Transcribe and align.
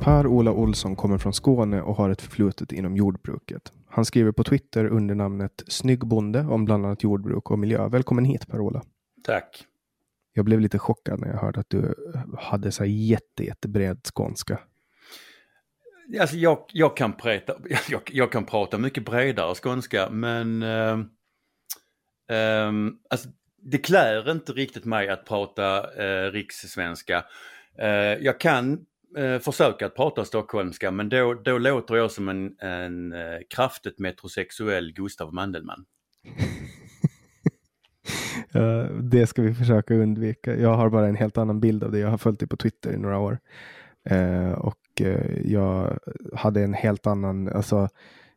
Per-Ola 0.00 0.52
Olsson 0.52 0.96
kommer 0.96 1.18
från 1.18 1.32
Skåne 1.32 1.82
och 1.82 1.94
har 1.94 2.10
ett 2.10 2.22
förflutet 2.22 2.72
inom 2.72 2.96
jordbruket. 2.96 3.72
Han 3.88 4.04
skriver 4.04 4.32
på 4.32 4.44
Twitter 4.44 4.84
under 4.84 5.14
namnet 5.14 5.62
Snygg 5.68 6.06
bonde 6.06 6.40
om 6.40 6.64
bland 6.64 6.86
annat 6.86 7.02
jordbruk 7.02 7.50
och 7.50 7.58
miljö. 7.58 7.88
Välkommen 7.88 8.24
hit 8.24 8.48
Per-Ola. 8.48 8.82
Tack. 9.24 9.64
Jag 10.32 10.44
blev 10.44 10.60
lite 10.60 10.78
chockad 10.78 11.20
när 11.20 11.28
jag 11.28 11.36
hörde 11.36 11.60
att 11.60 11.70
du 11.70 11.94
hade 12.38 12.72
så 12.72 12.84
jätte, 12.84 13.44
jättebred 13.44 14.00
skånska. 14.14 14.58
Alltså 16.20 16.36
jag, 16.36 16.64
jag, 16.72 16.96
kan 16.96 17.12
prata, 17.12 17.54
jag, 17.88 18.00
jag, 18.12 18.32
kan 18.32 18.44
prata 18.44 18.78
mycket 18.78 19.04
bredare 19.04 19.54
skånska 19.54 20.10
men 20.10 20.62
uh, 20.62 20.98
um, 22.68 22.98
alltså, 23.10 23.28
det 23.62 23.78
klär 23.78 24.30
inte 24.30 24.52
riktigt 24.52 24.84
mig 24.84 25.08
att 25.08 25.24
prata 25.24 25.82
uh, 25.82 26.32
rikssvenska. 26.32 27.24
Uh, 27.82 27.86
jag 28.24 28.40
kan 28.40 28.86
eh, 29.16 29.38
försöka 29.38 29.86
att 29.86 29.94
prata 29.94 30.24
stockholmska 30.24 30.90
men 30.90 31.08
då, 31.08 31.34
då 31.34 31.58
låter 31.58 31.96
jag 31.96 32.10
som 32.10 32.28
en, 32.28 32.58
en 32.58 33.12
eh, 33.12 33.38
kraftigt 33.54 33.98
metrosexuell 33.98 34.92
Gustav 34.92 35.34
Mandelmann. 35.34 35.84
uh, 38.56 38.84
det 39.02 39.26
ska 39.26 39.42
vi 39.42 39.54
försöka 39.54 39.94
undvika. 39.94 40.56
Jag 40.56 40.74
har 40.74 40.90
bara 40.90 41.08
en 41.08 41.16
helt 41.16 41.38
annan 41.38 41.60
bild 41.60 41.84
av 41.84 41.92
det. 41.92 41.98
Jag 41.98 42.08
har 42.08 42.18
följt 42.18 42.38
dig 42.38 42.48
på 42.48 42.56
Twitter 42.56 42.92
i 42.92 42.96
några 42.96 43.18
år. 43.18 43.38
Uh, 44.10 44.52
och 44.52 44.78
uh, 45.00 45.50
jag 45.50 45.98
hade 46.34 46.64
en 46.64 46.74
helt 46.74 47.06
annan, 47.06 47.48
alltså 47.48 47.88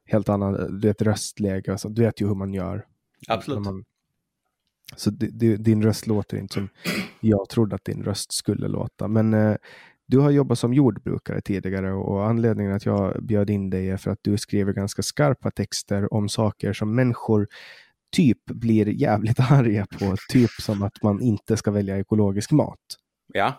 helt 0.06 0.30
annan, 0.30 0.80
du 0.80 0.88
vet 0.88 1.02
röstläge. 1.02 1.72
Alltså, 1.72 1.90
du 1.90 2.02
vet 2.02 2.22
ju 2.22 2.28
hur 2.28 2.36
man 2.36 2.54
gör. 2.54 2.86
Absolut. 3.28 3.66
Man, 3.66 3.86
så 4.96 5.10
din 5.10 5.84
röst 5.84 6.08
låter 6.08 6.38
inte 6.38 6.54
som 6.54 6.70
jag 7.20 7.50
trodde 7.50 7.76
att 7.76 7.86
din 7.86 8.04
röst 8.04 8.34
skulle 8.34 8.68
låta. 8.68 9.08
Men 9.08 9.58
du 10.08 10.20
har 10.20 10.32
jobbat 10.32 10.60
som 10.60 10.74
jordbrukare 10.74 11.42
tidigare 11.42 11.94
och 11.94 12.28
anledningen 12.28 12.74
att 12.74 12.86
jag 12.86 13.24
bjöd 13.24 13.50
in 13.50 13.70
dig 13.70 13.90
är 13.90 13.98
för 13.98 14.12
att 14.12 14.20
du 14.22 14.38
skriver 14.38 14.74
ganska 14.74 15.02
skarpa 15.02 15.52
texter 15.52 16.14
om 16.14 16.30
saker 16.30 16.74
som 16.74 16.96
människor 16.96 17.48
typ 18.16 18.46
blir 18.46 18.88
jävligt 18.88 19.40
arga 19.52 19.86
på. 20.00 20.16
Typ 20.30 20.50
som 20.50 20.84
att 20.84 21.04
man 21.04 21.22
inte 21.22 21.58
ska 21.58 21.72
välja 21.72 22.00
ekologisk 22.00 22.52
mat. 22.52 22.80
Ja. 23.34 23.54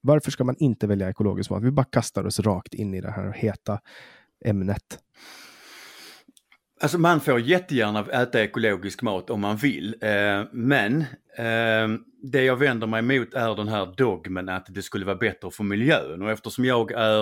Varför 0.00 0.30
ska 0.30 0.44
man 0.44 0.56
inte 0.58 0.86
välja 0.86 1.10
ekologisk 1.10 1.50
mat? 1.50 1.62
Vi 1.62 1.70
bara 1.70 1.86
kastar 1.86 2.26
oss 2.26 2.40
rakt 2.40 2.74
in 2.74 2.94
i 2.94 3.00
det 3.00 3.10
här 3.10 3.32
heta 3.32 3.80
ämnet. 4.44 4.98
Alltså 6.80 6.98
man 6.98 7.20
får 7.20 7.40
jättegärna 7.40 8.06
äta 8.12 8.42
ekologisk 8.42 9.02
mat 9.02 9.30
om 9.30 9.40
man 9.40 9.56
vill. 9.56 9.96
Eh, 10.00 10.44
men 10.52 11.00
eh, 11.36 11.98
det 12.22 12.44
jag 12.44 12.56
vänder 12.56 12.86
mig 12.86 13.02
mot 13.02 13.34
är 13.34 13.54
den 13.54 13.68
här 13.68 13.94
dogmen 13.96 14.48
att 14.48 14.66
det 14.68 14.82
skulle 14.82 15.04
vara 15.04 15.16
bättre 15.16 15.50
för 15.50 15.64
miljön 15.64 16.22
och 16.22 16.30
eftersom 16.30 16.64
jag 16.64 16.92
är 16.92 17.20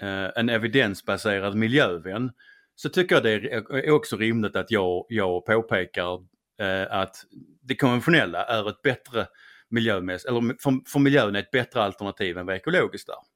eh, 0.00 0.30
en 0.36 0.48
evidensbaserad 0.48 1.54
miljövän 1.54 2.30
så 2.74 2.88
tycker 2.88 3.14
jag 3.14 3.22
det 3.22 3.30
är 3.30 3.86
eh, 3.86 3.94
också 3.94 4.16
rimligt 4.16 4.56
att 4.56 4.70
jag, 4.70 5.06
jag 5.08 5.46
påpekar 5.46 6.14
eh, 6.60 6.86
att 6.90 7.16
det 7.62 7.74
konventionella 7.74 8.44
är 8.44 8.68
ett 8.68 8.82
bättre 8.82 9.26
miljömässigt, 9.68 10.28
eller 10.30 10.62
för, 10.62 10.90
för 10.90 10.98
miljön 10.98 11.36
är 11.36 11.40
ett 11.40 11.50
bättre 11.50 11.82
alternativ 11.82 12.38
än 12.38 12.46
vad 12.46 12.56
ekologiskt 12.56 13.08
är. 13.08 13.31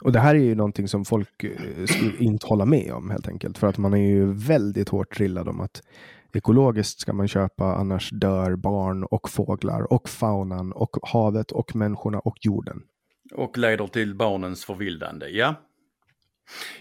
Och 0.00 0.12
det 0.12 0.18
här 0.20 0.34
är 0.34 0.38
ju 0.38 0.54
någonting 0.54 0.88
som 0.88 1.04
folk 1.04 1.44
eh, 1.44 1.86
skulle 1.86 2.16
inte 2.18 2.46
hålla 2.46 2.64
med 2.64 2.92
om 2.92 3.10
helt 3.10 3.28
enkelt. 3.28 3.58
För 3.58 3.66
att 3.66 3.78
man 3.78 3.94
är 3.94 4.08
ju 4.08 4.32
väldigt 4.32 4.88
hårt 4.88 5.16
drillad 5.16 5.48
om 5.48 5.60
att 5.60 5.82
ekologiskt 6.32 7.00
ska 7.00 7.12
man 7.12 7.28
köpa, 7.28 7.64
annars 7.64 8.10
dör 8.10 8.56
barn 8.56 9.04
och 9.04 9.30
fåglar 9.30 9.92
och 9.92 10.08
faunan 10.08 10.72
och 10.72 10.96
havet 11.02 11.52
och 11.52 11.76
människorna 11.76 12.18
och 12.18 12.36
jorden. 12.40 12.82
Och 13.34 13.58
leder 13.58 13.86
till 13.86 14.14
barnens 14.14 14.64
förvildande, 14.64 15.26
ja. 15.26 15.54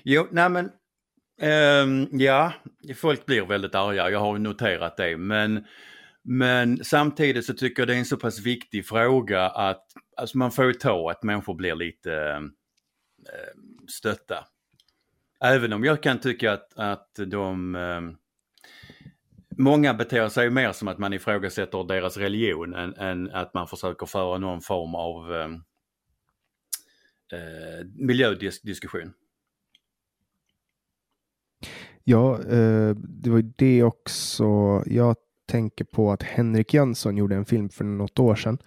Jo, 0.04 0.28
nej 0.32 0.50
men, 0.50 0.66
um, 1.84 2.08
ja, 2.12 2.54
folk 2.96 3.26
blir 3.26 3.46
väldigt 3.46 3.76
arga, 3.76 4.10
jag 4.10 4.20
har 4.20 4.38
noterat 4.40 4.98
det, 4.98 5.18
men 5.18 5.66
Men 6.30 6.84
samtidigt 6.84 7.46
så 7.46 7.54
tycker 7.54 7.82
jag 7.82 7.88
det 7.88 7.94
är 7.94 7.98
en 7.98 8.06
så 8.06 8.18
pass 8.18 8.40
viktig 8.40 8.86
fråga 8.86 9.50
att 9.50 9.84
alltså 10.18 10.38
man 10.38 10.52
får 10.52 10.66
ju 10.66 10.74
ta 10.74 11.12
att 11.12 11.24
människor 11.24 11.56
blir 11.56 11.76
lite 11.76 12.42
Eh, 13.34 13.54
stötta. 13.88 14.46
Även 15.40 15.74
om 15.74 15.84
jag 15.84 16.04
kan 16.04 16.20
tycka 16.20 16.54
att, 16.54 16.74
att 16.76 17.20
de 17.28 17.76
eh, 17.76 18.02
Många 19.60 19.94
beter 19.94 20.30
sig 20.30 20.50
mer 20.50 20.72
som 20.72 20.88
att 20.88 20.98
man 20.98 21.14
ifrågasätter 21.14 21.84
deras 21.84 22.18
religion 22.18 22.74
än, 22.74 22.94
än 22.94 23.32
att 23.32 23.54
man 23.54 23.68
försöker 23.68 24.06
föra 24.06 24.38
någon 24.38 24.62
form 24.62 24.96
av 24.96 25.34
eh, 25.34 25.50
eh 27.40 27.86
miljödiskussion. 27.96 29.14
Ja, 32.04 32.40
eh, 32.44 32.96
det 32.96 33.30
var 33.30 33.38
ju 33.38 33.52
det 33.56 33.84
också. 33.84 34.84
Jag 34.86 35.16
tänker 35.48 35.86
på 35.86 36.12
att 36.12 36.24
Henrik 36.24 36.74
Jönsson 36.74 37.18
gjorde 37.18 37.36
en 37.36 37.46
film 37.46 37.70
för 37.70 37.84
något 37.84 38.20
år 38.20 38.36
sedan, 38.36 38.58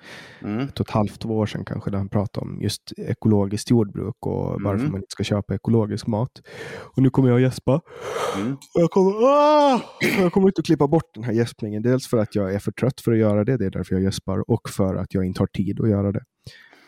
mm. 0.42 0.58
ett 0.58 0.80
och 0.80 0.88
ett 0.88 0.94
halvt, 0.94 1.20
två 1.20 1.38
år 1.38 1.46
sedan 1.46 1.64
kanske, 1.64 1.90
där 1.90 1.98
han 1.98 2.08
pratade 2.08 2.46
om 2.46 2.62
just 2.62 2.92
ekologiskt 2.96 3.70
jordbruk 3.70 4.26
och 4.26 4.50
mm. 4.50 4.62
varför 4.62 4.86
man 4.86 4.96
inte 4.96 5.10
ska 5.10 5.24
köpa 5.24 5.54
ekologisk 5.54 6.06
mat. 6.06 6.42
Och 6.78 7.02
nu 7.02 7.10
kommer 7.10 7.28
jag 7.28 7.36
att 7.36 7.42
gäspa. 7.42 7.80
Mm. 8.36 8.56
Jag, 8.74 8.90
kommer, 8.90 9.12
ah! 9.12 9.80
jag 10.18 10.32
kommer 10.32 10.48
inte 10.48 10.60
att 10.60 10.66
klippa 10.66 10.88
bort 10.88 11.14
den 11.14 11.24
här 11.24 11.32
gäspningen, 11.32 11.82
dels 11.82 12.06
för 12.08 12.18
att 12.18 12.34
jag 12.34 12.54
är 12.54 12.58
för 12.58 12.72
trött 12.72 13.00
för 13.00 13.12
att 13.12 13.18
göra 13.18 13.44
det, 13.44 13.56
det 13.56 13.66
är 13.66 13.70
därför 13.70 13.94
jag 13.94 14.04
gäspar, 14.04 14.50
och 14.50 14.68
för 14.68 14.94
att 14.94 15.14
jag 15.14 15.24
inte 15.24 15.42
har 15.42 15.46
tid 15.46 15.80
att 15.80 15.88
göra 15.88 16.12
det. 16.12 16.22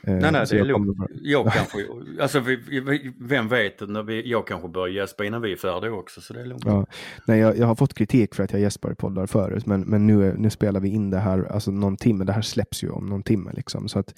Eh, 0.06 0.14
nej, 0.14 0.32
nej, 0.32 0.46
det 0.50 0.58
är 0.58 0.64
lugnt. 0.64 0.99
Jag 1.22 1.52
kanske, 1.52 1.87
alltså 2.20 2.40
vi, 2.40 3.12
vem 3.20 3.49
vet, 3.49 3.88
när 3.88 4.02
vi, 4.02 4.31
jag 4.31 4.46
kanske 4.46 4.69
börjar 4.69 4.94
gäspa 4.94 5.25
innan 5.25 5.43
vi 5.43 5.52
är 5.52 5.56
färdiga 5.56 5.93
också, 5.93 6.20
så 6.20 6.32
det 6.32 6.40
är 6.40 6.46
lugnt. 6.46 6.64
Ja. 6.66 6.87
Nej, 7.26 7.40
jag, 7.40 7.58
jag 7.58 7.66
har 7.66 7.75
fått 7.75 7.94
kritik 7.94 8.34
för 8.34 8.44
att 8.44 8.52
jag 8.52 8.60
gäspar 8.60 8.93
i 8.93 8.94
poddar 8.94 9.26
förut, 9.26 9.66
men, 9.66 9.81
men 9.81 10.06
nu, 10.06 10.34
nu 10.38 10.50
spelar 10.50 10.81
vi 10.81 10.88
in 10.88 11.10
det 11.10 11.19
här, 11.19 11.52
alltså 11.52 11.70
någon 11.70 11.96
timme, 11.96 12.25
det 12.25 12.32
här 12.32 12.43
släpps 12.43 12.84
ju 12.84 12.90
om 12.90 13.06
någon 13.06 13.22
timme 13.22 13.50
liksom, 13.54 13.88
så 13.88 13.99
att 13.99 14.14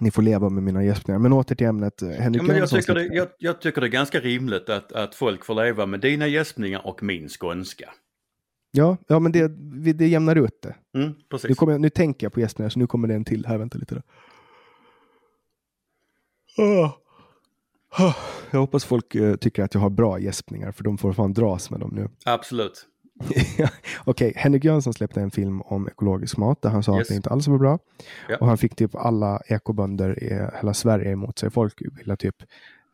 ni 0.00 0.10
får 0.10 0.22
leva 0.22 0.48
med 0.48 0.62
mina 0.62 0.84
gäspningar. 0.84 1.18
Men 1.18 1.32
åter 1.32 1.54
till 1.54 1.66
ämnet. 1.66 2.02
Eh, 2.02 2.08
Henrik 2.08 2.42
ja, 2.42 2.46
men 2.46 2.56
jag, 2.56 2.70
tycker 2.70 2.94
det, 2.94 3.04
jag, 3.04 3.28
jag, 3.38 3.60
tycker 3.60 3.80
det 3.80 3.86
är 3.86 3.88
ganska 3.88 4.20
rimligt 4.20 4.68
att, 4.68 4.92
att 4.92 5.14
folk 5.14 5.44
får 5.44 5.54
leva 5.54 5.86
med 5.86 6.00
dina 6.00 6.26
gäspningar 6.26 6.86
och 6.86 7.02
min 7.02 7.28
skånska. 7.28 7.90
Ja, 8.70 8.96
ja 9.06 9.18
men 9.18 9.32
det, 9.32 9.48
det 9.92 10.06
jämnar 10.06 10.36
ut 10.36 10.62
det. 10.62 10.98
Mm, 10.98 11.14
precis. 11.30 11.48
Nu, 11.48 11.54
kommer, 11.54 11.78
nu 11.78 11.90
tänker 11.90 12.26
jag 12.26 12.32
på 12.32 12.40
gäspningar, 12.40 12.70
så 12.70 12.78
nu 12.78 12.86
kommer 12.86 13.08
det 13.08 13.14
en 13.14 13.24
till 13.24 13.46
här. 13.46 13.58
Vänta 13.58 13.78
lite. 13.78 13.94
Då. 13.94 14.02
Jag 18.50 18.60
hoppas 18.60 18.84
folk 18.84 19.14
uh, 19.14 19.36
tycker 19.36 19.62
att 19.62 19.74
jag 19.74 19.80
har 19.80 19.90
bra 19.90 20.18
gäspningar, 20.18 20.72
för 20.72 20.84
de 20.84 20.98
får 20.98 21.12
fan 21.12 21.32
dras 21.32 21.70
med 21.70 21.80
dem 21.80 21.90
nu. 21.94 22.08
Absolut. 22.24 22.86
Okej, 23.24 23.68
okay. 24.06 24.32
Henrik 24.36 24.64
Jönsson 24.64 24.94
släppte 24.94 25.20
en 25.20 25.30
film 25.30 25.62
om 25.62 25.88
ekologisk 25.88 26.36
mat 26.36 26.62
där 26.62 26.70
han 26.70 26.82
sa 26.82 26.98
yes. 26.98 27.02
att 27.02 27.08
det 27.08 27.14
inte 27.14 27.30
alls 27.30 27.48
var 27.48 27.58
bra. 27.58 27.78
Ja. 28.28 28.36
Och 28.40 28.46
han 28.46 28.58
fick 28.58 28.76
typ 28.76 28.94
alla 28.94 29.40
ekobönder 29.46 30.24
i 30.24 30.28
hela 30.56 30.74
Sverige 30.74 31.10
emot 31.10 31.38
sig. 31.38 31.50
Folk 31.50 31.82
ville 31.98 32.16
typ 32.16 32.36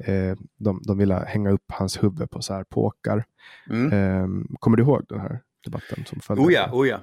eh, 0.05 0.37
de, 0.57 0.83
de 0.87 0.99
ville 0.99 1.15
hänga 1.15 1.51
upp 1.51 1.65
hans 1.69 2.03
huvud 2.03 2.31
på 2.31 2.43
så 2.43 2.55
här 2.55 2.65
påkar. 2.65 3.25
Mm. 3.71 3.93
Eh, 3.93 4.57
kommer 4.59 4.77
du 4.77 4.83
ihåg 4.83 5.05
den 5.09 5.21
här 5.21 5.41
debatten 5.65 6.05
som 6.07 6.21
följde? 6.21 6.47
Oh 6.47 6.53
ja, 6.53 6.71
oh 6.73 6.89
ja. 6.89 7.01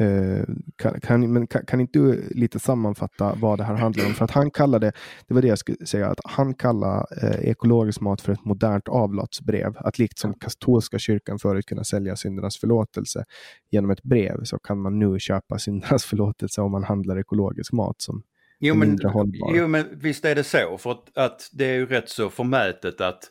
Eh, 0.00 0.44
kan, 0.76 1.00
kan, 1.00 1.32
men 1.32 1.46
kan, 1.46 1.66
kan, 1.66 1.80
inte 1.80 1.98
du 1.98 2.28
lite 2.30 2.58
sammanfatta 2.58 3.34
vad 3.40 3.58
det 3.58 3.64
här 3.64 3.74
handlar 3.74 4.06
om? 4.06 4.14
För 4.14 4.24
att 4.24 4.30
han 4.30 4.50
kallade, 4.50 4.92
det 5.26 5.34
var 5.34 5.42
det 5.42 5.48
jag 5.48 5.58
skulle 5.58 5.86
säga, 5.86 6.08
att 6.08 6.20
han 6.24 6.54
kallar 6.54 7.06
eh, 7.22 7.48
ekologisk 7.48 8.00
mat 8.00 8.20
för 8.20 8.32
ett 8.32 8.44
modernt 8.44 8.88
avlatsbrev. 8.88 9.76
Att 9.76 9.98
likt 9.98 10.18
som 10.18 10.34
katolska 10.34 10.98
kyrkan 10.98 11.38
förut 11.38 11.66
kunna 11.66 11.84
sälja 11.84 12.16
syndernas 12.16 12.58
förlåtelse 12.58 13.24
genom 13.70 13.90
ett 13.90 14.02
brev 14.02 14.44
så 14.44 14.58
kan 14.58 14.78
man 14.78 14.98
nu 14.98 15.18
köpa 15.18 15.58
syndernas 15.58 16.04
förlåtelse 16.04 16.60
om 16.60 16.72
man 16.72 16.84
handlar 16.84 17.18
ekologisk 17.18 17.72
mat 17.72 18.00
som 18.00 18.22
jo, 18.58 18.74
men, 18.74 18.88
mindre 18.88 19.08
hållbar. 19.08 19.56
Jo 19.56 19.68
men 19.68 19.86
visst 19.92 20.24
är 20.24 20.34
det 20.34 20.44
så, 20.44 20.78
för 20.78 20.90
att, 20.90 21.18
att 21.18 21.50
det 21.52 21.64
är 21.64 21.74
ju 21.74 21.86
rätt 21.86 22.08
så 22.08 22.30
förmätet 22.30 23.00
att, 23.00 23.30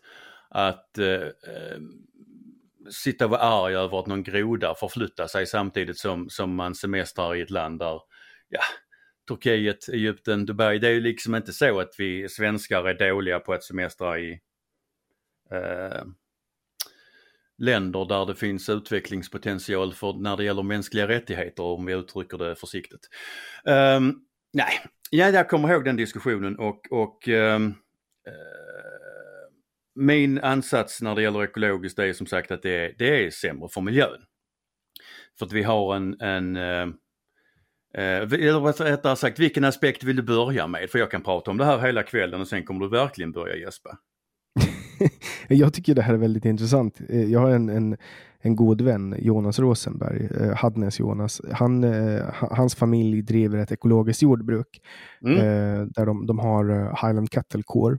att 0.50 0.98
eh, 0.98 1.06
eh 1.06 1.80
sitta 2.92 3.26
och 3.26 3.32
vara 3.32 3.42
arg 3.42 3.76
över 3.76 4.00
att 4.00 4.08
någon 4.08 4.24
groda 4.24 4.76
förflyttar 4.76 5.28
sig 5.28 5.46
samtidigt 5.46 5.98
som, 5.98 6.30
som 6.30 6.56
man 6.56 6.76
semestrar 6.76 7.36
i 7.36 7.42
ett 7.42 7.50
land 7.50 7.80
där, 7.80 8.02
ja, 8.50 8.62
Turkiet, 9.28 9.90
Egypten, 9.90 10.46
Dubai. 10.46 10.80
Det 10.80 10.88
är 10.88 10.92
ju 10.92 11.02
liksom 11.02 11.36
inte 11.36 11.54
så 11.54 11.80
att 11.80 11.96
vi 11.98 12.30
svenskar 12.30 12.84
är 12.84 13.10
dåliga 13.10 13.40
på 13.40 13.54
att 13.54 13.64
semestra 13.64 14.20
i 14.20 14.40
eh, 15.52 16.04
länder 17.58 18.06
där 18.06 18.26
det 18.26 18.36
finns 18.36 18.70
utvecklingspotential 18.70 19.94
för 19.94 20.14
när 20.14 20.38
det 20.38 20.44
gäller 20.44 20.64
mänskliga 20.64 21.08
rättigheter 21.08 21.64
om 21.64 21.86
vi 21.86 21.94
uttrycker 21.94 22.38
det 22.38 22.56
försiktigt. 22.56 23.10
Um, 23.64 24.22
nej, 24.54 24.80
ja, 25.10 25.30
jag 25.30 25.50
kommer 25.50 25.72
ihåg 25.72 25.86
den 25.86 25.96
diskussionen 25.96 26.60
och, 26.60 26.92
och 26.92 27.28
um, 27.28 27.76
min 29.96 30.40
ansats 30.40 31.02
när 31.02 31.16
det 31.16 31.22
gäller 31.22 31.44
ekologiskt 31.44 32.00
är 32.00 32.14
som 32.14 32.28
sagt 32.28 32.52
att 32.52 32.62
det 32.62 32.86
är, 32.86 32.96
det 32.98 33.26
är 33.26 33.32
sämre 33.32 33.70
för 33.70 33.82
miljön. 33.82 34.22
För 35.40 35.46
att 35.46 35.52
vi 35.52 35.64
har 35.64 35.96
en, 35.96 36.22
en 36.22 36.56
eh, 36.56 36.88
eh 37.98 38.22
eller 38.34 38.84
rättare 38.84 39.16
sagt, 39.16 39.40
vilken 39.40 39.64
aspekt 39.64 40.04
vill 40.04 40.16
du 40.16 40.24
börja 40.24 40.68
med? 40.68 40.90
För 40.90 41.00
jag 41.00 41.12
kan 41.12 41.22
prata 41.22 41.52
om 41.52 41.58
det 41.58 41.66
här 41.66 41.80
hela 41.80 42.04
kvällen 42.04 42.42
och 42.42 42.48
sen 42.48 42.64
kommer 42.64 42.80
du 42.80 42.90
verkligen 42.90 43.32
börja 43.32 43.56
gäspa. 43.56 43.98
jag 45.48 45.74
tycker 45.74 45.96
det 45.96 46.02
här 46.02 46.14
är 46.14 46.18
väldigt 46.18 46.46
intressant. 46.46 47.02
Eh, 47.10 47.24
jag 47.24 47.40
har 47.40 47.50
en, 47.50 47.70
en, 47.70 47.98
en 48.40 48.56
god 48.56 48.82
vän, 48.82 49.16
Jonas 49.20 49.60
Rosenberg, 49.60 50.30
eh, 50.42 50.56
Hadnes 50.56 51.00
Jonas. 51.00 51.42
Han, 51.52 51.84
hans 52.32 52.76
familj 52.76 53.22
driver 53.22 53.58
ett 53.58 53.72
ekologiskt 53.72 54.22
jordbruk 54.22 54.82
mm. 55.26 55.38
där 55.96 56.06
de, 56.06 56.26
de 56.26 56.40
har 56.40 56.66
Highland 57.08 57.30
Cattle 57.30 57.64
Core. 57.66 57.98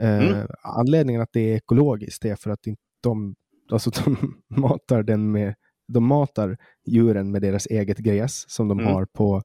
Mm. 0.00 0.34
Eh, 0.34 0.44
anledningen 0.62 1.22
att 1.22 1.32
det 1.32 1.40
är 1.40 1.56
ekologiskt 1.56 2.24
är 2.24 2.36
för 2.36 2.50
att 2.50 2.60
de, 3.02 3.34
alltså 3.72 3.90
de 4.04 4.34
matar 4.48 5.02
den 5.02 5.32
med 5.32 5.54
de 5.92 6.04
matar 6.04 6.56
djuren 6.86 7.30
med 7.30 7.42
deras 7.42 7.66
eget 7.66 7.98
gräs 7.98 8.50
som 8.50 8.68
de 8.68 8.80
mm. 8.80 8.92
har 8.92 9.04
på, 9.04 9.42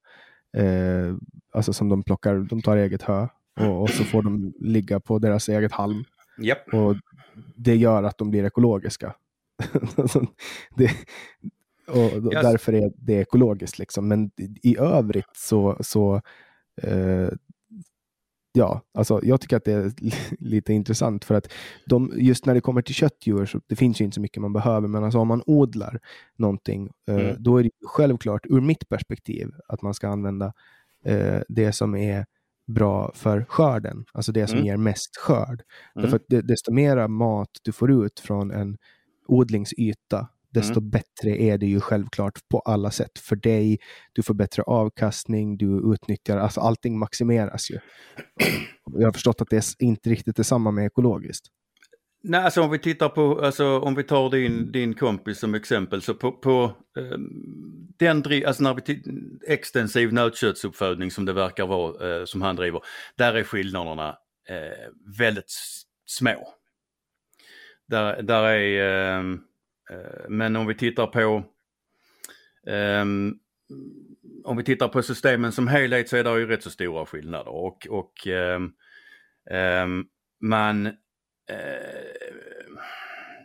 eh, 0.57 1.15
alltså 1.53 1.73
som 1.73 1.89
de 1.89 2.03
plockar, 2.03 2.35
de 2.35 2.61
tar 2.61 2.77
eget 2.77 3.01
hö 3.01 3.27
och, 3.59 3.81
och, 3.81 3.89
så 3.89 4.03
får 4.03 4.23
de 4.23 4.53
ligga 4.59 4.99
på 4.99 5.19
deras 5.19 5.49
eget 5.49 5.71
halm. 5.71 6.03
Yep. 6.41 6.73
Och 6.73 6.95
det 7.55 7.75
gör 7.75 8.03
att 8.03 8.17
de 8.17 8.29
blir 8.29 8.43
ekologiska. 8.43 9.15
det, 10.75 10.91
och 11.87 12.33
yes. 12.33 12.43
därför 12.43 12.73
är 12.73 12.91
det 12.95 13.13
ekologiskt. 13.13 13.79
Liksom. 13.79 14.07
Men 14.07 14.31
i 14.63 14.77
övrigt 14.77 15.35
så, 15.35 15.77
så 15.79 16.21
eh, 16.81 17.29
ja, 18.55 18.81
alltså 18.93 19.19
jag 19.23 19.41
tycker 19.41 19.57
att 19.57 19.63
det 19.63 19.71
är 19.71 19.91
lite 20.39 20.73
intressant 20.73 21.25
för 21.25 21.35
att 21.35 21.51
de, 21.85 22.13
just 22.15 22.45
när 22.45 22.53
det 22.53 22.61
kommer 22.61 22.81
till 22.81 22.95
köttdjur 22.95 23.45
så 23.45 23.61
det 23.67 23.75
finns 23.75 24.01
ju 24.01 24.05
inte 24.05 24.15
så 24.15 24.21
mycket 24.21 24.41
man 24.41 24.53
behöver, 24.53 24.87
men 24.87 25.03
alltså 25.03 25.19
om 25.19 25.27
man 25.27 25.43
odlar 25.45 25.99
någonting, 26.35 26.89
eh, 27.07 27.15
mm. 27.15 27.35
då 27.39 27.57
är 27.57 27.63
det 27.63 27.71
självklart 27.85 28.45
ur 28.49 28.61
mitt 28.61 28.89
perspektiv 28.89 29.51
att 29.67 29.81
man 29.81 29.93
ska 29.93 30.07
använda 30.07 30.53
eh, 31.05 31.41
det 31.47 31.71
som 31.71 31.95
är 31.95 32.25
bra 32.67 33.11
för 33.15 33.45
skörden, 33.49 34.05
alltså 34.13 34.31
det 34.31 34.47
som 34.47 34.57
mm. 34.57 34.65
ger 34.65 34.77
mest 34.77 35.17
skörd. 35.17 35.61
Mm. 35.95 36.03
Därför 36.03 36.15
att 36.15 36.47
desto 36.47 36.71
mera 36.71 37.07
mat 37.07 37.49
du 37.63 37.71
får 37.71 38.05
ut 38.05 38.19
från 38.19 38.51
en 38.51 38.77
odlingsyta, 39.27 40.27
desto 40.55 40.79
mm. 40.79 40.89
bättre 40.89 41.41
är 41.41 41.57
det 41.57 41.65
ju 41.65 41.79
självklart 41.79 42.39
på 42.51 42.59
alla 42.59 42.91
sätt 42.91 43.19
för 43.19 43.35
dig. 43.35 43.77
Du 44.13 44.23
får 44.23 44.33
bättre 44.33 44.63
avkastning, 44.63 45.57
du 45.57 45.93
utnyttjar, 45.93 46.37
alltså 46.37 46.61
allting 46.61 46.99
maximeras 46.99 47.71
ju. 47.71 47.79
Jag 48.85 49.07
har 49.07 49.13
förstått 49.13 49.41
att 49.41 49.49
det 49.49 49.57
är 49.57 49.63
inte 49.79 50.09
riktigt 50.09 50.35
detsamma 50.35 50.71
med 50.71 50.85
ekologiskt. 50.85 51.45
Nej, 52.23 52.41
alltså 52.41 52.61
om 52.61 52.71
vi 52.71 52.79
tittar 52.79 53.09
på, 53.09 53.39
alltså 53.45 53.79
om 53.79 53.95
vi 53.95 54.03
tar 54.03 54.29
din, 54.29 54.71
din 54.71 54.93
kompis 54.93 55.39
som 55.39 55.55
exempel, 55.55 56.01
så 56.01 56.13
på, 56.13 56.31
på 56.31 56.63
eh, 56.97 57.17
den, 57.97 58.23
alltså 58.45 58.63
när 58.63 58.73
vi 58.73 59.01
extensiv 59.47 60.13
nötköttsuppfödning 60.13 61.11
som 61.11 61.25
det 61.25 61.33
verkar 61.33 61.67
vara 61.67 62.19
eh, 62.19 62.25
som 62.25 62.41
han 62.41 62.55
driver, 62.55 62.81
där 63.17 63.33
är 63.33 63.43
skillnaderna 63.43 64.09
eh, 64.49 64.91
väldigt 65.17 65.51
små. 66.05 66.47
Där, 67.87 68.21
där 68.21 68.43
är 68.43 69.19
ehm, 69.19 69.33
Eh, 69.33 69.39
men 70.29 70.55
om 70.55 70.67
vi 70.67 70.75
tittar 70.75 71.07
på 71.07 71.43
um, 72.71 73.39
om 74.43 74.57
vi 74.57 74.63
tittar 74.63 74.87
på 74.87 75.01
systemen 75.01 75.51
som 75.51 75.67
helhet 75.67 76.09
så 76.09 76.17
är 76.17 76.23
det 76.23 76.39
ju 76.39 76.47
rätt 76.47 76.63
så 76.63 76.69
stora 76.69 77.05
skillnader 77.05 77.51
och, 77.51 77.87
och 77.89 78.27
um, 78.27 78.73
um, 79.51 80.05
man 80.41 80.85
uh, 80.87 80.93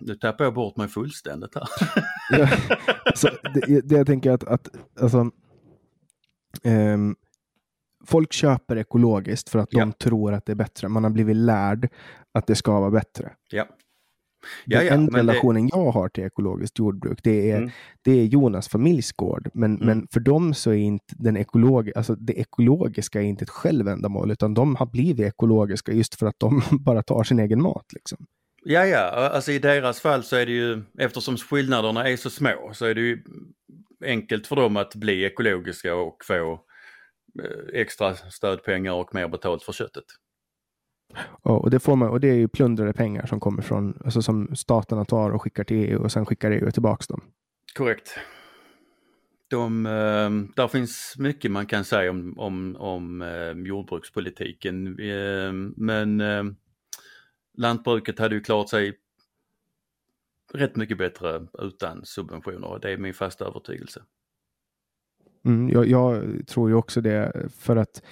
nu 0.01 0.15
tappar 0.15 0.45
jag 0.45 0.55
bort 0.55 0.77
mig 0.77 0.89
fullständigt 0.89 1.55
här. 1.55 1.69
ja, 2.31 2.49
alltså, 3.05 3.31
det, 3.55 3.81
det, 3.89 3.95
jag 3.95 4.07
tänker 4.07 4.31
att, 4.31 4.45
att 4.45 4.69
alltså, 5.01 5.31
folk 8.07 8.33
köper 8.33 8.77
ekologiskt 8.77 9.49
för 9.49 9.59
att 9.59 9.71
de 9.71 9.79
ja. 9.79 9.93
tror 9.93 10.33
att 10.33 10.47
det 10.47 10.53
är 10.53 10.57
bättre. 10.57 10.89
Man 10.89 11.05
har 11.05 11.11
blivit 11.11 11.37
lärd 11.37 11.89
att 12.33 12.47
det 12.47 12.55
ska 12.55 12.81
vara 12.81 12.91
bättre. 12.91 13.33
Ja. 13.51 13.67
Den 14.67 14.87
ja, 14.87 14.93
enda 14.93 15.19
relationen 15.19 15.67
det... 15.67 15.71
jag 15.77 15.91
har 15.91 16.09
till 16.09 16.25
ekologiskt 16.25 16.79
jordbruk, 16.79 17.19
det 17.23 17.51
är, 17.51 17.57
mm. 17.57 17.71
det 18.03 18.13
är 18.13 18.25
Jonas 18.25 18.69
familjsgård. 18.69 19.51
Men, 19.55 19.75
mm. 19.75 19.87
men 19.87 20.09
för 20.13 20.21
dem 20.21 20.55
så 20.55 20.71
är 20.71 20.77
inte 20.77 21.15
den 21.19 21.37
ekolog, 21.37 21.93
alltså 21.97 22.15
det 22.15 22.33
ekologiska 22.33 23.21
inte 23.21 23.43
ett 23.43 23.51
självändamål, 23.51 24.31
utan 24.31 24.55
de 24.55 24.77
har 24.77 24.87
blivit 24.87 25.27
ekologiska 25.27 25.93
just 25.93 26.15
för 26.15 26.27
att 26.27 26.39
de 26.39 26.63
bara 26.85 27.03
tar 27.03 27.25
sin 27.25 27.39
egen 27.39 27.63
mat. 27.63 27.87
Liksom. 27.93 28.27
Ja, 28.65 28.87
ja, 28.87 28.99
alltså 28.99 29.53
i 29.53 29.59
deras 29.59 30.01
fall 30.01 30.23
så 30.23 30.37
är 30.37 30.47
det 30.47 30.53
ju, 30.53 30.83
eftersom 30.99 31.37
skillnaderna 31.37 32.09
är 32.09 32.17
så 32.17 32.31
små, 32.31 32.71
så 32.75 32.87
är 32.87 32.95
det 32.95 33.01
ju 33.01 33.23
enkelt 34.05 34.47
för 34.47 34.57
dem 34.57 34.77
att 34.77 34.95
bli 34.95 35.25
ekologiska 35.25 35.95
och 35.95 36.17
få 36.25 36.53
eh, 37.43 37.81
extra 37.81 38.15
stödpengar 38.15 38.93
och 38.93 39.15
mer 39.15 39.29
betalt 39.29 39.63
för 39.63 39.73
köttet. 39.73 40.05
Och 41.43 41.71
det, 41.71 41.81
får 41.81 41.97
man, 41.97 42.09
och 42.09 42.21
det 42.21 42.29
är 42.29 42.35
ju 42.35 42.49
plundrade 42.49 42.93
pengar 42.93 43.27
som 43.27 43.41
kommer 43.41 43.63
från, 43.63 43.99
alltså 44.05 44.23
som 44.23 44.57
staterna 44.57 45.05
tar 45.05 45.31
och 45.31 45.43
skickar 45.43 45.65
till 45.65 45.77
EU 45.77 46.03
och 46.03 46.13
sen 46.13 46.27
skickar 46.27 46.51
EU 46.51 46.71
tillbaks 46.71 47.07
dem. 47.07 47.21
Korrekt. 47.75 48.19
De, 49.49 49.87
eh, 49.87 50.31
där 50.57 50.69
finns 50.69 51.15
mycket 51.19 51.51
man 51.51 51.67
kan 51.67 51.85
säga 51.85 52.11
om, 52.11 52.39
om, 52.39 52.77
om 52.77 53.23
eh, 53.23 53.67
jordbrukspolitiken. 53.67 54.87
Eh, 54.87 55.53
men 55.77 56.23
lantbruket 57.57 58.19
hade 58.19 58.35
ju 58.35 58.41
klarat 58.41 58.69
sig 58.69 58.95
rätt 60.53 60.77
mycket 60.77 60.99
bättre 60.99 61.47
utan 61.59 62.05
subventioner. 62.05 62.79
Det 62.83 62.91
är 62.91 62.97
min 62.97 63.15
fasta 63.15 63.45
övertygelse. 63.45 64.03
Mm, 65.45 65.69
jag, 65.69 65.87
jag, 65.87 66.23
tror 66.47 66.69
ju 66.69 66.75
också 66.75 67.01
det 67.01 67.33
för 67.57 67.77
att 67.77 68.03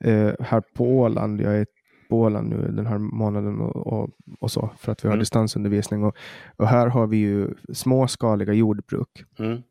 eh, 0.00 0.32
här 0.40 0.60
på 0.60 0.98
Åland, 0.98 1.40
jag 1.40 1.58
är 1.58 1.66
på 2.10 2.20
Åland 2.20 2.48
nu 2.48 2.72
den 2.72 2.86
här 2.86 2.98
månaden 2.98 3.60
och, 3.60 3.86
och, 3.86 4.10
och 4.40 4.50
så 4.50 4.70
för 4.78 4.92
att 4.92 5.04
vi 5.04 5.08
har 5.08 5.14
mm. 5.14 5.20
distansundervisning 5.20 6.04
och, 6.04 6.16
och, 6.56 6.66
här 6.68 6.86
har 6.86 7.06
vi 7.06 7.16
ju 7.16 7.54
småskaliga 7.72 8.52
jordbruk. 8.52 9.24
Mm. 9.38 9.62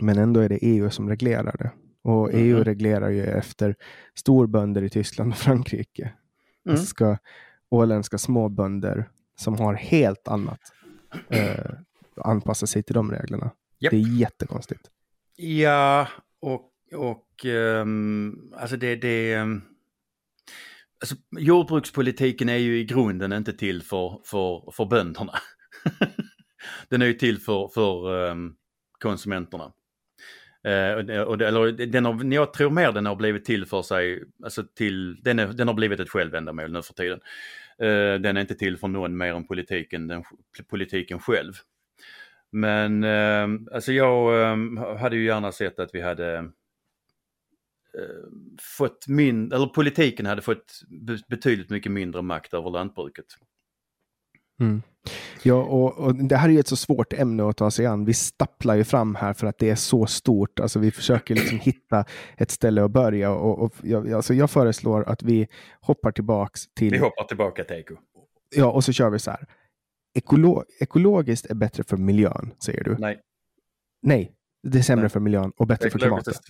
Men 0.00 0.18
ändå 0.18 0.40
är 0.40 0.48
det 0.48 0.58
EU 0.62 0.90
som 0.90 1.08
reglerar 1.08 1.56
det. 1.58 1.70
Och 2.02 2.30
EU 2.32 2.54
mm. 2.54 2.64
reglerar 2.64 3.10
ju 3.10 3.24
efter 3.24 3.74
storbönder 4.14 4.82
i 4.82 4.88
Tyskland 4.88 5.32
och 5.32 5.38
Frankrike. 5.38 6.12
Mm. 6.68 6.78
Ska 6.78 7.16
åländska 7.70 8.18
småbönder 8.18 9.08
som 9.40 9.58
har 9.58 9.74
helt 9.74 10.28
annat 10.28 10.60
eh, 11.28 11.70
anpassa 12.16 12.66
sig 12.66 12.82
till 12.82 12.94
de 12.94 13.10
reglerna. 13.12 13.50
Yep. 13.80 13.90
Det 13.90 13.96
är 13.96 14.20
jättekonstigt. 14.20 14.90
Ja, 15.36 16.08
och, 16.40 16.70
och 16.94 17.44
um, 17.44 18.52
alltså 18.56 18.76
det, 18.76 18.96
det 18.96 19.36
um, 19.36 19.62
alltså, 21.00 21.16
jordbrukspolitiken 21.38 22.48
är 22.48 22.56
ju 22.56 22.78
i 22.78 22.84
grunden 22.84 23.32
inte 23.32 23.52
till 23.52 23.82
för, 23.82 24.20
för, 24.24 24.72
för 24.72 24.84
bönderna. 24.84 25.32
den 26.88 27.02
är 27.02 27.06
ju 27.06 27.12
till 27.12 27.38
för, 27.38 27.68
för 27.74 28.14
um, 28.30 28.56
konsumenterna. 28.98 29.72
Uh, 30.68 31.20
och, 31.20 31.42
eller, 31.42 31.86
den 31.86 32.04
har, 32.04 32.34
jag 32.34 32.52
tror 32.52 32.70
mer 32.70 32.92
den 32.92 33.06
har 33.06 33.16
blivit 33.16 33.44
till 33.44 33.66
för 33.66 33.82
sig, 33.82 34.24
alltså 34.44 34.64
till, 34.74 35.22
den, 35.22 35.38
är, 35.38 35.46
den 35.46 35.68
har 35.68 35.74
blivit 35.74 36.00
ett 36.00 36.10
självändamål 36.10 36.72
nu 36.72 36.82
för 36.82 36.94
tiden. 36.94 37.20
Uh, 37.82 38.20
den 38.20 38.36
är 38.36 38.40
inte 38.40 38.54
till 38.54 38.76
för 38.76 38.88
någon 38.88 39.16
mer 39.16 39.34
än 39.34 39.46
politiken, 39.46 40.08
den, 40.08 40.24
politiken 40.70 41.18
själv. 41.18 41.52
Men 42.52 43.04
uh, 43.04 43.60
alltså 43.74 43.92
jag 43.92 44.50
ehm, 44.50 44.76
hade 44.76 45.16
ju 45.16 45.24
gärna 45.24 45.52
sett 45.52 45.78
att 45.78 45.90
vi 45.92 46.00
hade 46.00 46.50
fått 48.78 49.08
min, 49.08 49.52
eller 49.52 49.66
politiken 49.66 50.26
hade 50.26 50.42
fått 50.42 50.80
betydligt 51.28 51.70
mycket 51.70 51.92
mindre 51.92 52.22
makt 52.22 52.54
över 52.54 52.70
lantbruket. 52.70 53.26
Mm. 54.60 54.82
Ja, 55.42 55.54
och, 55.54 55.98
och, 55.98 56.14
det 56.14 56.36
här 56.36 56.48
är 56.48 56.52
ju 56.52 56.60
ett 56.60 56.68
så 56.68 56.76
svårt 56.76 57.12
ämne 57.12 57.48
att 57.48 57.56
ta 57.56 57.70
sig 57.70 57.86
an. 57.86 58.04
Vi 58.04 58.14
stapplar 58.14 58.74
ju 58.74 58.84
fram 58.84 59.14
här 59.14 59.32
för 59.32 59.46
att 59.46 59.58
det 59.58 59.70
är 59.70 59.74
så 59.74 60.06
stort. 60.06 60.60
Alltså 60.60 60.78
vi 60.78 60.90
försöker 60.90 61.34
liksom 61.34 61.58
hitta 61.58 62.04
ett 62.36 62.50
ställe 62.50 62.84
att 62.84 62.90
börja 62.90 63.30
och, 63.30 63.58
och 63.58 63.74
jag, 63.82 64.12
alltså 64.12 64.34
jag 64.34 64.50
föreslår 64.50 65.08
att 65.08 65.22
vi 65.22 65.48
hoppar 65.80 66.12
tillbaks 66.12 66.60
till... 66.74 66.90
Vi 66.90 66.98
hoppar 66.98 67.24
tillbaka 67.24 67.64
till 67.64 67.76
eko. 67.76 67.94
Ja, 68.56 68.70
och 68.70 68.84
så 68.84 68.92
kör 68.92 69.10
vi 69.10 69.18
så 69.18 69.30
här. 69.30 69.46
Ekolo 70.14 70.64
ekologiskt 70.80 71.46
är 71.46 71.54
bättre 71.54 71.84
för 71.84 71.96
miljön, 71.96 72.54
säger 72.64 72.84
du? 72.84 72.96
Nej. 72.98 73.20
Nej, 74.02 74.32
det 74.62 74.78
är 74.78 74.82
sämre 74.82 75.02
Nej. 75.02 75.10
för 75.10 75.20
miljön 75.20 75.52
och 75.56 75.66
bättre 75.66 75.90
för 75.90 75.98
klimatet. 75.98 76.40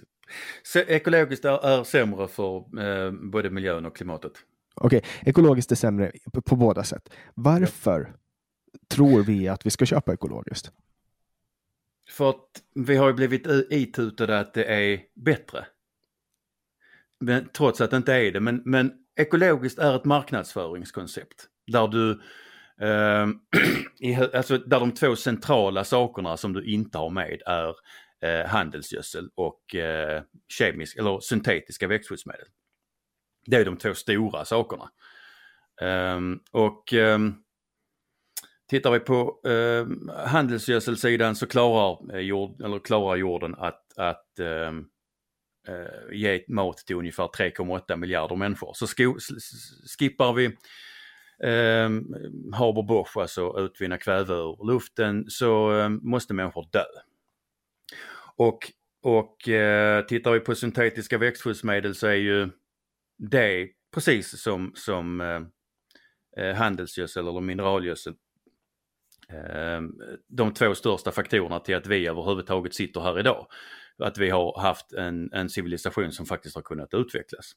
Är, 0.74 0.90
ekologiskt 0.90 1.44
är, 1.44 1.66
är 1.66 1.84
sämre 1.84 2.28
för 2.28 2.56
eh, 2.80 3.12
både 3.12 3.50
miljön 3.50 3.86
och 3.86 3.96
klimatet. 3.96 4.32
Okej, 4.74 4.98
okay. 4.98 5.10
ekologiskt 5.30 5.72
är 5.72 5.76
sämre 5.76 6.12
på, 6.32 6.42
på 6.42 6.56
båda 6.56 6.84
sätt. 6.84 7.10
Varför 7.34 8.00
ja. 8.00 8.78
tror 8.88 9.22
vi 9.22 9.48
att 9.48 9.66
vi 9.66 9.70
ska 9.70 9.86
köpa 9.86 10.12
ekologiskt? 10.12 10.72
För 12.10 12.30
att 12.30 12.62
vi 12.74 12.96
har 12.96 13.08
ju 13.08 13.14
blivit 13.14 13.46
itutade 13.70 14.38
att 14.38 14.54
det 14.54 14.64
är 14.64 15.00
bättre. 15.14 15.66
Men, 17.20 17.48
trots 17.48 17.80
att 17.80 17.90
det 17.90 17.96
inte 17.96 18.14
är 18.14 18.32
det. 18.32 18.40
Men, 18.40 18.62
men 18.64 18.92
ekologiskt 19.16 19.78
är 19.78 19.96
ett 19.96 20.04
marknadsföringskoncept. 20.04 21.46
Där 21.66 21.88
du 21.88 22.20
eh, 22.80 23.28
i, 24.08 24.14
alltså 24.14 24.58
där 24.58 24.80
de 24.80 24.92
två 24.92 25.16
centrala 25.16 25.84
sakerna 25.84 26.36
som 26.36 26.52
du 26.52 26.64
inte 26.64 26.98
har 26.98 27.10
med 27.10 27.42
är 27.46 27.74
eh, 28.22 28.46
handelsgödsel 28.46 29.30
och 29.34 29.74
eh, 29.74 30.22
kemisk, 30.48 30.96
eller 30.96 31.20
syntetiska 31.20 31.86
växtskyddsmedel. 31.86 32.46
Det 33.46 33.56
är 33.56 33.64
de 33.64 33.76
två 33.76 33.94
stora 33.94 34.44
sakerna. 34.44 34.90
Um, 35.80 36.40
och 36.50 36.92
um, 36.92 37.42
tittar 38.70 38.90
vi 38.90 39.00
på 39.00 39.40
um, 39.44 40.10
handelsgödselsidan 40.26 41.36
så 41.36 41.46
klarar, 41.46 42.14
uh, 42.14 42.20
jord, 42.20 42.62
eller 42.62 42.78
klarar 42.78 43.16
jorden 43.16 43.54
att, 43.54 43.98
att 43.98 44.26
um, 44.40 44.88
uh, 45.68 46.16
ge 46.16 46.44
mat 46.48 46.76
till 46.76 46.96
ungefär 46.96 47.24
3,8 47.24 47.96
miljarder 47.96 48.36
människor. 48.36 48.72
Så 48.74 48.86
skippar 49.98 50.32
vi 50.32 50.56
eh, 51.44 51.90
Haber 52.52 52.82
Bosch, 52.82 53.16
alltså 53.16 53.58
utvinna 53.58 53.98
kväve 53.98 54.34
ur 54.34 54.66
luften, 54.66 55.24
så 55.28 55.78
eh, 55.78 55.88
måste 55.88 56.34
människor 56.34 56.68
dö. 56.72 56.84
Och, 58.36 58.58
och 59.02 59.48
eh, 59.48 60.04
tittar 60.04 60.32
vi 60.32 60.40
på 60.40 60.54
syntetiska 60.54 61.18
växtskyddsmedel 61.18 61.94
så 61.94 62.06
är 62.06 62.14
ju 62.14 62.48
det 63.18 63.68
precis 63.94 64.42
som, 64.42 64.72
som 64.74 65.20
ehm, 65.20 65.46
eh, 66.36 66.54
handelsgödsel 66.54 67.28
eller 67.28 67.40
mineralgödsel 67.40 68.14
ehm, 69.28 69.92
de 70.28 70.54
två 70.54 70.74
största 70.74 71.12
faktorerna 71.12 71.60
till 71.60 71.76
att 71.76 71.86
vi 71.86 72.06
överhuvudtaget 72.06 72.74
sitter 72.74 73.00
här 73.00 73.18
idag. 73.20 73.46
Att 73.98 74.18
vi 74.18 74.30
har 74.30 74.60
haft 74.60 74.92
en, 74.92 75.32
en 75.32 75.50
civilisation 75.50 76.12
som 76.12 76.26
faktiskt 76.26 76.54
har 76.54 76.62
kunnat 76.62 76.94
utvecklas. 76.94 77.52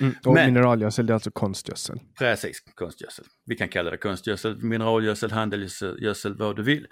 Mm, 0.00 0.14
och 0.24 0.34
Men, 0.34 0.46
mineralgödsel 0.46 1.06
det 1.06 1.12
är 1.12 1.14
alltså 1.14 1.30
konstgödsel? 1.30 2.00
Precis, 2.18 2.60
konstgödsel. 2.74 3.24
Vi 3.44 3.56
kan 3.56 3.68
kalla 3.68 3.90
det 3.90 3.96
konstgödsel, 3.96 4.56
mineralgödsel, 4.62 5.30
handelsgödsel, 5.30 6.36
vad 6.36 6.56
du 6.56 6.62
vill. 6.62 6.86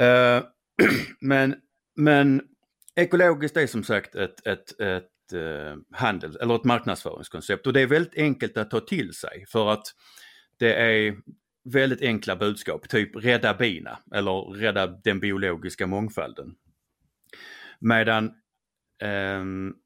Uh, 0.00 0.44
men, 1.20 1.54
men 1.96 2.42
ekologiskt 2.96 3.56
är 3.56 3.66
som 3.66 3.84
sagt 3.84 4.14
ett, 4.14 4.46
ett, 4.46 4.80
ett 4.80 5.32
eh, 5.32 5.76
handel 5.98 6.36
eller 6.36 6.54
ett 6.54 6.64
marknadsföringskoncept 6.64 7.66
och 7.66 7.72
det 7.72 7.80
är 7.80 7.86
väldigt 7.86 8.16
enkelt 8.16 8.56
att 8.56 8.70
ta 8.70 8.80
till 8.80 9.12
sig 9.12 9.44
för 9.48 9.72
att 9.72 9.86
det 10.58 10.74
är 10.74 11.16
väldigt 11.64 12.02
enkla 12.02 12.36
budskap, 12.36 12.88
typ 12.88 13.24
rädda 13.24 13.54
bina 13.54 13.98
eller 14.14 14.54
rädda 14.54 14.86
den 14.86 15.20
biologiska 15.20 15.86
mångfalden. 15.86 16.54
Medan 17.80 18.32
um, 19.02 19.76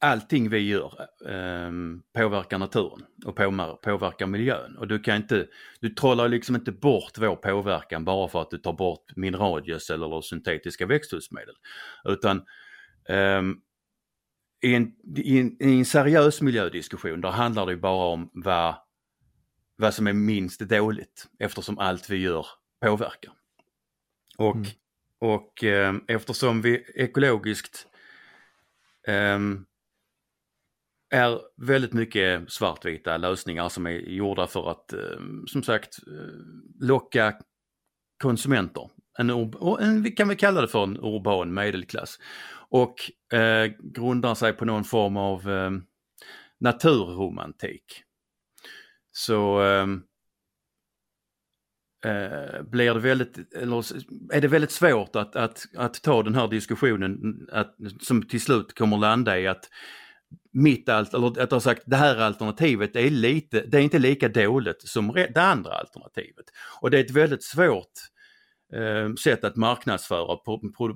allting 0.00 0.50
vi 0.50 0.58
gör 0.58 1.08
um, 1.20 2.02
påverkar 2.12 2.58
naturen 2.58 3.06
och 3.26 3.36
påverkar 3.82 4.26
miljön. 4.26 4.76
Och 4.76 4.88
du 4.88 4.98
kan 4.98 5.16
inte, 5.16 5.46
du 5.80 5.88
trollar 5.88 6.28
liksom 6.28 6.56
inte 6.56 6.72
bort 6.72 7.18
vår 7.18 7.36
påverkan 7.36 8.04
bara 8.04 8.28
för 8.28 8.42
att 8.42 8.50
du 8.50 8.58
tar 8.58 8.72
bort 8.72 9.16
mineralgödsel 9.16 10.02
eller 10.02 10.20
syntetiska 10.20 10.86
växthusmedel. 10.86 11.54
Utan 12.04 12.42
um, 13.08 13.60
i 14.62 14.74
en, 14.74 14.92
i, 15.16 15.38
en, 15.38 15.62
i 15.62 15.78
en 15.78 15.84
seriös 15.84 16.40
miljödiskussion 16.40 17.20
där 17.20 17.30
handlar 17.30 17.66
det 17.66 17.76
bara 17.76 18.04
om 18.04 18.30
vad, 18.32 18.74
vad 19.76 19.94
som 19.94 20.06
är 20.06 20.12
minst 20.12 20.60
dåligt 20.60 21.28
eftersom 21.38 21.78
allt 21.78 22.10
vi 22.10 22.16
gör 22.16 22.46
påverkar. 22.80 23.32
Och, 24.38 24.56
mm 24.56 24.66
och 25.20 25.64
eh, 25.64 25.94
eftersom 26.08 26.62
vi 26.62 26.84
ekologiskt 26.94 27.86
eh, 29.06 29.38
är 31.10 31.40
väldigt 31.56 31.92
mycket 31.92 32.52
svartvita 32.52 33.16
lösningar 33.16 33.68
som 33.68 33.86
är 33.86 33.90
gjorda 33.90 34.46
för 34.46 34.70
att 34.70 34.92
eh, 34.92 35.20
som 35.46 35.62
sagt 35.62 35.98
eh, 36.06 36.86
locka 36.86 37.34
konsumenter. 38.22 38.90
En, 39.18 39.30
en, 39.80 40.02
vi 40.02 40.10
kan 40.10 40.28
väl 40.28 40.36
kalla 40.36 40.60
det 40.60 40.68
för 40.68 40.82
en 40.82 40.96
urban 40.96 41.54
medelklass 41.54 42.18
och 42.68 42.94
eh, 43.38 43.72
grundar 43.80 44.34
sig 44.34 44.52
på 44.52 44.64
någon 44.64 44.84
form 44.84 45.16
av 45.16 45.50
eh, 45.50 45.70
naturromantik. 46.60 48.02
Så 49.12 49.60
ehm, 49.60 50.02
eh, 52.04 52.62
blir 52.62 52.94
det 52.94 53.00
väldigt, 53.00 53.54
eller 53.54 53.84
är 54.32 54.40
det 54.40 54.48
väldigt 54.48 54.70
svårt 54.70 55.16
att, 55.16 55.36
att, 55.36 55.66
att 55.76 56.02
ta 56.02 56.22
den 56.22 56.34
här 56.34 56.48
diskussionen 56.48 57.18
att, 57.52 57.76
som 58.00 58.22
till 58.22 58.40
slut 58.40 58.78
kommer 58.78 58.96
landa 58.96 59.38
i 59.38 59.46
att 59.46 59.68
mitt 60.52 60.88
allt, 60.88 61.14
eller 61.14 61.40
att 61.40 61.50
ha 61.50 61.60
sagt 61.60 61.82
det 61.86 61.96
här 61.96 62.16
alternativet 62.16 62.96
är 62.96 63.10
lite, 63.10 63.60
det 63.60 63.78
är 63.78 63.82
inte 63.82 63.98
lika 63.98 64.28
dåligt 64.28 64.82
som 64.82 65.12
det 65.34 65.42
andra 65.42 65.72
alternativet. 65.72 66.44
Och 66.80 66.90
det 66.90 66.98
är 66.98 67.04
ett 67.04 67.10
väldigt 67.10 67.44
svårt 67.44 67.92
eh, 68.72 69.14
sätt 69.14 69.44
att 69.44 69.56
marknadsföra 69.56 70.36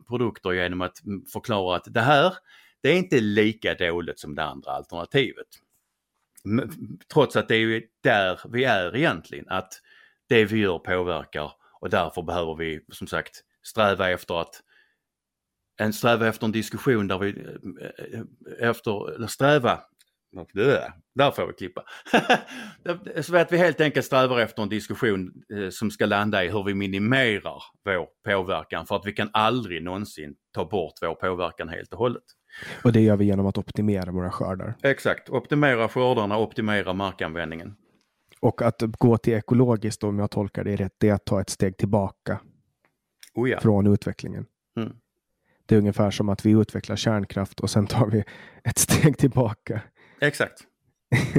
produkter 0.09 0.53
genom 0.53 0.81
att 0.81 1.05
mm, 1.05 1.25
förklara 1.33 1.77
att 1.77 1.85
det 1.87 2.01
här, 2.01 2.35
det 2.83 2.89
är 2.89 2.97
inte 2.97 3.21
lika 3.21 3.75
dåligt 3.75 4.19
som 4.19 4.35
det 4.35 4.45
andra 4.45 4.71
alternativet. 4.71 5.47
Trots 7.13 7.37
att 7.37 7.49
det 7.49 7.57
är 7.57 7.83
där 8.03 8.41
vi 8.53 8.65
är 8.65 8.97
egentligen, 8.97 9.45
att 9.49 9.81
det 10.29 10.45
vi 10.45 10.59
gör 10.59 10.79
påverkar 10.79 11.53
och 11.81 11.91
därför 11.91 12.23
behöver 12.23 12.55
vi 12.55 12.81
som 12.93 13.07
sagt 13.07 13.41
sträva 13.63 14.11
efter 14.11 14.41
att 14.41 14.61
en 15.81 15.93
sträva 15.93 16.29
efter 16.29 16.47
en 16.47 16.53
diskussion 16.53 17.09
där 17.09 17.19
vi 17.19 17.29
eh, 17.31 18.69
efter, 18.69 19.15
eller 19.15 19.27
sträva, 19.27 19.81
där 21.15 21.31
får 21.31 21.47
vi 21.47 21.53
klippa. 21.53 21.85
Så 23.23 23.37
att 23.37 23.53
vi 23.53 23.57
helt 23.57 23.81
enkelt 23.81 24.07
strävar 24.07 24.41
efter 24.41 24.63
en 24.63 24.69
diskussion 24.69 25.33
eh, 25.57 25.69
som 25.71 25.91
ska 25.91 26.07
landa 26.07 26.45
i 26.45 26.49
hur 26.49 26.65
vi 26.65 26.75
minimerar 26.75 27.63
vår 27.85 28.07
påverkan 28.25 28.87
för 28.87 28.97
att 28.97 29.07
vi 29.07 29.13
kan 29.13 29.31
aldrig 29.33 29.83
någonsin 29.83 30.35
ta 30.55 30.65
bort 30.65 30.95
vår 31.03 31.15
påverkan 31.15 31.69
helt 31.69 31.93
och 31.93 31.99
hållet. 31.99 32.23
Och 32.85 32.93
det 32.93 33.01
gör 33.01 33.17
vi 33.17 33.25
genom 33.25 33.47
att 33.47 33.59
optimera 33.59 34.13
våra 34.13 34.31
skördar? 34.31 34.75
Exakt, 34.83 35.31
optimera 35.31 35.89
skördarna, 35.89 36.39
optimera 36.39 36.93
markanvändningen. 36.93 37.77
Och 38.45 38.63
att 38.63 38.83
gå 38.99 39.19
till 39.19 39.33
ekologiskt, 39.33 40.05
om 40.05 40.19
jag 40.19 40.31
tolkar 40.31 40.65
det 40.65 40.77
rätt, 40.77 40.95
det 40.99 41.09
är 41.09 41.15
att 41.15 41.25
ta 41.25 41.41
ett 41.41 41.51
steg 41.51 41.77
tillbaka 41.77 42.41
oh 43.35 43.51
ja. 43.51 43.61
från 43.61 43.87
utvecklingen. 43.87 44.47
Mm. 44.77 44.93
Det 45.67 45.75
är 45.75 45.79
ungefär 45.79 46.11
som 46.11 46.29
att 46.29 46.47
vi 46.47 46.51
utvecklar 46.51 46.97
kärnkraft 46.97 47.61
och 47.61 47.71
sen 47.71 47.87
tar 47.87 48.07
vi 48.07 48.25
ett 48.65 48.79
steg 48.79 49.19
tillbaka. 49.19 49.83
Exakt. 50.21 50.61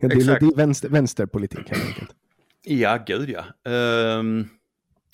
det, 0.00 0.06
Exakt. 0.06 0.40
det 0.40 0.46
är 0.46 0.56
vänster, 0.56 0.88
vänsterpolitik 0.88 1.70
helt 1.70 1.86
enkelt. 1.86 2.10
Ja, 2.62 3.04
gud 3.06 3.30
ja. 3.30 3.44
Um, 4.18 4.48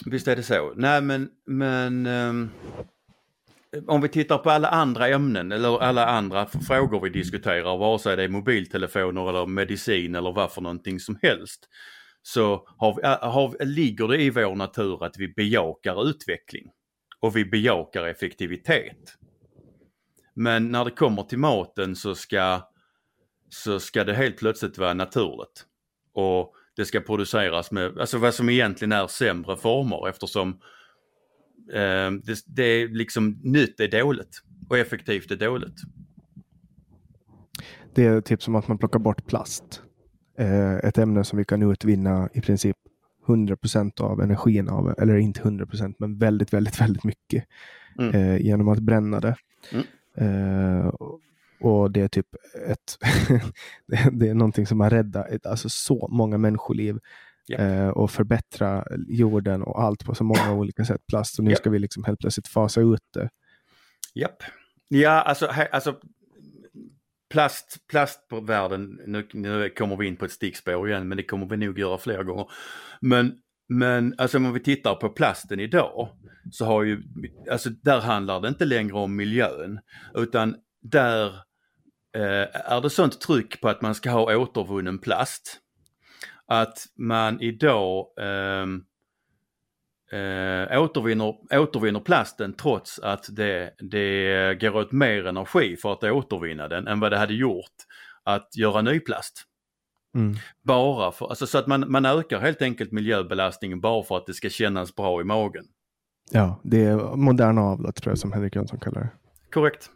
visst 0.06 0.28
är 0.28 0.36
det 0.36 0.42
så. 0.42 0.72
Nej 0.76 1.02
men, 1.02 1.30
men 1.46 2.06
um, 2.06 2.50
Eh, 3.73 3.82
om 3.87 4.00
vi 4.00 4.08
tittar 4.08 4.38
på 4.38 4.50
alla 4.50 4.68
andra 4.68 5.08
ämnen 5.08 5.52
eller 5.52 5.82
alla 5.82 6.06
andra 6.06 6.46
frågor 6.46 7.00
vi 7.00 7.11
diskuterar, 7.11 7.78
vare 7.78 7.99
sig 7.99 8.16
det 8.16 8.23
är 8.23 8.28
mobiltelefoner 8.28 9.28
eller 9.28 9.46
medicin 9.46 10.14
eller 10.14 10.32
vad 10.32 10.52
för 10.52 10.61
någonting 10.61 11.00
som 11.00 11.18
helst, 11.23 11.68
så 12.23 12.68
har, 12.78 13.04
eh, 13.04 13.30
har, 13.30 13.64
ligger 13.64 14.08
det 14.08 14.23
i 14.23 14.30
vår 14.30 14.54
natur 14.54 15.04
att 15.04 15.18
vi 15.18 15.28
bejakar 15.28 16.08
utveckling 16.08 16.70
och 17.20 17.37
vi 17.37 17.44
bejakar 17.44 18.06
effektivitet. 18.06 19.14
Men 20.35 20.73
när 20.73 20.85
det 20.85 20.90
kommer 20.90 21.23
till 21.23 21.38
maten 21.38 21.96
så 21.96 22.14
ska, 22.14 22.61
så 23.49 23.80
ska 23.80 24.04
det 24.04 24.14
helt 24.14 24.37
plötsligt 24.37 24.78
vara 24.78 24.94
naturligt. 24.94 25.66
Och 26.14 26.54
det 26.76 26.85
ska 26.85 27.00
produceras 27.00 27.70
med, 27.70 27.99
alltså 27.99 28.18
vad 28.18 28.35
som 28.35 28.49
egentligen 28.49 28.92
är 28.92 29.06
sämre 29.06 29.56
former 29.56 30.08
eftersom 30.08 30.61
eh, 31.73 32.11
det, 32.25 32.44
det 32.46 32.62
är 32.62 32.88
liksom 32.88 33.40
nytt 33.42 33.80
är 33.80 33.88
dåligt 33.88 34.42
och 34.68 34.78
effektivt 34.78 35.30
är 35.30 35.37
dåligt. 35.37 35.80
Det 37.95 38.04
är 38.04 38.21
typ 38.21 38.43
som 38.43 38.54
att 38.54 38.69
man 38.69 38.78
plockar 38.78 38.99
bort 38.99 39.26
plast. 39.26 39.82
Eh, 40.38 40.75
ett 40.75 40.99
ämne 40.99 41.25
som 41.25 41.38
vi 41.38 41.45
kan 41.45 41.71
utvinna 41.73 42.28
i 42.34 42.40
princip 42.40 42.76
100% 43.26 44.00
av 44.00 44.21
energin 44.21 44.69
av, 44.69 44.95
eller 44.99 45.17
inte 45.17 45.40
100% 45.40 45.95
men 45.99 46.19
väldigt, 46.19 46.52
väldigt, 46.52 46.80
väldigt 46.80 47.04
mycket 47.04 47.45
mm. 47.99 48.14
eh, 48.14 48.36
genom 48.36 48.69
att 48.69 48.78
bränna 48.78 49.21
det. 49.21 49.36
Mm. 49.73 49.86
Eh, 50.19 50.93
och 51.60 51.90
det 51.90 52.00
är 52.00 52.08
typ 52.08 52.26
ett, 52.69 52.99
det 54.12 54.28
är 54.28 54.34
någonting 54.34 54.67
som 54.67 54.80
har 54.80 54.90
räddat 54.90 55.47
alltså 55.47 55.69
så 55.69 56.08
många 56.10 56.38
människoliv 56.38 56.99
yep. 57.50 57.61
eh, 57.61 57.89
och 57.89 58.11
förbättra 58.11 58.85
jorden 59.09 59.63
och 59.63 59.82
allt 59.82 60.04
på 60.04 60.15
så 60.15 60.25
många 60.25 60.52
olika 60.52 60.85
sätt. 60.85 61.00
Plast 61.09 61.39
och 61.39 61.45
nu 61.45 61.50
yep. 61.50 61.59
ska 61.59 61.71
vi 61.71 61.78
liksom 61.78 62.04
helt 62.04 62.21
plötsligt 62.21 62.49
fasa 62.49 62.80
ut 62.80 63.00
det. 63.15 63.28
Japp. 64.15 64.43
Ja, 64.89 65.11
alltså, 65.11 65.47
alltså 65.73 65.97
plast, 67.30 67.87
plast 67.91 68.28
på 68.28 68.41
världen, 68.41 69.00
nu, 69.06 69.28
nu 69.32 69.71
kommer 69.71 69.97
vi 69.97 70.06
in 70.06 70.17
på 70.17 70.25
ett 70.25 70.32
stickspår 70.32 70.89
igen 70.89 71.09
men 71.09 71.17
det 71.17 71.23
kommer 71.23 71.47
vi 71.47 71.56
nog 71.56 71.78
göra 71.78 71.99
fler 71.99 72.23
gånger. 72.23 72.50
Men, 73.00 73.35
men 73.69 74.15
alltså 74.19 74.39
om 74.39 74.52
vi 74.52 74.61
tittar 74.61 74.95
på 74.95 75.09
plasten 75.09 75.61
idag 75.61 76.09
så 76.52 76.65
har 76.65 76.82
ju, 76.82 77.02
alltså 77.50 77.71
där 77.71 78.00
handlar 78.00 78.41
det 78.41 78.49
inte 78.49 78.65
längre 78.65 78.93
om 78.93 79.17
miljön 79.17 79.80
utan 80.15 80.56
där 80.82 81.26
eh, 82.17 82.73
är 82.73 82.80
det 82.80 82.91
sånt 82.91 83.21
tryck 83.21 83.61
på 83.61 83.69
att 83.69 83.82
man 83.82 83.95
ska 83.95 84.11
ha 84.11 84.37
återvunnen 84.37 84.99
plast. 84.99 85.61
Att 86.47 86.87
man 86.97 87.41
idag 87.41 88.06
eh, 88.21 88.67
eh, 90.21 90.82
återvinner, 90.82 91.35
återvinner 91.52 92.00
plasten 92.00 92.52
trots 92.52 92.99
att 92.99 93.26
det, 93.37 93.75
det 93.78 94.54
går 94.61 94.76
åt 94.76 94.93
mer 94.93 95.26
energi 95.26 95.76
för 95.76 95.93
att 95.93 96.04
återvinna 96.04 96.69
den 96.69 96.87
än 96.87 97.00
vad 97.00 97.13
det 97.13 97.19
hade 97.19 97.35
gjort 97.35 97.75
att 98.23 98.56
göra 98.56 98.82
ny 98.82 99.00
plast. 99.00 99.45
Mm. 100.15 100.37
Bara 100.63 101.13
för, 101.13 101.28
alltså 101.28 101.47
så 101.47 101.59
att 101.59 101.67
man, 101.67 101.93
man 101.93 102.06
ökar 102.06 102.41
helt 102.41 102.63
enkelt 102.63 102.93
miljöbelastningen 102.93 103.80
bara 103.80 104.02
för 104.02 104.17
att 104.17 104.26
det 104.26 104.35
ska 104.35 104.49
kännas 104.49 104.95
bra 104.95 105.21
i 105.21 105.25
magen. 105.25 105.65
Ja, 106.30 106.61
det 106.63 106.85
är 106.85 107.17
moderna 107.17 107.61
avlat 107.61 107.97
tror 107.97 108.11
jag 108.11 108.19
som 108.19 108.32
Henrik 108.32 108.56
Jönsson 108.56 108.80
kallar 108.80 109.00
det. 109.00 109.11
Korrekt. 109.52 109.91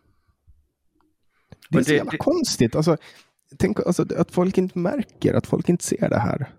Det 1.71 1.79
är 1.79 1.83
så 1.83 1.93
jävla 1.93 2.11
det, 2.11 2.17
konstigt. 2.17 2.77
Alltså, 2.77 2.97
tänk 3.59 3.81
alltså, 3.81 4.07
att 4.17 4.31
folk 4.31 4.59
inte 4.59 4.79
märker, 4.79 5.35
att 5.35 5.47
folk 5.47 5.69
inte 5.69 5.85
ser 5.85 6.09
det 6.09 6.19
här. 6.19 6.55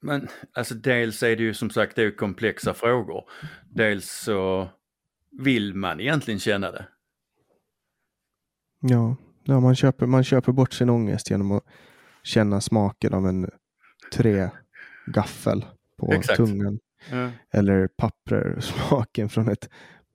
Men 0.00 0.28
alltså 0.52 0.74
dels 0.74 1.22
är 1.22 1.36
det 1.36 1.42
ju 1.42 1.54
som 1.54 1.70
sagt 1.70 1.96
det 1.96 2.02
är 2.02 2.16
komplexa 2.16 2.74
frågor. 2.74 3.24
Dels 3.70 4.10
så 4.10 4.68
vill 5.40 5.74
man 5.74 6.00
egentligen 6.00 6.40
känna 6.40 6.70
det. 6.70 6.86
Ja, 8.80 9.16
ja 9.44 9.60
man, 9.60 9.76
köper, 9.76 10.06
man 10.06 10.24
köper 10.24 10.52
bort 10.52 10.72
sin 10.72 10.90
ångest 10.90 11.30
genom 11.30 11.52
att 11.52 11.64
känna 12.22 12.60
smaken 12.60 13.14
av 13.14 13.26
en 13.26 13.50
trägaffel 14.12 15.64
på 15.98 16.12
Exakt. 16.12 16.36
tungan. 16.36 16.78
Ja. 17.10 17.30
Eller 17.50 17.88
papper, 17.88 18.60
smaken 18.60 19.28
från 19.28 19.48
ett 19.48 19.68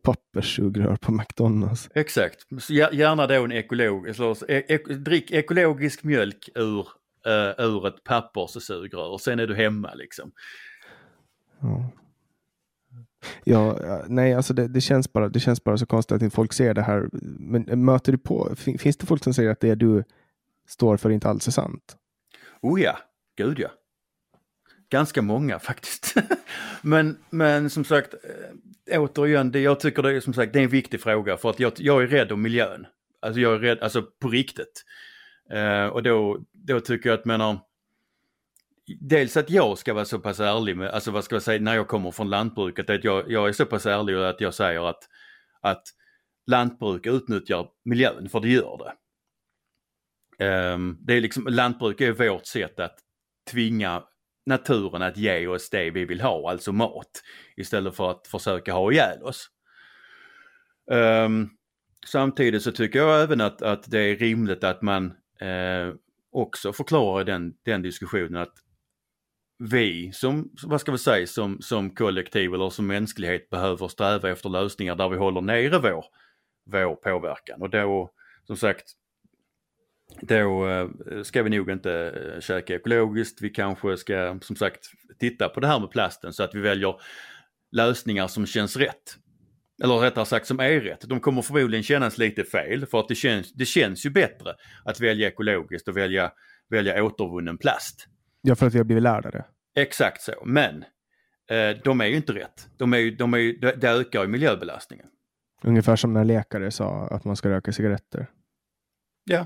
papperssugrör 0.07 0.95
på 0.95 1.11
McDonalds. 1.11 1.89
Exakt, 1.93 2.45
gärna 2.69 3.27
då 3.27 3.43
en 3.43 3.51
ekolog, 3.51 4.07
e 4.07 4.63
ek, 4.67 4.87
drick 4.87 5.31
ekologisk 5.31 6.03
mjölk 6.03 6.49
ur 6.55 6.87
uh, 7.27 7.65
ur 7.65 7.87
ett 7.87 8.03
papperssugrör 8.03 9.09
och 9.09 9.21
sen 9.21 9.39
är 9.39 9.47
du 9.47 9.55
hemma 9.55 9.93
liksom. 9.93 10.31
Ja. 11.59 11.91
Ja, 13.43 13.77
nej, 14.07 14.33
alltså 14.33 14.53
det, 14.53 14.67
det, 14.67 14.81
känns 14.81 15.13
bara, 15.13 15.29
det 15.29 15.39
känns 15.39 15.63
bara 15.63 15.77
så 15.77 15.85
konstigt 15.85 16.23
att 16.23 16.33
folk 16.33 16.53
ser 16.53 16.73
det 16.73 16.81
här. 16.81 17.09
Men 17.39 17.85
möter 17.85 18.11
du 18.11 18.17
på, 18.17 18.55
finns 18.55 18.97
det 18.97 19.05
folk 19.05 19.23
som 19.23 19.33
säger 19.33 19.49
att 19.49 19.59
det 19.59 19.75
du 19.75 20.03
står 20.67 20.97
för 20.97 21.09
inte 21.09 21.29
alls 21.29 21.47
är 21.47 21.51
sant? 21.51 21.97
Oh 22.61 22.81
ja, 22.81 22.97
gud 23.37 23.59
ja. 23.59 23.69
Ganska 24.89 25.21
många 25.21 25.59
faktiskt. 25.69 26.15
men, 26.81 27.17
men 27.29 27.69
som 27.69 27.85
sagt, 27.85 28.13
eh, 28.91 29.01
återigen, 29.01 29.51
det, 29.51 29.59
jag 29.59 29.79
tycker 29.79 30.03
det 30.03 30.15
är 30.15 30.19
som 30.19 30.33
sagt 30.33 30.53
det 30.53 30.59
är 30.59 30.63
en 30.63 30.69
viktig 30.69 31.01
fråga 31.01 31.37
för 31.37 31.49
att 31.49 31.59
jag, 31.59 31.73
jag 31.77 32.03
är 32.03 32.07
rädd 32.07 32.31
om 32.31 32.41
miljön. 32.41 32.85
Alltså 33.21 33.39
jag 33.39 33.53
är 33.53 33.59
rädd, 33.59 33.79
alltså 33.79 34.01
på 34.01 34.29
riktigt. 34.29 34.83
Uh, 35.53 35.85
och 35.85 36.03
då, 36.03 36.39
då 36.53 36.79
tycker 36.79 37.09
jag 37.09 37.19
att, 37.19 37.25
menar, 37.25 37.59
dels 38.99 39.37
att 39.37 39.49
jag 39.49 39.77
ska 39.77 39.93
vara 39.93 40.05
så 40.05 40.19
pass 40.19 40.39
ärlig 40.39 40.77
med, 40.77 40.89
alltså 40.89 41.11
vad 41.11 41.23
ska 41.23 41.35
jag 41.35 41.43
säga, 41.43 41.61
när 41.61 41.75
jag 41.75 41.87
kommer 41.87 42.11
från 42.11 42.29
lantbruket, 42.29 42.89
att 42.89 43.03
jag, 43.03 43.31
jag 43.31 43.47
är 43.47 43.51
så 43.51 43.65
pass 43.65 43.85
ärlig 43.85 44.15
att 44.15 44.41
jag 44.41 44.53
säger 44.53 44.89
att, 44.89 45.03
att 45.61 45.83
lantbruk 46.47 47.05
utnyttjar 47.05 47.67
miljön, 47.85 48.29
för 48.29 48.39
det 48.39 48.49
gör 48.49 48.77
det. 48.77 48.93
Um, 50.73 50.97
det 51.01 51.13
är 51.13 51.21
liksom, 51.21 51.47
lantbruk 51.47 52.01
är 52.01 52.11
vårt 52.11 52.45
sätt 52.45 52.79
att 52.79 52.97
tvinga 53.51 54.03
naturen 54.47 55.01
att 55.01 55.17
ge 55.17 55.47
oss 55.47 55.69
det 55.69 55.89
vi 55.89 56.05
vill 56.05 56.21
ha, 56.21 56.51
alltså 56.51 56.71
mat, 56.71 57.23
istället 57.55 57.95
för 57.95 58.11
att 58.11 58.27
försöka 58.27 58.73
ha 58.73 58.91
ihjäl 58.91 59.23
oss. 59.23 59.49
Um, 60.91 61.49
samtidigt 62.05 62.63
så 62.63 62.71
tycker 62.71 62.99
jag 62.99 63.23
även 63.23 63.41
att, 63.41 63.61
att 63.61 63.91
det 63.91 63.99
är 63.99 64.15
rimligt 64.15 64.63
att 64.63 64.81
man 64.81 65.05
eh, 65.39 65.93
också 66.31 66.73
förklarar 66.73 67.23
den, 67.23 67.53
den 67.65 67.81
diskussionen 67.81 68.41
att 68.41 68.53
vi 69.59 70.11
som, 70.13 70.49
vad 70.63 70.81
ska 70.81 70.91
vi 70.91 70.97
säga, 70.97 71.27
som, 71.27 71.61
som 71.61 71.95
kollektiv 71.95 72.53
eller 72.53 72.69
som 72.69 72.87
mänsklighet 72.87 73.49
behöver 73.49 73.87
sträva 73.87 74.29
efter 74.29 74.49
lösningar 74.49 74.95
där 74.95 75.09
vi 75.09 75.17
håller 75.17 75.41
nere 75.41 75.79
vår, 75.79 76.05
vår 76.65 76.95
påverkan. 76.95 77.61
Och 77.61 77.69
då, 77.69 78.11
som 78.47 78.57
sagt, 78.57 78.93
då 80.21 80.67
eh, 80.67 80.87
ska 81.23 81.43
vi 81.43 81.49
nog 81.49 81.69
inte 81.69 81.93
eh, 82.35 82.39
käka 82.39 82.75
ekologiskt. 82.75 83.41
Vi 83.41 83.49
kanske 83.49 83.97
ska 83.97 84.39
som 84.41 84.55
sagt 84.55 84.79
titta 85.19 85.49
på 85.49 85.59
det 85.59 85.67
här 85.67 85.79
med 85.79 85.91
plasten 85.91 86.33
så 86.33 86.43
att 86.43 86.55
vi 86.55 86.59
väljer 86.59 86.95
lösningar 87.71 88.27
som 88.27 88.45
känns 88.45 88.77
rätt. 88.77 89.17
Eller 89.83 89.95
rättare 89.97 90.25
sagt 90.25 90.47
som 90.47 90.59
är 90.59 90.79
rätt. 90.79 91.01
De 91.01 91.19
kommer 91.19 91.41
förmodligen 91.41 91.83
kännas 91.83 92.17
lite 92.17 92.43
fel 92.43 92.85
för 92.85 92.99
att 92.99 93.07
det 93.07 93.15
känns, 93.15 93.53
det 93.53 93.65
känns 93.65 94.05
ju 94.05 94.09
bättre 94.09 94.55
att 94.85 94.99
välja 94.99 95.27
ekologiskt 95.27 95.87
och 95.87 95.97
välja, 95.97 96.31
välja 96.69 97.03
återvunnen 97.03 97.57
plast. 97.57 98.07
Ja, 98.41 98.55
för 98.55 98.67
att 98.67 98.73
vi 98.73 98.77
har 98.77 98.85
blivit 98.85 99.03
lärda 99.03 99.31
det. 99.31 99.45
Exakt 99.75 100.21
så, 100.21 100.43
men 100.45 100.83
eh, 101.49 101.77
de 101.83 102.01
är 102.01 102.05
ju 102.05 102.15
inte 102.15 102.33
rätt. 102.33 102.67
De 102.77 102.93
är 102.93 102.97
ju, 102.97 103.11
de 103.11 103.33
är 103.33 103.37
ju, 103.37 103.53
det 103.53 103.89
ökar 103.89 104.21
ju 104.21 104.27
miljöbelastningen. 104.27 105.05
Ungefär 105.63 105.95
som 105.95 106.13
när 106.13 106.23
läkare 106.23 106.71
sa 106.71 107.07
att 107.07 107.25
man 107.25 107.35
ska 107.35 107.49
röka 107.49 107.71
cigaretter. 107.71 108.27
Ja, 109.23 109.45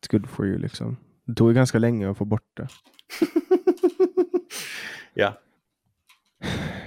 It's 0.00 0.10
good 0.10 0.26
for 0.28 0.46
you 0.46 0.58
liksom. 0.58 0.96
Det 1.26 1.34
tog 1.34 1.48
ju 1.48 1.54
ganska 1.54 1.78
länge 1.78 2.10
att 2.10 2.18
få 2.18 2.24
bort 2.24 2.56
det. 2.56 2.68
ja, 5.14 5.34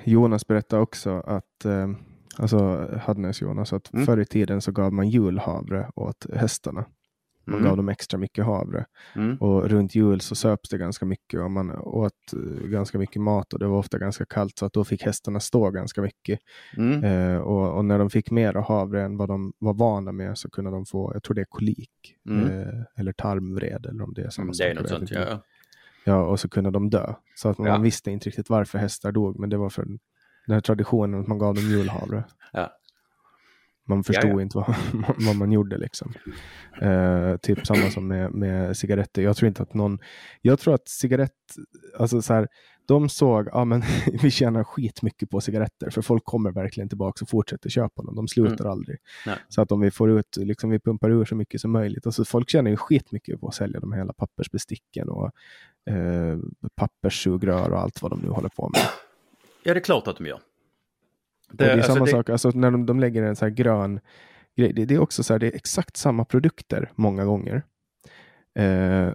Jonas 0.04 0.48
berättade 0.48 0.82
också 0.82 1.20
att, 1.20 1.66
eh, 1.66 1.90
alltså 2.38 2.90
Hadnes 3.04 3.42
Jonas, 3.42 3.74
att 3.74 3.94
Mm. 3.94 4.06
förr 4.06 4.20
i 4.20 4.26
tiden 4.26 4.62
så 4.62 4.72
gav 4.72 4.94
man 4.94 5.10
julhavre 5.10 5.90
åt 5.96 6.26
hästarna. 6.34 6.86
Man 7.46 7.56
Mm. 7.56 7.68
gav 7.70 7.78
dem 7.78 7.90
extra 7.90 8.18
mycket 8.20 8.46
havre. 8.46 8.86
mm. 9.16 9.38
Och 9.38 9.70
runt 9.70 9.96
jul 9.96 10.22
så 10.22 10.36
söps 10.36 10.70
det 10.70 10.78
ganska 10.78 11.06
mycket 11.06 11.40
och 11.40 11.52
man 11.52 11.72
åt 11.72 12.14
eh, 12.34 12.68
ganska 12.68 12.98
mycket 12.98 13.22
mat 13.22 13.54
och 13.54 13.60
det 13.60 13.68
var 13.68 13.78
ofta 13.78 13.98
ganska 13.98 14.26
kallt 14.26 14.58
så 14.58 14.66
att 14.66 14.74
då 14.74 14.84
fick 14.84 15.04
hästarna 15.04 15.40
stå 15.40 15.70
ganska 15.72 16.02
mycket. 16.02 16.40
Mm. 16.78 17.04
Eh, 17.04 17.38
och, 17.38 17.78
och 17.78 17.86
när 17.86 18.00
de 18.00 18.10
fick 18.10 18.32
mer 18.32 18.54
havre 18.54 19.04
än 19.04 19.18
vad 19.18 19.30
de 19.30 19.54
var 19.60 19.74
vana 19.74 20.12
med 20.12 20.38
så 20.38 20.50
kunde 20.50 20.72
de 20.72 20.86
få, 20.86 21.12
jag 21.14 21.24
tror 21.24 21.36
det 21.36 21.42
är 21.42 21.48
kolik 21.50 21.90
Mm. 22.30 22.48
eh, 22.62 22.74
eller 22.96 23.14
tarmvred 23.14 23.86
eller 23.86 24.04
om 24.04 24.14
det 24.14 24.22
är 24.22 24.30
samma 24.30 24.48
det 24.52 24.54
sak. 24.58 24.64
är 24.66 24.68
jag 24.68 24.76
något 24.76 24.84
vet 24.84 24.90
sånt. 24.98 25.12
Ja. 25.12 25.42
Ja, 26.06 26.22
och 26.26 26.40
så 26.40 26.50
kunde 26.50 26.72
de 26.72 26.90
dö. 26.90 27.14
Så 27.36 27.50
att 27.50 27.58
man 27.58 27.68
Ja. 27.68 27.78
visste 27.78 28.12
inte 28.12 28.30
riktigt 28.30 28.50
varför 28.50 28.78
hästar 28.80 29.12
dog, 29.12 29.40
men 29.40 29.50
det 29.50 29.58
var 29.58 29.70
för 29.70 29.84
den 30.48 30.54
här 30.54 30.62
traditionen 30.62 31.22
att 31.22 31.28
man 31.28 31.38
gav 31.38 31.56
dem 31.56 31.64
julhavre. 31.64 32.24
Ja. 32.54 32.72
Man 33.86 34.04
förstod 34.04 34.30
Ja, 34.32 34.36
ja. 34.36 34.42
inte 34.42 34.58
vad, 34.94 35.26
vad 35.26 35.36
man 35.36 35.52
gjorde 35.52 35.78
liksom. 35.78 36.14
Eh, 36.82 37.38
typ 37.38 37.68
samma 37.68 37.90
som 37.90 38.08
med, 38.08 38.32
med 38.32 38.78
cigaretter. 38.78 39.22
Jag 39.22 39.38
tror 39.38 39.48
inte 39.48 39.64
att 39.64 39.74
någon, 39.74 40.00
jag 40.42 40.60
tror 40.60 40.74
att 40.74 40.88
cigarett, 40.88 41.32
alltså 41.98 42.22
så 42.22 42.34
här, 42.34 42.48
de 42.86 43.10
såg, 43.10 43.48
ja 43.52 43.66
men 43.66 43.84
vi 44.22 44.32
tjänar 44.32 44.64
skitmycket 44.64 45.30
på 45.30 45.42
cigaretter 45.42 45.90
för 45.90 46.02
folk 46.02 46.26
kommer 46.26 46.52
verkligen 46.52 46.90
tillbaka 46.90 47.24
och 47.26 47.30
fortsätter 47.30 47.70
köpa 47.70 48.04
dem. 48.04 48.16
De 48.16 48.28
slutar 48.28 48.66
aldrig. 48.66 48.98
Nej. 49.26 49.38
Så 49.50 49.62
att 49.62 49.72
om 49.72 49.82
vi 49.82 49.92
får 49.92 50.20
ut, 50.20 50.38
liksom 50.38 50.70
vi 50.70 50.80
pumpar 50.80 51.10
ur 51.10 51.26
så 51.26 51.36
mycket 51.36 51.62
som 51.62 51.72
möjligt. 51.72 52.06
Alltså 52.06 52.26
folk 52.26 52.50
tjänar 52.50 52.72
ju 52.72 52.78
skitmycket 52.78 53.40
på 53.40 53.48
att 53.48 53.56
sälja 53.56 53.80
de 53.80 53.92
här 53.92 54.00
hela 54.00 54.14
pappersbesticken 54.14 55.10
och 55.10 55.32
eh, 55.90 56.38
papperssugrör 56.76 57.72
och 57.72 57.80
allt 57.80 58.02
vad 58.02 58.12
de 58.12 58.20
nu 58.20 58.30
håller 58.30 58.50
på 58.50 58.70
med. 58.70 58.82
ja, 59.64 59.74
det 59.74 59.80
är 59.80 59.84
klart 59.84 60.08
att 60.08 60.18
de 60.18 60.26
gör. 60.26 60.40
Och 61.54 61.58
det 61.58 61.72
är 61.72 61.78
alltså, 61.78 61.94
samma 61.94 62.06
det- 62.06 62.12
sak, 62.12 62.30
alltså 62.30 62.50
när 62.50 62.72
de, 62.72 62.86
de 62.86 63.00
lägger 63.00 63.24
en 63.24 63.36
så 63.36 63.46
här 63.46 63.50
grön 63.50 64.00
grej, 64.56 64.74
det, 64.74 64.86
det 64.86 64.94
är 64.96 65.00
också 65.00 65.24
så 65.24 65.34
här, 65.34 65.40
det 65.40 65.48
är 65.48 65.56
exakt 65.56 65.98
samma 65.98 66.26
produkter 66.26 66.92
många 66.96 67.26
gånger. 67.26 67.64
Eh, 68.60 69.12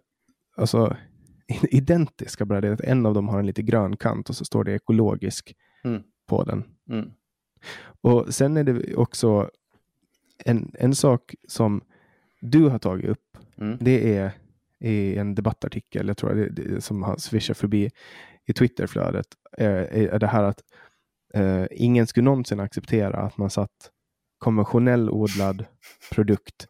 alltså 0.57 0.97
identiska, 1.71 2.45
bara 2.45 2.61
det 2.61 2.73
att 2.73 2.81
en 2.81 3.07
av 3.07 3.15
dem 3.15 3.29
har 3.29 3.39
en 3.39 3.47
lite 3.47 3.63
grön 3.63 3.97
kant 3.97 4.29
och 4.29 4.37
så 4.37 4.45
står 4.45 4.65
det 4.65 4.73
ekologisk 4.75 5.55
Mm. 5.85 6.03
på 6.27 6.45
den. 6.45 6.65
Mm. 6.91 7.11
Och 8.01 8.35
sen 8.35 8.57
är 8.57 8.65
det 8.65 8.95
också 8.95 9.51
en, 10.45 10.73
en 10.79 10.95
sak 10.95 11.35
som 11.49 11.81
du 12.41 12.65
har 12.69 12.79
tagit 12.79 13.11
upp. 13.11 13.39
Mm. 13.57 13.79
Det 13.81 14.17
är 14.17 14.31
i 14.81 15.17
en 15.17 15.35
debattartikel, 15.35 16.09
jag 16.09 16.17
tror 16.17 16.35
det, 16.35 16.49
det 16.49 16.81
som 16.81 17.03
har 17.03 17.17
swishat 17.17 17.57
förbi 17.59 17.91
i 18.47 18.53
Twitterflödet, 18.53 19.27
är, 19.53 19.71
är 20.15 20.19
det 20.19 20.27
här 20.27 20.43
att 20.45 20.61
eh, 21.35 21.65
ingen 21.71 22.07
skulle 22.07 22.25
någonsin 22.25 22.61
acceptera 22.61 23.19
att 23.19 23.39
man 23.39 23.51
satt 23.51 23.91
konventionell 24.39 25.11
odlad 25.11 25.65
produkt 26.13 26.67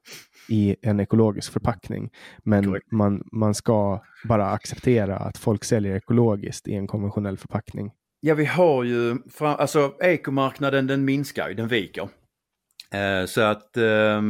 i 0.49 0.77
en 0.83 1.01
ekologisk 1.01 1.53
förpackning. 1.53 2.11
Men 2.45 2.81
man, 2.91 3.29
man 3.33 3.55
ska 3.55 4.03
bara 4.29 4.51
acceptera 4.51 5.17
att 5.17 5.39
folk 5.39 5.65
säljer 5.65 5.97
ekologiskt 5.97 6.69
i 6.69 6.75
en 6.75 6.87
konventionell 6.87 7.39
förpackning. 7.39 7.93
Ja, 8.21 8.35
vi 8.35 8.45
har 8.45 8.85
ju, 8.85 9.17
alltså 9.41 9.95
ekomarknaden 10.01 10.87
den 10.87 11.05
minskar 11.05 11.49
ju, 11.49 11.55
den 11.55 11.69
viker. 11.69 12.09
Eh, 12.93 13.27
så 13.27 13.41
att 13.41 13.77
eh, 13.77 14.23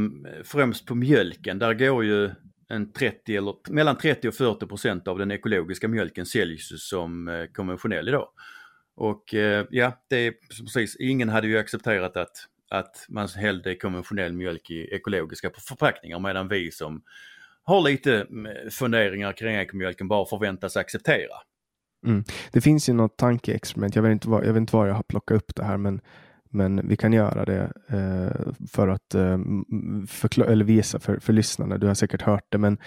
främst 0.45 0.87
på 0.87 0.95
mjölken, 0.95 1.59
där 1.59 1.75
går 1.75 2.05
ju 2.05 2.31
en 2.69 2.93
30 2.93 3.37
eller 3.37 3.55
mellan 3.71 3.99
30 3.99 4.29
och 4.29 4.35
40 4.35 4.67
procent 4.67 5.09
av 5.09 5.19
den 5.19 5.31
ekologiska 5.31 5.89
mjölken 5.89 6.27
säljs 6.27 6.89
som 6.89 7.29
eh, 7.29 7.45
konventionell 7.47 8.09
idag. 8.09 8.29
Och 8.99 9.35
eh, 9.35 9.67
ja, 9.71 9.93
det 10.09 10.17
är 10.17 10.35
precis, 10.65 10.97
ingen 10.97 11.29
hade 11.29 11.47
ju 11.47 11.59
accepterat 11.59 12.17
att, 12.17 12.37
att 12.71 13.07
man 13.09 13.29
hällde 13.29 13.75
konventionell 13.75 14.33
mjölk 14.33 14.71
i 14.71 14.95
ekologiska 14.95 15.51
förpackningar 15.69 16.19
medan 16.19 16.49
vi 16.49 16.71
som 16.71 17.03
har 17.65 17.83
lite 17.83 18.21
mm, 18.23 18.71
funderingar 18.71 19.33
kring 19.33 19.55
ekomjölken 19.55 20.09
bara 20.09 20.27
förväntas 20.27 20.77
acceptera. 20.77 21.35
Mm. 22.07 22.25
Det 22.53 22.61
finns 22.61 22.89
ju 22.89 22.93
något 22.93 23.17
tankeexperiment. 23.17 23.97
Jag 23.97 24.03
vet 24.03 24.13
inte 24.13 24.29
var 24.29 24.43
jag, 24.43 24.53
vet 24.53 24.61
inte 24.61 24.77
var 24.77 24.87
jag 24.87 24.95
har 24.95 25.03
plockat 25.03 25.37
upp 25.37 25.55
det 25.55 25.65
här, 25.65 25.77
men, 25.77 26.01
men 26.51 26.89
vi 26.89 26.97
kan 26.97 27.13
göra 27.13 27.45
det 27.45 27.73
eh, 27.89 28.53
för 28.69 28.89
att 28.89 29.15
eh, 29.15 29.39
eller 30.47 30.65
visa 30.65 31.01
för, 31.01 31.19
för 31.19 31.33
lyssnarna. 31.33 31.79
Du 31.79 31.87
har 31.87 31.95
säkert 31.95 32.23
hört 32.23 32.45
det, 32.49 32.59
men 32.59 32.79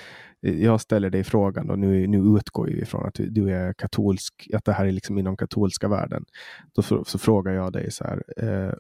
eh, 0.42 0.64
jag 0.64 0.82
ställer 0.82 1.10
dig 1.10 1.24
frågan 1.24 1.70
och 1.70 1.80
nu, 1.80 2.08
nu 2.08 2.18
utgår 2.18 2.66
vi 2.66 2.82
ifrån 2.82 3.06
att 3.06 3.14
du, 3.14 3.30
du 3.30 3.52
är 3.52 3.74
katolsk, 3.74 4.48
att 4.54 4.66
det 4.66 4.74
här 4.74 4.86
är 4.86 4.92
liksom 4.92 5.18
inom 5.18 5.38
katolska 5.38 5.88
världen. 5.88 6.26
Då 6.74 6.82
så, 6.82 7.04
så 7.04 7.20
frågar 7.20 7.54
jag 7.54 7.74
dig 7.74 7.92
så 7.92 8.04
här, 8.04 8.24
eh, 8.38 8.74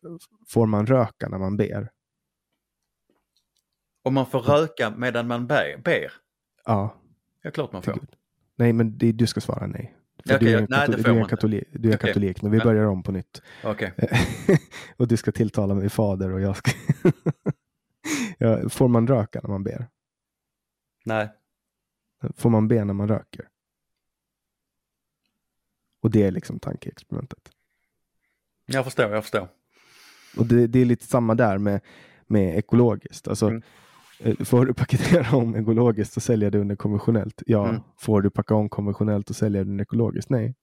får 0.47 0.65
man 0.65 0.85
röka 0.85 1.29
när 1.29 1.37
man 1.37 1.57
ber? 1.57 1.89
Om 4.03 4.13
man 4.13 4.25
får 4.25 4.39
röka 4.39 4.93
medan 4.97 5.27
man 5.27 5.47
ber, 5.47 5.81
ber 5.83 6.11
Ja, 6.65 6.95
ja 7.41 7.51
klart 7.51 7.71
man 7.71 7.81
får. 7.81 7.99
Nej, 8.55 8.73
men 8.73 8.97
det, 8.97 9.11
du 9.11 9.27
ska 9.27 9.41
svara 9.41 9.67
nej. 9.67 9.95
För 10.27 10.35
Okej, 10.35 10.47
du 10.47 10.55
är 10.55 10.67
nej, 10.69 10.87
katol- 10.87 11.03
du 11.03 11.19
är 11.19 11.23
katoli- 11.23 11.65
du 11.71 11.91
är 11.91 11.97
Okej. 11.97 12.07
katolik, 12.09 12.41
men 12.41 12.51
vi 12.51 12.57
Ja. 12.57 12.63
börjar 12.63 12.85
om 12.85 13.03
på 13.03 13.11
nytt. 13.11 13.41
Okej. 13.63 13.93
och 14.97 15.07
du 15.07 15.17
ska 15.17 15.31
tilltala 15.31 15.73
mig 15.73 15.89
fader 15.89 16.31
och 16.31 16.41
jag 16.41 16.57
ska... 16.57 16.71
ja, 18.37 18.69
får 18.69 18.87
man 18.87 19.07
röka 19.07 19.39
när 19.43 19.49
man 19.49 19.63
ber? 19.63 19.87
Nej. 21.05 21.29
Får 22.35 22.49
man 22.49 22.67
be 22.67 22.85
när 22.85 22.93
man 22.93 23.07
röker? 23.07 23.47
Och 26.01 26.11
det 26.11 26.23
är 26.23 26.31
liksom 26.31 26.59
tankeexperimentet. 26.59 27.49
Jag 28.65 28.83
förstår, 28.85 29.11
jag 29.11 29.23
förstår. 29.23 29.47
Och 30.37 30.45
det, 30.45 30.67
det 30.67 30.79
är 30.79 30.85
lite 30.85 31.05
samma 31.05 31.35
där 31.35 31.57
med, 31.57 31.81
med 32.27 32.57
ekologiskt. 32.57 33.27
Alltså, 33.27 33.47
Mm. 33.47 33.61
Eh, 34.23 34.35
Får 34.45 34.65
du 34.65 34.73
paketera 34.73 35.37
om 35.37 35.55
ekologiskt 35.55 36.17
och 36.17 36.23
sälja 36.23 36.49
det 36.49 36.59
under 36.59 36.75
konventionellt? 36.75 37.43
Ja. 37.45 37.69
Mm. 37.69 37.81
Får 37.99 38.21
du 38.21 38.29
packa 38.29 38.55
om 38.55 38.69
konventionellt 38.69 39.29
och 39.29 39.35
sälja 39.35 39.63
det 39.63 39.69
under 39.69 39.81
ekologiskt? 39.83 40.29
Nej. 40.29 40.55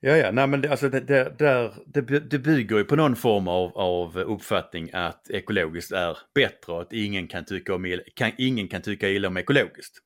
Ja, 0.00 0.16
ja, 0.16 0.30
nej 0.32 0.46
men 0.46 0.60
det, 0.60 0.68
alltså 0.70 0.88
det, 0.88 1.00
det, 1.00 1.38
där, 1.38 1.74
det, 1.86 2.30
det 2.30 2.38
bygger 2.38 2.76
ju 2.78 2.84
på 2.84 2.96
någon 2.96 3.16
form 3.16 3.48
av, 3.48 3.70
av 3.76 4.18
uppfattning 4.18 4.90
att 4.92 5.30
ekologiskt 5.30 5.92
är 5.92 6.18
bättre 6.34 6.72
och 6.72 6.80
att 6.82 6.92
ingen 6.92 7.28
kan 7.28 7.44
tycka, 7.44 7.74
om, 7.74 7.98
kan, 8.16 8.30
ingen 8.38 8.68
kan 8.68 8.82
tycka 8.82 9.08
illa 9.08 9.28
om 9.28 9.36
ekologiskt. 9.36 9.98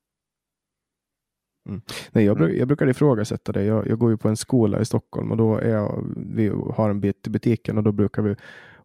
Nej, 2.12 2.24
jag, 2.24 2.38
bru- 2.38 2.44
Mm. 2.44 2.59
jag 2.59 2.68
brukar 2.68 2.88
ifrågasätta 2.88 3.52
det. 3.52 3.64
Jag, 3.64 3.88
jag 3.88 3.98
går 3.98 4.11
ju 4.11 4.16
på 4.16 4.28
en 4.28 4.37
skola 4.37 4.80
i 4.80 4.85
Stockholm 4.85 5.30
och 5.30 5.37
då 5.37 5.57
är 5.59 5.70
jag, 5.70 6.04
vi 6.16 6.48
har 6.48 6.90
en 6.90 7.00
bit 7.00 7.22
till 7.22 7.33
butiken 7.33 7.78
och 7.78 7.85
då 7.85 7.92
brukar 7.92 8.22
vi 8.22 8.37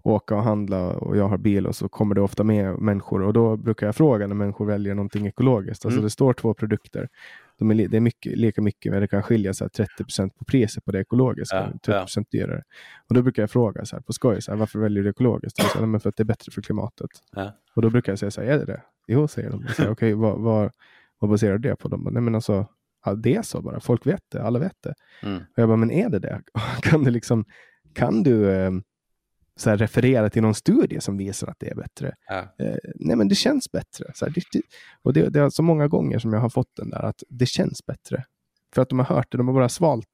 åka 0.09 0.35
och 0.35 0.43
handla 0.43 0.87
och 0.89 1.17
jag 1.17 1.27
har 1.27 1.37
bil 1.37 1.67
och 1.67 1.75
så 1.75 1.89
kommer 1.89 2.15
det 2.15 2.21
ofta 2.21 2.43
med 2.43 2.79
människor 2.79 3.21
och 3.21 3.33
då 3.33 3.57
brukar 3.57 3.85
jag 3.85 3.95
fråga 3.95 4.27
när 4.27 4.35
människor 4.35 4.65
väljer 4.65 4.95
någonting 4.95 5.27
ekologiskt. 5.27 5.85
Alltså 5.85 5.97
Mm. 5.97 6.03
det 6.03 6.09
står 6.09 6.33
två 6.33 6.53
produkter. 6.53 7.07
De 7.59 7.71
är, 7.71 7.87
det 7.87 7.97
är 7.97 8.01
mycket, 8.01 8.37
lika 8.37 8.61
mycket 8.61 8.91
men 8.91 9.01
det 9.01 9.07
kan 9.07 9.23
skilja 9.23 9.53
så 9.53 9.63
här 9.63 9.69
30% 9.99 10.29
på 10.37 10.45
priset 10.45 10.85
på 10.85 10.91
det 10.91 10.99
ekologiska. 10.99 11.71
Ja, 11.83 12.05
30% 12.05 12.25
dyrare. 12.31 12.63
Och 13.09 13.15
då 13.15 13.21
brukar 13.21 13.43
jag 13.43 13.51
fråga 13.51 13.85
så 13.85 13.95
här, 13.95 14.03
på 14.03 14.13
skoj, 14.13 14.41
så 14.41 14.51
här, 14.51 14.57
varför 14.57 14.79
väljer 14.79 15.03
du 15.03 15.09
ekologiskt? 15.09 15.59
Och 15.59 15.65
så, 15.65 15.79
"Nej, 15.79 15.87
men 15.87 15.99
för 15.99 16.09
att 16.09 16.15
det 16.17 16.23
är 16.23 16.25
bättre 16.25 16.51
för 16.51 16.61
klimatet. 16.61 17.09
Ja. 17.35 17.51
Och 17.75 17.81
då 17.81 17.89
brukar 17.89 18.11
jag 18.11 18.19
säga 18.19 18.31
så 18.31 18.41
här, 18.41 18.47
är 18.47 18.57
det 18.57 18.65
det? 18.65 18.81
Jo, 19.07 19.27
säger 19.27 19.49
de. 19.51 19.65
Okej, 19.89 20.13
vad, 20.13 20.39
vad, 20.39 20.71
vad 21.19 21.29
baserar 21.29 21.57
du 21.57 21.69
det 21.69 21.75
på? 21.75 21.87
De 21.87 22.03
bara, 22.03 22.11
nej 22.11 22.21
men 22.21 22.35
alltså, 22.35 22.65
ja, 23.05 23.13
det 23.15 23.35
är 23.35 23.41
så 23.41 23.61
bara. 23.61 23.79
Folk 23.79 24.05
vet 24.07 24.21
det, 24.31 24.43
alla 24.43 24.59
vet 24.59 24.75
det. 24.83 24.93
Mm. 25.23 25.37
Och 25.37 25.43
jag 25.55 25.67
bara, 25.69 25.77
men 25.77 25.91
är 25.91 26.09
det 26.09 26.19
det? 26.19 26.41
Kan 26.81 27.03
du 27.03 27.11
liksom, 27.11 27.45
kan 27.93 28.23
du 28.23 28.51
eh, 28.51 28.71
så 29.59 29.69
här, 29.69 29.77
referera 29.77 30.29
till 30.29 30.41
någon 30.41 30.55
studie 30.55 31.01
som 31.01 31.17
visar 31.17 31.47
att 31.47 31.59
det 31.59 31.69
är 31.69 31.75
bättre? 31.75 32.15
Ja. 32.27 32.55
Eh, 32.65 32.75
nej 32.95 33.15
men 33.15 33.27
det 33.27 33.35
känns 33.35 33.71
bättre. 33.71 34.11
Så 34.15 34.25
här, 34.25 34.33
det, 34.33 34.41
det, 34.51 34.61
och 35.01 35.13
det, 35.13 35.29
det 35.29 35.39
är 35.39 35.49
så 35.49 35.63
många 35.63 35.87
gånger 35.87 36.19
som 36.19 36.33
jag 36.33 36.39
har 36.39 36.49
fått 36.49 36.75
den 36.75 36.89
där 36.89 37.01
att 37.01 37.23
det 37.29 37.45
känns 37.45 37.85
bättre. 37.85 38.23
För 38.75 38.81
att 38.81 38.89
de 38.89 38.99
har 38.99 39.05
hört 39.05 39.31
det, 39.31 39.37
de 39.37 39.47
har 39.47 39.53
bara 39.53 39.69
svalt. 39.69 40.07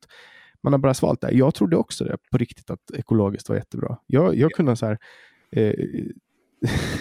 Man 0.63 0.73
har 0.73 0.77
bara 0.77 0.93
svalt 0.93 1.21
det. 1.21 1.31
Jag 1.31 1.53
trodde 1.53 1.77
också 1.77 2.03
det 2.03 2.17
på 2.31 2.37
riktigt 2.37 2.69
att 2.69 2.91
ekologiskt 2.93 3.49
var 3.49 3.55
jättebra. 3.55 3.97
Jag, 4.07 4.35
jag 4.35 4.51
kunde 4.51 4.75
så 4.75 4.85
här, 4.85 4.97
eh, 5.51 5.73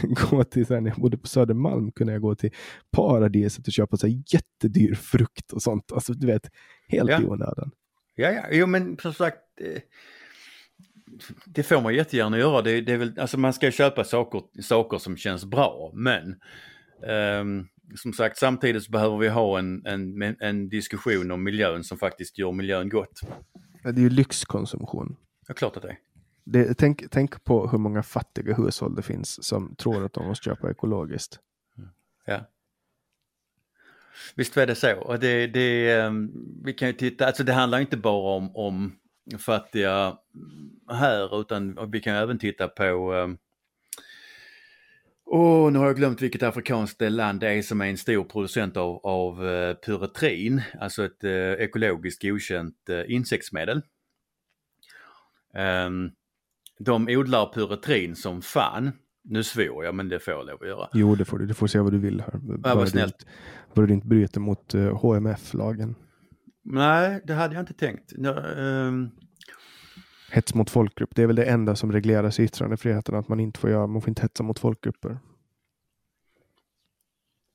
gå 0.30 0.44
till, 0.44 0.66
så 0.66 0.74
här, 0.74 0.80
när 0.80 0.90
jag 0.90 0.98
bodde 0.98 1.18
på 1.18 1.26
Södermalm 1.26 1.92
kunde 1.92 2.12
jag 2.12 2.22
gå 2.22 2.35
till 2.35 2.50
Paradiset 2.90 3.66
och 3.66 3.72
köpa 3.72 3.96
så 3.96 4.07
här 4.07 4.22
jättedyr 4.26 4.94
frukt 4.94 5.52
och 5.52 5.62
sånt. 5.62 5.92
Alltså 5.92 6.12
du 6.12 6.26
vet, 6.26 6.50
helt 6.88 7.11
Ja. 7.11 7.22
i 7.22 7.24
onödan. 7.24 7.70
Ja, 8.14 8.30
ja, 8.30 8.42
jo 8.50 8.66
men 8.66 8.96
som 8.98 9.12
sagt. 9.12 9.38
Det 11.46 11.62
får 11.62 11.81
man 11.81 11.94
jättegärna 11.94 12.38
göra. 12.38 12.62
Det, 12.62 12.81
det 12.81 12.92
är 12.92 12.96
väl, 12.96 13.18
alltså 13.18 13.38
man 13.38 13.53
ska 13.53 13.70
köpa 13.70 14.05
saker, 14.05 14.62
saker 14.62 14.98
som 14.98 15.16
känns 15.16 15.44
bra. 15.44 15.90
Men 15.94 16.37
ehm, 17.07 17.66
som 17.96 18.12
sagt 18.12 18.38
samtidigt 18.38 18.85
så 18.85 18.90
behöver 18.90 19.16
vi 19.16 19.29
ha 19.29 19.59
en, 19.59 19.87
en, 19.87 20.37
en 20.40 20.68
diskussion 20.68 21.31
om 21.31 21.42
miljön 21.42 21.85
som 21.85 21.98
faktiskt 21.98 22.38
gör 22.38 22.53
miljön 22.53 22.88
gott. 22.88 23.20
Det 23.83 23.88
är 23.88 23.98
ju 23.98 24.11
lyxkonsumtion. 24.11 25.16
Ja, 25.48 25.55
klart 25.55 25.77
att 25.77 25.83
det 25.83 25.88
är. 25.88 25.98
Det, 26.44 26.74
tänk, 26.74 27.05
tänk 27.11 27.44
på 27.44 27.68
hur 27.68 27.79
många 27.79 28.03
fattiga 28.03 28.55
hushåll 28.55 28.94
det 28.94 29.03
finns 29.03 29.44
som 29.44 29.74
tror 29.77 30.05
att 30.05 30.12
de 30.12 30.27
måste 30.27 30.44
köpa 30.44 30.70
ekologiskt. 30.70 31.38
Ja. 32.27 32.50
Visst 34.35 34.57
är 34.57 34.66
det 34.66 34.74
så. 34.74 34.96
Och 34.96 35.18
det, 35.18 35.46
det, 35.46 35.90
ehm, 35.90 36.31
vi 36.64 36.72
kan 36.72 36.88
ju 36.88 36.94
titta, 36.94 37.27
alltså 37.27 37.44
det 37.44 37.53
handlar 37.53 37.79
inte 37.79 37.96
bara 37.96 38.37
om, 38.37 38.57
om 38.57 38.96
fattiga 39.38 40.16
här 40.90 41.40
utan 41.40 41.90
vi 41.90 42.00
kan 42.00 42.14
även 42.14 42.38
titta 42.38 42.68
på 42.68 43.12
ehm, 43.12 43.38
Åh, 45.26 45.72
nu 45.72 45.78
har 45.78 45.87
jag 45.87 45.96
glömt 45.96 46.22
vilket 46.22 46.42
afrikanskt 46.42 47.00
land 47.00 47.40
det 47.40 47.48
är 47.48 47.62
som 47.62 47.80
är 47.80 47.87
en 47.87 47.96
stor 47.96 48.24
producent 48.24 48.76
av, 48.76 49.00
av 49.06 49.48
eh, 49.48 49.74
pyretrin, 49.74 50.62
alltså 50.80 51.04
ett 51.04 51.24
eh, 51.24 51.52
ekologiskt 51.52 52.22
godkänt 52.22 52.88
eh, 52.88 53.14
insektsmedel. 53.14 53.82
Ehm, 55.54 56.10
de 56.78 57.08
odlar 57.08 57.46
pyretrin 57.46 58.16
som 58.16 58.42
fan. 58.42 58.92
Nu 59.24 59.42
svor 59.42 59.84
jag 59.84 59.94
men 59.94 60.08
det 60.08 60.18
får 60.20 60.34
jag 60.34 60.46
lov 60.46 60.62
att 60.62 60.68
göra. 60.68 60.88
Jo, 60.92 61.14
det 61.14 61.24
får 61.24 61.38
du. 61.38 61.46
Du 61.46 61.54
får 61.54 61.66
säga 61.66 61.82
vad 61.82 61.92
du 61.92 61.98
vill 61.98 62.20
här. 62.20 62.38
Bara 62.38 62.74
vad 62.74 62.84
du 62.84 62.90
snällt. 62.90 63.26
Bara 63.74 63.87
du 63.87 63.94
inte 63.94 64.06
bryter 64.06 64.40
mot 64.40 64.74
uh, 64.74 64.96
HMF-lagen. 64.96 65.94
Nej, 66.64 67.20
det 67.24 67.35
hade 67.35 67.55
jag 67.55 67.62
inte 67.62 67.74
tänkt. 67.74 68.12
Nå, 68.16 68.38
ehm, 68.38 69.11
Hets 70.31 70.55
mot 70.55 70.70
folkgrupp. 70.70 71.11
Det 71.14 71.22
är 71.22 71.27
väl 71.27 71.37
det 71.37 71.44
enda 71.44 71.77
som 71.77 71.92
regleras 71.92 72.40
i 72.40 72.42
yttrandefriheten. 72.42 73.14
Att 73.14 73.29
man 73.29 73.40
inte 73.40 73.61
får 73.61 73.70
göra, 73.70 73.87
man 73.87 74.03
får 74.03 74.09
inte 74.09 74.22
hetsa 74.22 74.42
mot 74.42 74.59
folkgrupper. 74.59 75.18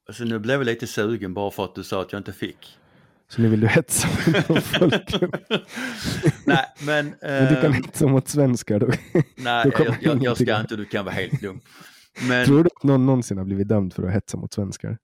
alltså 0.07 0.23
nu 0.23 0.39
blev 0.39 0.59
jag 0.59 0.65
lite 0.65 0.87
sugen 0.87 1.33
bara 1.33 1.51
för 1.51 1.63
att 1.65 1.75
du 1.75 1.83
sa 1.83 2.01
att 2.01 2.11
jag 2.11 2.19
inte 2.19 2.33
fick. 2.33 2.77
Så 3.27 3.41
nu 3.41 3.47
vill 3.47 3.59
du 3.59 3.67
hetsa 3.67 4.07
mot 4.49 4.63
folkgrupp. 4.63 5.35
Nej, 6.45 6.65
men... 6.85 7.15
Men 7.21 7.53
du 7.53 7.61
kan 7.61 7.65
ehm, 7.65 7.73
hetsa 7.73 8.07
mot 8.07 8.27
svenskar. 8.27 8.79
Då. 8.79 8.87
nej, 9.35 9.63
då 9.63 9.83
jag, 9.83 9.97
jag, 10.01 10.23
jag 10.23 10.37
ska 10.37 10.59
inte, 10.59 10.75
du 10.75 10.85
kan 10.85 11.05
vara 11.05 11.15
helt 11.15 11.41
lugn. 11.41 11.61
Men 12.27 12.45
Tror 12.45 12.63
du 12.63 12.69
att 12.75 12.83
någon 12.83 13.05
någonsin 13.05 13.37
har 13.37 13.45
blivit 13.45 13.67
dömd 13.67 13.93
för 13.93 14.03
att 14.03 14.13
hetsa 14.13 14.37
mot 14.37 14.53
svenskar? 14.53 14.97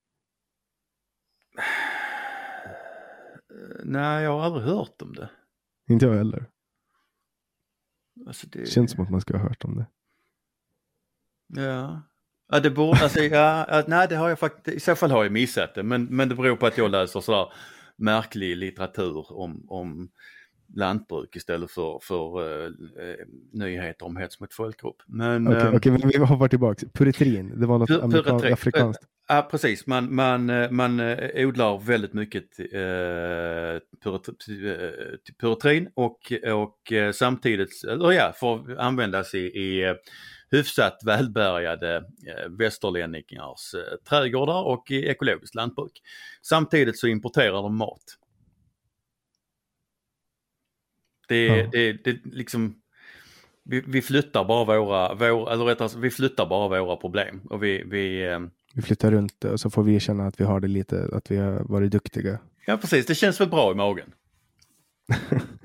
Nej, 3.86 4.24
jag 4.24 4.32
har 4.32 4.42
aldrig 4.42 4.64
hört 4.66 5.02
om 5.02 5.14
det. 5.14 5.30
Inte 5.90 6.06
jag 6.06 6.14
heller. 6.14 6.46
Alltså 8.28 8.48
det 8.48 8.66
känns 8.70 8.92
som 8.92 9.04
att 9.04 9.10
man 9.10 9.22
ska 9.22 9.38
ha 9.38 9.44
hört 9.44 9.64
om 9.66 9.76
det. 9.78 9.86
Ja. 11.62 12.02
Ja, 12.52 12.60
det 12.60 12.70
borde, 12.72 13.00
alltså, 13.04 13.20
ja, 13.20 13.84
nej 13.88 14.08
det 14.10 14.16
har 14.16 14.30
jag 14.30 14.40
faktiskt, 14.40 14.78
i 14.78 14.80
så 14.80 14.96
fall 14.96 15.12
har 15.12 15.24
jag 15.24 15.32
missat 15.34 15.76
det, 15.76 15.84
men, 15.84 16.06
men 16.06 16.30
det 16.30 16.36
beror 16.36 16.56
på 16.56 16.66
att 16.66 16.78
jag 16.78 16.92
läser 16.92 17.20
sådär 17.22 17.54
märklig 17.96 18.58
litteratur 18.58 19.32
om, 19.32 19.66
om 19.70 20.10
lantbruk 20.74 21.36
istället 21.36 21.72
för, 21.72 22.00
för 22.02 22.42
eh, 22.42 23.26
nyheter 23.54 24.06
om 24.06 24.18
hets 24.18 24.40
mot 24.40 24.54
folkgrupp. 24.54 24.96
Men, 25.08 25.48
Okej, 25.48 25.62
ehm, 25.62 25.76
okej, 25.76 25.92
men 25.92 26.08
vi 26.10 26.18
hoppar 26.18 26.48
tillbaka. 26.48 26.88
Puritrin, 26.94 27.60
det 27.60 27.68
var 27.68 27.78
något 27.78 27.90
Pur- 27.90 28.02
amerikan- 28.04 28.54
afrikanskt. 28.54 29.04
Ja 29.28 29.48
precis, 29.52 29.88
man, 29.88 30.16
man, 30.16 30.50
eh, 30.50 30.72
man 30.72 31.00
eh, 31.00 31.48
odlar 31.48 31.78
väldigt 31.80 32.14
mycket 32.14 32.60
eh, 32.60 33.80
puret- 34.04 34.50
eh, 35.40 35.88
och, 35.94 36.34
och 36.54 36.94
samtidigt, 37.14 37.84
eller 37.84 38.12
ja, 38.12 38.34
får 38.40 38.80
användas 38.80 39.34
i, 39.36 39.40
i 39.40 39.96
hyfsat 40.52 41.00
välbärgade 41.06 41.96
eh, 42.28 42.50
västerlänningars 42.50 43.74
eh, 43.74 43.98
trädgårdar 44.10 44.64
och 44.64 44.92
i 44.92 45.06
ekologiskt 45.08 45.56
lantbruk. 45.56 46.02
Samtidigt 46.42 47.00
så 47.00 47.08
importerar 47.08 47.62
de 47.64 47.78
mat. 47.78 48.04
Det, 51.28 51.46
Ja. 51.46 51.70
det, 51.72 51.94
det 51.94 52.26
liksom 52.26 52.82
vi, 53.64 53.84
vi 53.88 54.02
flyttar 54.02 54.46
bara 54.46 54.66
våra, 54.66 55.14
vår, 55.14 55.52
eller 55.52 55.66
rättare 55.66 56.00
vi 56.00 56.12
flyttar 56.12 56.46
bara 56.46 56.82
våra 56.82 56.96
problem 56.96 57.42
och 57.50 57.64
vi, 57.64 57.84
vi 57.86 58.24
Vi 58.76 58.82
flyttar 58.82 59.12
runt 59.12 59.42
det 59.42 59.52
och 59.52 59.60
så 59.60 59.70
får 59.70 59.84
vi 59.84 60.00
känna 60.00 60.28
att 60.28 60.40
vi 60.40 60.44
har 60.44 60.60
det 60.60 60.68
lite, 60.68 61.10
att 61.14 61.32
vi 61.32 61.38
har 61.38 61.60
varit 61.60 61.92
duktiga. 61.92 62.40
Ja 62.66 62.78
precis, 62.78 63.06
det 63.06 63.16
känns 63.16 63.42
väl 63.42 63.50
bra 63.50 63.72
i 63.72 63.76
magen. 63.76 64.14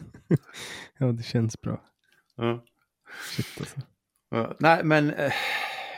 Ja, 0.99 1.07
det 1.07 1.23
känns 1.23 1.61
bra. 1.61 1.81
Ja. 2.37 2.65
Shit 3.37 3.61
alltså. 3.61 3.81
Ja, 4.31 4.57
nej 4.59 4.85
men, 4.85 5.11
eh, 5.11 5.33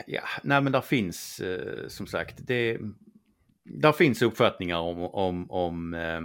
ja, 0.07 0.21
nej 0.43 0.61
men 0.61 0.71
där 0.71 0.81
finns 0.81 1.39
eh, 1.39 1.87
som 1.87 2.07
sagt, 2.07 2.35
det, 2.37 2.77
där 3.63 3.91
finns 3.91 4.21
uppfattningar 4.21 4.77
om, 4.77 4.99
om, 4.99 5.51
om, 5.51 5.93
eh, 5.93 6.21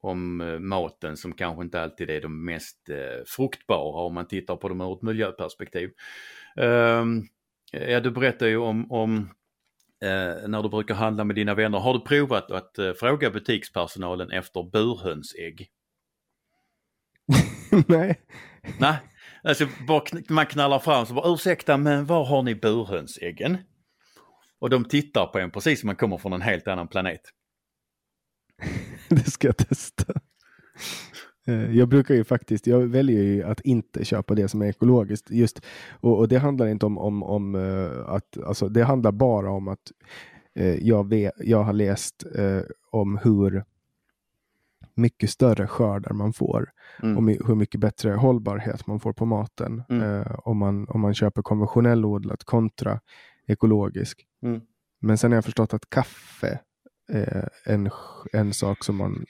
om 0.00 0.36
maten 0.60 1.16
som 1.16 1.32
kanske 1.32 1.62
inte 1.62 1.82
alltid 1.82 2.10
är 2.10 2.20
de 2.20 2.44
mest 2.44 2.88
eh, 2.88 3.24
fruktbara 3.26 4.02
om 4.02 4.14
man 4.14 4.28
tittar 4.28 4.56
på 4.56 4.68
dem 4.68 4.80
ur 4.80 4.96
ett 4.96 5.02
miljöperspektiv. 5.02 5.90
Ehm, 6.56 7.22
ja, 7.72 8.00
du 8.00 8.10
berättar 8.10 8.46
ju 8.46 8.56
om, 8.56 8.92
om 8.92 9.28
eh, 10.02 10.48
när 10.48 10.62
du 10.62 10.68
brukar 10.68 10.94
handla 10.94 11.24
med 11.24 11.36
dina 11.36 11.54
vänner. 11.54 11.78
Har 11.78 11.94
du 11.94 12.00
provat 12.00 12.50
att 12.50 12.78
eh, 12.78 12.92
fråga 12.92 13.30
butikspersonalen 13.30 14.30
efter 14.30 14.70
burhönsägg? 14.70 15.68
Nej, 17.86 18.20
Nej, 18.78 18.96
alltså 19.42 19.64
kn- 19.64 20.32
man 20.32 20.46
knallar 20.46 20.78
fram 20.78 21.06
så 21.06 21.14
bara 21.14 21.34
ursäkta 21.34 21.76
men 21.76 22.06
var 22.06 22.24
har 22.24 22.42
ni 22.42 22.54
burhönsäggen? 22.54 23.58
Och 24.58 24.70
de 24.70 24.84
tittar 24.84 25.26
på 25.26 25.38
en 25.38 25.50
precis 25.50 25.80
som 25.80 25.86
man 25.86 25.96
kommer 25.96 26.18
från 26.18 26.32
en 26.32 26.42
helt 26.42 26.68
annan 26.68 26.88
planet. 26.88 27.20
det 29.08 29.30
ska 29.30 29.48
jag 29.48 29.56
testa. 29.56 30.04
Eh, 31.48 31.76
Jag 31.76 31.88
brukar 31.88 32.14
ju 32.14 32.24
faktiskt, 32.24 32.66
jag 32.66 32.80
väljer 32.80 33.22
ju 33.22 33.42
att 33.42 33.60
inte 33.60 34.04
köpa 34.04 34.34
det 34.34 34.48
som 34.48 34.62
är 34.62 34.66
ekologiskt. 34.66 35.30
Just, 35.30 35.60
och, 36.00 36.18
och 36.18 36.28
det 36.28 36.38
handlar 36.38 36.66
inte 36.66 36.86
om, 36.86 36.98
om, 36.98 37.22
om 37.22 37.54
eh, 37.54 38.08
att, 38.14 38.38
alltså 38.46 38.68
det 38.68 38.84
handlar 38.84 39.12
bara 39.12 39.50
om 39.50 39.68
att 39.68 39.92
eh, 40.54 40.74
jag, 40.88 41.08
vet, 41.08 41.32
jag 41.38 41.62
har 41.62 41.72
läst 41.72 42.24
om 42.90 43.18
hur 43.22 43.64
mycket 44.94 45.30
större 45.30 45.66
skördar 45.66 46.12
man 46.12 46.32
får 46.32 46.70
Mm. 47.02 47.16
och 47.18 47.46
hur 47.48 47.54
mycket 47.54 47.80
bättre 47.80 48.10
hållbarhet 48.12 48.86
man 48.86 49.00
får 49.00 49.12
på 49.12 49.24
maten 49.26 49.82
Mm. 49.88 50.24
om, 50.44 50.58
man, 50.58 50.88
om 50.88 51.00
man 51.00 51.14
köper 51.14 51.42
konventionell 51.42 52.04
odlat 52.04 52.44
kontra 52.44 53.00
ekologisk. 53.46 54.26
Mm. 54.42 54.60
Men 55.00 55.18
sen 55.18 55.30
har 55.30 55.36
jag 55.36 55.44
förstått 55.44 55.74
att 55.74 55.90
kaffe 55.90 56.58
är 57.08 57.48
en, 57.64 57.90
en 58.32 58.52
sak 58.52 58.84
som 58.84 58.96
man 58.96 59.24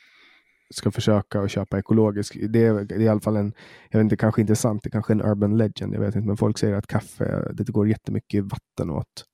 ska 0.74 0.90
försöka 0.90 1.40
att 1.40 1.50
köpa 1.50 1.78
ekologisk. 1.78 2.36
Det 2.48 2.64
är, 2.66 2.84
det 2.84 2.94
är 2.94 3.00
i 3.00 3.08
alla 3.08 3.20
fall 3.20 3.36
en, 3.36 3.52
jag 3.90 3.98
vet 3.98 4.04
inte, 4.04 4.16
kanske 4.16 4.40
inte 4.40 4.56
sant, 4.56 4.82
det 4.82 4.90
kanske 4.90 5.12
är 5.12 5.14
en 5.14 5.22
urban 5.30 5.56
legend, 5.56 5.94
jag 5.94 6.00
vet 6.00 6.14
inte, 6.14 6.26
men 6.28 6.36
folk 6.36 6.58
säger 6.58 6.74
att 6.74 6.86
kaffe, 6.86 7.52
det 7.52 7.68
går 7.68 7.88
jättemycket 7.88 8.44
vatten 8.44 8.90
åt 8.90 9.24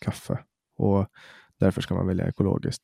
kaffe 0.00 0.38
och 0.78 1.06
därför 1.60 1.80
ska 1.80 1.94
man 1.94 2.06
välja 2.06 2.28
ekologiskt. 2.28 2.82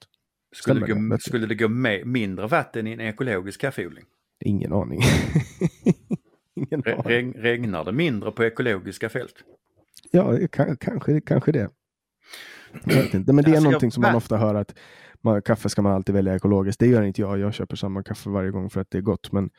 Skulle, 0.56 0.86
det 0.86 0.92
gå, 0.92 1.18
skulle 1.18 1.46
det 1.46 1.54
gå 1.54 1.68
med 1.68 2.06
mindre 2.06 2.46
vatten 2.46 2.86
i 2.86 2.92
en 2.92 3.00
ekologisk 3.00 3.60
kaffeodling? 3.60 4.04
Ingen 4.44 4.72
aning. 4.72 5.00
Ingen 6.54 6.82
Re, 6.82 6.92
aning. 6.94 7.04
reg, 7.08 7.32
regnar 7.44 7.84
det 7.84 7.92
mindre 7.92 8.30
på 8.32 8.44
ekologiska 8.44 9.08
fält? 9.08 9.34
Ja, 10.10 10.38
kanske, 10.50 11.20
kanske 11.20 11.52
det. 11.52 11.68
Jag 12.84 12.94
vet 12.94 13.14
inte. 13.14 13.32
Men 13.32 13.44
det 13.44 13.50
är 13.50 13.52
Alltså, 13.52 13.54
jag- 13.54 13.62
någonting 13.62 13.90
som 13.92 14.00
man 14.02 14.14
ofta 14.14 14.36
hör 14.36 14.54
att 14.54 14.74
man, 15.20 15.42
kaffe 15.42 15.68
ska 15.68 15.82
man 15.82 15.92
alltid 15.92 16.14
välja 16.14 16.34
ekologiskt. 16.34 16.80
Det 16.80 16.86
gör 16.86 17.02
inte 17.02 17.20
jag. 17.20 17.38
Jag 17.38 17.54
köper 17.54 17.76
samma 17.76 18.02
kaffe 18.02 18.30
varje 18.30 18.50
gång 18.50 18.70
för 18.70 18.80
att 18.80 18.90
det 18.90 18.98
är 18.98 19.02
gott. 19.02 19.32
Men 19.32 19.50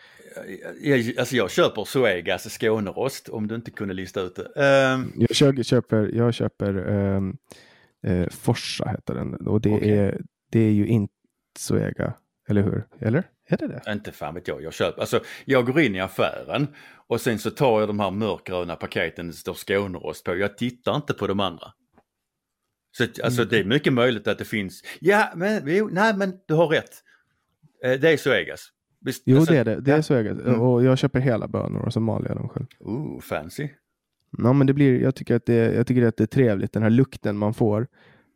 Jag, 0.82 1.14
alltså 1.20 1.36
jag 1.36 1.52
köper 1.52 1.86
Zoegas 1.86 2.50
Skånerost 2.50 3.30
om 3.30 3.48
du 3.48 3.56
inte 3.56 3.72
kunde 3.72 3.94
lista 3.94 4.22
ut 4.22 4.36
det. 4.36 4.66
Ehm, 4.66 5.12
jag 5.16 5.36
köper, 5.36 5.64
köper, 5.64 6.12
jag 6.14 6.34
köper 6.34 6.74
ehm, 6.90 7.38
eh, 8.04 8.28
Forsa 8.30 8.90
heter 8.90 9.14
den 9.16 9.34
och 9.48 9.62
det, 9.62 9.74
Okej. 9.76 9.98
är, 9.98 10.22
det 10.52 10.60
är 10.60 10.72
ju 10.72 10.88
inte 10.88 11.14
Zoega, 11.60 12.14
eller 12.50 12.62
hur? 12.62 12.88
Eller? 13.00 13.24
Är 13.50 13.58
det 13.58 13.68
det? 13.68 13.92
Inte 13.92 14.12
fan 14.12 14.34
vet 14.34 14.48
jag, 14.48 14.64
jag 14.64 14.74
köper, 14.74 15.02
alltså 15.02 15.20
jag 15.46 15.66
går 15.66 15.80
in 15.80 15.96
i 15.96 16.00
affären 16.00 16.68
och 17.08 17.22
sen 17.22 17.40
så 17.40 17.52
tar 17.52 17.80
jag 17.80 17.90
de 17.90 18.00
här 18.00 18.12
mörkgröna 18.12 18.76
paketen 18.76 19.28
det 19.28 19.34
står 19.34 19.54
Skånerost 19.54 20.24
på. 20.24 20.36
Jag 20.36 20.58
tittar 20.58 20.96
inte 20.96 21.14
på 21.14 21.28
de 21.28 21.40
andra. 21.40 21.68
Så 22.92 23.06
alltså 23.24 23.46
det 23.46 23.60
är 23.60 23.64
mycket 23.64 23.94
möjligt 23.94 24.28
att 24.28 24.38
det 24.38 24.46
finns, 24.46 24.84
ja 25.00 25.30
men, 25.36 25.64
jo, 25.66 25.90
nej 25.92 26.18
men 26.18 26.34
du 26.48 26.54
har 26.54 26.68
rätt. 26.68 26.90
Eh, 27.84 28.00
Det 28.00 28.10
är 28.14 28.18
Zoegas. 28.18 28.68
Visst, 29.02 29.24
Jo, 29.26 29.38
alltså- 29.38 29.54
det 29.54 29.60
är 29.60 29.66
det. 29.66 29.82
Det 29.82 29.92
är. 29.92 30.02
Zoega. 30.02 30.32
Mm. 30.32 30.62
Och 30.62 30.84
jag 30.84 30.98
köper 30.98 31.20
hela 31.20 31.48
bönor 31.48 31.82
och 31.86 31.94
så 31.94 32.00
maler 32.00 32.28
jag 32.28 32.38
dem 32.38 32.50
själv. 32.50 32.66
Ooh, 32.80 33.20
fancy. 33.22 33.70
Ja, 34.38 34.54
men 34.54 34.68
det 34.68 34.74
blir, 34.74 35.02
jag, 35.02 35.16
tycker 35.16 35.36
att 35.36 35.46
det, 35.46 35.74
jag 35.76 35.88
tycker 35.88 36.06
att 36.06 36.18
det 36.18 36.24
är 36.24 36.28
trevligt, 36.28 36.74
den 36.74 36.84
här 36.84 36.90
lukten 36.90 37.38
man 37.38 37.54
får. 37.54 37.88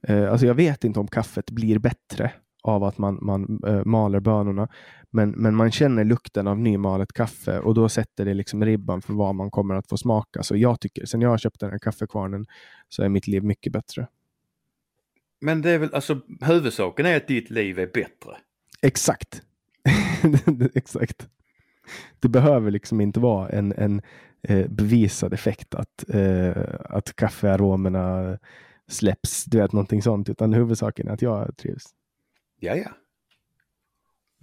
Eh, 0.07 0.31
alltså 0.31 0.45
jag 0.47 0.53
vet 0.55 0.83
inte 0.83 0.99
om 0.99 1.07
kaffet 1.07 1.51
blir 1.51 1.79
bättre 1.79 2.31
av 2.63 2.83
att 2.83 2.97
man, 2.97 3.19
man 3.21 3.59
eh, 3.67 3.85
maler 3.85 4.19
bönorna, 4.19 4.67
men, 5.11 5.29
men 5.29 5.55
man 5.55 5.71
känner 5.71 6.03
lukten 6.03 6.47
av 6.47 6.59
nymalet 6.59 7.13
kaffe 7.13 7.59
och 7.59 7.73
då 7.73 7.89
sätter 7.89 8.25
det 8.25 8.33
liksom 8.33 8.65
ribban 8.65 9.01
för 9.01 9.13
vad 9.13 9.35
man 9.35 9.51
kommer 9.51 9.75
att 9.75 9.89
få 9.89 9.97
smaka. 9.97 10.43
Så 10.43 10.55
jag 10.57 10.79
tycker, 10.79 11.05
sen 11.05 11.21
jag 11.21 11.29
har 11.29 11.37
köpt 11.37 11.59
den 11.59 11.71
här 11.71 11.79
kaffekvarnen 11.79 12.45
så 12.89 13.03
är 13.03 13.09
mitt 13.09 13.27
liv 13.27 13.43
mycket 13.43 13.73
bättre. 13.73 14.07
Men 15.43 15.61
det 15.61 15.71
är 15.71 15.79
väl, 15.79 15.93
alltså 15.93 16.21
huvudsaken 16.41 17.05
är 17.05 17.17
att 17.17 17.27
ditt 17.27 17.49
liv 17.49 17.79
är 17.79 17.87
bättre. 17.87 18.37
Exakt. 18.81 19.41
Exakt. 20.73 21.27
Det 22.19 22.29
behöver 22.29 22.71
liksom 22.71 23.01
inte 23.01 23.19
vara 23.19 23.49
en, 23.49 23.73
en 23.77 24.01
eh, 24.41 24.67
bevisad 24.67 25.33
effekt 25.33 25.75
att, 25.75 26.09
eh, 26.09 26.63
att 26.79 27.15
kaffearomerna 27.15 28.37
släpps, 28.87 29.45
du 29.45 29.57
vet 29.57 29.71
någonting 29.71 30.01
sånt, 30.01 30.29
utan 30.29 30.53
huvudsaken 30.53 31.07
är 31.07 31.11
att 31.11 31.21
jag 31.21 31.57
trivs. 31.57 31.85
Ja, 32.59 32.75
ja. 32.75 32.89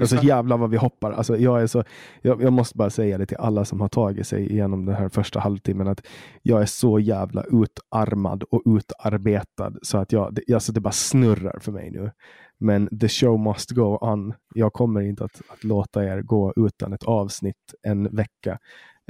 Alltså 0.00 0.16
jävlar 0.16 0.56
vad 0.56 0.70
vi 0.70 0.76
hoppar. 0.76 1.12
Alltså, 1.12 1.36
jag, 1.36 1.62
är 1.62 1.66
så, 1.66 1.84
jag, 2.22 2.42
jag, 2.42 2.52
måste 2.52 2.78
bara 2.78 2.90
säga 2.90 3.18
det 3.18 3.26
till 3.26 3.36
alla 3.36 3.64
som 3.64 3.80
har 3.80 3.88
tagit 3.88 4.26
sig 4.26 4.52
igenom 4.52 4.86
den 4.86 4.94
här 4.94 5.08
första 5.08 5.40
halvtimmen 5.40 5.88
att 5.88 6.06
jag 6.42 6.62
är 6.62 6.66
så 6.66 6.98
jävla 6.98 7.44
utarmad 7.44 8.42
och 8.42 8.62
utarbetad 8.66 9.72
så 9.82 9.98
att 9.98 10.12
jag, 10.12 10.34
det, 10.34 10.54
alltså 10.54 10.72
det 10.72 10.80
bara 10.80 10.92
snurrar 10.92 11.58
för 11.60 11.72
mig 11.72 11.90
nu. 11.90 12.10
Men 12.58 12.98
the 12.98 13.08
show 13.08 13.40
must 13.40 13.70
go 13.70 13.98
on. 14.00 14.34
Jag 14.54 14.72
kommer 14.72 15.00
inte 15.00 15.24
att, 15.24 15.42
att 15.48 15.64
låta 15.64 16.04
er 16.04 16.22
gå 16.22 16.52
utan 16.56 16.92
ett 16.92 17.04
avsnitt 17.04 17.74
en 17.82 18.16
vecka. 18.16 18.58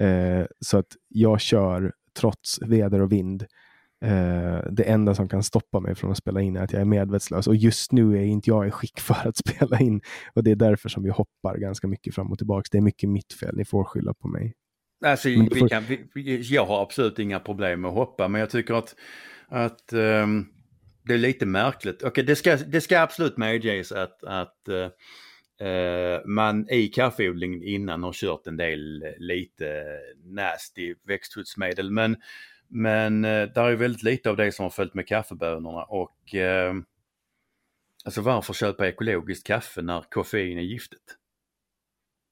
Eh, 0.01 0.47
så 0.61 0.79
att 0.79 0.87
jag 1.09 1.41
kör 1.41 1.93
trots 2.19 2.63
väder 2.63 3.01
och 3.01 3.13
vind. 3.13 3.47
Eh, 4.05 4.61
det 4.71 4.83
enda 4.83 5.15
som 5.15 5.29
kan 5.29 5.43
stoppa 5.43 5.81
mig 5.81 5.95
från 5.95 6.11
att 6.11 6.17
spela 6.17 6.41
in 6.41 6.57
är 6.57 6.63
att 6.63 6.73
jag 6.73 6.81
är 6.81 6.87
medvetslös 6.87 7.47
och 7.47 7.57
just 7.57 7.93
nu 7.93 8.19
är 8.19 8.23
inte 8.23 8.51
jag 8.51 8.69
i 8.69 8.71
skick 8.71 9.01
för 9.01 9.29
att 9.29 9.37
spela 9.37 9.79
in 9.79 10.01
och 10.35 10.45
det 10.45 10.51
är 10.51 10.57
därför 10.57 10.89
som 10.89 11.03
vi 11.03 11.11
hoppar 11.11 11.57
ganska 11.57 11.87
mycket 11.87 12.15
fram 12.15 12.33
och 12.33 12.39
tillbaka. 12.39 12.69
Det 12.73 12.79
är 12.79 12.83
mycket 12.83 13.09
mitt 13.09 13.33
fel, 13.33 13.57
ni 13.57 13.65
får 13.65 13.85
skylla 13.85 14.15
på 14.15 14.29
mig. 14.29 14.55
Alltså, 15.05 15.29
vi 15.29 15.69
kan, 15.71 15.85
vi, 16.15 16.41
jag 16.41 16.67
har 16.67 16.83
absolut 16.83 17.19
inga 17.19 17.41
problem 17.41 17.81
med 17.81 17.89
att 17.89 17.95
hoppa 17.95 18.29
men 18.29 18.41
jag 18.41 18.51
tycker 18.51 18.75
att, 18.75 18.95
att 19.49 19.93
um, 19.93 20.49
det 21.03 21.15
är 21.15 21.19
lite 21.19 21.47
märkligt. 21.47 22.05
okay, 22.05 22.25
det, 22.25 22.37
ska, 22.37 22.57
det 22.57 22.81
ska 22.81 23.01
absolut 23.01 23.37
medges 23.37 23.93
att, 23.93 24.25
att 24.25 24.69
uh, 25.63 26.27
man 26.27 26.71
i 26.71 26.89
kaffeodlingen 26.89 27.63
innan 27.63 28.03
har 28.03 28.13
kört 28.13 28.47
en 28.47 28.57
del 28.57 29.05
lite 29.19 29.85
nasty 30.25 30.95
växtskyddsmedel 31.07 31.91
men 31.91 32.17
men 32.71 33.25
eh, 33.25 33.49
där 33.49 33.65
är 33.65 33.77
väldigt 33.77 34.03
lite 34.03 34.31
av 34.31 34.37
det 34.37 34.53
som 34.53 34.63
har 34.63 34.71
följt 34.71 34.95
med 34.95 35.07
kaffebönorna 35.07 35.83
och 35.83 36.35
eh, 36.35 36.75
alltså 38.05 38.21
varför 38.21 38.53
köpa 38.53 38.89
ekologiskt 38.89 39.47
kaffe 39.47 39.83
när 39.83 40.05
koffein 40.11 40.59
är 40.59 40.63
giftet? 40.63 41.03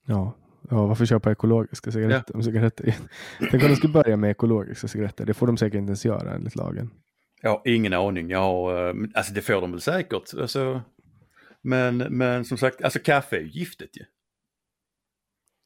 Ja, 0.06 0.36
ja 0.70 0.86
varför 0.86 1.06
köpa 1.06 1.32
ekologiska 1.32 1.90
cigaretter? 1.90 2.34
Ja. 2.34 2.42
cigaretter? 2.42 2.94
Tänk 3.50 3.62
om 3.62 3.68
de 3.68 3.76
skulle 3.76 3.92
börja 3.92 4.16
med 4.16 4.30
ekologiska 4.30 4.88
cigaretter, 4.88 5.26
det 5.26 5.34
får 5.34 5.46
de 5.46 5.56
säkert 5.56 5.78
inte 5.78 5.90
ens 5.90 6.04
göra 6.04 6.34
enligt 6.34 6.56
lagen. 6.56 6.90
Ja, 7.42 7.62
ingen 7.64 7.92
aning. 7.92 8.30
Jag 8.30 8.38
har, 8.38 8.88
eh, 8.88 8.94
alltså 9.14 9.32
det 9.32 9.42
får 9.42 9.60
de 9.60 9.70
väl 9.70 9.80
säkert. 9.80 10.34
Alltså, 10.40 10.82
men, 11.62 11.96
men 11.96 12.44
som 12.44 12.58
sagt, 12.58 12.82
alltså 12.82 12.98
kaffe 12.98 13.36
är 13.36 13.40
ju 13.40 13.48
giftet 13.48 13.96
ju. 13.96 14.04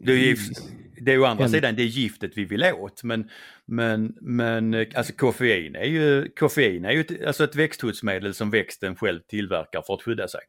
Det 0.04 0.12
är, 0.12 0.16
gift, 0.16 0.62
det 1.00 1.12
är 1.12 1.18
å 1.18 1.24
andra 1.24 1.48
sidan 1.48 1.76
det 1.76 1.82
är 1.82 1.86
giftet 1.86 2.32
vi 2.36 2.44
vill 2.44 2.64
åt 2.64 3.02
men, 3.02 3.30
men, 3.66 4.16
men 4.20 4.86
alltså 4.94 5.12
koffein 5.12 5.76
är 5.76 5.84
ju, 5.84 6.28
koffein 6.28 6.84
är 6.84 6.90
ju 6.90 7.00
ett, 7.00 7.26
alltså 7.26 7.44
ett 7.44 7.56
växtskyddsmedel 7.56 8.34
som 8.34 8.50
växten 8.50 8.96
själv 8.96 9.20
tillverkar 9.20 9.82
för 9.82 9.94
att 9.94 10.02
skydda 10.02 10.28
sig. 10.28 10.40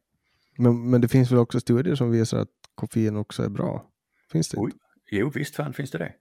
Men, 0.58 0.90
men 0.90 1.00
det 1.00 1.08
finns 1.08 1.30
väl 1.30 1.38
också 1.38 1.60
studier 1.60 1.94
som 1.94 2.10
visar 2.10 2.38
att 2.38 2.48
koffein 2.74 3.16
också 3.16 3.42
är 3.42 3.48
bra? 3.48 3.90
Finns 4.32 4.48
det 4.48 4.60
inte? 4.60 4.76
Jo 5.10 5.30
visst 5.30 5.56
fan 5.56 5.72
finns 5.72 5.90
det 5.90 5.98
det. 5.98 6.12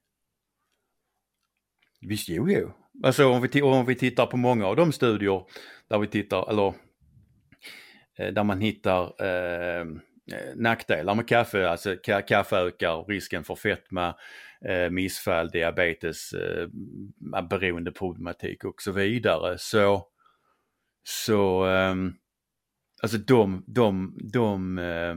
Visst 2.01 2.29
jo 2.29 2.49
jo. 2.49 2.71
Alltså 3.03 3.27
om 3.27 3.41
vi, 3.41 3.61
om 3.61 3.85
vi 3.85 3.95
tittar 3.95 4.25
på 4.25 4.37
många 4.37 4.65
av 4.65 4.75
de 4.75 4.91
studier 4.91 5.43
där 5.87 5.99
vi 5.99 6.07
tittar, 6.07 6.49
eller 6.49 6.73
eh, 8.17 8.33
där 8.33 8.43
man 8.43 8.61
hittar 8.61 9.25
Eh, 9.25 9.85
Eh, 10.31 10.55
nackdelar 10.55 11.15
med 11.15 11.27
kaffe, 11.27 11.69
alltså 11.69 11.95
kaffe 12.27 12.55
ökar 12.55 13.05
risken 13.07 13.43
för 13.43 13.55
fetma, 13.55 14.15
eh, 14.65 14.89
missfall, 14.89 15.49
diabetes, 15.49 16.33
eh, 16.33 16.67
beroendeproblematik 17.49 18.63
och 18.63 18.81
så 18.81 18.91
vidare. 18.91 19.57
Så, 19.57 20.07
så 21.03 21.67
eh, 21.67 21.95
alltså 23.01 23.17
de, 23.17 23.63
de, 23.67 24.17
de, 24.33 24.77
eh, 24.77 25.15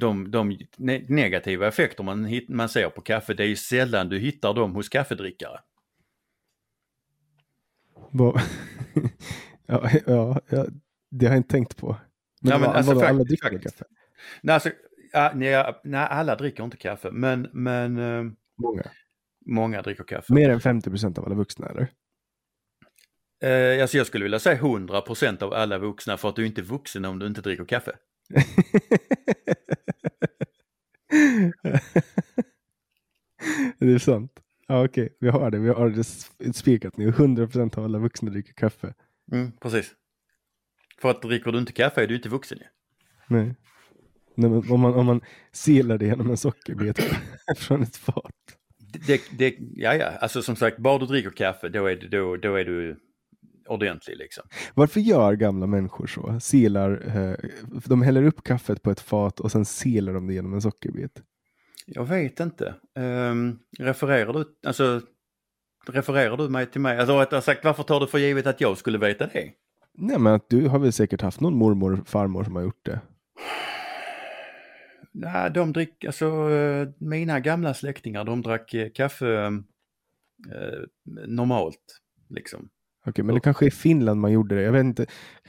de, 0.00 0.30
de 0.30 0.58
negativa 1.08 1.68
effekter 1.68 2.04
man, 2.04 2.40
man 2.48 2.68
ser 2.68 2.90
på 2.90 3.00
kaffe, 3.00 3.34
det 3.34 3.42
är 3.42 3.48
ju 3.48 3.56
sällan 3.56 4.08
du 4.08 4.18
hittar 4.18 4.54
dem 4.54 4.74
hos 4.74 4.88
kaffedrickare. 4.88 5.60
ja, 9.66 9.90
ja, 10.06 10.40
ja, 10.48 10.66
det 11.10 11.26
har 11.26 11.32
jag 11.32 11.40
inte 11.40 11.52
tänkt 11.52 11.76
på. 11.76 11.96
Men, 12.42 12.52
ja, 12.52 12.58
men 12.58 12.70
alltså, 12.70 12.94
vadå, 12.94 13.06
alla 13.06 13.24
dricker 13.24 13.50
faktiskt. 13.50 13.78
kaffe? 13.78 13.90
Nej, 14.42 14.54
alltså, 14.54 14.70
nej, 15.34 15.74
nej, 15.84 16.06
alla 16.10 16.36
dricker 16.36 16.64
inte 16.64 16.76
kaffe, 16.76 17.10
men... 17.10 17.48
men 17.52 17.98
eh, 17.98 18.32
många? 18.62 18.82
Många 19.46 19.82
dricker 19.82 20.04
kaffe. 20.04 20.32
Mer 20.32 20.50
än 20.50 20.60
50 20.60 20.90
procent 20.90 21.18
av 21.18 21.24
alla 21.24 21.34
vuxna, 21.34 21.68
eller? 21.68 21.88
Eh, 23.42 23.82
alltså 23.82 23.96
jag 23.96 24.06
skulle 24.06 24.24
vilja 24.24 24.38
säga 24.38 24.56
100 24.56 25.00
procent 25.00 25.42
av 25.42 25.52
alla 25.52 25.78
vuxna, 25.78 26.16
för 26.16 26.28
att 26.28 26.36
du 26.36 26.42
är 26.42 26.46
inte 26.46 26.62
vuxen 26.62 27.04
om 27.04 27.18
du 27.18 27.26
inte 27.26 27.40
dricker 27.40 27.64
kaffe. 27.64 27.92
det 33.78 33.92
är 33.92 33.98
sant. 33.98 34.32
Ja, 34.66 34.84
okej, 34.84 35.04
okay. 35.04 35.16
vi 35.20 35.28
har 35.28 35.50
det. 35.50 35.58
Vi 35.58 35.68
har 35.68 35.90
det 35.90 36.04
spikat 36.52 36.96
nu. 36.96 37.08
100 37.08 37.46
procent 37.46 37.78
av 37.78 37.84
alla 37.84 37.98
vuxna 37.98 38.30
dricker 38.30 38.52
kaffe. 38.52 38.94
Mm, 39.32 39.52
precis. 39.52 39.94
För 41.02 41.10
att 41.10 41.22
dricker 41.22 41.52
du 41.52 41.58
inte 41.58 41.72
kaffe 41.72 42.02
är 42.02 42.06
du 42.06 42.14
inte 42.16 42.28
vuxen 42.28 42.58
ju. 42.58 42.64
Nej. 43.26 43.54
Nej 44.34 44.50
om, 44.50 44.80
man, 44.80 44.94
om 44.94 45.06
man 45.06 45.20
silar 45.52 45.98
det 45.98 46.06
genom 46.06 46.30
en 46.30 46.36
sockerbit 46.36 47.00
från 47.56 47.82
ett 47.82 47.96
fat. 47.96 48.32
Det, 49.06 49.22
det, 49.38 49.56
ja, 49.58 49.94
ja, 49.94 50.06
alltså 50.20 50.42
som 50.42 50.56
sagt, 50.56 50.78
bara 50.78 50.98
du 50.98 51.06
dricker 51.06 51.30
kaffe 51.30 51.68
då 51.68 51.86
är, 51.86 51.96
det, 51.96 52.08
då, 52.08 52.36
då 52.36 52.54
är 52.54 52.64
du 52.64 52.96
ordentlig 53.68 54.16
liksom. 54.16 54.44
Varför 54.74 55.00
gör 55.00 55.32
gamla 55.32 55.66
människor 55.66 56.06
så? 56.06 56.40
Silar, 56.40 57.16
eh, 57.16 57.34
de 57.84 58.02
häller 58.02 58.22
upp 58.22 58.44
kaffet 58.44 58.82
på 58.82 58.90
ett 58.90 59.00
fat 59.00 59.40
och 59.40 59.52
sen 59.52 59.64
silar 59.64 60.14
de 60.14 60.26
det 60.26 60.34
genom 60.34 60.54
en 60.54 60.62
sockerbit. 60.62 61.22
Jag 61.86 62.04
vet 62.04 62.40
inte. 62.40 62.74
Um, 62.94 63.58
refererar 63.78 64.32
du, 64.32 64.44
alltså, 64.66 65.00
refererar 65.86 66.36
du 66.36 66.48
mig 66.48 66.66
till 66.66 66.80
mig? 66.80 66.98
Alltså 66.98 67.20
rättare 67.20 67.42
sagt, 67.42 67.64
varför 67.64 67.82
tar 67.82 68.00
du 68.00 68.06
för 68.06 68.18
givet 68.18 68.46
att 68.46 68.60
jag 68.60 68.78
skulle 68.78 68.98
veta 68.98 69.26
det? 69.26 69.52
Nej 69.94 70.18
men 70.18 70.34
att 70.34 70.48
du 70.48 70.68
har 70.68 70.78
väl 70.78 70.92
säkert 70.92 71.20
haft 71.20 71.40
någon 71.40 71.56
mormor, 71.56 72.00
och 72.00 72.08
farmor 72.08 72.44
som 72.44 72.56
har 72.56 72.62
gjort 72.62 72.86
det. 72.86 73.00
Nej, 75.12 75.50
de 75.50 75.72
drick, 75.72 76.04
alltså 76.04 76.50
eh, 76.50 76.88
mina 76.98 77.40
gamla 77.40 77.74
släktingar 77.74 78.24
de 78.24 78.42
drack 78.42 78.74
eh, 78.74 78.90
kaffe 78.90 79.26
eh, 79.26 79.50
eh, 80.56 80.80
normalt. 81.26 82.00
Liksom. 82.28 82.68
Okej, 83.06 83.24
men 83.24 83.34
det 83.34 83.40
kanske 83.40 83.64
är 83.64 83.68
i 83.68 83.70
Finland 83.70 84.20
man 84.20 84.32
gjorde 84.32 84.54
det. 84.54 84.62
Jag 84.62 84.72
vet 84.72 84.84
inte, 84.84 85.06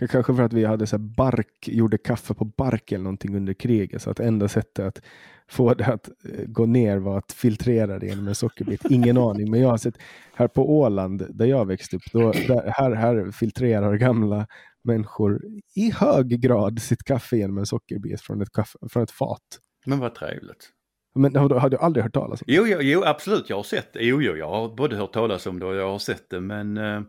kanske 0.10 0.36
för 0.36 0.44
att 0.44 0.54
vi 0.54 0.66
hade 0.66 0.88
så 0.88 0.98
bark, 0.98 1.68
gjorde 1.68 1.98
kaffe 1.98 2.34
på 2.34 2.46
bark 2.46 2.92
eller 2.92 3.04
någonting 3.04 3.36
under 3.36 3.54
kriget. 3.54 4.02
Så 4.02 4.10
att 4.10 4.20
enda 4.20 4.48
sättet 4.48 4.86
att 4.86 5.02
få 5.48 5.74
det 5.74 5.86
att 5.86 6.10
gå 6.48 6.66
ner 6.66 6.98
var 6.98 7.18
att 7.18 7.32
filtrera 7.32 8.00
det 8.00 8.06
genom 8.06 8.28
en 8.28 8.36
sockerbit. 8.36 8.86
Ingen 8.90 9.18
aning, 9.30 9.52
men 9.52 9.62
jag 9.62 9.70
har 9.70 9.78
sett 9.78 9.98
här 10.34 10.48
på 10.48 10.80
Åland 10.80 11.28
där 11.30 11.46
jag 11.46 11.68
växte 11.68 11.96
upp, 11.96 12.04
då, 12.14 12.32
där, 12.32 12.74
här, 12.78 12.92
här 12.92 13.32
filtrerar 13.32 13.96
gamla 13.96 14.48
människor 14.84 15.42
i 15.76 15.92
hög 15.92 16.42
grad 16.42 16.82
sitt 16.82 17.04
kaffe 17.04 17.38
genom 17.38 17.58
en 17.58 17.66
sockerbit 17.66 18.22
från 18.22 18.42
ett, 18.42 18.52
kaffe, 18.52 18.78
från 18.90 19.04
ett 19.04 19.12
fat. 19.12 19.60
Men 19.86 20.00
vad 20.00 20.16
trevligt. 20.16 20.70
Men 21.16 21.36
har 21.36 21.50
du, 21.50 21.56
har 21.56 21.70
du 21.70 21.78
aldrig 21.78 22.04
hört 22.04 22.14
talas 22.14 22.42
om 22.42 22.46
det? 22.48 22.54
Jo, 22.54 22.68
jo, 22.68 22.78
jo, 22.82 23.04
absolut, 23.04 23.50
jag 23.50 23.56
har 23.56 23.64
sett 23.64 23.94
det. 23.94 24.04
Jo, 24.04 24.22
jo, 24.22 24.36
jag 24.36 24.50
har 24.50 24.76
både 24.76 24.96
hört 24.96 25.14
talas 25.14 25.46
om 25.46 25.60
det 25.60 25.66
och 25.66 25.76
jag 25.76 25.92
har 25.92 26.00
sett 26.00 26.30
det, 26.30 26.42
men 26.42 26.78
eh, 26.78 26.86
eh, 26.86 27.02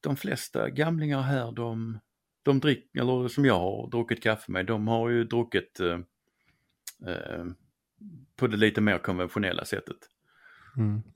de 0.00 0.16
flesta 0.16 0.70
gamlingar 0.70 1.22
här, 1.22 1.52
de, 1.52 1.98
de 2.42 2.60
dricker, 2.60 3.00
eller 3.00 3.28
som 3.28 3.44
jag 3.44 3.58
har 3.58 3.90
druckit 3.90 4.22
kaffe 4.22 4.52
med, 4.52 4.66
de 4.66 4.88
har 4.88 5.08
ju 5.08 5.24
druckit 5.24 5.80
eh, 5.80 5.98
eh 7.08 7.44
på 8.36 8.46
det 8.46 8.56
lite 8.56 8.80
mer 8.80 8.98
konventionella 8.98 9.64
sättet. 9.64 9.96
Mm. 10.76 11.02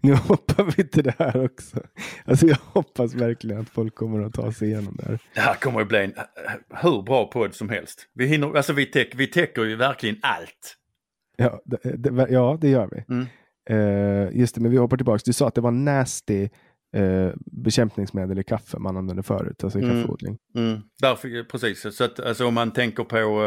Nu 0.00 0.14
hoppar 0.14 0.64
vi 0.76 0.88
till 0.88 1.04
det 1.04 1.14
här 1.18 1.44
också. 1.44 1.80
Alltså 2.24 2.46
jag 2.46 2.56
hoppas 2.56 3.14
verkligen 3.14 3.60
att 3.60 3.68
folk 3.68 3.94
kommer 3.94 4.20
att 4.26 4.34
ta 4.34 4.52
sig 4.52 4.68
igenom 4.68 4.96
det 4.96 5.06
här. 5.06 5.18
Det 5.34 5.40
här 5.40 5.54
kommer 5.54 5.80
att 5.80 5.88
bli 5.88 5.98
en 5.98 6.14
hur 6.82 7.02
bra 7.02 7.26
podd 7.26 7.54
som 7.54 7.68
helst. 7.68 8.08
Vi, 8.12 8.26
hinner, 8.26 8.56
alltså 8.56 8.72
vi, 8.72 8.86
täck, 8.86 9.14
vi 9.14 9.26
täcker 9.26 9.64
ju 9.64 9.76
verkligen 9.76 10.16
allt. 10.22 10.76
Ja, 11.36 11.62
det, 11.64 11.96
det, 11.96 12.26
ja, 12.30 12.58
det 12.60 12.68
gör 12.68 12.88
vi. 12.92 13.14
Mm. 13.14 13.26
Eh, 13.68 14.28
just 14.38 14.54
det, 14.54 14.60
men 14.60 14.70
vi 14.70 14.76
hoppar 14.76 14.96
tillbaka. 14.96 15.22
Du 15.24 15.32
sa 15.32 15.48
att 15.48 15.54
det 15.54 15.60
var 15.60 15.70
nasty 15.70 16.48
eh, 16.92 17.30
bekämpningsmedel 17.52 18.38
i 18.38 18.44
kaffe 18.44 18.78
man 18.78 18.96
använde 18.96 19.22
förut, 19.22 19.64
alltså 19.64 19.78
i 19.78 19.82
Mm. 19.82 19.96
kaffeodling. 20.02 20.38
Mm, 20.56 20.80
därför, 21.00 21.44
precis, 21.44 21.96
så 21.96 22.04
att 22.04 22.20
alltså, 22.20 22.46
om 22.46 22.54
man 22.54 22.70
tänker 22.72 23.04
på 23.04 23.40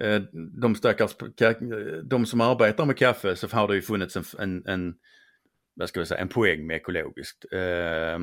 eh, 0.00 0.20
de 0.60 0.74
stackars, 0.74 1.16
ka- 1.16 2.02
de 2.02 2.26
som 2.26 2.40
arbetar 2.40 2.86
med 2.86 2.96
kaffe 2.96 3.36
så 3.36 3.48
har 3.48 3.68
det 3.68 3.74
ju 3.74 3.82
funnits 3.82 4.16
en, 4.16 4.24
en, 4.38 4.66
en 4.66 4.94
vad 5.76 5.88
ska 5.88 6.00
vi 6.00 6.06
säga, 6.06 6.20
en 6.20 6.28
poäng 6.28 6.66
med 6.66 6.76
ekologiskt. 6.76 7.44
Eh, 7.52 8.18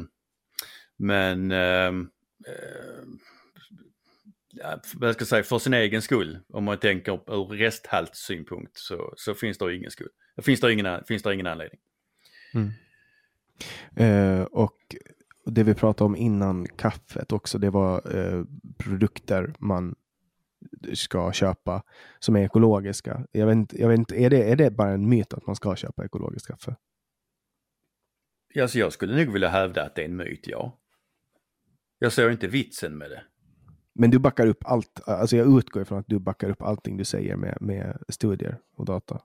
men 0.97 1.51
ja, 4.53 4.81
vad 4.95 5.13
ska 5.13 5.21
jag 5.21 5.27
säga, 5.27 5.43
för 5.43 5.59
sin 5.59 5.73
egen 5.73 6.01
skull, 6.01 6.39
om 6.49 6.63
man 6.63 6.77
tänker 6.77 7.13
ur 7.13 7.45
resthaltssynpunkt 7.45 8.77
så, 8.77 9.13
så 9.17 9.33
finns 9.33 9.57
det 9.57 9.75
ingen 9.75 9.91
skull. 9.91 10.09
Finns 10.41 10.59
det 10.59 10.73
ingen, 10.73 11.03
finns 11.03 11.23
det 11.23 11.33
ingen 11.33 11.47
anledning. 11.47 11.79
Eh, 13.95 14.41
och 14.41 14.95
det 15.45 15.63
vi 15.63 15.73
pratade 15.73 16.05
om 16.05 16.15
innan 16.15 16.67
kaffet 16.67 17.31
också, 17.31 17.57
det 17.57 17.69
var 17.69 18.17
eh, 18.17 18.43
produkter 18.77 19.53
man 19.59 19.95
ska 20.93 21.31
köpa 21.31 21.83
som 22.19 22.35
är 22.35 22.43
ekologiska. 22.45 23.25
Jag 23.31 23.45
vet 23.45 23.53
inte, 23.53 23.81
jag 23.81 23.87
vet 23.89 23.99
inte 23.99 24.15
är, 24.15 24.29
det, 24.29 24.51
är 24.51 24.55
det 24.55 24.71
bara 24.71 24.91
en 24.91 25.09
myt 25.09 25.33
att 25.33 25.47
man 25.47 25.55
ska 25.55 25.75
köpa 25.75 26.05
ekologiskt 26.05 26.47
kaffe? 26.47 26.75
Alltså 28.61 28.79
jag 28.79 28.93
skulle 28.93 29.15
nog 29.15 29.33
vilja 29.33 29.49
hävda 29.49 29.83
att 29.83 29.95
det 29.95 30.01
är 30.01 30.05
en 30.05 30.15
myt, 30.15 30.47
ja. 30.47 30.77
Jag 31.99 32.11
ser 32.11 32.29
inte 32.29 32.47
vitsen 32.47 32.97
med 32.97 33.09
det. 33.09 33.23
Men 34.01 34.11
du 34.11 34.19
backar 34.19 34.47
upp 34.47 34.63
allt, 34.65 35.01
alltså 35.07 35.37
jag 35.37 35.57
utgår 35.57 35.81
ifrån 35.81 35.99
att 35.99 36.07
du 36.07 36.19
backar 36.19 36.49
upp 36.49 36.61
allting 36.61 36.97
du 36.97 37.05
säger 37.05 37.35
med, 37.35 37.57
med 37.61 38.03
studier 38.09 38.57
och 38.75 38.85
data. 38.85 39.21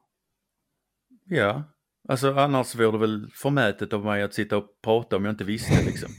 Ja, 1.24 1.62
alltså 2.09 2.35
annars 2.35 2.74
vore 2.74 2.93
det 2.93 2.99
väl 2.99 3.31
förmätet 3.35 3.93
av 3.93 4.05
mig 4.05 4.22
att 4.22 4.35
sitta 4.35 4.57
och 4.57 4.66
prata 4.85 5.16
om 5.16 5.24
jag 5.24 5.33
inte 5.33 5.45
visste 5.45 5.85
liksom. 5.85 6.11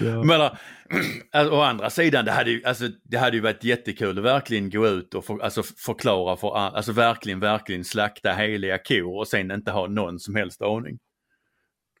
Jag 0.00 0.26
menar, 0.32 0.58
alltså, 1.32 1.54
å 1.54 1.60
andra 1.60 1.90
sidan, 1.90 2.24
det 2.24 2.32
hade, 2.32 2.50
ju, 2.50 2.64
alltså, 2.64 2.88
det 3.04 3.16
hade 3.16 3.36
ju 3.36 3.42
varit 3.42 3.64
jättekul 3.64 4.18
att 4.18 4.24
verkligen 4.24 4.70
gå 4.70 4.88
ut 4.88 5.14
och 5.14 5.24
för, 5.24 5.38
alltså, 5.38 5.62
förklara 5.62 6.36
för 6.36 6.56
an- 6.56 6.74
alltså 6.74 6.92
verkligen, 6.92 7.40
verkligen 7.40 7.84
slakta 7.84 8.32
heliga 8.32 8.78
kor 8.78 9.18
och 9.18 9.28
sen 9.28 9.50
inte 9.50 9.70
ha 9.70 9.86
någon 9.86 10.18
som 10.18 10.34
helst 10.34 10.62
aning. 10.62 10.98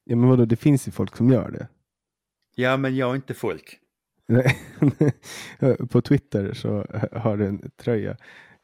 Ja 0.04 0.16
men 0.16 0.28
vadå, 0.28 0.44
det 0.44 0.56
finns 0.56 0.88
ju 0.88 0.92
folk 0.92 1.16
som 1.16 1.30
gör 1.30 1.50
det. 1.50 1.68
Ja, 2.54 2.76
men 2.76 2.96
jag 2.96 3.10
är 3.10 3.16
inte 3.16 3.34
folk. 3.34 3.78
På 5.90 6.00
Twitter 6.00 6.52
så 6.54 6.86
har 7.12 7.36
du 7.36 7.46
en 7.46 7.70
tröja 7.76 8.10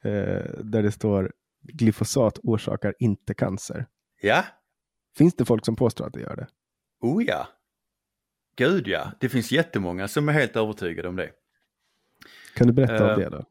eh, 0.04 0.42
där 0.64 0.82
det 0.82 0.92
står 0.92 1.32
glyfosat 1.62 2.38
orsakar 2.42 2.94
inte 2.98 3.34
cancer. 3.34 3.86
Ja, 4.20 4.44
Finns 5.16 5.34
det 5.34 5.44
folk 5.44 5.64
som 5.64 5.76
påstår 5.76 6.06
att 6.06 6.12
det 6.12 6.20
gör 6.20 6.36
det? 6.36 6.46
oh 7.00 7.24
ja. 7.24 7.48
Gud 8.56 8.88
ja, 8.88 9.12
det 9.20 9.28
finns 9.28 9.52
jättemånga 9.52 10.08
som 10.08 10.28
är 10.28 10.32
helt 10.32 10.56
övertygade 10.56 11.08
om 11.08 11.16
det. 11.16 11.30
Kan 12.54 12.66
du 12.66 12.72
berätta 12.72 13.06
Eh, 13.06 13.14
om 13.14 13.20
det 13.20 13.28
då? 13.28 13.44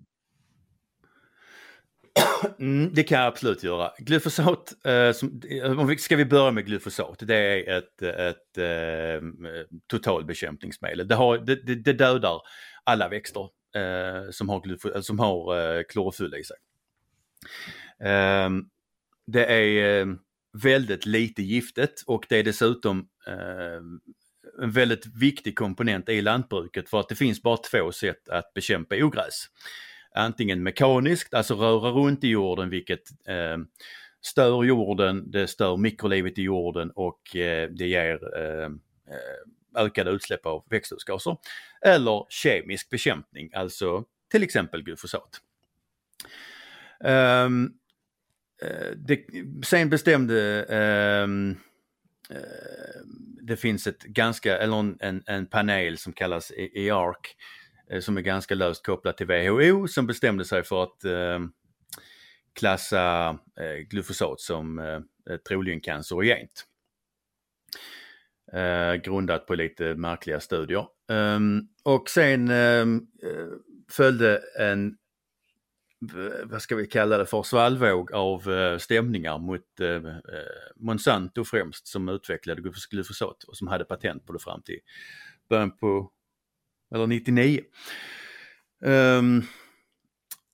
Mm, 2.59 2.93
det 2.93 3.03
kan 3.03 3.19
jag 3.19 3.27
absolut 3.27 3.63
göra. 3.63 3.91
Glyfosat, 3.97 4.85
eh, 4.85 5.11
som, 5.11 5.41
eh, 5.49 5.95
ska 5.97 6.15
vi 6.15 6.25
börja 6.25 6.51
med 6.51 6.65
glyfosat? 6.65 7.19
Det 7.19 7.35
är 7.35 7.77
ett, 7.77 8.01
ett 8.01 8.57
eh, 8.57 9.27
totalbekämpningsmedel. 9.87 11.07
Det, 11.07 11.15
har, 11.15 11.37
det, 11.37 11.55
det, 11.55 11.75
det 11.75 11.93
dödar 11.93 12.41
alla 12.83 13.09
växter 13.09 13.49
eh, 13.75 14.31
som 14.31 14.49
har, 14.49 14.61
glyfo, 14.61 14.95
eh, 14.95 15.01
som 15.01 15.19
har 15.19 15.59
eh, 15.77 15.83
klorofyll 15.89 16.35
i 16.35 16.43
sig. 16.43 16.57
Eh, 18.09 18.49
det 19.27 19.45
är 19.45 19.99
eh, 20.01 20.07
väldigt 20.63 21.05
lite 21.05 21.43
giftet 21.43 22.03
och 22.07 22.25
det 22.29 22.37
är 22.37 22.43
dessutom 22.43 23.07
eh, 23.27 23.81
en 24.61 24.71
väldigt 24.71 25.05
viktig 25.05 25.55
komponent 25.57 26.09
i 26.09 26.21
lantbruket 26.21 26.89
för 26.89 26.99
att 26.99 27.09
det 27.09 27.15
finns 27.15 27.41
bara 27.41 27.57
två 27.57 27.91
sätt 27.91 28.29
att 28.29 28.53
bekämpa 28.53 28.95
ogräs 28.95 29.45
antingen 30.17 30.63
mekaniskt, 30.63 31.33
alltså 31.33 31.55
röra 31.55 31.91
runt 31.91 32.23
i 32.23 32.27
jorden 32.27 32.69
vilket 32.69 33.27
eh, 33.27 33.57
stör 34.21 34.63
jorden, 34.63 35.31
det 35.31 35.47
stör 35.47 35.77
mikrolivet 35.77 36.37
i 36.39 36.41
jorden 36.41 36.91
och 36.91 37.35
eh, 37.35 37.69
det 37.69 37.87
ger 37.87 38.37
ehm, 38.37 38.79
eh, 39.07 39.83
ökade 39.83 40.11
utsläpp 40.11 40.45
av 40.45 40.65
växthusgaser. 40.69 41.37
Eller 41.81 42.25
kemisk 42.29 42.89
bekämpning, 42.89 43.49
alltså 43.53 44.03
till 44.31 44.43
exempel 44.43 44.83
glyfosat. 44.83 45.41
Um, 46.99 47.73
det, 48.95 49.25
sen 49.65 49.89
bestämde 49.89 50.65
um, 51.23 51.57
det 53.41 53.57
finns 53.57 53.87
ett 53.87 54.03
ganska, 54.03 54.57
eller 54.57 54.77
en, 55.03 55.23
en, 55.25 55.45
panel 55.45 55.97
som 55.97 56.13
kallas 56.13 56.51
e-, 56.51 56.69
EARC 56.73 57.17
Eh, 57.89 57.99
som 57.99 58.17
är 58.17 58.21
ganska 58.21 58.55
löst 58.55 58.85
kopplat 58.85 59.17
till 59.17 59.27
WHO 59.27 59.87
som 59.87 60.07
bestämde 60.07 60.45
sig 60.45 60.63
för 60.63 60.83
att 60.83 61.03
eh, 61.03 61.39
klassa 62.53 63.29
eh, 63.59 63.77
glufosat 63.89 64.39
som 64.39 64.81
troligen 65.47 65.81
cancerogent. 65.81 66.65
Eh, 68.53 68.93
grundat 68.93 69.45
på 69.47 69.55
lite 69.55 69.95
märkliga 69.95 70.39
studier. 70.39 70.87
Ehm, 71.11 71.61
och 71.83 72.09
sen 72.09 72.49
ehm, 72.49 73.07
följde 73.91 74.41
en, 74.59 74.97
vad 76.43 76.61
ska 76.61 76.75
vi 76.75 76.87
kalla 76.87 77.17
det 77.17 77.25
för, 77.25 77.43
svallvåg 77.43 78.11
av 78.11 78.41
stämningar 78.77 79.37
mot 79.37 79.61
Monsanto 80.75 81.45
främst 81.45 81.87
som 81.87 82.09
utvecklade 82.09 82.61
glufosat 82.91 83.43
och 83.43 83.57
som 83.57 83.67
hade 83.67 83.85
patent 83.85 84.25
på 84.25 84.33
det 84.33 84.39
fram 84.39 84.61
till 84.61 84.79
början 85.49 85.77
på, 85.77 86.11
eller 86.95 87.07
99. 87.07 87.61
Um, 88.85 88.91
ehm, 88.91 89.43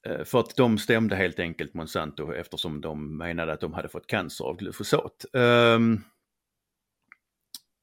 eh, 0.08 0.24
för 0.24 0.40
att 0.40 0.56
de 0.56 0.78
stämde 0.78 1.16
helt 1.16 1.40
enkelt 1.40 1.74
Monsanto 1.74 2.34
eftersom 2.34 2.82
de 2.82 3.18
menade 3.18 3.54
att 3.54 3.62
de 3.62 3.74
hade 3.74 3.90
fått 3.90 4.08
cancer 4.08 4.46
av 4.46 4.58
glufosat. 4.58 5.26
Um, 5.34 5.42
ehm, 5.42 6.02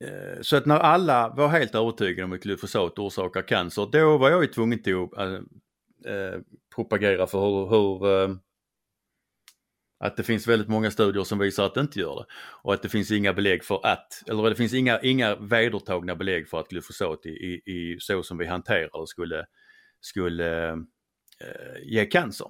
eh, 0.05 0.41
så 0.41 0.57
att 0.57 0.67
när 0.67 0.79
alla 0.79 1.29
var 1.29 1.49
helt 1.49 1.75
övertygade 1.75 2.25
om 2.25 2.33
att 2.33 2.41
glufosat 2.41 2.99
orsakar 2.99 3.43
cancer, 3.43 3.89
då 3.93 4.19
var 4.19 4.31
jag 4.31 4.43
ju 4.43 4.47
tvungen 4.47 4.83
till 4.83 5.09
att 5.17 5.41
äh, 6.07 6.41
propagera 6.75 7.27
för 7.27 7.41
hur, 7.41 7.69
hur 7.69 8.23
äh, 8.31 8.37
att 10.01 10.17
det 10.17 10.23
finns 10.23 10.47
väldigt 10.47 10.69
många 10.69 10.91
studier 10.91 11.25
som 11.25 11.39
visar 11.39 11.67
att 11.67 11.75
det 11.75 11.81
inte 11.81 12.01
gör 12.01 12.17
det. 12.17 12.27
Och 12.63 12.75
att 12.75 12.83
det 12.83 12.89
finns 12.89 13.11
inga 13.11 13.33
belägg 13.33 13.65
för 13.65 13.87
att, 13.87 14.23
eller 14.29 14.51
det 14.51 14.57
finns 14.57 14.75
inga, 14.75 15.01
inga 15.01 15.37
vedertagna 15.37 16.17
belägg 16.17 16.49
för 16.49 16.61
att 16.61 16.69
glyfosat 16.69 17.27
i, 17.27 17.31
i, 17.31 17.63
i 17.73 17.97
så 18.01 18.23
som 18.23 18.39
vi 18.39 18.47
hanterar 18.47 19.01
det 19.01 19.07
skulle, 19.07 19.47
skulle 20.01 20.71
eh, 21.41 21.83
ge 21.83 22.07
cancer. 22.07 22.47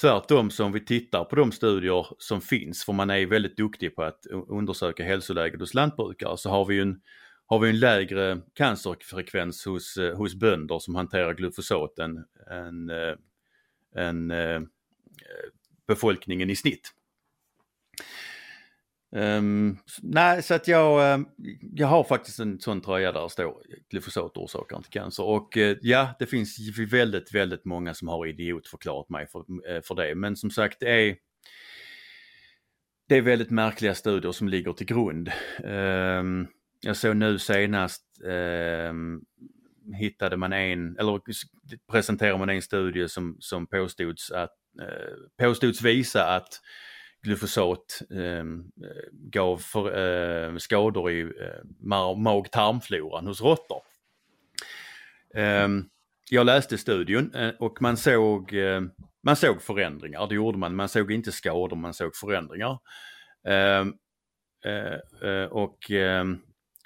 Tvärtom 0.00 0.50
så 0.50 0.64
om 0.64 0.72
vi 0.72 0.84
tittar 0.84 1.24
på 1.24 1.36
de 1.36 1.52
studier 1.52 2.06
som 2.18 2.40
finns, 2.40 2.84
för 2.84 2.92
man 2.92 3.10
är 3.10 3.26
väldigt 3.26 3.56
duktig 3.56 3.96
på 3.96 4.02
att 4.02 4.26
undersöka 4.48 5.04
hälsoläget 5.04 5.60
hos 5.60 5.74
lantbrukare, 5.74 6.36
så 6.36 6.50
har 6.50 6.64
vi 6.64 6.80
en, 6.80 7.00
har 7.46 7.58
vi 7.58 7.68
en 7.68 7.80
lägre 7.80 8.40
cancerfrekvens 8.54 9.64
hos, 9.64 9.96
eh, 9.96 10.16
hos 10.16 10.34
bönder 10.34 10.78
som 10.78 10.94
hanterar 10.94 11.34
glyfosat 11.34 11.98
än, 11.98 12.16
eh, 12.90 13.14
än, 13.96 14.30
än 14.30 14.32
befolkningen 15.88 16.50
i 16.50 16.56
snitt. 16.56 16.94
Um, 19.10 19.78
nej, 20.02 20.42
så 20.42 20.54
att 20.54 20.68
jag, 20.68 21.12
ehm, 21.12 21.26
jag 21.74 21.86
har 21.86 22.04
faktiskt 22.04 22.38
en 22.38 22.60
sån 22.60 22.80
tröja 22.80 23.12
där 23.12 23.22
det 23.22 23.30
står 23.30 23.62
glyfosat 23.90 24.36
orsakar 24.36 24.76
inte 24.76 24.88
cancer 24.88 25.24
och 25.24 25.56
uh, 25.56 25.76
ja, 25.82 26.14
det 26.18 26.26
finns 26.26 26.58
väldigt, 26.90 27.34
väldigt 27.34 27.64
många 27.64 27.94
som 27.94 28.08
har 28.08 28.26
idiotförklarat 28.26 29.08
mig 29.08 29.26
för, 29.26 29.38
uh, 29.38 29.82
för 29.84 29.94
det. 29.94 30.14
Men 30.14 30.36
som 30.36 30.50
sagt, 30.50 30.80
det 30.80 30.90
är, 30.90 31.16
det 33.08 33.16
är 33.16 33.22
väldigt 33.22 33.50
märkliga 33.50 33.94
studier 33.94 34.32
som 34.32 34.48
ligger 34.48 34.72
till 34.72 34.86
grund. 34.86 35.30
Um, 35.64 36.48
jag 36.80 36.96
såg 36.96 37.16
nu 37.16 37.38
senast 37.38 38.04
um, 38.24 39.24
hittade 39.94 40.36
man 40.36 40.52
en, 40.52 40.98
eller 40.98 41.20
presenterade 41.92 42.38
man 42.38 42.48
en 42.48 42.62
studie 42.62 43.08
som, 43.08 43.36
som 43.40 43.66
påstods, 43.66 44.30
att, 44.30 44.54
Eh, 44.80 45.46
påstods 45.46 45.82
visa 45.82 46.24
att 46.24 46.60
glyfosat 47.22 48.02
ehm, 48.10 48.64
eh, 48.84 49.08
gav 49.12 49.58
för, 49.58 49.98
eh, 50.48 50.56
skador 50.56 51.10
i 51.10 51.20
eh, 51.20 51.64
mag-tarmfloran 52.16 53.26
hos 53.26 53.40
råttor. 53.40 53.82
Eh, 55.34 55.68
jag 56.30 56.46
läste 56.46 56.78
studien 56.78 57.34
eh, 57.34 57.50
och 57.58 57.82
man 57.82 57.96
såg, 57.96 58.54
eh, 58.54 58.80
man 59.22 59.36
såg 59.36 59.62
förändringar, 59.62 60.26
det 60.26 60.34
gjorde 60.34 60.58
man. 60.58 60.76
Man 60.76 60.88
såg 60.88 61.12
inte 61.12 61.32
skador, 61.32 61.76
man 61.76 61.94
såg 61.94 62.16
förändringar. 62.16 62.78
Ehm, 63.48 63.94
eh, 64.64 65.28
eh, 65.30 65.44
och 65.44 65.90
ehm, 65.90 66.38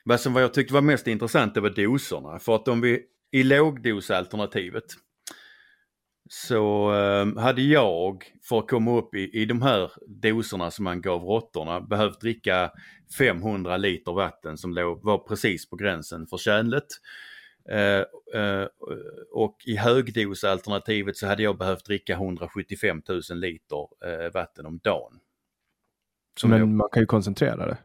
vad 0.04 0.20
som 0.20 0.32
vad 0.32 0.42
jag 0.42 0.54
tyckte 0.54 0.74
var 0.74 0.80
mest 0.80 1.06
intressant 1.06 1.54
det 1.54 1.60
var 1.60 1.70
doserna. 1.70 2.38
För 2.38 2.54
att 2.54 2.68
om 2.68 2.80
vi 2.80 3.02
i 3.30 3.42
lågdosalternativet 3.42 4.84
så 6.34 6.94
eh, 6.94 7.42
hade 7.42 7.62
jag 7.62 8.24
för 8.42 8.58
att 8.58 8.68
komma 8.68 8.98
upp 8.98 9.14
i, 9.14 9.40
i 9.42 9.44
de 9.44 9.62
här 9.62 9.92
doserna 10.06 10.70
som 10.70 10.84
man 10.84 11.00
gav 11.00 11.22
råttorna 11.22 11.80
behövt 11.80 12.20
dricka 12.20 12.70
500 13.18 13.76
liter 13.76 14.12
vatten 14.12 14.58
som 14.58 14.72
låg, 14.72 15.02
var 15.04 15.18
precis 15.18 15.70
på 15.70 15.76
gränsen 15.76 16.26
för 16.26 16.36
tjänligt. 16.36 17.00
Eh, 17.68 18.40
eh, 18.42 18.66
och 19.32 19.56
i 19.66 19.76
högdosalternativet 19.76 21.16
så 21.16 21.26
hade 21.26 21.42
jag 21.42 21.58
behövt 21.58 21.84
dricka 21.84 22.12
175 22.12 23.02
000 23.08 23.20
liter 23.32 23.88
eh, 24.04 24.32
vatten 24.34 24.66
om 24.66 24.78
dagen. 24.78 25.18
Som 26.40 26.50
Men 26.50 26.76
man 26.76 26.88
kan 26.92 27.02
ju 27.02 27.06
koncentrera 27.06 27.66
det. 27.66 27.78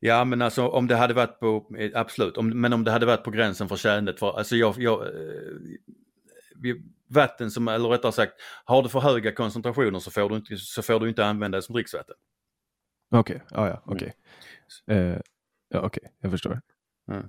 Ja 0.00 0.24
men 0.24 0.42
alltså 0.42 0.68
om 0.68 0.86
det 0.86 0.96
hade 0.96 1.14
varit 1.14 1.40
på, 1.40 1.76
eh, 1.78 1.90
absolut, 1.94 2.36
om, 2.36 2.60
men 2.60 2.72
om 2.72 2.84
det 2.84 2.90
hade 2.90 3.06
varit 3.06 3.24
på 3.24 3.30
gränsen 3.30 3.68
för 3.68 3.76
tjänligt, 3.76 4.18
för 4.18 4.38
alltså 4.38 4.56
jag, 4.56 4.74
jag 4.78 5.06
eh, 5.06 5.12
vi- 6.56 6.82
vatten 7.10 7.50
som, 7.50 7.68
eller 7.68 7.88
rättare 7.88 8.12
sagt, 8.12 8.32
har 8.64 8.82
du 8.82 8.88
för 8.88 9.00
höga 9.00 9.32
koncentrationer 9.32 9.98
så 9.98 10.10
får 10.10 10.28
du 10.28 10.36
inte, 10.36 10.56
så 10.56 10.82
får 10.82 11.00
du 11.00 11.08
inte 11.08 11.26
använda 11.26 11.58
det 11.58 11.62
som 11.62 11.72
dricksvatten. 11.72 12.14
Okej, 13.10 13.42
ja, 13.50 13.68
ja, 13.68 13.82
Mm. 13.86 13.96
okej. 13.96 14.14
Eh, 14.86 15.20
ja, 15.68 15.80
okej, 15.80 16.02
jag 16.20 16.30
förstår. 16.30 16.60
Mm. 17.10 17.28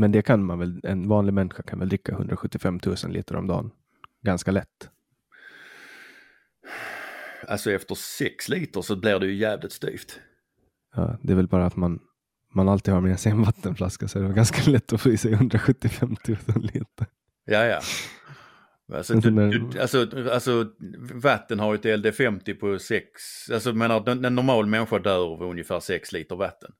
Men 0.00 0.12
det 0.12 0.22
kan 0.22 0.44
man 0.44 0.58
väl, 0.58 0.80
en 0.84 1.08
vanlig 1.08 1.32
människa 1.34 1.62
kan 1.62 1.78
väl 1.78 1.88
dricka 1.88 2.12
175 2.12 2.80
000 2.86 2.96
liter 3.08 3.36
om 3.36 3.46
dagen 3.46 3.70
ganska 4.22 4.50
lätt. 4.50 4.90
Alltså 7.48 7.70
efter 7.72 7.94
6 7.94 8.48
liter 8.48 8.82
så 8.82 8.96
blir 8.96 9.18
det 9.18 9.26
ju 9.26 9.34
jävligt 9.34 9.72
styvt. 9.72 10.20
Ja, 10.94 11.18
det 11.22 11.32
är 11.32 11.36
väl 11.36 11.48
bara 11.48 11.66
att 11.66 11.76
man, 11.76 12.00
man 12.54 12.68
alltid 12.68 12.94
har 12.94 13.00
med 13.00 13.20
sig 13.20 13.32
en 13.32 13.42
vattenflaska 13.42 14.08
så 14.08 14.18
det 14.18 14.24
var 14.26 14.34
ganska 14.34 14.70
lätt 14.70 14.92
att 14.92 15.00
få 15.00 15.08
i 15.10 15.16
sig 15.16 15.32
175 15.32 16.16
000 16.28 16.38
liter. 16.62 17.06
Ja, 17.44 17.64
ja. 17.64 17.80
Alltså, 18.94 19.14
du, 19.14 19.30
du, 19.30 19.80
alltså, 19.80 20.08
alltså 20.32 20.66
vatten 21.14 21.60
har 21.60 21.72
ju 21.74 21.78
ett 21.78 22.00
LD50 22.00 22.54
på 22.54 22.78
6, 22.78 23.04
alltså 23.52 23.72
menar 23.72 24.08
en, 24.08 24.24
en 24.24 24.34
normal 24.34 24.66
människa 24.66 24.98
dör 24.98 25.32
av 25.32 25.42
ungefär 25.42 25.80
6 25.80 26.12
liter 26.12 26.36
vatten. 26.36 26.72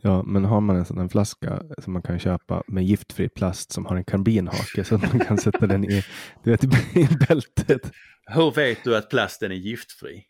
Ja, 0.00 0.22
men 0.22 0.44
har 0.44 0.60
man 0.60 0.76
en 0.76 0.84
sån 0.84 1.08
flaska 1.08 1.62
som 1.78 1.92
man 1.92 2.02
kan 2.02 2.18
köpa 2.18 2.62
med 2.66 2.84
giftfri 2.84 3.28
plast 3.28 3.72
som 3.72 3.86
har 3.86 3.96
en 3.96 4.04
karbinhake 4.04 4.84
så 4.84 4.94
att 4.94 5.12
man 5.12 5.20
kan 5.20 5.38
sätta 5.38 5.66
den 5.66 5.84
i, 5.84 6.02
du 6.44 6.50
vet, 6.50 6.64
i 6.64 6.68
bältet. 7.28 7.92
Hur 8.26 8.50
vet 8.50 8.84
du 8.84 8.96
att 8.96 9.10
plasten 9.10 9.52
är 9.52 9.56
giftfri? 9.56 10.24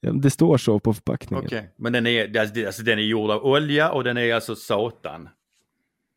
Ja, 0.00 0.12
det 0.12 0.30
står 0.30 0.56
så 0.56 0.80
på 0.80 0.94
förpackningen. 0.94 1.44
Okej. 1.44 1.74
Men 1.76 1.92
den 1.92 2.06
är, 2.06 2.38
alltså, 2.38 2.66
alltså 2.66 2.82
den 2.82 2.98
är 2.98 3.02
gjord 3.02 3.30
av 3.30 3.44
olja 3.44 3.92
och 3.92 4.04
den 4.04 4.16
är 4.16 4.34
alltså 4.34 4.56
satan. 4.56 5.28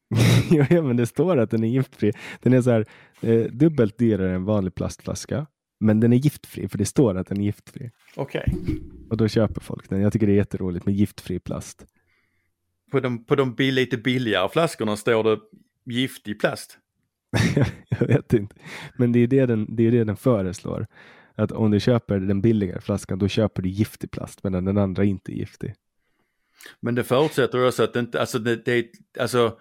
ja, 0.70 0.82
men 0.82 0.98
det 0.98 1.06
står 1.06 1.38
att 1.38 1.52
den 1.52 1.64
är 1.64 1.68
giftfri. 1.68 2.12
Den 2.42 2.54
är 2.54 2.62
så 2.62 2.72
här 2.72 2.86
eh, 3.22 3.44
dubbelt 3.44 3.98
dyrare 3.98 4.36
än 4.36 4.46
vanlig 4.46 4.76
plastflaska. 4.76 5.48
Men 5.80 6.00
den 6.00 6.14
är 6.14 6.18
giftfri 6.18 6.68
för 6.68 6.78
det 6.78 6.86
står 6.86 7.18
att 7.18 7.28
den 7.28 7.40
är 7.40 7.44
giftfri. 7.44 7.92
Okej. 8.16 8.54
Och 9.10 9.18
då 9.18 9.28
köper 9.28 9.62
folk 9.62 9.90
den. 9.90 10.02
Jag 10.02 10.14
tycker 10.14 10.28
det 10.28 10.34
är 10.34 10.38
jätteroligt 10.38 10.86
med 10.86 10.96
giftfri 10.96 11.40
plast. 11.40 11.86
På 12.92 13.00
de, 13.00 13.26
på 13.26 13.36
de 13.36 13.56
bi- 13.56 13.72
lite 13.72 13.98
billigare 13.98 14.50
flaskorna 14.50 14.98
står 14.98 15.24
det 15.24 15.40
giftig 15.94 16.40
plast. 16.40 16.78
jag 17.90 18.08
vet 18.08 18.34
inte. 18.34 18.56
Men 18.98 19.12
det 19.12 19.20
är 19.20 19.28
det, 19.28 19.46
den, 19.46 19.76
det 19.76 19.88
är 19.88 19.92
det 19.92 20.04
den 20.04 20.18
föreslår. 20.18 20.88
Att 21.36 21.52
om 21.52 21.72
du 21.72 21.80
köper 21.80 22.20
den 22.20 22.42
billigare 22.42 22.82
flaskan 22.82 23.20
då 23.20 23.28
köper 23.28 23.62
du 23.62 23.70
giftig 23.70 24.12
plast 24.12 24.44
medan 24.44 24.66
den 24.66 24.78
andra 24.78 25.04
inte 25.04 25.32
är 25.32 25.36
giftig. 25.36 25.74
Men 26.80 26.96
det 26.96 27.04
förutsätter 27.04 27.68
också 27.68 27.84
att 27.84 27.94
det 27.94 28.00
inte, 28.00 28.20
alltså 28.20 28.40
det, 28.40 28.66
det, 28.66 28.88
alltså, 29.20 29.58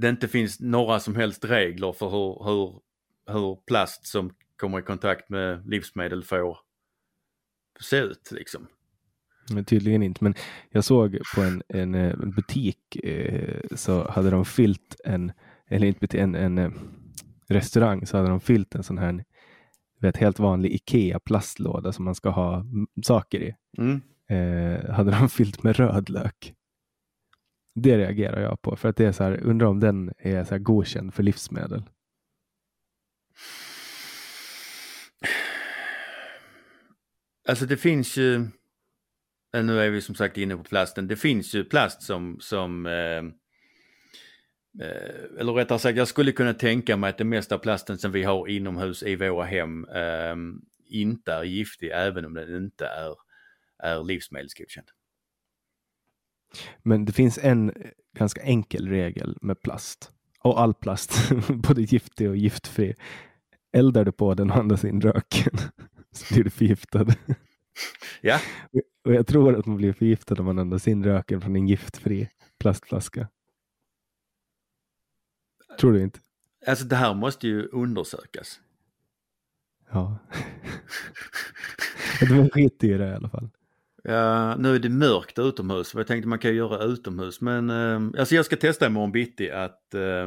det 0.00 0.08
inte 0.08 0.28
finns 0.28 0.60
några 0.60 1.00
som 1.00 1.16
helst 1.16 1.44
regler 1.44 1.92
för 1.92 2.08
hur, 2.10 2.44
hur, 2.44 2.80
hur 3.32 3.58
plast 3.66 4.06
som 4.06 4.30
kommer 4.56 4.78
i 4.78 4.82
kontakt 4.82 5.28
med 5.28 5.66
livsmedel 5.66 6.24
får 6.24 6.58
se 7.80 7.96
ut 7.96 8.30
liksom. 8.32 8.66
Men 9.52 9.64
tydligen 9.64 10.02
inte. 10.02 10.24
Men 10.24 10.34
jag 10.70 10.84
såg 10.84 11.18
på 11.34 11.40
en, 11.40 11.62
en, 11.68 11.94
eh, 11.94 12.16
butik 12.16 12.96
eh, 12.96 13.60
så 13.74 14.10
hade 14.10 14.30
de 14.30 14.44
fyllt 14.44 15.00
en, 15.04 15.32
eller 15.68 15.86
inte 15.86 16.18
en, 16.18 16.34
en 16.34 16.58
eh, 16.58 16.70
restaurang 17.48 18.06
så 18.06 18.16
hade 18.16 18.28
de 18.28 18.40
fyllt 18.40 18.74
en 18.74 18.82
sån 18.82 18.98
här 18.98 19.24
vet, 20.00 20.16
helt 20.16 20.38
vanlig 20.38 20.72
Ikea 20.72 21.20
plastlåda 21.20 21.92
som 21.92 22.04
man 22.04 22.14
ska 22.14 22.30
ha 22.30 22.64
saker 23.02 23.42
i. 23.42 23.54
Mm. 23.78 24.00
Eh, 24.28 24.90
hade 24.90 25.10
de 25.10 25.28
fyllt 25.28 25.62
med 25.62 25.76
rödlök. 25.76 26.54
Det 27.74 27.98
reagerar 27.98 28.40
jag 28.40 28.62
på 28.62 28.76
för 28.76 28.88
att 28.88 28.96
det 28.96 29.06
är 29.06 29.12
så 29.12 29.24
här, 29.24 29.40
undrar 29.42 29.66
om 29.66 29.80
den 29.80 30.12
är 30.18 30.44
så 30.44 30.50
här 30.50 30.58
godkänd 30.58 31.14
för 31.14 31.22
livsmedel. 31.22 31.82
Alltså 37.48 37.66
det 37.66 37.76
finns 37.76 38.16
ju, 38.16 38.34
eh, 39.54 39.64
nu 39.64 39.80
är 39.80 39.90
vi 39.90 40.00
som 40.00 40.14
sagt 40.14 40.36
inne 40.36 40.56
på 40.56 40.62
plasten, 40.62 41.08
det 41.08 41.16
finns 41.16 41.54
ju 41.54 41.64
plast 41.64 42.02
som, 42.02 42.36
som 42.40 42.86
eh, 42.86 43.24
eh, 44.86 45.38
eller 45.38 45.52
rättare 45.52 45.78
sagt 45.78 45.98
jag 45.98 46.08
skulle 46.08 46.32
kunna 46.32 46.54
tänka 46.54 46.96
mig 46.96 47.10
att 47.10 47.18
det 47.18 47.24
mesta 47.24 47.58
plasten 47.58 47.98
som 47.98 48.12
vi 48.12 48.22
har 48.22 48.48
inomhus 48.48 49.02
i 49.02 49.16
våra 49.16 49.44
hem 49.44 49.84
eh, 49.84 50.36
inte 50.86 51.32
är 51.32 51.44
giftig 51.44 51.90
även 51.94 52.24
om 52.24 52.34
den 52.34 52.56
inte 52.56 52.86
är, 52.86 53.14
är 53.82 54.04
livsmedelsgodkänd. 54.04 54.88
Men 56.82 57.04
det 57.04 57.12
finns 57.12 57.38
en 57.42 57.70
eh, 57.70 57.90
ganska 58.18 58.42
enkel 58.42 58.88
regel 58.88 59.38
med 59.42 59.62
plast. 59.62 60.12
Och 60.42 60.60
all 60.60 60.74
plast, 60.74 61.30
både 61.48 61.82
giftig 61.82 62.28
och 62.28 62.36
giftfri. 62.36 62.94
Eldar 63.72 64.04
du 64.04 64.12
på 64.12 64.34
den 64.34 64.50
och 64.50 64.56
andas 64.56 64.84
in 64.84 65.00
röken 65.00 65.58
så 66.12 66.34
blir 66.34 66.44
du 66.44 66.50
förgiftad. 66.50 67.06
Ja, 68.20 68.40
Och 69.04 69.14
jag 69.14 69.26
tror 69.26 69.58
att 69.58 69.66
man 69.66 69.76
blir 69.76 69.92
förgiftad 69.92 70.34
om 70.38 70.44
man 70.44 70.58
andas 70.58 70.88
in 70.88 71.04
röken 71.04 71.40
från 71.40 71.56
en 71.56 71.68
giftfri 71.68 72.28
plastflaska. 72.58 73.28
Tror 75.78 75.92
du 75.92 76.02
inte? 76.02 76.20
alltså 76.66 76.84
det 76.84 76.96
här 76.96 77.14
måste 77.14 77.48
ju 77.48 77.66
undersökas. 77.66 78.60
Ja. 79.90 80.18
De 82.20 82.50
skiter 82.50 82.88
i 82.88 82.98
det 82.98 83.08
i 83.08 83.14
alla 83.14 83.28
fall. 83.28 83.50
Ja, 84.02 84.56
nu 84.56 84.74
är 84.74 84.78
det 84.78 84.88
mörkt 84.88 85.38
utomhus, 85.38 85.90
för 85.90 85.98
jag 85.98 86.06
tänkte 86.06 86.28
man 86.28 86.38
kan 86.38 86.54
göra 86.54 86.84
utomhus. 86.84 87.40
Men 87.40 87.70
eh, 87.70 88.20
alltså 88.20 88.34
jag 88.34 88.44
ska 88.44 88.56
testa 88.56 88.86
imorgon 88.86 89.12
bitti 89.12 89.50
att 89.50 89.94
eh, 89.94 90.26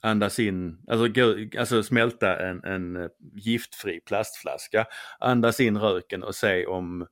andas 0.00 0.38
in, 0.38 0.78
alltså, 0.86 1.08
gå, 1.08 1.58
alltså 1.60 1.82
smälta 1.82 2.48
en, 2.48 2.64
en 2.64 2.96
eh, 2.96 3.08
giftfri 3.34 4.00
plastflaska, 4.00 4.86
andas 5.20 5.60
in 5.60 5.78
röken 5.78 6.22
och 6.22 6.34
se 6.34 6.66
om, 6.66 7.06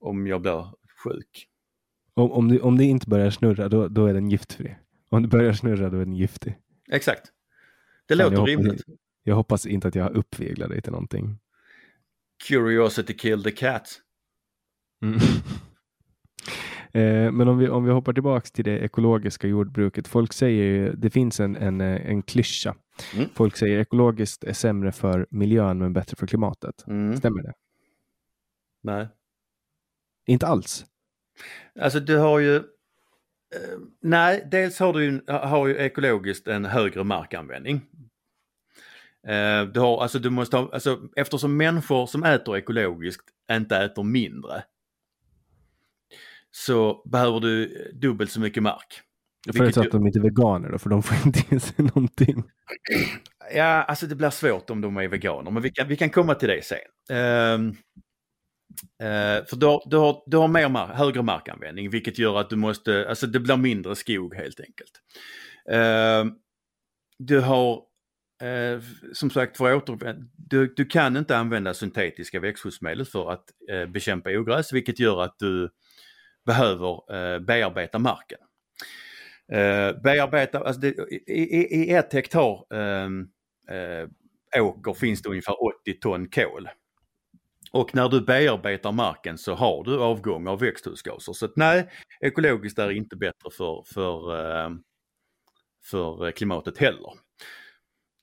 om 0.00 0.26
jag 0.26 0.40
blir 0.40 0.66
sjuk. 1.04 1.48
Om, 2.14 2.32
om, 2.32 2.48
det, 2.48 2.60
om 2.60 2.78
det 2.78 2.84
inte 2.84 3.08
börjar 3.08 3.30
snurra 3.30 3.68
då, 3.68 3.88
då 3.88 4.06
är 4.06 4.14
den 4.14 4.28
giftfri. 4.28 4.76
Om 5.08 5.22
det 5.22 5.28
börjar 5.28 5.52
snurra 5.52 5.90
då 5.90 5.96
är 5.96 6.04
den 6.04 6.16
giftig. 6.16 6.58
Exakt. 6.90 7.32
Det 8.06 8.14
låter 8.14 8.32
jag 8.32 8.38
hoppas- 8.38 8.48
rimligt. 8.48 8.84
Jag 9.22 9.34
hoppas 9.34 9.66
inte 9.66 9.88
att 9.88 9.94
jag 9.94 10.04
har 10.04 10.16
uppviglat 10.16 10.68
dig 10.68 10.82
till 10.82 10.92
någonting. 10.92 11.38
Curiosity 12.48 13.14
killed 13.14 13.44
the 13.44 13.50
cat. 13.50 14.00
Mm. 15.04 15.18
Eh, 16.94 17.32
Men 17.32 17.48
om 17.48 17.58
vi, 17.58 17.68
om 17.68 17.84
vi 17.84 17.92
hoppar 17.92 18.12
tillbaks 18.12 18.52
till 18.52 18.64
det 18.64 18.78
ekologiska 18.78 19.46
jordbruket. 19.46 20.08
Folk 20.08 20.32
säger 20.32 20.64
ju, 20.64 20.92
det 20.92 21.10
finns 21.10 21.40
en, 21.40 21.56
en, 21.56 21.80
eh, 21.80 22.10
en 22.10 22.22
klyscha. 22.22 22.74
Mm. 23.14 23.28
Folk 23.34 23.56
säger 23.56 23.78
ekologiskt 23.78 24.44
är 24.44 24.52
sämre 24.52 24.92
för 24.92 25.26
miljön 25.30 25.78
men 25.78 25.92
bättre 25.92 26.16
för 26.16 26.26
klimatet. 26.26 26.84
Mm. 26.86 27.16
Stämmer 27.16 27.42
det? 27.42 27.52
Nej. 28.82 29.08
Inte 30.26 30.46
alls. 30.46 30.86
Alltså 31.80 32.00
du 32.00 32.16
har 32.16 32.38
ju, 32.38 32.56
eh, 32.56 32.62
nej 34.02 34.48
dels 34.50 34.78
har 34.78 34.92
du 34.92 35.24
har 35.26 35.66
ju 35.66 35.76
ekologiskt 35.76 36.48
en 36.48 36.64
högre 36.64 37.04
markanvändning. 37.04 37.80
Du 39.72 39.80
har, 39.80 40.02
alltså 40.02 40.18
du 40.18 40.30
måste 40.30 40.56
ha, 40.56 40.70
alltså 40.72 41.00
eftersom 41.16 41.56
människor 41.56 42.06
som 42.06 42.24
äter 42.24 42.56
ekologiskt 42.56 43.24
inte 43.50 43.76
äter 43.76 44.02
mindre. 44.02 44.62
Så 46.56 47.02
behöver 47.04 47.40
du 47.40 47.66
dubbelt 47.94 48.30
så 48.30 48.40
mycket 48.40 48.62
mark. 48.62 49.00
Ju- 49.54 49.66
att 49.66 49.90
de 49.90 50.06
inte 50.06 50.18
är 50.18 50.22
veganer 50.22 50.70
då, 50.70 50.78
för 50.78 50.90
de 50.90 51.02
får 51.02 51.16
inte 51.26 51.54
i 51.54 51.60
sig 51.60 51.84
någonting. 51.84 52.44
Ja, 53.54 53.64
alltså 53.64 54.06
det 54.06 54.14
blir 54.14 54.30
svårt 54.30 54.70
om 54.70 54.80
de 54.80 54.96
är 54.96 55.08
veganer, 55.08 55.50
men 55.50 55.62
vi 55.62 55.70
kan, 55.70 55.88
vi 55.88 55.96
kan 55.96 56.10
komma 56.10 56.34
till 56.34 56.48
det 56.48 56.64
sen. 56.64 56.78
Ehm, 57.18 57.68
eh, 59.02 59.46
för 59.46 59.56
du 59.56 59.66
har, 59.66 59.82
du 59.86 59.96
har, 59.96 60.22
du 60.26 60.36
har 60.36 60.48
mer 60.48 60.68
mark, 60.68 60.96
högre 60.96 61.22
markanvändning, 61.22 61.90
vilket 61.90 62.18
gör 62.18 62.40
att 62.40 62.50
du 62.50 62.56
måste, 62.56 63.08
alltså 63.08 63.26
det 63.26 63.40
blir 63.40 63.56
mindre 63.56 63.96
skog 63.96 64.34
helt 64.34 64.60
enkelt. 64.60 64.92
Ehm, 65.70 66.32
du 67.18 67.40
har, 67.40 67.82
eh, 68.42 68.80
som 69.12 69.30
sagt, 69.30 69.56
för 69.56 69.74
återvända, 69.74 70.26
du, 70.36 70.74
du 70.76 70.84
kan 70.84 71.16
inte 71.16 71.36
använda 71.36 71.74
syntetiska 71.74 72.40
växtskyddsmedel 72.40 73.04
för 73.04 73.30
att 73.32 73.44
eh, 73.70 73.86
bekämpa 73.86 74.30
ogräs, 74.30 74.72
vilket 74.72 75.00
gör 75.00 75.22
att 75.22 75.38
du 75.38 75.70
behöver 76.46 77.14
eh, 77.14 77.38
bearbeta 77.38 77.98
marken. 77.98 78.38
Eh, 79.52 80.02
bearbeta, 80.02 80.58
alltså 80.58 80.80
det, 80.80 80.88
i, 80.88 81.16
i, 81.26 81.84
i 81.84 81.90
ett 81.90 82.12
hektar 82.12 82.64
eh, 82.74 83.08
eh, 83.78 84.08
åker 84.64 84.94
finns 84.94 85.22
det 85.22 85.28
ungefär 85.28 85.64
80 85.64 85.98
ton 86.00 86.28
kol. 86.28 86.68
Och 87.72 87.94
när 87.94 88.08
du 88.08 88.20
bearbetar 88.20 88.92
marken 88.92 89.38
så 89.38 89.54
har 89.54 89.84
du 89.84 89.98
avgång 90.00 90.46
av 90.48 90.60
växthusgaser. 90.60 91.32
Så 91.32 91.44
att 91.44 91.56
nej, 91.56 91.90
ekologiskt 92.20 92.78
är 92.78 92.90
inte 92.90 93.16
bättre 93.16 93.50
för, 93.50 93.84
för, 93.94 94.40
eh, 94.64 94.70
för 95.84 96.30
klimatet 96.30 96.78
heller. 96.78 97.12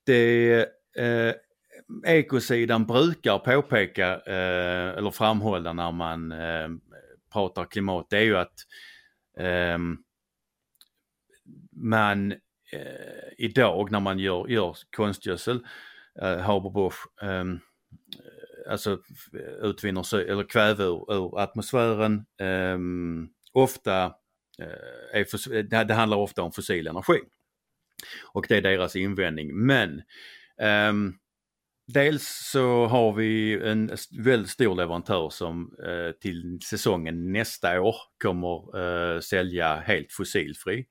Det 0.06 0.60
eh, 0.98 1.34
ekosidan 2.06 2.86
brukar 2.86 3.40
påpeka 3.40 4.16
eh, 4.16 4.98
eller 4.98 5.12
framhålla 5.12 5.74
när 5.74 5.92
man 5.92 6.32
eh, 6.32 6.70
pratar 7.34 7.66
klimat 7.66 8.10
det 8.10 8.18
är 8.18 8.22
ju 8.22 8.38
att 8.38 8.54
eh, 9.38 9.78
man 11.72 12.32
eh, 12.72 13.28
idag 13.38 13.92
när 13.92 14.00
man 14.00 14.20
gör, 14.20 14.48
gör 14.48 14.78
konstgödsel, 14.96 15.66
eh, 16.22 16.38
Haberbosch, 16.38 17.22
ehm, 17.22 17.60
alltså, 18.70 18.92
eh, 18.92 18.98
alltså 18.98 19.62
utvinner 19.62 20.16
eller 20.20 20.44
kväve 20.44 20.84
ur, 20.84 21.14
ur 21.14 21.40
atmosfären, 21.40 22.26
ehm, 22.40 23.24
eh, 23.24 23.30
ofta 23.54 24.16
är, 25.14 25.84
det 25.84 25.94
handlar 25.94 26.18
ofta 26.18 26.42
om 26.42 26.52
fossil 26.52 26.88
energi. 26.88 27.20
Och 28.34 28.46
det 28.50 28.58
är 28.58 28.62
deras 28.62 28.96
invändning. 28.96 29.66
Men 29.66 30.02
um, 30.90 31.20
Dels 31.94 32.50
så 32.52 32.86
har 32.86 33.14
vi 33.14 33.62
en 33.64 33.98
väldigt 34.12 34.50
stor 34.52 34.76
leverantör 34.76 35.30
som 35.30 35.76
eh, 35.86 36.12
till 36.12 36.60
säsongen 36.62 37.32
nästa 37.32 37.82
år 37.82 37.96
kommer 38.24 38.80
eh, 38.80 39.20
sälja 39.20 39.76
helt 39.76 40.12
fossilfri 40.12 40.86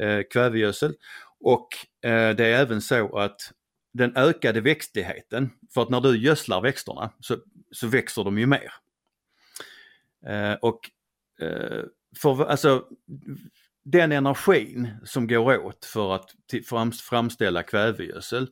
eh, 0.00 0.20
kvävegödsel. 0.32 0.94
Och 1.40 1.68
eh, 2.02 2.36
det 2.36 2.46
är 2.46 2.60
även 2.60 2.80
så 2.80 3.18
att 3.18 3.52
den 3.92 4.16
ökade 4.16 4.60
växtligheten, 4.60 5.50
för 5.74 5.82
att 5.82 5.90
när 5.90 6.00
du 6.00 6.18
gödslar 6.18 6.60
växterna 6.60 7.12
så, 7.20 7.36
så 7.70 7.86
växer 7.86 8.24
de 8.24 8.38
ju 8.38 8.46
mer. 8.46 8.72
Eh, 10.26 10.52
och 10.52 10.80
eh, 11.40 11.84
för, 12.22 12.44
alltså, 12.44 12.84
den 13.84 14.12
energin 14.12 14.88
som 15.04 15.26
går 15.26 15.58
åt 15.58 15.84
för 15.84 16.14
att 16.14 16.30
framställa 17.00 17.62
kvävegödsel 17.62 18.48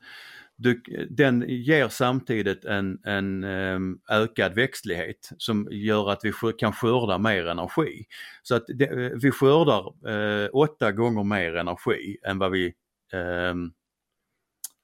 du, 0.57 0.83
den 1.11 1.45
ger 1.49 1.89
samtidigt 1.89 2.65
en, 2.65 2.99
en 3.05 3.45
um, 3.45 4.01
ökad 4.11 4.55
växtlighet 4.55 5.31
som 5.39 5.69
gör 5.71 6.11
att 6.11 6.25
vi 6.25 6.33
kan 6.59 6.73
skörda 6.73 7.19
mer 7.19 7.47
energi. 7.47 8.05
Så 8.43 8.55
att 8.55 8.65
det, 8.69 9.13
vi 9.23 9.31
skördar 9.31 10.11
uh, 10.11 10.49
åtta 10.53 10.93
gånger 10.93 11.25
mer 11.25 11.57
energi 11.57 12.17
än 12.27 12.39
vad 12.39 12.53
vi 12.53 12.75
um, 13.13 13.73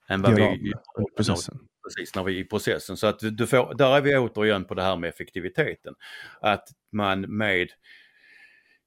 än 0.09 0.23
vad 0.23 0.39
ja, 0.39 0.57
vi 0.63 0.73
processen. 1.17 1.59
Precis, 1.85 2.15
när 2.15 2.25
vi 2.25 2.37
är 2.37 2.41
i 2.41 2.45
processen. 2.45 2.97
Så 2.97 3.07
att 3.07 3.19
du 3.21 3.47
får, 3.47 3.75
där 3.75 3.97
är 3.97 4.01
vi 4.01 4.17
återigen 4.17 4.65
på 4.65 4.75
det 4.75 4.83
här 4.83 4.97
med 4.97 5.09
effektiviteten. 5.09 5.95
Att 6.41 6.69
man 6.93 7.21
med 7.21 7.69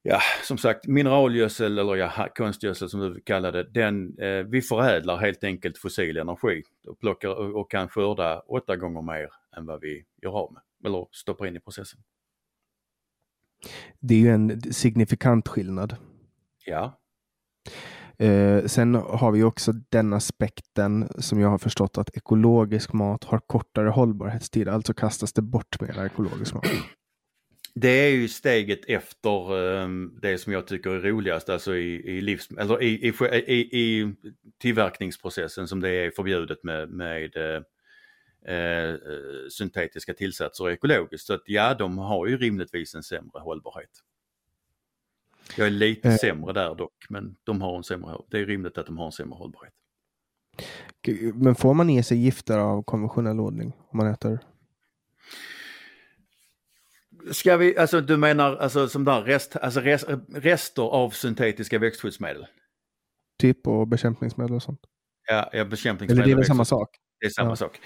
ja, 0.07 0.21
som 0.43 0.57
sagt 0.57 0.87
mineralgödsel 0.87 1.77
eller 1.77 1.95
ja, 1.95 2.27
konstgödsel 2.35 2.89
som 2.89 2.99
du 2.99 3.21
kallar 3.21 3.51
det, 3.51 3.63
den, 3.63 4.19
eh, 4.19 4.43
vi 4.43 4.61
förädlar 4.61 5.17
helt 5.17 5.43
enkelt 5.43 5.77
fossil 5.77 6.17
energi 6.17 6.63
och, 6.87 6.99
plockar, 6.99 7.55
och 7.55 7.71
kan 7.71 7.89
skörda 7.89 8.39
åtta 8.39 8.75
gånger 8.75 9.01
mer 9.01 9.29
än 9.57 9.65
vad 9.65 9.81
vi 9.81 10.03
gör 10.21 10.31
av 10.31 10.53
med 10.53 10.61
eller 10.85 11.07
stoppar 11.11 11.45
in 11.45 11.55
i 11.55 11.59
processen. 11.59 11.99
Det 13.99 14.13
är 14.13 14.19
ju 14.19 14.29
en 14.29 14.61
signifikant 14.73 15.47
skillnad. 15.47 15.95
Ja. 16.65 16.99
Eh, 18.17 18.65
sen 18.65 18.95
har 18.95 19.31
vi 19.31 19.43
också 19.43 19.71
den 19.71 20.13
aspekten 20.13 21.09
som 21.17 21.39
jag 21.39 21.49
har 21.49 21.57
förstått 21.57 21.97
att 21.97 22.17
ekologisk 22.17 22.93
mat 22.93 23.23
har 23.23 23.39
kortare 23.39 23.89
hållbarhetstid, 23.89 24.67
alltså 24.67 24.93
kastas 24.93 25.33
det 25.33 25.41
bort 25.41 25.81
mer 25.81 26.05
ekologisk 26.05 26.53
mat. 26.53 26.67
Det 27.77 27.89
är 27.89 28.09
ju 28.09 28.27
steget 28.27 28.85
efter 28.87 29.51
um, 29.53 30.19
det 30.21 30.37
som 30.37 30.53
jag 30.53 30.67
tycker 30.67 30.89
är 30.89 30.99
roligast, 30.99 31.49
alltså 31.49 31.75
i, 31.75 32.17
i, 32.17 32.21
livs, 32.21 32.49
eller 32.57 32.83
i, 32.83 32.87
i, 32.87 33.79
i, 33.79 34.15
tillverkningsprocessen 34.57 35.67
som 35.67 35.81
det 35.81 35.89
är 35.89 36.11
förbjudet 36.11 36.63
med, 36.63 36.89
med 36.89 37.37
uh, 37.37 37.61
uh, 38.55 38.97
syntetiska 39.49 40.13
tillsatser 40.13 40.63
och 40.63 40.71
ekologiskt. 40.71 41.27
Så 41.27 41.33
att 41.33 41.43
ja, 41.45 41.73
de 41.73 41.97
har 41.97 42.27
ju 42.27 42.37
rimligtvis 42.37 42.95
en 42.95 43.03
sämre 43.03 43.39
hållbarhet. 43.39 43.91
Jag 45.57 45.67
är 45.67 45.71
lite 45.71 46.09
uh. 46.09 46.15
sämre 46.15 46.53
där 46.53 46.75
dock, 46.75 47.05
men 47.09 47.35
de 47.43 47.61
har 47.61 47.77
en 47.77 47.83
sämre, 47.83 48.17
det 48.29 48.39
är 48.39 48.45
rimligt 48.45 48.77
att 48.77 48.85
de 48.85 48.97
har 48.97 49.05
en 49.05 49.11
sämre 49.11 49.37
hållbarhet. 49.37 49.73
Men 51.33 51.55
får 51.55 51.73
man 51.73 51.89
i 51.89 52.03
sig 52.03 52.17
gifter 52.17 52.57
av 52.57 52.83
konventionell 52.83 53.39
odling 53.39 53.73
om 53.89 53.97
man 53.97 54.07
äter 54.07 54.39
Ska 57.31 57.57
vi, 57.57 57.77
alltså 57.77 58.01
du 58.01 58.17
menar 58.17 58.57
alltså 58.57 58.87
som 58.87 59.05
där 59.05 59.21
rest, 59.21 59.55
alltså 59.55 59.79
rest, 59.79 60.05
rester 60.33 60.81
av 60.81 61.09
syntetiska 61.09 61.79
växtskyddsmedel? 61.79 62.47
Typ 63.39 63.67
och 63.67 63.87
bekämpningsmedel 63.87 64.55
och 64.55 64.63
sånt? 64.63 64.79
Ja, 65.27 65.49
ja 65.53 65.65
bekämpningsmedel. 65.65 66.17
Eller 66.17 66.25
det 66.25 66.31
är 66.31 66.35
väl 66.35 66.45
samma 66.45 66.65
sak? 66.65 66.89
Det 67.19 67.25
är 67.25 67.29
samma 67.29 67.49
ja. 67.49 67.55
sak. 67.55 67.79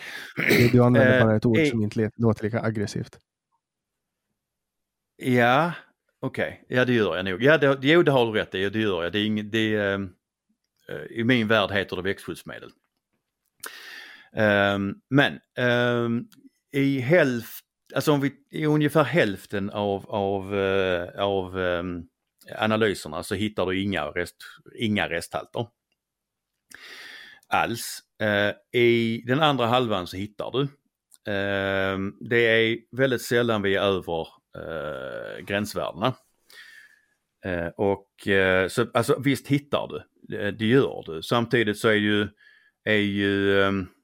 Du 0.72 0.84
använder 0.84 1.24
bara 1.24 1.36
ett 1.36 1.46
ord 1.46 1.68
som 1.68 1.84
inte 1.84 2.12
låter 2.16 2.44
lika 2.44 2.62
aggressivt. 2.62 3.20
Ja, 5.16 5.74
okej. 6.20 6.64
Okay. 6.66 6.78
Ja, 6.78 6.86
det 6.86 6.94
gör 6.94 7.16
jag 7.16 7.26
nog. 7.26 7.44
Ja, 7.44 7.58
det, 7.58 7.80
jo, 7.82 8.04
det 8.04 8.12
har 8.12 8.26
du 8.26 8.40
rätt 8.40 8.56
i. 8.56 8.70
Det 8.70 8.80
gör 8.80 9.04
jag. 9.04 9.12
Det 9.12 9.20
är 9.20 9.26
ing, 9.26 9.50
det 9.50 9.76
är, 9.76 10.00
uh, 10.00 10.10
I 11.10 11.24
min 11.24 11.48
värld 11.48 11.72
heter 11.72 11.96
det 11.96 12.02
växtskyddsmedel. 12.02 12.72
Um, 14.32 15.02
men 15.10 15.40
um, 15.58 16.28
i 16.72 17.00
hälft 17.00 17.66
alltså 17.96 18.12
om 18.12 18.22
vi, 18.22 18.32
i 18.50 18.66
ungefär 18.66 19.04
hälften 19.04 19.70
av, 19.70 20.06
av, 20.10 20.56
eh, 20.56 21.24
av 21.24 21.58
um, 21.58 22.08
analyserna 22.58 23.24
så 23.24 23.36
hittar 23.36 23.66
du 23.66 23.82
inga, 23.82 24.06
rest, 24.06 24.36
inga 24.76 25.10
resthalter. 25.10 25.68
Alls. 27.48 28.04
Uh, 28.24 28.82
I 28.82 29.24
den 29.28 29.40
andra 29.40 29.66
halvan 29.66 30.08
så 30.08 30.18
hittar 30.18 30.52
du. 30.52 30.62
Uh, 31.32 32.14
det 32.20 32.38
är 32.38 32.78
väldigt 32.92 33.22
sällan 33.22 33.62
vi 33.62 33.76
är 33.76 33.82
över 33.82 34.28
uh, 34.58 35.46
gränsvärdena. 35.46 36.14
och 37.76 38.10
så 38.70 38.88
alltså 38.94 39.20
visst 39.20 39.48
hittar 39.48 39.88
du, 39.88 40.04
det 40.52 40.66
gör 40.66 41.04
du. 41.06 41.22
Samtidigt 41.22 41.78
så 41.78 41.88
är 41.88 41.94
ju, 41.94 42.28
är 42.84 42.94
ju 42.94 43.60
um, 43.60 43.88
Eh, 43.88 43.99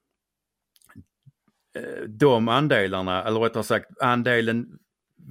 Eh, 1.76 2.04
de 2.08 2.48
andelarna, 2.48 3.24
eller 3.24 3.40
rättare 3.40 3.64
sagt 3.64 4.02
andelen 4.02 4.80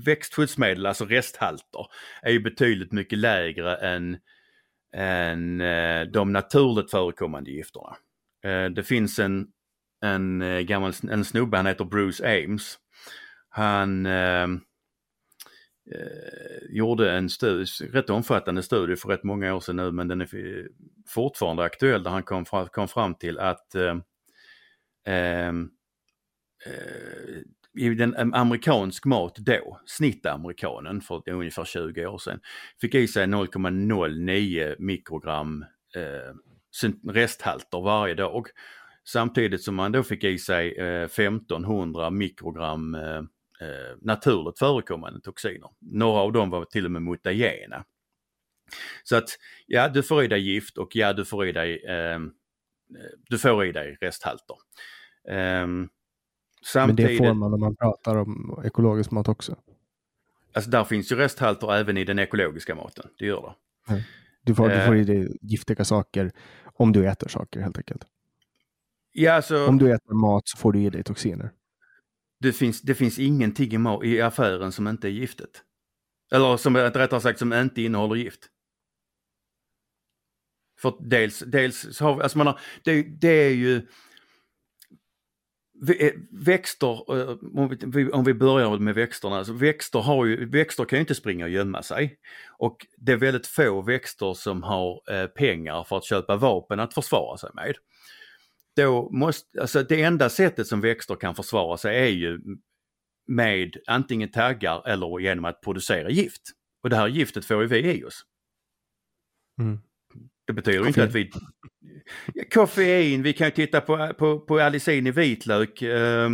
växtskyddsmedel, 0.05 0.87
alltså 0.87 1.05
resthalter, 1.05 1.87
är 2.23 2.31
ju 2.31 2.41
betydligt 2.41 2.93
mycket 2.93 3.19
lägre 3.19 3.77
än, 3.77 4.19
än 4.97 5.61
eh, 5.61 6.03
de 6.03 6.33
naturligt 6.33 6.91
förekommande 6.91 7.51
gifterna. 7.51 7.97
Eh, 8.45 8.71
det 8.71 8.83
finns 8.83 9.19
en, 9.19 9.47
en 10.03 10.43
gammal 10.67 10.93
en 11.11 11.25
snubbe, 11.25 11.57
han 11.57 11.67
heter 11.67 11.85
Bruce 11.85 12.45
Ames. 12.45 12.79
Han 13.49 14.07
ehm, 14.07 14.61
eh, 15.95 16.77
gjorde 16.77 17.13
en 17.13 17.31
studie, 17.31 17.67
rätt 17.93 18.11
omfattande 18.11 18.63
studie 18.63 18.97
för 18.97 19.09
rätt 19.09 19.25
många 19.25 19.55
år 19.55 19.61
sedan 19.61 19.77
nu 19.77 19.93
men 19.93 20.09
den 20.09 20.21
är 20.21 20.29
fortfarande 21.09 21.65
aktuell 21.65 22.03
där 22.03 22.11
han 22.11 22.23
kom, 22.23 22.45
fram, 22.45 22.69
kom 22.69 22.89
fram 22.89 23.15
till 23.15 23.39
att 23.39 23.75
eh, 23.75 25.53
Eh, 26.67 27.43
i 27.77 27.95
den 27.95 28.35
amerikansk 28.35 29.05
mat 29.05 29.37
då, 29.37 29.81
snittamerikanen 29.87 31.01
för 31.01 31.29
ungefär 31.31 31.65
20 31.65 32.07
år 32.07 32.19
sedan, 32.19 32.41
fick 32.81 32.95
i 32.95 33.09
sig 33.09 33.27
0,09 33.27 34.77
mikrogram 34.79 35.65
eh, 35.97 36.35
resthalter 37.13 37.81
varje 37.81 38.15
dag. 38.15 38.47
Samtidigt 39.05 39.63
som 39.63 39.75
man 39.75 39.93
då 39.93 40.03
fick 40.03 40.25
i 40.25 40.39
sig 40.39 40.79
eh, 40.79 41.05
1500 41.05 42.11
mikrogram 42.11 42.95
eh, 42.95 43.23
eh, 43.61 43.97
naturligt 44.01 44.59
förekommande 44.59 45.21
toxiner. 45.21 45.71
Några 45.81 46.21
av 46.21 46.33
dem 46.33 46.51
var 46.51 46.65
till 46.65 46.85
och 46.85 46.91
med 46.91 47.03
mutagena. 47.03 47.85
Så 49.05 49.17
att 49.17 49.29
ja, 49.67 49.89
du 49.89 50.03
får 50.03 50.25
i 50.25 50.29
dig 50.29 50.41
gift 50.41 50.79
och 50.79 50.97
ja, 50.97 51.13
du 51.13 51.25
får 51.25 51.47
i 51.47 51.53
dig, 51.53 51.85
eh, 51.89 52.15
eh 52.15 52.21
du 53.29 53.39
får 53.39 53.65
i 53.65 53.73
dig 53.73 53.97
resthalter. 54.01 54.57
Um, 55.31 55.89
Samtidigt... 56.65 57.07
Men 57.07 57.13
det 57.13 57.19
får 57.19 57.35
man 57.35 57.51
när 57.51 57.59
man 57.59 57.77
pratar 57.77 58.17
om 58.17 58.63
ekologisk 58.65 59.11
mat 59.11 59.29
också. 59.29 59.57
Alltså 60.53 60.71
där 60.71 60.85
finns 60.85 61.13
ju 61.13 61.17
resthalter 61.17 61.75
även 61.75 61.97
i 61.97 62.05
den 62.05 62.19
ekologiska 62.19 62.75
maten, 62.75 63.07
det 63.19 63.27
gör 63.27 63.43
det. 63.87 64.05
Du 64.45 64.55
får, 64.55 64.69
du 64.69 64.81
får 64.87 64.97
i 64.97 65.01
eh. 65.01 65.07
dig 65.07 65.39
giftiga 65.41 65.85
saker 65.85 66.33
om 66.65 66.93
du 66.93 67.09
äter 67.09 67.29
saker 67.29 67.61
helt 67.61 67.79
enkelt. 67.79 68.05
Ja, 69.13 69.33
alltså, 69.33 69.67
om 69.67 69.79
du 69.79 69.95
äter 69.95 70.15
mat 70.15 70.49
så 70.49 70.57
får 70.57 70.73
du 70.73 70.83
i 70.83 70.91
dig 70.91 71.03
toxiner. 71.03 71.51
Det 72.41 72.53
finns, 72.53 72.83
det 72.83 72.95
finns 72.95 73.19
ingenting 73.19 74.03
i, 74.03 74.09
i 74.09 74.21
affären 74.21 74.73
som 74.73 74.89
inte 74.89 75.09
är 75.09 75.11
giftet. 75.11 75.63
Eller 76.33 76.57
som 76.57 76.77
rättare 76.77 77.21
sagt 77.21 77.39
som 77.39 77.53
inte 77.53 77.83
innehåller 77.83 78.17
gift. 78.17 78.41
För 80.81 80.97
dels, 81.01 81.39
dels 81.39 82.01
har 82.01 82.15
vi, 82.17 82.23
alltså 82.23 82.39
man 82.39 82.47
har, 82.47 82.61
det, 82.85 83.03
det 83.03 83.29
är 83.29 83.55
ju 83.55 83.87
växter, 86.31 87.21
eh, 87.21 87.37
om 87.55 87.77
vi, 87.87 88.11
om 88.11 88.25
vi 88.25 88.35
börjar 88.35 88.79
med 88.79 88.95
växterna, 88.95 89.37
alltså 89.37 89.53
växter, 89.53 89.99
har 89.99 90.25
ju, 90.25 90.45
växter 90.51 90.85
kan 90.85 90.97
ju 90.97 91.01
inte 91.01 91.15
springa 91.15 91.45
och 91.45 91.51
gömma 91.51 91.83
sig. 91.83 92.19
Och 92.59 92.87
det 92.97 93.13
är 93.13 93.17
väldigt 93.17 93.47
få 93.47 93.83
växter 93.83 94.35
som 94.35 94.63
har 94.63 95.03
eh, 95.13 95.27
pengar 95.27 95.85
för 95.85 95.97
att 95.97 96.05
köpa 96.05 96.37
vapen 96.37 96.81
att 96.81 96.95
försvara 96.95 97.39
sig 97.39 97.51
med. 97.55 97.75
Då 98.77 99.11
måste, 99.11 99.61
alltså 99.61 99.83
det 99.83 100.03
enda 100.03 100.31
sättet 100.31 100.67
som 100.67 100.81
växter 100.81 101.15
kan 101.15 101.35
försvara 101.35 101.77
sig 101.77 101.97
är 101.97 102.09
ju 102.09 102.41
med 103.27 103.77
antingen 103.87 104.31
taggar 104.31 104.89
eller 104.89 105.21
genom 105.21 105.45
att 105.45 105.61
producera 105.61 106.11
gift. 106.11 106.43
Och 106.83 106.91
det 106.91 106.97
här 106.97 107.09
giftet 107.09 107.45
får 107.45 107.63
ju 107.63 107.69
vi 107.69 107.99
i 107.99 108.05
oss. 108.05 108.25
Mm. 109.61 109.79
Det 110.47 110.53
betyder 110.53 110.87
inte 110.87 111.05
att 111.05 111.15
vi... 111.15 111.31
Koffein, 112.55 113.23
vi 113.23 113.33
kan 113.33 113.47
ju 113.47 113.51
titta 113.51 113.81
på, 113.81 114.13
på, 114.19 114.41
på 114.41 114.61
allicin 114.61 115.07
i 115.07 115.11
vitlök. 115.11 115.83
Uh, 115.83 116.31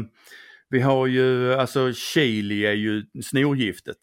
vi 0.69 0.81
har 0.81 1.07
ju, 1.07 1.55
alltså 1.55 1.93
chili 1.93 2.67
är 2.67 2.73
ju 2.73 3.05
snorgiftet. 3.23 3.97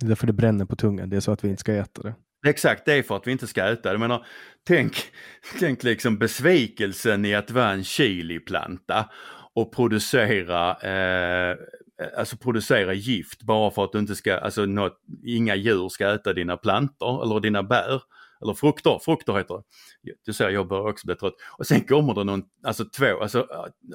Det 0.00 0.06
är 0.06 0.08
därför 0.08 0.26
det 0.26 0.32
bränner 0.32 0.64
på 0.64 0.76
tungan, 0.76 1.10
det 1.10 1.16
är 1.16 1.20
så 1.20 1.32
att 1.32 1.44
vi 1.44 1.48
inte 1.48 1.60
ska 1.60 1.72
äta 1.72 2.02
det. 2.02 2.14
Exakt, 2.46 2.84
det 2.84 2.92
är 2.92 3.02
för 3.02 3.16
att 3.16 3.26
vi 3.26 3.32
inte 3.32 3.46
ska 3.46 3.64
äta 3.64 3.92
det. 3.92 3.98
Men 3.98 4.20
tänk, 4.66 4.96
tänk 5.58 5.82
liksom 5.82 6.18
besvikelsen 6.18 7.24
i 7.24 7.34
att 7.34 7.50
vara 7.50 7.70
en 7.70 7.84
chiliplanta 7.84 9.10
och 9.54 9.72
producera, 9.72 10.70
eh, 10.74 11.56
alltså 12.16 12.36
producera 12.36 12.92
gift 12.92 13.42
bara 13.42 13.70
för 13.70 13.84
att 13.84 13.92
du 13.92 13.98
inte 13.98 14.14
ska, 14.14 14.36
alltså 14.36 14.66
något, 14.66 15.00
inga 15.24 15.54
djur 15.54 15.88
ska 15.88 16.14
äta 16.14 16.32
dina 16.32 16.56
plantor 16.56 17.22
eller 17.22 17.40
dina 17.40 17.62
bär. 17.62 18.02
Eller 18.42 18.54
frukter, 18.54 18.98
frukter 19.02 19.32
heter 19.32 19.54
det. 19.54 19.62
Du 20.26 20.32
ser, 20.32 20.50
jag 20.50 20.68
börjar 20.68 20.88
också 20.88 21.06
bli 21.06 21.16
trött. 21.16 21.34
Och 21.58 21.66
sen 21.66 21.80
kommer 21.80 22.14
det 22.14 22.24
någon, 22.24 22.42
alltså 22.62 22.84
två, 22.84 23.20
alltså 23.22 23.46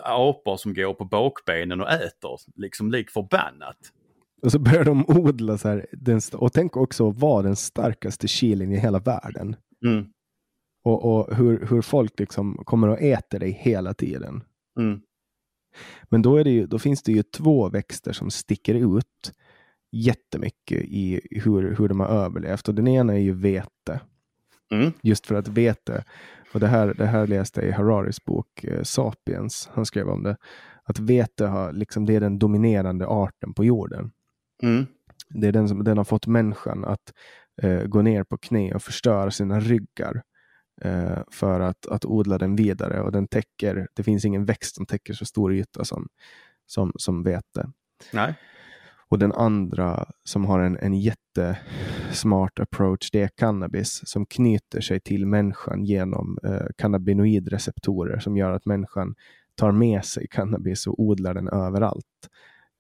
apor 0.03 0.57
som 0.57 0.73
går 0.73 0.93
på 0.93 1.05
bakbenen 1.05 1.81
och 1.81 1.89
äter, 1.89 2.37
liksom 2.55 2.91
lik 2.91 3.09
förbannat. 3.09 3.77
Och 4.41 4.51
så 4.51 4.59
börjar 4.59 4.83
de 4.83 5.05
odla 5.07 5.57
så 5.57 5.67
här, 5.67 5.87
den, 5.91 6.21
och 6.33 6.53
tänk 6.53 6.77
också 6.77 7.09
vara 7.09 7.41
den 7.41 7.55
starkaste 7.55 8.27
chilin 8.27 8.71
i 8.71 8.77
hela 8.77 8.99
världen. 8.99 9.55
Mm. 9.85 10.05
Och, 10.83 11.05
och 11.05 11.35
hur, 11.35 11.65
hur 11.69 11.81
folk 11.81 12.19
liksom 12.19 12.57
kommer 12.65 12.87
och 12.87 13.01
äter 13.01 13.39
dig 13.39 13.51
hela 13.51 13.93
tiden. 13.93 14.43
Mm. 14.79 15.01
Men 16.03 16.21
då, 16.21 16.37
är 16.37 16.43
det 16.43 16.49
ju, 16.49 16.67
då 16.67 16.79
finns 16.79 17.03
det 17.03 17.11
ju 17.11 17.23
två 17.23 17.69
växter 17.69 18.13
som 18.13 18.31
sticker 18.31 18.97
ut 18.97 19.33
jättemycket 19.91 20.83
i 20.83 21.21
hur, 21.31 21.75
hur 21.75 21.87
de 21.87 21.99
har 21.99 22.07
överlevt. 22.07 22.67
Och 22.67 22.75
den 22.75 22.87
ena 22.87 23.13
är 23.13 23.19
ju 23.19 23.33
vete. 23.33 24.01
Mm. 24.72 24.91
Just 25.01 25.28
för 25.28 25.36
att 25.36 25.47
vete, 25.47 26.03
och 26.53 26.59
det 26.59 26.67
här, 26.67 26.93
det 26.93 27.05
här 27.05 27.28
läste 27.28 27.59
jag 27.59 27.70
i 27.70 27.72
Hararis 27.72 28.26
bok 28.26 28.63
eh, 28.63 28.84
Sapiens, 28.84 29.70
han 29.74 29.86
skrev 29.86 30.09
om 30.09 30.24
det, 30.24 30.38
att 30.84 30.99
vete 30.99 31.45
har, 31.45 31.74
liksom, 31.74 32.05
det 32.05 32.15
är 32.15 32.20
den 32.20 32.39
dominerande 32.39 33.07
arten 33.07 33.53
på 33.53 33.65
jorden. 33.65 34.11
Mm. 34.63 34.86
Det 35.30 35.47
är 35.47 35.51
den 35.51 35.70
som 35.70 35.84
den 35.84 35.97
har 35.97 36.05
fått 36.05 36.28
människan 36.28 36.86
att 36.86 37.13
eh, 37.61 37.84
gå 37.84 38.01
ner 38.01 38.24
på 38.24 38.38
knä 38.38 38.74
och 38.74 38.84
förstöra 38.84 39.32
sina 39.32 39.59
ryggar 39.59 40.22
eh, 40.82 41.20
för 41.32 41.59
att, 41.59 41.86
att 41.88 42.05
odla 42.05 42.38
den 42.38 42.55
vidare. 42.55 43.01
Och 43.01 43.11
den 43.11 43.28
täcker, 43.28 43.88
det 43.93 44.03
finns 44.03 44.26
ingen 44.26 44.45
växt 44.45 44.76
som 44.76 44.86
täcker 44.86 45.13
så 45.13 45.26
stor 45.26 45.53
yta 45.53 45.86
som, 45.86 46.07
som, 46.65 46.91
som 46.95 47.24
vete. 47.24 47.72
Nej. 48.13 48.36
Och 49.10 49.20
den 49.20 49.32
andra 49.32 50.05
som 50.24 50.45
har 50.45 50.60
en, 50.60 50.78
en 50.78 50.93
jättesmart 50.93 52.60
approach, 52.60 53.12
det 53.12 53.22
är 53.22 53.28
cannabis 53.28 54.01
som 54.05 54.26
knyter 54.26 54.82
sig 54.82 54.99
till 54.99 55.26
människan 55.26 55.86
genom 55.86 56.38
eh, 56.43 56.66
cannabinoidreceptorer 56.78 58.20
som 58.20 58.38
gör 58.38 58.51
att 58.51 58.66
människan 58.66 59.16
tar 59.55 59.72
med 59.72 60.05
sig 60.05 60.28
cannabis 60.28 60.88
och 60.88 60.99
odlar 60.99 61.34
den 61.34 61.47
överallt. 61.47 62.30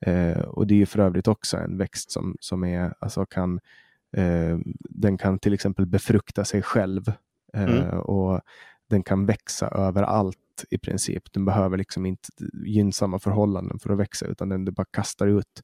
Eh, 0.05 0.39
och 0.39 0.67
det 0.67 0.73
är 0.73 0.77
ju 0.77 0.85
för 0.85 0.99
övrigt 0.99 1.27
också 1.27 1.57
en 1.57 1.77
växt 1.77 2.11
som, 2.11 2.35
som 2.39 2.63
är, 2.63 2.93
alltså 2.99 3.25
kan, 3.25 3.59
eh, 4.17 4.57
den 4.89 5.17
kan 5.17 5.39
till 5.39 5.53
exempel 5.53 5.85
befrukta 5.85 6.45
sig 6.45 6.61
själv 6.61 7.07
eh, 7.53 7.63
mm. 7.63 7.99
och 7.99 8.41
den 8.89 9.03
kan 9.03 9.25
växa 9.25 9.67
överallt 9.67 10.65
i 10.69 10.77
princip. 10.77 11.33
Den 11.33 11.45
behöver 11.45 11.77
liksom 11.77 12.05
inte 12.05 12.29
gynnsamma 12.65 13.19
förhållanden 13.19 13.79
för 13.79 13.89
att 13.89 13.99
växa 13.99 14.25
utan 14.25 14.49
den, 14.49 14.65
den 14.65 14.73
bara 14.73 14.87
kastar 14.91 15.27
ut 15.27 15.61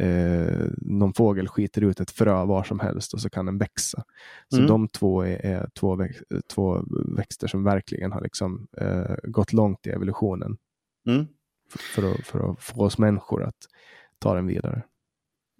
eh, 0.00 0.66
någon 0.76 1.14
fågel 1.14 1.48
skiter 1.48 1.82
ut 1.82 2.00
ett 2.00 2.10
frö 2.10 2.44
var 2.44 2.64
som 2.64 2.80
helst 2.80 3.14
och 3.14 3.20
så 3.20 3.30
kan 3.30 3.46
den 3.46 3.58
växa. 3.58 4.04
Så 4.48 4.56
mm. 4.56 4.68
de 4.68 4.88
två 4.88 5.22
är, 5.22 5.46
är 5.46 5.68
två, 5.74 5.96
väx 5.96 6.16
två, 6.54 6.84
växter 7.16 7.46
som 7.46 7.64
verkligen 7.64 8.12
har 8.12 8.20
liksom, 8.20 8.68
eh, 8.76 9.14
gått 9.22 9.52
långt 9.52 9.86
i 9.86 9.90
evolutionen. 9.90 10.56
Mm. 11.06 11.26
För, 11.94 12.12
att, 12.12 12.26
för 12.26 12.50
att 12.50 12.62
få 12.62 12.84
oss 12.84 12.98
människor 12.98 13.42
att 13.42 13.66
ta 14.18 14.34
den 14.34 14.46
vidare. 14.46 14.82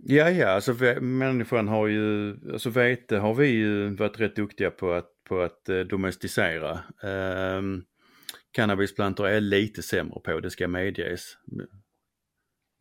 Ja, 0.04 0.30
ja, 0.30 0.48
alltså 0.48 0.72
människan 1.00 1.68
har 1.68 1.86
ju, 1.86 2.36
alltså 2.52 2.70
vete 2.70 3.16
har 3.16 3.34
vi 3.34 3.46
ju 3.46 3.96
varit 3.96 4.20
rätt 4.20 4.36
duktiga 4.36 4.70
på 4.70 4.92
att, 4.92 5.08
på 5.28 5.40
att 5.40 5.68
eh, 5.68 5.78
domesticera. 5.78 6.80
Um, 7.58 7.84
cannabisplantor 8.52 9.28
är 9.28 9.40
lite 9.40 9.82
sämre 9.82 10.20
på, 10.20 10.40
det 10.40 10.50
ska 10.50 10.68
medges. 10.68 11.36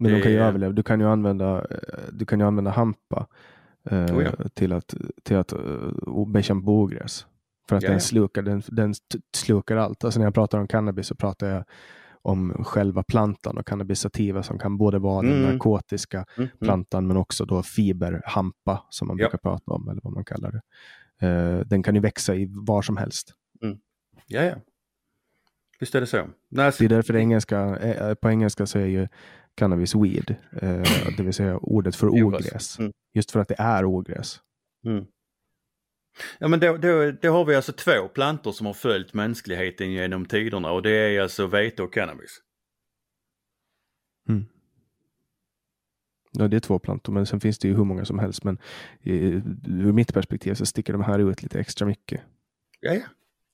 Men 0.01 0.13
de 0.13 0.21
kan 0.21 0.31
ju 0.31 0.39
överleva. 0.39 0.73
Du 0.73 0.83
kan 0.83 0.99
ju 0.99 1.07
använda, 1.07 1.57
eh, 1.57 1.77
du 2.11 2.25
kan 2.25 2.39
ju 2.39 2.45
använda 2.45 2.71
hampa 2.71 3.27
eh, 3.89 4.05
oh 4.05 4.23
ja. 4.23 4.31
till 4.53 4.73
att, 4.73 4.95
till 5.23 5.37
att 5.37 5.53
uh, 5.53 6.27
bekämpa 6.27 6.71
ogräs. 6.71 7.25
För 7.69 7.75
att 7.75 7.83
ja, 7.83 7.89
den, 7.89 8.01
slukar, 8.01 8.41
den, 8.41 8.61
den 8.67 8.93
slukar 9.35 9.77
allt. 9.77 10.03
Alltså 10.03 10.19
när 10.19 10.25
jag 10.25 10.33
pratar 10.33 10.59
om 10.59 10.67
cannabis 10.67 11.07
så 11.07 11.15
pratar 11.15 11.47
jag 11.47 11.63
om 12.21 12.63
själva 12.63 13.03
plantan 13.03 13.57
och 13.57 13.67
cannabisativa 13.67 14.43
som 14.43 14.59
kan 14.59 14.77
både 14.77 14.99
vara 14.99 15.19
mm. 15.19 15.31
den 15.31 15.51
narkotiska 15.51 16.17
mm, 16.17 16.27
mm. 16.37 16.49
plantan 16.59 17.07
men 17.07 17.17
också 17.17 17.45
då 17.45 17.63
fiberhampa 17.63 18.85
som 18.89 19.07
man 19.07 19.17
ja. 19.17 19.23
brukar 19.23 19.37
prata 19.37 19.71
om 19.71 19.89
eller 19.89 20.01
vad 20.03 20.13
man 20.13 20.25
kallar 20.25 20.51
det. 20.51 20.61
Uh, 21.27 21.65
den 21.65 21.83
kan 21.83 21.95
ju 21.95 22.01
växa 22.01 22.35
i 22.35 22.47
var 22.49 22.81
som 22.81 22.97
helst. 22.97 23.33
Mm. 23.63 23.77
Ja, 24.27 24.43
ja. 24.43 24.55
Visst 25.79 25.95
är 25.95 26.01
det 26.01 26.07
så. 26.07 26.27
Nej, 26.49 26.71
det 26.79 26.85
är 26.85 26.89
därför 26.89 27.15
engelska, 27.15 27.77
på 28.21 28.29
engelska 28.29 28.65
så 28.65 28.79
är 28.79 28.85
ju 28.85 29.07
cannabis 29.55 29.95
weed, 29.95 30.35
eh, 30.51 30.83
det 31.17 31.23
vill 31.23 31.33
säga 31.33 31.57
ordet 31.57 31.95
för 31.95 32.07
ogräs. 32.09 32.79
Mm. 32.79 32.91
Just 33.13 33.31
för 33.31 33.39
att 33.39 33.47
det 33.47 33.55
är 33.57 33.85
ogräs. 33.85 34.39
Mm. 34.85 35.05
Ja 36.39 36.47
men 36.47 36.59
då, 36.59 36.77
då, 36.77 37.11
då, 37.11 37.31
har 37.31 37.45
vi 37.45 37.55
alltså 37.55 37.73
två 37.73 38.07
plantor 38.07 38.51
som 38.51 38.65
har 38.65 38.73
följt 38.73 39.13
mänskligheten 39.13 39.91
genom 39.91 40.25
tiderna 40.25 40.71
och 40.71 40.81
det 40.81 40.91
är 40.91 41.21
alltså 41.21 41.47
vete 41.47 41.83
och 41.83 41.93
cannabis. 41.93 42.39
Mm. 44.29 44.45
Ja 46.31 46.47
det 46.47 46.55
är 46.55 46.59
två 46.59 46.79
plantor 46.79 47.13
men 47.13 47.25
sen 47.25 47.39
finns 47.39 47.59
det 47.59 47.67
ju 47.67 47.75
hur 47.75 47.83
många 47.83 48.05
som 48.05 48.19
helst 48.19 48.43
men 48.43 48.57
ur 49.03 49.91
mitt 49.91 50.13
perspektiv 50.13 50.53
så 50.53 50.65
sticker 50.65 50.93
de 50.93 51.03
här 51.03 51.19
ut 51.19 51.43
lite 51.43 51.59
extra 51.59 51.87
mycket. 51.87 52.21
Ja, 52.79 52.93
ja. 52.93 53.05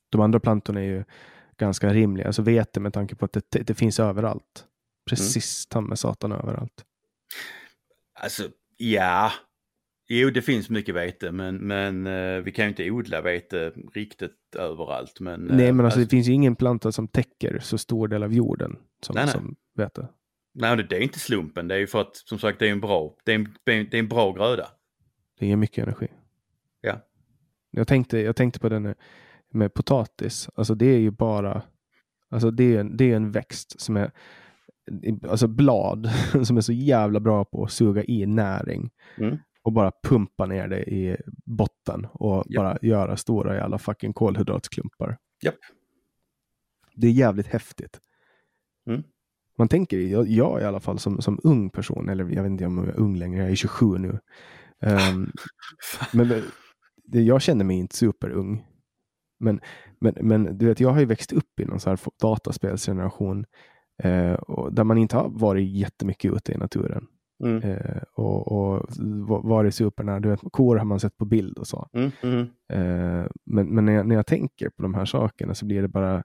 De 0.08 0.20
andra 0.20 0.40
plantorna 0.40 0.80
är 0.80 0.84
ju 0.84 1.04
ganska 1.56 1.92
rimliga, 1.92 2.26
alltså 2.26 2.42
vete 2.42 2.80
med 2.80 2.92
tanke 2.92 3.14
på 3.14 3.24
att 3.24 3.32
det, 3.32 3.60
det 3.66 3.74
finns 3.74 4.00
överallt. 4.00 4.67
Precis, 5.08 5.66
mm. 5.66 5.68
ta 5.70 5.88
med 5.88 5.98
satan 5.98 6.32
överallt. 6.32 6.84
Alltså, 8.14 8.48
ja. 8.76 9.32
Jo, 10.08 10.30
det 10.30 10.42
finns 10.42 10.70
mycket 10.70 10.94
vete, 10.94 11.32
men, 11.32 11.56
men 11.56 12.06
uh, 12.06 12.42
vi 12.42 12.52
kan 12.52 12.64
ju 12.64 12.68
inte 12.68 12.90
odla 12.90 13.20
vete 13.20 13.72
riktigt 13.94 14.54
överallt. 14.56 15.20
Men, 15.20 15.40
nej, 15.40 15.56
men 15.56 15.68
alltså, 15.68 15.84
alltså, 15.84 16.00
det 16.00 16.08
finns 16.08 16.28
ju 16.28 16.32
ingen 16.32 16.56
planta 16.56 16.92
som 16.92 17.08
täcker 17.08 17.58
så 17.58 17.78
stor 17.78 18.08
del 18.08 18.22
av 18.22 18.32
jorden 18.32 18.76
som, 19.02 19.14
nej, 19.14 19.24
nej. 19.24 19.32
som 19.32 19.56
vete. 19.74 20.08
Nej, 20.54 20.76
det, 20.76 20.82
det 20.82 20.96
är 20.96 21.00
inte 21.00 21.18
slumpen. 21.18 21.68
Det 21.68 21.74
är 21.74 21.78
ju 21.78 21.86
för 21.86 22.00
att, 22.00 22.16
som 22.16 22.38
sagt, 22.38 22.58
det 22.58 22.68
är 22.68 22.72
en 22.72 22.80
bra, 22.80 23.16
det 23.24 23.32
är 23.32 23.34
en, 23.34 23.54
det 23.64 23.94
är 23.94 23.98
en 23.98 24.08
bra 24.08 24.32
gröda. 24.32 24.68
Det 25.38 25.46
ger 25.46 25.56
mycket 25.56 25.82
energi. 25.82 26.08
Ja. 26.80 27.00
Jag 27.70 27.88
tänkte, 27.88 28.18
jag 28.18 28.36
tänkte 28.36 28.60
på 28.60 28.68
den 28.68 28.94
med 29.50 29.74
potatis. 29.74 30.48
Alltså 30.54 30.74
det 30.74 30.86
är 30.86 30.98
ju 30.98 31.10
bara, 31.10 31.62
alltså 32.30 32.50
det 32.50 32.76
är, 32.76 32.84
det 32.84 33.12
är 33.12 33.16
en 33.16 33.32
växt 33.32 33.80
som 33.80 33.96
är 33.96 34.10
alltså 35.28 35.46
blad 35.46 36.10
som 36.44 36.56
är 36.56 36.60
så 36.60 36.72
jävla 36.72 37.20
bra 37.20 37.44
på 37.44 37.64
att 37.64 37.72
suga 37.72 38.04
i 38.04 38.26
näring. 38.26 38.90
Mm. 39.18 39.38
Och 39.62 39.72
bara 39.72 39.92
pumpa 40.02 40.46
ner 40.46 40.68
det 40.68 40.82
i 40.82 41.16
botten 41.46 42.06
och 42.12 42.46
yep. 42.50 42.56
bara 42.56 42.78
göra 42.82 43.16
stora 43.16 43.54
jävla 43.54 43.78
fucking 43.78 44.12
kolhydratsklumpar. 44.12 45.18
Yep. 45.44 45.54
Det 46.94 47.06
är 47.06 47.10
jävligt 47.10 47.46
häftigt. 47.46 48.00
Mm. 48.86 49.02
Man 49.58 49.68
tänker, 49.68 49.98
jag, 49.98 50.28
jag, 50.28 50.60
i 50.60 50.64
alla 50.64 50.80
fall 50.80 50.98
som, 50.98 51.20
som 51.20 51.40
ung 51.42 51.70
person, 51.70 52.08
eller 52.08 52.24
jag 52.24 52.42
vet 52.42 52.50
inte 52.50 52.66
om 52.66 52.78
jag 52.78 52.88
är 52.88 53.00
ung 53.00 53.16
längre, 53.16 53.42
jag 53.42 53.50
är 53.50 53.54
27 53.54 53.98
nu. 53.98 54.18
Um, 54.80 55.32
men 56.12 56.28
det, 57.04 57.22
jag 57.22 57.42
känner 57.42 57.64
mig 57.64 57.76
inte 57.76 57.96
superung. 57.96 58.66
Men, 59.40 59.60
men, 60.00 60.14
men 60.20 60.58
du 60.58 60.66
vet, 60.66 60.80
jag 60.80 60.90
har 60.90 61.00
ju 61.00 61.06
växt 61.06 61.32
upp 61.32 61.60
i 61.60 61.64
någon 61.64 61.80
så 61.80 61.90
här 61.90 61.98
dataspelsgeneration 62.20 63.44
och 64.40 64.72
där 64.72 64.84
man 64.84 64.98
inte 64.98 65.16
har 65.16 65.28
varit 65.28 65.68
jättemycket 65.68 66.32
ute 66.32 66.52
i 66.52 66.56
naturen. 66.56 67.06
Mm. 67.44 67.62
Eh, 67.62 68.02
och, 68.12 68.52
och 68.52 68.86
varit 69.44 69.74
supernära. 69.74 70.20
Du 70.20 70.28
vet, 70.28 70.40
kor 70.52 70.76
har 70.76 70.84
man 70.84 71.00
sett 71.00 71.16
på 71.16 71.24
bild 71.24 71.58
och 71.58 71.66
så. 71.66 71.88
Mm. 71.92 72.10
Mm. 72.22 72.40
Eh, 72.68 73.26
men 73.44 73.66
men 73.66 73.84
när, 73.84 73.92
jag, 73.92 74.06
när 74.06 74.14
jag 74.14 74.26
tänker 74.26 74.68
på 74.68 74.82
de 74.82 74.94
här 74.94 75.04
sakerna 75.04 75.54
så 75.54 75.66
blir 75.66 75.82
det 75.82 75.88
bara 75.88 76.22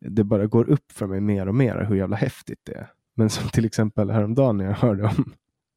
det 0.00 0.24
bara 0.24 0.46
går 0.46 0.70
upp 0.70 0.92
för 0.92 1.06
mig 1.06 1.20
mer 1.20 1.48
och 1.48 1.54
mer 1.54 1.84
hur 1.88 1.96
jävla 1.96 2.16
häftigt 2.16 2.60
det 2.62 2.74
är. 2.74 2.92
Men 3.14 3.30
som 3.30 3.48
till 3.48 3.64
exempel 3.64 4.10
häromdagen 4.10 4.56
när 4.56 4.64
jag 4.64 4.72
hörde 4.72 5.04
om 5.04 5.32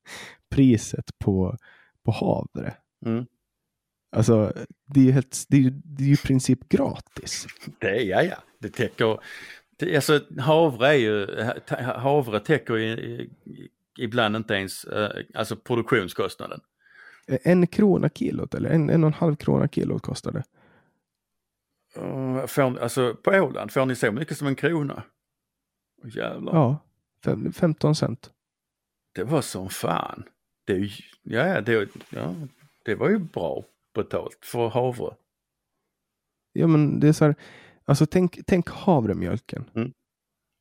priset 0.50 1.20
på, 1.20 1.58
på 2.06 2.12
havre. 2.12 2.74
Mm. 3.06 3.26
Alltså, 4.12 4.54
det 4.86 5.00
är 5.00 5.04
ju, 5.04 5.12
helt, 5.12 5.46
det 5.50 5.58
är 5.58 5.62
ju, 5.62 5.70
det 5.70 6.04
är 6.04 6.08
ju 6.08 6.14
i 6.14 6.18
princip 6.18 6.70
gratis. 6.70 7.48
Det 7.80 7.88
är, 7.88 8.04
ja, 8.04 8.22
ja. 8.22 8.36
Det 8.60 8.70
täcker, 8.70 9.20
alltså 9.96 10.22
havre 10.40 10.88
är 10.88 10.94
ju, 10.94 11.28
havre 11.84 12.40
täcker 12.40 12.78
i, 12.78 13.30
ibland 13.98 14.36
inte 14.36 14.54
ens 14.54 14.84
eh, 14.84 15.26
alltså 15.34 15.56
produktionskostnaden. 15.56 16.62
En 17.28 17.68
krona 17.68 18.10
kilot 18.10 18.54
eller 18.54 18.70
en, 18.70 18.90
en 18.90 19.04
och 19.04 19.08
en 19.08 19.14
halv 19.14 19.36
krona 19.36 19.68
kilot 19.68 20.02
kostar 20.02 20.32
det. 20.32 20.44
Uh, 21.98 22.46
får, 22.46 22.80
alltså 22.80 23.16
på 23.16 23.32
Åland, 23.32 23.72
får 23.72 23.86
ni 23.86 23.96
så 23.96 24.12
mycket 24.12 24.38
som 24.38 24.48
en 24.48 24.56
krona? 24.56 25.04
Jävlar. 26.04 26.54
Ja, 26.54 26.78
fem, 27.26 27.54
15 27.54 27.96
cent. 27.96 28.32
Det 29.16 29.24
var 29.24 29.42
som 29.42 29.70
fan. 29.70 30.24
Det, 30.66 30.74
ju- 30.74 31.04
ja, 31.24 31.62
det, 31.62 31.90
ja, 32.10 32.36
det 32.86 32.96
var 32.96 33.10
ju 33.10 33.18
bra 33.20 33.64
betalt 33.96 34.40
för 34.46 34.70
havre. 34.70 35.16
Ja, 36.54 36.68
men 36.68 37.00
det 37.00 37.08
är 37.08 37.14
så 37.14 37.26
här, 37.26 37.36
alltså 37.90 38.06
tänk, 38.06 38.40
tänk 38.48 38.70
havremjölken. 38.70 39.70
Mm. 39.76 39.92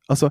Alltså 0.08 0.30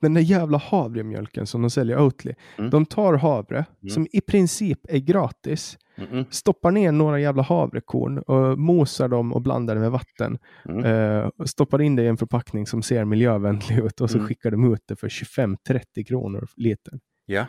den 0.00 0.14
där 0.14 0.20
jävla 0.20 0.58
havremjölken 0.58 1.46
som 1.46 1.62
de 1.62 1.70
säljer 1.70 1.98
Oatly. 2.00 2.34
Mm. 2.58 2.70
De 2.70 2.86
tar 2.86 3.14
havre 3.14 3.56
Mm. 3.82 3.90
som 3.90 4.06
i 4.12 4.20
princip 4.20 4.78
är 4.88 4.98
gratis, 4.98 5.78
Mm-mm. 5.96 6.26
stoppar 6.30 6.70
ner 6.70 6.92
några 6.92 7.20
jävla 7.20 7.42
havrekorn 7.42 8.18
och 8.18 8.58
mosar 8.58 9.08
dem 9.08 9.32
och 9.32 9.42
blandar 9.42 9.74
det 9.74 9.80
med 9.80 9.90
vatten. 9.90 10.38
Mm. 10.64 11.30
Och 11.38 11.50
stoppar 11.50 11.80
in 11.82 11.96
det 11.96 12.02
i 12.02 12.06
en 12.06 12.16
förpackning 12.16 12.66
som 12.66 12.82
ser 12.82 13.04
miljövänlig 13.04 13.78
ut 13.78 14.00
och 14.00 14.10
så 14.10 14.16
Mm. 14.18 14.28
skickar 14.28 14.50
de 14.50 14.72
ut 14.74 14.82
det 14.86 14.96
för 14.96 15.08
25-30 15.08 16.04
kronor 16.04 16.48
litern. 16.56 17.00
Ja, 17.26 17.46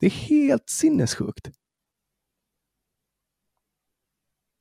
Det 0.00 0.06
är 0.06 0.10
helt 0.10 0.68
sinnessjukt. 0.70 1.50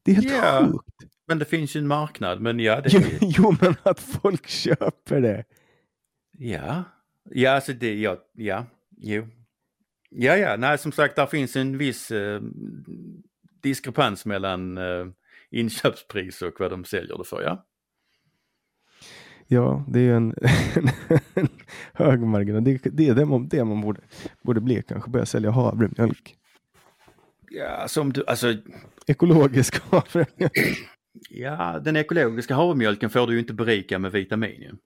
Det 0.05 0.12
är 0.12 0.16
helt 0.16 0.32
Ja. 0.32 0.68
sjukt. 0.72 1.14
Men 1.32 1.39
det 1.39 1.45
finns 1.45 1.75
ju 1.75 1.79
en 1.79 1.88
marknad. 1.88 2.41
Men 2.41 2.59
ja, 2.59 2.82
det, 2.82 2.89
Jo, 2.93 3.01
jo, 3.21 3.55
men 3.61 3.75
att 3.84 3.99
folk 3.99 4.47
köper 4.47 5.21
det. 5.21 5.43
ja, 6.38 6.84
ja, 7.29 7.51
alltså 7.51 7.73
det, 7.73 7.95
ja, 7.99 8.17
ja, 8.34 8.65
jo. 8.97 9.27
Ja, 10.09 10.36
ja, 10.38 10.55
nej 10.57 10.77
som 10.77 10.91
sagt, 10.91 11.15
där 11.15 11.25
finns 11.25 11.55
en 11.55 11.77
viss 11.77 12.11
eh, 12.11 12.41
diskrepans 13.63 14.25
mellan 14.25 14.77
eh, 14.77 15.05
inköpspris 15.51 16.41
och 16.41 16.53
vad 16.59 16.71
de 16.71 16.86
säljer 16.86 17.17
det 17.17 17.23
för, 17.23 17.41
ja. 17.41 17.65
Ja, 19.47 19.86
det 19.88 19.99
är 19.99 20.03
ju 20.03 20.15
en, 20.15 20.36
en 21.34 21.47
hög 21.93 22.19
marginal. 22.19 22.63
Det, 22.63 22.77
det 22.84 23.07
är 23.07 23.15
det 23.15 23.25
man, 23.25 23.47
det 23.47 23.63
man 23.65 23.82
borde, 23.82 24.01
borde 24.41 24.61
bli 24.61 24.84
kanske. 24.88 25.09
Börja 25.09 25.25
sälja 25.25 25.51
havremjölk. 25.51 26.36
Ja, 27.49 27.88
som 27.88 28.13
du, 28.13 28.23
alltså, 28.27 28.55
Ekologisk 29.07 29.82
havremjölk. 29.91 30.90
Ja, 31.30 31.80
den 31.80 31.95
ekologiska 31.95 32.55
havremjölken 32.55 33.09
får 33.09 33.28
du 33.28 33.34
ju 33.34 33.39
inte 33.39 33.53
berika 33.53 33.99
med 33.99 34.12
vitamin. 34.12 34.78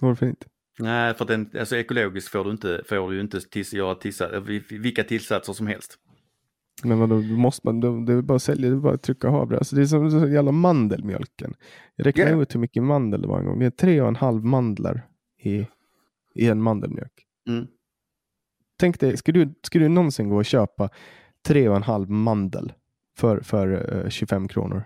Varför 0.00 0.26
inte? 0.26 0.46
Nej, 0.78 1.14
för 1.14 1.24
den, 1.24 1.50
alltså 1.58 1.76
ekologiskt 1.76 2.28
får 2.28 2.44
du 2.44 2.50
inte, 2.50 2.82
får 2.88 3.10
du 3.10 3.20
inte 3.20 3.40
tills, 3.40 3.74
göra 3.74 3.94
tillsats, 3.94 4.32
vilka 4.70 5.04
tillsatser 5.04 5.52
som 5.52 5.66
helst. 5.66 5.98
Men 6.84 6.98
vadå, 6.98 7.14
då 7.14 7.36
måste 7.36 7.60
man, 7.66 7.80
då, 7.80 8.00
det 8.00 8.12
är 8.12 8.22
bara 8.22 8.36
att 8.36 8.42
sälja, 8.42 8.70
det 8.70 8.76
är 8.76 8.80
bara 8.80 8.94
att 8.94 9.02
trycka 9.02 9.30
havre. 9.30 9.58
Alltså 9.58 9.76
det 9.76 9.82
är 9.82 9.86
som 9.86 10.10
så 10.10 10.28
jävla 10.28 10.52
mandelmjölken. 10.52 11.54
Jag 11.96 12.06
räknade 12.06 12.30
Ja. 12.30 12.42
ut 12.42 12.54
hur 12.54 12.60
mycket 12.60 12.82
mandel 12.82 13.22
det 13.22 13.28
var 13.28 13.38
en 13.38 13.46
gång. 13.46 13.58
Det 13.58 13.66
är 13.66 13.70
tre 13.70 14.00
och 14.00 14.08
en 14.08 14.16
halv 14.16 14.44
mandlar 14.44 15.08
i, 15.42 15.66
i 16.34 16.48
en 16.48 16.62
mandelmjölk. 16.62 17.26
Mm. 17.48 17.66
Tänk 18.78 19.00
dig, 19.00 19.16
ska 19.16 19.32
du, 19.32 19.54
ska 19.62 19.78
du 19.78 19.88
någonsin 19.88 20.28
gå 20.28 20.36
och 20.36 20.44
köpa 20.44 20.90
tre 21.46 21.68
och 21.68 21.76
en 21.76 21.82
halv 21.82 22.10
mandel 22.10 22.72
för, 23.16 23.40
för 23.40 23.94
eh, 24.04 24.08
25 24.08 24.48
kronor? 24.48 24.84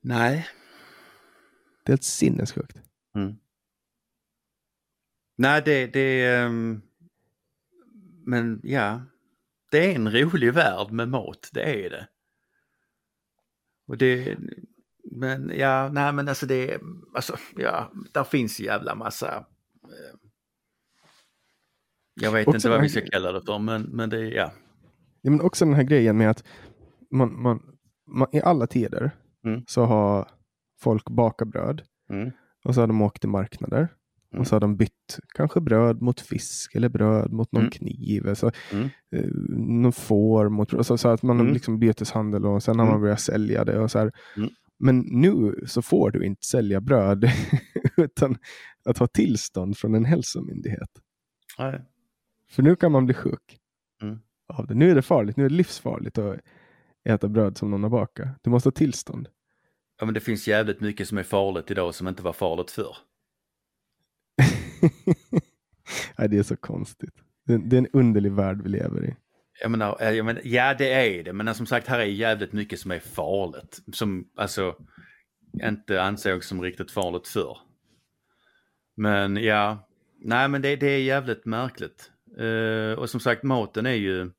Nej. 0.00 0.48
Det 1.84 1.90
är 1.90 1.92
helt 1.92 2.04
sinnessjukt. 2.04 2.76
Mm. 3.14 3.36
Nej, 5.36 5.62
det, 5.64 5.86
det 5.86 6.26
ehm, 6.26 6.82
men 8.24 8.60
ja, 8.62 9.02
det 9.70 9.90
är 9.90 9.94
en 9.94 10.12
rolig 10.12 10.52
värld 10.54 10.90
med 10.90 11.08
mat, 11.08 11.50
det 11.52 11.84
är 11.84 11.90
det. 11.90 12.08
Och 13.86 13.98
det, 13.98 14.38
men 15.04 15.52
ja, 15.54 15.88
nej 15.92 16.12
men 16.12 16.28
alltså 16.28 16.46
det, 16.46 16.80
alltså 17.14 17.36
ja, 17.56 17.92
där 18.12 18.24
finns 18.24 18.60
jävla 18.60 18.94
massa, 18.94 19.46
eh, 19.84 20.18
jag 22.14 22.32
vet 22.32 22.48
Också 22.48 22.56
inte 22.56 22.68
vad 22.68 22.80
vi 22.80 22.88
ska 22.88 23.00
kalla 23.00 23.32
det 23.32 23.42
för, 23.42 23.58
men, 23.58 23.82
men 23.82 24.10
det, 24.10 24.20
ja. 24.20 24.52
Ja, 25.22 25.30
men 25.30 25.40
också 25.40 25.64
den 25.64 25.74
här 25.74 25.82
grejen 25.82 26.16
med 26.16 26.30
att 26.30 26.44
man, 27.10 27.42
man, 27.42 27.62
man, 28.10 28.28
i 28.32 28.40
alla 28.40 28.66
tider 28.66 29.10
Mm. 29.44 29.62
så 29.66 29.84
har 29.84 30.28
folk 30.80 31.10
bakat 31.10 31.48
bröd 31.48 31.82
Mm. 32.10 32.30
och 32.64 32.74
så 32.74 32.80
har 32.80 32.86
de 32.86 33.02
åkt 33.02 33.20
till 33.20 33.30
marknader. 33.30 33.88
Mm. 34.32 34.40
Och 34.40 34.46
så 34.46 34.54
har 34.54 34.60
de 34.60 34.76
bytt 34.76 35.18
kanske 35.34 35.60
bröd 35.60 36.02
mot 36.02 36.20
fisk 36.20 36.74
eller 36.74 36.88
bröd 36.88 37.32
mot 37.32 37.52
någon 37.52 37.62
Mm. 37.62 37.70
kniv. 37.70 38.28
Alltså, 38.28 38.50
Mm. 38.72 38.88
eh, 39.16 39.30
någon 39.58 39.92
får 39.92 40.48
mot 40.48 40.86
så, 40.86 40.98
så 40.98 41.08
att 41.08 41.22
man 41.22 41.40
Mm. 41.40 41.52
liksom 41.52 41.78
byteshandel 41.78 42.46
och 42.46 42.62
sen 42.62 42.78
har 42.78 42.86
man 42.86 42.92
Mm. 42.94 43.02
börjat 43.02 43.20
sälja 43.20 43.64
det. 43.64 43.78
Och 43.78 43.90
så. 43.90 43.98
Mm. 43.98 44.50
Men 44.78 44.98
nu 44.98 45.54
så 45.66 45.82
får 45.82 46.10
du 46.10 46.24
inte 46.24 46.46
sälja 46.46 46.80
bröd 46.80 47.24
utan 47.96 48.36
att 48.84 48.98
ha 48.98 49.06
tillstånd 49.06 49.76
från 49.76 49.94
en 49.94 50.04
hälsomyndighet. 50.04 50.90
Nej. 51.58 51.84
För 52.50 52.62
nu 52.62 52.76
kan 52.76 52.92
man 52.92 53.04
bli 53.04 53.14
sjuk. 53.14 53.58
Av 54.58 54.66
det. 54.66 54.74
Nu 54.74 54.90
är 54.90 54.94
det 54.94 55.02
farligt. 55.02 55.36
Nu 55.36 55.44
är 55.44 55.48
det 55.48 55.54
livsfarligt 55.54 56.18
att 56.18 56.36
äta 57.04 57.28
bröd 57.28 57.58
som 57.58 57.70
någon 57.70 57.82
har 57.82 57.90
bakat. 57.90 58.28
Du 58.42 58.50
måste 58.50 58.66
ha 58.66 58.72
tillstånd. 58.72 59.28
Ja 59.98 60.04
men 60.04 60.14
det 60.14 60.20
finns 60.20 60.48
jävligt 60.48 60.80
mycket 60.80 61.08
som 61.08 61.18
är 61.18 61.22
farligt 61.22 61.70
idag 61.70 61.94
som 61.94 62.08
inte 62.08 62.22
var 62.22 62.32
farligt 62.32 62.70
förr. 62.70 62.96
Nej, 66.18 66.28
det 66.28 66.38
är 66.38 66.42
så 66.42 66.56
konstigt. 66.56 67.14
Det, 67.46 67.58
det 67.58 67.76
är 67.76 67.78
en 67.78 67.88
underlig 67.92 68.32
värld 68.32 68.62
vi 68.62 68.68
lever 68.68 69.04
i. 69.04 69.16
Jag 69.60 69.70
menar, 69.70 69.96
eh, 70.00 70.10
jag 70.10 70.26
menar, 70.26 70.42
ja 70.44 70.74
det 70.78 70.92
är 70.92 71.24
det, 71.24 71.32
men 71.32 71.54
som 71.54 71.66
sagt 71.66 71.86
här 71.86 71.98
är 71.98 72.04
jävligt 72.04 72.52
mycket 72.52 72.80
som 72.80 72.90
är 72.90 72.98
farligt. 72.98 73.78
Som 73.92 74.28
alltså 74.36 74.76
inte 75.62 76.02
ansågs 76.02 76.48
som 76.48 76.62
riktigt 76.62 76.90
farligt 76.90 77.28
förr. 77.28 77.58
Men 78.96 79.36
ja, 79.36 79.88
nej 80.20 80.48
men 80.48 80.62
det, 80.62 80.76
det 80.76 80.86
är 80.86 81.02
jävligt 81.02 81.44
märkligt. 81.44 82.10
Eh, 82.38 82.98
och 82.98 83.10
som 83.10 83.20
sagt 83.20 83.42
maten 83.42 83.86
är 83.86 83.94
ju 83.94 84.30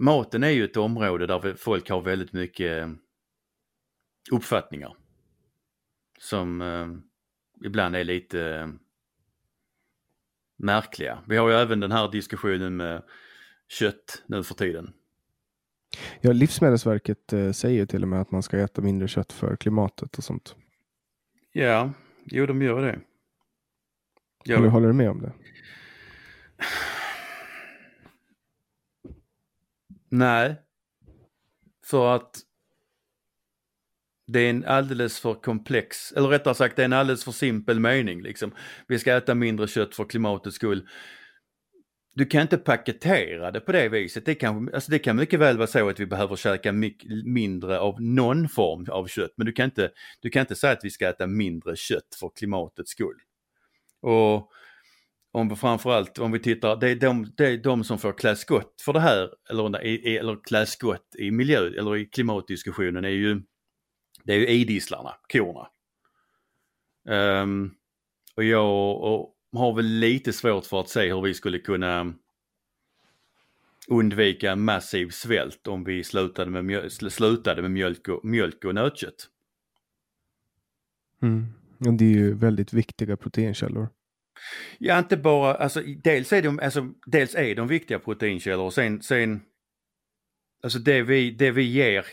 Maten 0.00 0.42
är 0.42 0.50
ju 0.50 0.64
ett 0.64 0.76
område 0.76 1.26
där 1.26 1.54
folk 1.54 1.90
har 1.90 2.00
väldigt 2.00 2.32
mycket 2.32 2.82
eh, 2.82 2.90
uppfattningar. 4.30 4.96
Som 6.18 6.60
eh, 6.60 6.86
ibland 7.66 7.96
är 7.96 8.04
lite 8.04 8.40
eh, 8.40 8.68
märkliga. 10.58 11.24
Vi 11.28 11.36
har 11.36 11.48
ju 11.48 11.54
även 11.54 11.80
den 11.80 11.92
här 11.92 12.10
diskussionen 12.10 12.76
med 12.76 13.02
kött 13.68 14.22
nu 14.26 14.42
för 14.42 14.54
tiden. 14.54 14.92
Ja, 16.20 16.32
Livsmedelsverket 16.32 17.32
säger 17.54 17.86
till 17.86 18.02
och 18.02 18.08
med 18.08 18.20
att 18.20 18.30
man 18.30 18.42
ska 18.42 18.58
äta 18.58 18.82
mindre 18.82 19.08
kött 19.08 19.32
för 19.32 19.56
klimatet 19.56 20.18
och 20.18 20.24
sånt. 20.24 20.56
Ja, 21.52 21.92
jo 22.24 22.46
de 22.46 22.62
gör 22.62 22.82
det. 22.82 22.88
Eller 24.54 24.64
Ja, 24.64 24.68
håller 24.68 24.88
du 24.88 24.94
med 24.94 25.10
om 25.10 25.20
det? 25.22 25.32
Nej. 30.10 30.56
För 31.84 32.14
att 32.14 32.36
det 34.26 34.40
är 34.40 34.50
en 34.50 34.64
alldeles 34.64 35.20
för 35.20 35.34
komplex, 35.34 36.12
eller 36.12 36.28
rättare 36.28 36.54
sagt 36.54 36.76
det 36.76 36.82
är 36.82 36.84
en 36.84 36.92
alldeles 36.92 37.24
för 37.24 37.32
simpel 37.32 37.80
mening 37.80 38.22
liksom. 38.22 38.54
Vi 38.88 38.98
ska 38.98 39.16
äta 39.16 39.34
mindre 39.34 39.68
kött 39.68 39.94
för 39.94 40.04
klimatets 40.04 40.56
skull. 40.56 40.88
Du 42.14 42.26
kan 42.26 42.42
inte 42.42 42.58
paketera 42.58 43.50
det 43.50 43.60
på 43.60 43.72
det 43.72 43.88
viset. 43.88 44.24
Det 44.24 44.34
kan, 44.34 44.74
alltså 44.74 44.90
det 44.90 44.98
kan 44.98 45.16
mycket 45.16 45.40
väl 45.40 45.56
vara 45.56 45.66
så 45.66 45.88
att 45.88 46.00
vi 46.00 46.06
behöver 46.06 46.36
käka 46.36 46.72
mycket 46.72 47.26
mindre 47.26 47.78
av 47.78 48.02
någon 48.02 48.48
form 48.48 48.86
av 48.90 49.06
kött. 49.06 49.32
Men 49.36 49.46
du 49.46 49.52
kan, 49.52 49.64
inte, 49.64 49.90
du 50.20 50.30
kan 50.30 50.40
inte 50.40 50.54
säga 50.54 50.72
att 50.72 50.84
vi 50.84 50.90
ska 50.90 51.08
äta 51.08 51.26
mindre 51.26 51.76
kött 51.76 52.16
för 52.20 52.30
klimatets 52.34 52.90
skull. 52.90 53.16
Och 54.00 54.50
om 55.32 55.48
vi 55.48 55.56
framförallt 55.56 56.18
om 56.18 56.32
vi 56.32 56.38
tittar, 56.38 56.76
det 56.76 56.88
är 56.88 56.96
de, 56.96 57.32
det 57.36 57.46
är 57.46 57.58
de 57.58 57.84
som 57.84 57.98
får 57.98 58.12
klä 58.12 58.36
skott 58.36 58.82
för 58.84 58.92
det 58.92 59.00
här, 59.00 59.30
eller, 59.50 59.84
eller 60.06 60.44
klä 60.44 60.66
skott 60.66 61.14
i 61.18 61.30
miljö 61.30 61.66
eller 61.66 61.96
i 61.96 62.06
klimatdiskussionen 62.06 63.04
är 63.04 63.08
ju, 63.08 63.42
det 64.24 64.32
är 64.32 64.38
ju 64.38 64.46
idisslarna, 64.46 65.14
korna. 65.32 65.68
Um, 67.08 67.74
och 68.36 68.44
jag 68.44 69.02
och, 69.02 69.36
har 69.52 69.74
väl 69.74 69.86
lite 69.86 70.32
svårt 70.32 70.66
för 70.66 70.80
att 70.80 70.88
se 70.88 71.12
hur 71.12 71.20
vi 71.20 71.34
skulle 71.34 71.58
kunna 71.58 72.14
undvika 73.88 74.52
en 74.52 74.64
massiv 74.64 75.08
svält 75.08 75.66
om 75.66 75.84
vi 75.84 76.04
slutade 76.04 76.50
med, 76.50 76.64
mjöl, 76.64 76.90
slutade 76.90 77.62
med 77.62 77.70
mjölk, 77.70 78.08
och, 78.08 78.24
mjölk 78.24 78.64
och 78.64 78.74
nötkött. 78.74 79.28
Mm. 81.22 81.46
Det 81.78 82.04
är 82.04 82.08
ju 82.08 82.34
väldigt 82.34 82.72
viktiga 82.72 83.16
proteinkällor. 83.16 83.88
Ja, 84.78 84.98
inte 84.98 85.16
bara, 85.16 85.54
alltså 85.54 85.82
dels 86.04 86.32
är 86.32 86.42
de, 86.42 86.58
alltså, 86.58 86.92
dels 87.06 87.34
är 87.34 87.54
de 87.54 87.68
viktiga 87.68 87.98
proteinkällor 87.98 88.64
och 88.64 88.74
sen, 88.74 89.02
sen 89.02 89.42
alltså 90.62 90.78
det 90.78 91.02
vi, 91.02 91.30
det 91.30 91.50
vi 91.50 91.62
ger 91.62 92.06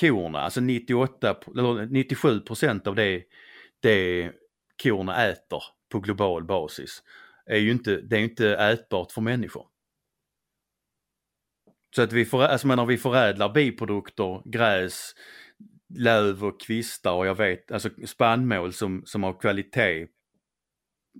korna, 0.00 0.40
alltså 0.40 0.60
98, 0.60 1.36
eller 1.56 1.86
97 1.86 2.40
procent 2.40 2.86
av 2.86 2.94
det, 2.94 3.22
det 3.80 4.32
korna 4.82 5.26
äter 5.26 5.62
på 5.92 6.00
global 6.00 6.44
basis 6.44 7.02
är 7.46 7.58
ju 7.58 7.70
inte, 7.70 8.00
det 8.00 8.16
är 8.16 8.20
inte 8.20 8.56
ätbart 8.56 9.12
för 9.12 9.20
människor. 9.20 9.66
Så 11.96 12.02
att 12.02 12.12
vi, 12.12 12.24
för, 12.24 12.42
alltså 12.42 12.66
menar, 12.66 12.86
vi 12.86 12.98
förädlar 12.98 13.48
biprodukter, 13.48 14.42
gräs, 14.44 15.14
löv 15.94 16.44
och 16.44 16.60
kvistar 16.60 17.12
och 17.12 17.26
jag 17.26 17.34
vet, 17.34 17.72
alltså 17.72 17.90
spannmål 18.06 18.72
som, 18.72 19.02
som 19.06 19.22
har 19.22 19.40
kvalitet 19.40 20.06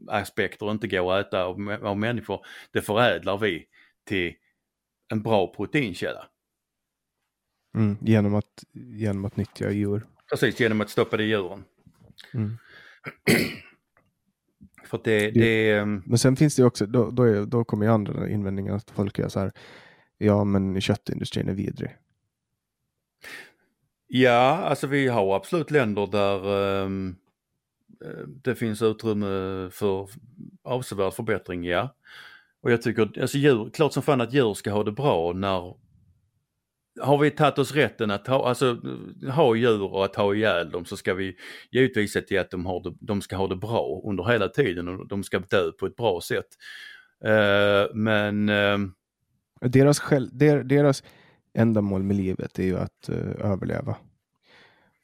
aspekter 0.08 0.70
inte 0.70 0.88
går 0.88 1.14
att 1.14 1.26
äta 1.26 1.44
av, 1.44 1.78
av 1.82 1.98
människor, 1.98 2.46
det 2.72 2.82
förädlar 2.82 3.38
vi 3.38 3.66
till 4.04 4.34
en 5.08 5.22
bra 5.22 5.54
proteinkälla. 5.54 6.26
Mm, 7.76 7.96
genom, 8.00 8.34
att, 8.34 8.64
genom 8.72 9.24
att 9.24 9.36
nyttja 9.36 9.70
djur. 9.70 10.06
Precis, 10.30 10.60
genom 10.60 10.80
att 10.80 10.90
stoppa 10.90 11.16
det 11.16 11.24
i 11.24 11.26
djuren. 11.26 11.64
Mm. 12.34 12.58
För 14.84 15.00
det, 15.04 15.30
det, 15.30 15.72
ehm, 15.72 16.02
Men 16.06 16.18
sen 16.18 16.36
finns 16.36 16.56
det 16.56 16.64
också, 16.64 16.86
då, 16.86 17.10
då, 17.10 17.22
är, 17.22 17.46
då 17.46 17.64
kommer 17.64 17.86
ju 17.86 17.92
andra 17.92 18.28
invändningar 18.28 18.74
att 18.74 18.90
folk 18.90 19.18
är 19.18 19.28
så 19.28 19.40
här, 19.40 19.52
ja 20.18 20.44
men 20.44 20.80
köttindustrin 20.80 21.48
är 21.48 21.54
vidrig. 21.54 21.96
Ja, 24.08 24.56
alltså 24.56 24.86
vi 24.86 25.08
har 25.08 25.36
absolut 25.36 25.70
länder 25.70 26.06
där 26.06 26.46
um, 26.84 27.16
Eh, 28.04 28.26
det 28.26 28.54
finns 28.54 28.82
utrymme 28.82 29.70
för 29.70 30.08
avsevärd 30.64 31.12
förbättring, 31.12 31.64
ja. 31.64 31.96
Och 32.62 32.72
jag 32.72 32.82
tycker, 32.82 33.20
alltså 33.20 33.38
djur, 33.38 33.70
klart 33.70 33.92
som 33.92 34.02
fan 34.02 34.20
att 34.20 34.32
djur 34.32 34.54
ska 34.54 34.70
ha 34.70 34.84
det 34.84 34.92
bra 34.92 35.32
när 35.32 35.74
har 37.00 37.18
vi 37.18 37.30
tagit 37.30 37.58
oss 37.58 37.72
rätten 37.72 38.10
att 38.10 38.26
ha, 38.26 38.48
alltså, 38.48 38.80
ha 39.30 39.54
djur 39.54 39.82
och 39.82 40.04
att 40.04 40.16
ha 40.16 40.34
ihjäl 40.34 40.70
dem 40.70 40.84
så 40.84 40.96
ska 40.96 41.14
vi 41.14 41.36
givetvis 41.70 42.12
se 42.12 42.20
till 42.20 42.38
att 42.38 42.50
de, 42.50 42.66
har 42.66 42.82
det, 42.82 42.94
de 43.00 43.22
ska 43.22 43.36
ha 43.36 43.48
det 43.48 43.56
bra 43.56 44.02
under 44.04 44.24
hela 44.24 44.48
tiden 44.48 44.88
och 44.88 45.08
de 45.08 45.24
ska 45.24 45.38
dö 45.38 45.72
på 45.80 45.86
ett 45.86 45.96
bra 45.96 46.20
sätt. 46.20 46.46
Uh, 47.26 47.94
men... 47.94 48.48
Uh... 48.48 48.78
Deras, 49.60 50.00
själv, 50.00 50.28
der, 50.32 50.64
deras 50.64 51.04
ändamål 51.54 52.02
med 52.02 52.16
livet 52.16 52.58
är 52.58 52.64
ju 52.64 52.76
att 52.78 53.08
uh, 53.10 53.52
överleva. 53.52 53.96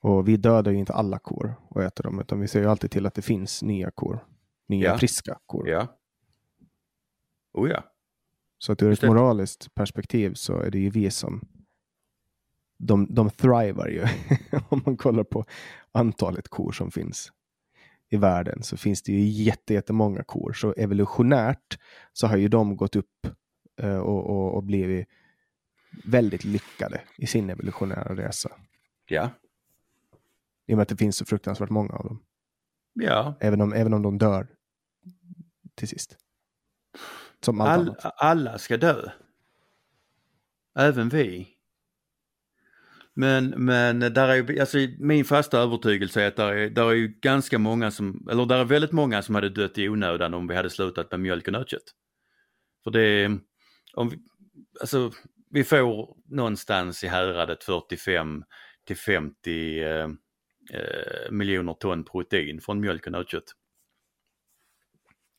Och 0.03 0.29
vi 0.29 0.37
dödar 0.37 0.73
ju 0.73 0.79
inte 0.79 0.93
alla 0.93 1.19
kor 1.19 1.55
och 1.69 1.83
äter 1.83 2.05
dem 2.05 2.21
utan 2.21 2.41
vi 2.41 2.49
ser 2.49 2.61
ju 2.61 2.67
alltid 2.67 2.91
till 2.91 3.07
att 3.07 3.15
det 3.15 3.23
finns 3.23 3.63
nya 3.63 3.91
kor. 3.91 4.27
Nya 4.69 4.89
Ja. 4.89 4.99
friska 4.99 5.39
kor. 5.47 5.69
Ja. 5.69 5.99
Oh 7.53 7.71
ja. 7.71 7.85
Så 8.59 8.73
att 8.73 8.83
ur 8.83 8.93
ett 8.93 9.01
det. 9.01 9.07
moraliskt 9.07 9.75
perspektiv 9.75 10.35
så 10.35 10.59
är 10.59 10.71
det 10.71 10.79
ju 10.79 10.91
vi 10.91 11.11
som 11.11 11.41
de, 12.79 13.07
de 13.15 13.31
thrivar 13.31 13.89
ju. 13.89 14.07
Om 14.69 14.83
man 14.87 14.97
kollar 14.97 15.25
på 15.25 15.45
antalet 15.93 16.49
kor 16.49 16.73
som 16.73 16.91
finns 16.91 17.33
i 18.09 18.17
världen 18.17 18.63
så 18.63 18.77
finns 18.77 19.03
det 19.03 19.13
ju 19.13 19.21
jätte, 19.45 19.75
jättemånga 19.75 20.23
kor. 20.23 20.53
Så 20.53 20.73
evolutionärt 20.77 21.79
så 22.13 22.27
har 22.27 22.37
ju 22.37 22.49
de 22.49 22.77
gått 22.77 22.97
upp 22.97 23.27
eh, 23.81 23.97
och, 23.99 24.31
och, 24.31 24.55
och 24.55 24.63
blivit 24.63 25.07
väldigt 26.05 26.45
lyckade 26.45 27.01
i 27.19 27.27
sin 27.27 27.51
evolutionära 27.51 28.15
resa. 28.17 28.51
Ja. 29.09 29.31
I 30.73 30.75
och 30.75 30.77
med 30.77 30.83
att 30.83 30.89
det 30.89 30.97
finns 30.97 31.17
så 31.17 31.25
fruktansvärt 31.25 31.71
många 31.71 31.95
av 31.95 32.05
dem. 32.05 32.23
Ja. 32.93 33.35
Även 33.41 33.61
om, 33.61 33.73
även 33.73 33.95
om 33.95 34.03
de 34.03 34.19
dör 34.19 34.47
till 35.75 35.89
sist. 35.89 36.17
Som 37.45 37.61
allt 37.61 37.71
All, 37.71 37.89
annat. 37.89 38.15
alla 38.17 38.59
ska 38.59 38.77
dö. 38.77 39.11
Även 40.79 41.09
vi. 41.09 41.49
Men, 43.15 43.49
men 43.49 44.01
där 44.01 44.29
är 44.29 44.61
alltså 44.61 44.79
min 44.99 45.25
fasta 45.25 45.59
övertygelse 45.59 46.23
är 46.23 46.29
att 46.29 46.37
där 46.37 46.53
är, 46.53 46.71
där 46.71 46.91
är 46.91 46.95
ju 46.95 47.09
ganska 47.09 47.59
många 47.59 47.91
som, 47.91 48.29
eller 48.31 48.47
där 48.47 48.59
är 48.59 48.65
väldigt 48.65 48.93
många 48.93 49.23
som 49.23 49.35
hade 49.35 49.49
dött 49.49 49.79
i 49.79 49.89
onödan 49.89 50.35
om 50.35 50.49
vi 50.49 50.55
hade 50.55 50.71
slutat 50.71 51.11
med 51.11 51.21
mjölk 51.21 51.47
och 51.47 51.53
nötkött. 51.53 51.95
För 52.85 52.91
det, 52.91 53.39
om 53.95 54.09
vi, 54.09 54.19
alltså 54.81 55.13
vi 55.51 55.65
får 55.65 56.17
någonstans 56.25 57.05
i 57.05 57.07
häradet 57.07 57.65
45 57.65 58.45
till 58.87 58.97
50 58.97 59.85
eh, 60.73 61.31
miljoner 61.31 61.75
ton 61.75 62.05
protein 62.05 62.61
från 62.61 62.81
mjölk 62.81 63.07
och 63.07 63.13
nötkött. 63.13 63.53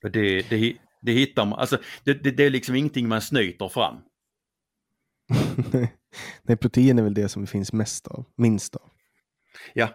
Och 0.04 0.12
det, 0.12 0.50
det, 0.50 0.78
det 1.02 1.12
hittar 1.12 1.46
man, 1.46 1.60
alltså 1.60 1.78
det, 2.04 2.14
det, 2.14 2.32
det 2.32 2.44
är 2.44 2.50
liksom 2.50 2.76
ingenting 2.76 3.08
man 3.08 3.22
snyter 3.22 3.70
fram. 3.70 3.96
Nej, 6.42 6.58
protein 6.58 7.00
är 7.00 7.04
väl 7.04 7.14
det 7.14 7.30
som 7.30 7.42
det 7.42 7.48
finns 7.48 7.74
mest 7.74 8.08
av, 8.08 8.26
minst 8.36 8.76
av. 8.76 8.90
Ja. 9.74 9.90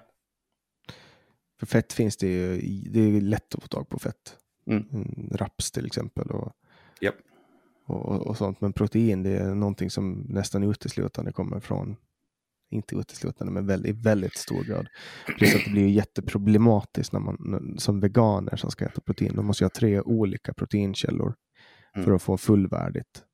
För 1.60 1.66
fett 1.66 1.92
finns 1.92 2.16
det 2.16 2.28
ju, 2.28 2.60
det 2.90 3.00
är 3.00 3.20
lätt 3.20 3.54
att 3.54 3.62
få 3.62 3.68
tag 3.68 3.88
på 3.88 3.98
fett. 3.98 4.36
Mm. 4.66 4.88
Mm, 4.92 5.28
Raps 5.32 5.70
till 5.70 5.86
exempel 5.86 6.30
och, 6.30 6.52
och, 7.86 8.08
och, 8.08 8.26
och 8.26 8.36
sånt. 8.36 8.60
Men 8.60 8.72
protein 8.72 9.22
det 9.22 9.36
är 9.36 9.54
någonting 9.54 9.90
som 9.90 10.26
nästan 10.28 10.62
uteslutande 10.62 11.32
kommer 11.32 11.60
från, 11.60 11.96
inte 12.70 12.94
uteslutande 12.96 13.52
men 13.52 13.66
väldigt, 13.66 13.96
väldigt 14.06 14.36
stor 14.36 14.64
grad. 14.64 14.86
Plus 15.38 15.54
att 15.54 15.64
det 15.64 15.70
blir 15.70 15.82
ju 15.82 15.90
jätteproblematiskt 15.90 17.12
när 17.12 17.20
man 17.20 17.74
som 17.78 18.00
veganer 18.00 18.56
som 18.56 18.70
ska 18.70 18.84
äta 18.84 19.00
protein. 19.00 19.32
De 19.36 19.46
måste 19.46 19.64
ju 19.64 19.66
ha 19.66 19.70
tre 19.70 20.00
olika 20.00 20.52
proteinkällor 20.54 21.34
för 21.94 22.00
Mm. 22.02 22.14
att 22.16 22.22
få 22.22 22.36
fullvärdigt. 22.38 23.24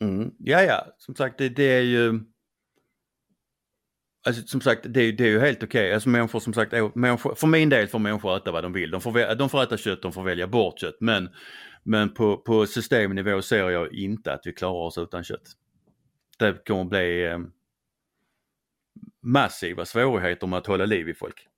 Mm. 0.00 0.30
Ja, 0.38 0.62
ja, 0.62 0.86
som 0.98 1.14
sagt 1.14 1.38
det, 1.38 1.48
det 1.48 1.62
är 1.76 1.82
ju 1.82 2.20
Alltså 4.26 4.42
som 4.46 4.60
sagt 4.60 4.86
det, 4.88 5.00
är- 5.02 5.12
det 5.12 5.24
är 5.24 5.28
ju 5.28 5.40
helt 5.40 5.62
okej. 5.62 5.94
Alltså 5.94 6.08
människor 6.08 6.40
som 6.40 6.52
sagt, 6.52 6.72
människor, 6.94 7.34
för 7.34 7.46
min 7.46 7.68
del 7.68 7.88
får 7.88 7.98
människor 7.98 8.36
äta 8.36 8.52
vad 8.52 8.62
de 8.64 8.72
vill. 8.72 8.90
De 8.90 9.00
får, 9.00 9.34
de 9.34 9.48
får 9.48 9.62
äta 9.62 9.76
kött, 9.76 10.02
de 10.02 10.12
får 10.12 10.22
välja 10.22 10.46
bort 10.46 10.78
kött. 10.80 10.96
Men, 11.00 11.28
men 11.82 12.14
på, 12.14 12.36
på 12.36 12.66
systemnivå 12.66 13.42
ser 13.42 13.70
jag 13.70 13.94
inte 13.94 14.32
att 14.32 14.40
vi 14.44 14.52
klarar 14.52 14.86
oss 14.86 14.98
utan 14.98 15.24
kött. 15.24 15.42
Det 16.38 16.66
kommer 16.66 16.84
bli 16.84 17.24
eh, 17.26 17.38
massiva 19.22 19.84
svårigheter 19.84 20.46
med 20.46 20.58
att 20.58 20.66
hålla 20.66 20.84
liv 20.84 21.08
i 21.08 21.14
folk. 21.14 21.48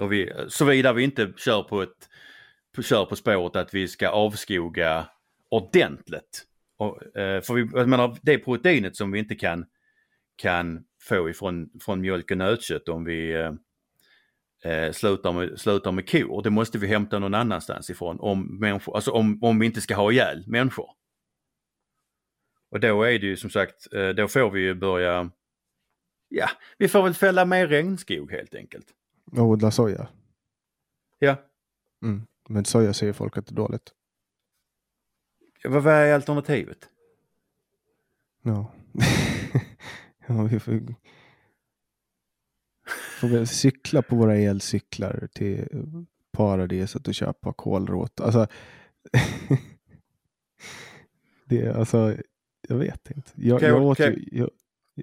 Och 0.00 0.12
vi, 0.12 0.32
såvida 0.48 0.92
vi 0.92 1.04
inte 1.04 1.32
kör 1.36 1.62
på, 1.62 1.82
ett, 1.82 2.08
på, 2.76 2.82
kör 2.82 3.04
på 3.04 3.16
spåret 3.16 3.56
att 3.56 3.74
vi 3.74 3.88
ska 3.88 4.08
avskoga 4.08 5.06
ordentligt. 5.50 6.44
Och, 6.76 7.16
eh, 7.16 7.40
för 7.40 7.54
vi, 7.54 7.68
jag 7.72 7.88
menar, 7.88 8.18
det 8.22 8.38
proteinet 8.38 8.96
som 8.96 9.12
vi 9.12 9.18
inte 9.18 9.34
kan, 9.34 9.66
kan 10.36 10.84
få 11.02 11.30
ifrån 11.30 11.70
från 11.80 12.00
mjölk 12.00 12.30
och 12.30 12.38
nötkött 12.38 12.88
om 12.88 13.04
vi 13.04 13.32
eh, 13.32 13.52
eh 14.64 14.92
slutar, 14.92 15.32
med, 15.32 15.60
slutar 15.60 15.92
med 15.92 16.10
kor. 16.10 16.42
Det 16.42 16.50
måste 16.50 16.78
vi 16.78 16.86
hämta 16.86 17.18
någon 17.18 17.34
annanstans 17.34 17.90
ifrån 17.90 18.20
om, 18.20 18.58
människor, 18.60 18.96
alltså 18.96 19.10
om, 19.10 19.38
om 19.42 19.58
vi 19.58 19.66
inte 19.66 19.80
ska 19.80 19.94
ha 19.94 20.12
ihjäl 20.12 20.44
människor. 20.46 20.90
Och 22.70 22.80
då 22.80 23.02
är 23.02 23.18
det 23.18 23.26
ju 23.26 23.36
som 23.36 23.50
sagt, 23.50 23.92
eh, 23.92 24.08
då 24.08 24.28
får 24.28 24.50
vi 24.50 24.60
ju 24.60 24.74
börja, 24.74 25.30
ja, 26.28 26.48
vi 26.78 26.88
får 26.88 27.02
väl 27.02 27.14
fälla 27.14 27.44
mer 27.44 27.66
regnskog 27.66 28.30
helt 28.30 28.54
enkelt. 28.54 28.86
Och 29.32 29.42
odla 29.42 29.70
soja. 29.70 30.08
Ja, 31.18 31.36
Mm. 32.04 32.26
Men 32.48 32.64
soja 32.64 32.94
säger 32.94 33.12
folk 33.12 33.38
att 33.38 33.46
det 33.46 33.52
är 33.52 33.56
dåligt. 33.56 33.92
vad 35.64 35.82
vad 35.82 35.94
är 35.94 36.14
alternativet? 36.14 36.88
Ja. 38.42 38.72
ja 40.26 40.42
vi 40.42 40.60
får, 40.60 40.94
får 43.20 43.28
väl 43.28 43.46
cykla 43.46 44.02
på 44.02 44.16
våra 44.16 44.36
elcyklar 44.36 45.28
till 45.34 45.68
paradiset 46.32 47.08
och 47.08 47.14
köpa 47.14 47.52
kålrot. 47.52 48.20
Alltså, 48.20 48.46
det 51.44 51.68
alltså, 51.68 52.16
jag 52.68 52.76
vet 52.76 53.10
inte. 53.10 53.30
Jag, 53.34 53.62
jag 53.62 53.82
åt 53.82 53.98
jag, 53.98 54.50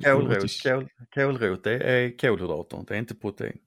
Kålrot, 0.03 0.43
ju- 0.65 0.71
kål, 0.71 0.87
kålrot 1.13 1.63
det 1.63 1.79
är 1.79 2.17
kolhydrater, 2.17 2.85
det 2.87 2.93
är 2.95 2.99
inte 2.99 3.15
protein. 3.15 3.57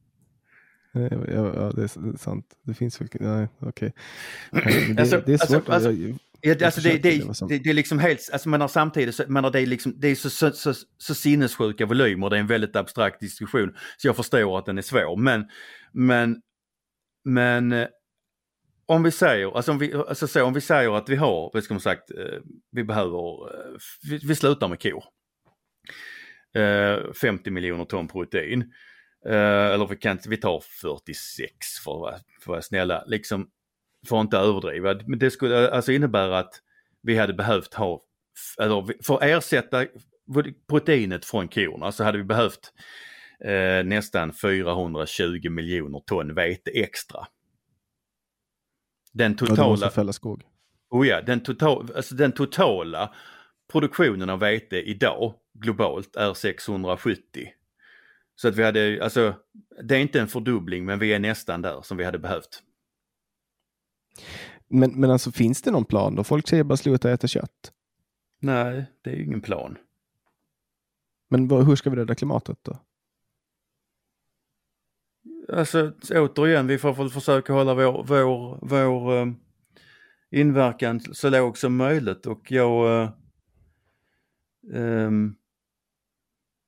Ja, 0.92 1.00
ja, 1.32 1.72
det 1.76 1.82
är 1.82 2.16
sant. 2.16 2.46
Det 2.62 2.74
finns 2.74 3.00
väl, 3.00 3.08
nej, 3.12 3.48
okej. 3.58 3.92
Men 4.50 4.62
Det, 4.96 5.00
Alltså- 5.00 5.22
det 5.26 5.32
är 5.32 5.32
alltså- 5.32 5.46
svårt. 5.54 5.68
alltså- 5.68 5.92
jag, 5.92 6.18
Ja, 6.40 6.50
Jag 6.50 6.62
alltså 6.62 6.80
det, 6.80 7.70
är 7.70 7.74
liksom 7.74 7.98
helt, 7.98 8.30
alltså 8.32 8.48
menar 8.48 8.68
samtidigt, 8.68 9.14
så, 9.14 9.24
menar 9.28 9.50
det 9.50 9.60
är 9.60 9.66
liksom, 9.66 9.94
det 10.00 10.08
är 10.08 10.14
så, 10.14 10.30
så, 10.30 10.50
så, 10.50 10.74
så 10.98 11.14
sinnessjuka 11.14 11.86
volymer, 11.86 12.30
det 12.30 12.36
är 12.36 12.40
en 12.40 12.46
väldigt 12.46 12.76
abstrakt 12.76 13.20
diskussion. 13.20 13.74
Så 13.96 14.06
jag 14.08 14.16
förstår 14.16 14.58
att 14.58 14.66
den 14.66 14.78
är 14.78 14.82
svår, 14.82 15.16
men, 15.16 15.48
men, 15.92 16.40
men 17.24 17.72
eh, 17.72 17.86
om 18.86 19.02
vi 19.02 19.10
säger, 19.10 19.56
alltså 19.56 19.72
om 19.72 19.78
vi, 19.78 19.92
alltså 19.94 20.26
så, 20.26 20.44
om 20.44 20.52
vi 20.54 20.60
säger 20.60 20.96
att 20.96 21.08
vi 21.08 21.16
har, 21.16 21.50
vad 21.54 21.64
ska 21.64 21.74
man 21.74 21.80
sagt, 21.80 22.10
eh, 22.10 22.40
vi 22.70 22.84
behöver, 22.84 23.54
eh, 23.54 23.76
vi, 24.10 24.16
vi 24.18 24.34
slutar 24.34 24.68
med 24.68 24.82
kor. 24.82 25.04
Eh, 26.55 27.12
50 27.12 27.50
miljoner 27.50 27.84
ton 27.84 28.09
protein. 28.09 28.72
eller 29.26 29.86
vi, 29.86 29.96
kan, 29.96 30.18
vi 30.26 30.36
tar 30.36 30.61
46 30.61 31.78
för 31.84 31.92
att, 31.92 32.00
vara, 32.00 32.12
för 32.12 32.40
att 32.40 32.46
vara 32.46 32.62
snälla. 32.62 33.05
Liksom, 33.07 33.50
för 34.09 34.16
att 34.16 34.24
inte 34.24 34.36
överdriva. 34.36 35.00
Men 35.07 35.18
det 35.18 35.30
skulle 35.30 35.70
alltså 35.70 35.92
innebära 35.92 36.38
att 36.38 36.55
vi 37.02 37.16
hade 37.16 37.32
behövt 37.32 37.74
ha, 37.74 38.05
eller 38.59 39.05
för 39.05 39.14
att 39.14 39.22
ersätta 39.22 39.86
proteinet 40.68 41.24
från 41.24 41.48
korna 41.48 41.92
så 41.92 42.05
hade 42.05 42.18
vi 42.18 42.24
behövt 42.24 42.72
eh, 43.44 43.84
nästan 43.84 44.32
420 44.32 45.50
miljoner 45.50 46.02
ton 46.07 46.34
vete 46.34 46.70
extra. 46.70 47.26
Den 49.12 49.36
totala... 49.36 49.92
Ja, 49.96 50.12
skog. 50.12 50.42
Oh 50.90 51.07
ja, 51.07 51.22
den, 51.22 51.40
total, 51.40 51.92
alltså 51.96 52.14
den 52.14 52.32
totala 52.32 53.14
produktionen 53.72 54.30
av 54.30 54.40
vete 54.40 54.76
idag 54.76 55.34
globalt 55.55 56.16
är 56.16 56.34
670. 56.34 57.48
Så 58.36 58.48
att 58.48 58.57
vi 58.57 58.62
hade, 58.62 59.05
alltså 59.05 59.34
det 59.82 59.96
är 59.96 60.00
inte 60.00 60.20
en 60.20 60.28
fördubbling 60.28 60.84
men 60.84 60.98
vi 60.98 61.12
är 61.12 61.18
nästan 61.18 61.62
där 61.62 61.82
som 61.82 61.96
vi 61.96 62.05
hade 62.05 62.18
behövt. 62.18 62.62
Men, 64.68 65.00
men 65.00 65.11
alltså 65.11 65.32
finns 65.32 65.62
det 65.62 65.70
någon 65.70 65.84
plan 65.84 66.14
då? 66.14 66.24
Folk 66.24 66.48
säger 66.48 66.64
bara 66.64 66.76
sluta 66.76 67.11
äta 67.11 67.26
kött. 67.26 67.72
Nej, 68.40 68.84
det 69.02 69.11
är 69.11 69.14
ju 69.14 69.24
ingen 69.24 69.40
plan. 69.40 69.78
Men 71.28 71.48
vad, 71.48 71.66
hur 71.66 71.76
ska 71.76 71.90
vi 71.90 71.96
rädda 71.96 72.14
klimatet 72.14 72.59
då? 72.62 72.78
Alltså 75.52 75.92
återigen, 76.11 76.66
vi 76.66 76.78
får 76.78 76.94
väl 76.94 77.11
försöka 77.11 77.52
hålla 77.52 77.74
vår, 77.74 78.05
vår, 78.05 78.59
vår 78.62 79.12
um, 79.12 79.36
inverkan 80.30 81.00
så 81.00 81.30
låg 81.30 81.59
som 81.59 81.76
möjligt 81.76 82.26
och 82.26 82.52
jag 82.52 83.02
uh, 83.02 83.11
um, 84.72 85.36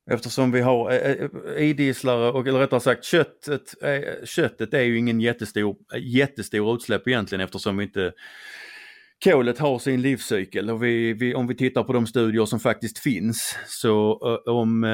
Eftersom 0.09 0.51
vi 0.51 0.61
har 0.61 0.91
eh, 0.91 0.97
eh, 0.97 1.63
idisslare 1.63 2.31
och 2.31 2.47
eller 2.47 2.59
rättare 2.59 2.79
sagt 2.79 3.03
köttet, 3.03 3.83
eh, 3.83 4.25
köttet 4.25 4.73
är 4.73 4.81
ju 4.81 4.97
ingen 4.97 5.21
jättestor, 5.21 5.75
jättestor 5.97 6.75
utsläpp 6.75 7.07
egentligen 7.07 7.41
eftersom 7.41 7.77
vi 7.77 7.83
inte 7.83 8.13
kolet 9.23 9.59
har 9.59 9.79
sin 9.79 10.01
livscykel. 10.01 10.69
Och 10.69 10.83
vi, 10.83 11.13
vi, 11.13 11.35
om 11.35 11.47
vi 11.47 11.55
tittar 11.55 11.83
på 11.83 11.93
de 11.93 12.07
studier 12.07 12.45
som 12.45 12.59
faktiskt 12.59 12.99
finns 12.99 13.57
så 13.67 14.13
om 14.45 14.85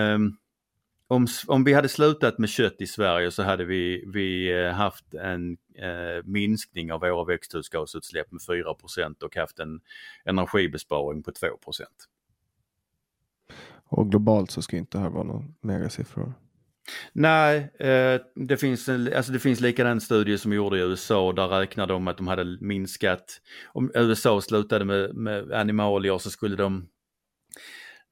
om, 1.07 1.27
om 1.47 1.63
vi 1.63 1.73
hade 1.73 1.89
slutat 1.89 2.37
med 2.37 2.49
kött 2.49 2.75
i 2.79 2.87
Sverige 2.87 3.31
så 3.31 3.43
hade 3.43 3.65
vi, 3.65 4.03
vi 4.13 4.53
haft 4.71 5.13
en 5.13 5.57
eh, 5.75 6.23
minskning 6.25 6.93
av 6.93 6.99
våra 6.99 7.25
växthusgasutsläpp 7.25 8.31
med 8.31 8.41
4% 8.41 9.23
och 9.23 9.35
haft 9.35 9.59
en 9.59 9.81
energibesparing 10.25 11.23
på 11.23 11.31
2 11.31 11.47
och 13.89 14.11
globalt 14.11 14.51
så 14.51 14.61
ska 14.61 14.77
inte 14.77 14.97
det 14.97 15.01
här 15.01 15.09
vara 15.09 15.23
några 15.23 15.43
megasiffror? 15.61 16.33
Nej, 17.13 17.71
eh, 17.79 18.21
det, 18.35 18.57
finns, 18.57 18.89
alltså 18.89 19.31
det 19.31 19.39
finns 19.39 19.59
likadan 19.59 20.01
studie 20.01 20.37
som 20.37 20.53
gjorde 20.53 20.77
i 20.77 20.81
USA 20.81 21.33
där 21.33 21.47
räknade 21.47 21.93
de 21.93 22.07
att 22.07 22.17
de 22.17 22.27
hade 22.27 22.57
minskat, 22.61 23.41
om 23.73 23.91
USA 23.95 24.41
slutade 24.41 24.85
med, 24.85 25.15
med 25.15 25.51
animalier 25.51 26.17
så 26.17 26.29
skulle 26.29 26.55
de 26.55 26.89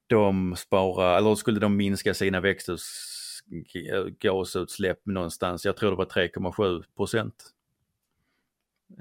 de 0.06 0.56
spara, 0.56 1.18
eller 1.18 1.34
skulle 1.34 1.60
de 1.60 1.76
minska 1.76 2.14
sina 2.14 2.40
växthusgasutsläpp 2.40 5.06
någonstans, 5.06 5.64
jag 5.64 5.76
tror 5.76 5.90
det 5.90 5.96
var 5.96 6.04
3,7 6.04 6.82
procent. 6.96 7.34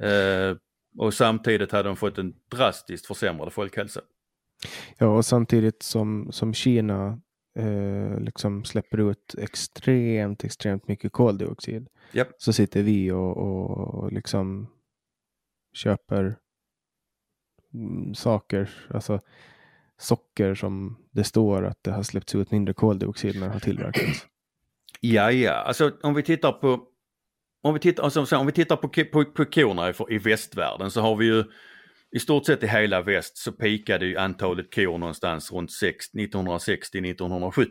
Eh, 0.02 0.58
och 0.98 1.14
samtidigt 1.14 1.72
hade 1.72 1.90
de 1.90 1.96
fått 1.96 2.18
en 2.18 2.34
drastiskt 2.52 3.06
försämrad 3.06 3.54
folkhälsa. 3.54 4.02
Ja, 4.98 5.08
och 5.08 5.26
samtidigt 5.26 5.84
som, 5.84 6.32
som 6.32 6.54
Kina 6.54 7.22
eh, 7.56 8.20
liksom 8.20 8.64
släpper 8.64 9.12
ut 9.12 9.36
extremt, 9.38 10.44
extremt 10.44 10.88
mycket 10.88 11.12
koldioxid 11.12 11.88
yep. 12.14 12.28
så 12.38 12.54
sitter 12.54 12.84
vi 12.84 13.12
och, 13.12 13.38
och 13.38 14.12
liksom 14.12 14.68
köper 15.74 16.36
mm, 17.74 18.16
saker, 18.16 18.70
alltså 18.90 19.20
socker 19.98 20.56
som 20.56 20.98
det 21.12 21.24
står 21.24 21.66
att 21.66 21.84
det 21.84 21.92
har 21.92 22.04
släppts 22.04 22.36
ut 22.36 22.52
mindre 22.52 22.74
koldioxid 22.74 23.40
när 23.40 23.48
det 23.48 23.54
har 23.54 23.60
tillverkats. 23.60 24.28
Ja, 25.00 25.32
ja, 25.32 25.54
alltså 25.54 25.92
om 26.02 26.14
vi 26.14 26.24
tittar 26.24 26.52
på 26.52 26.88
om 27.64 27.74
vi 27.74 27.80
tittar, 27.80 28.04
alltså, 28.04 28.38
om 28.38 28.46
vi 28.46 28.52
tittar 28.52 28.76
på, 28.76 28.88
på, 28.88 29.26
på 29.26 29.46
korna 29.46 29.90
i, 29.90 29.94
i 30.10 30.18
västvärlden 30.18 30.92
så 30.92 31.02
har 31.02 31.16
vi 31.16 31.26
ju 31.26 31.44
i 32.12 32.20
stort 32.20 32.46
sett 32.46 32.64
i 32.64 32.68
hela 32.68 33.02
väst 33.02 33.38
så 33.38 33.52
pikade 33.52 34.06
ju 34.06 34.18
antalet 34.18 34.76
kor 34.76 34.98
någonstans 34.98 35.52
runt 35.52 35.70
1960-1970. 35.70 37.68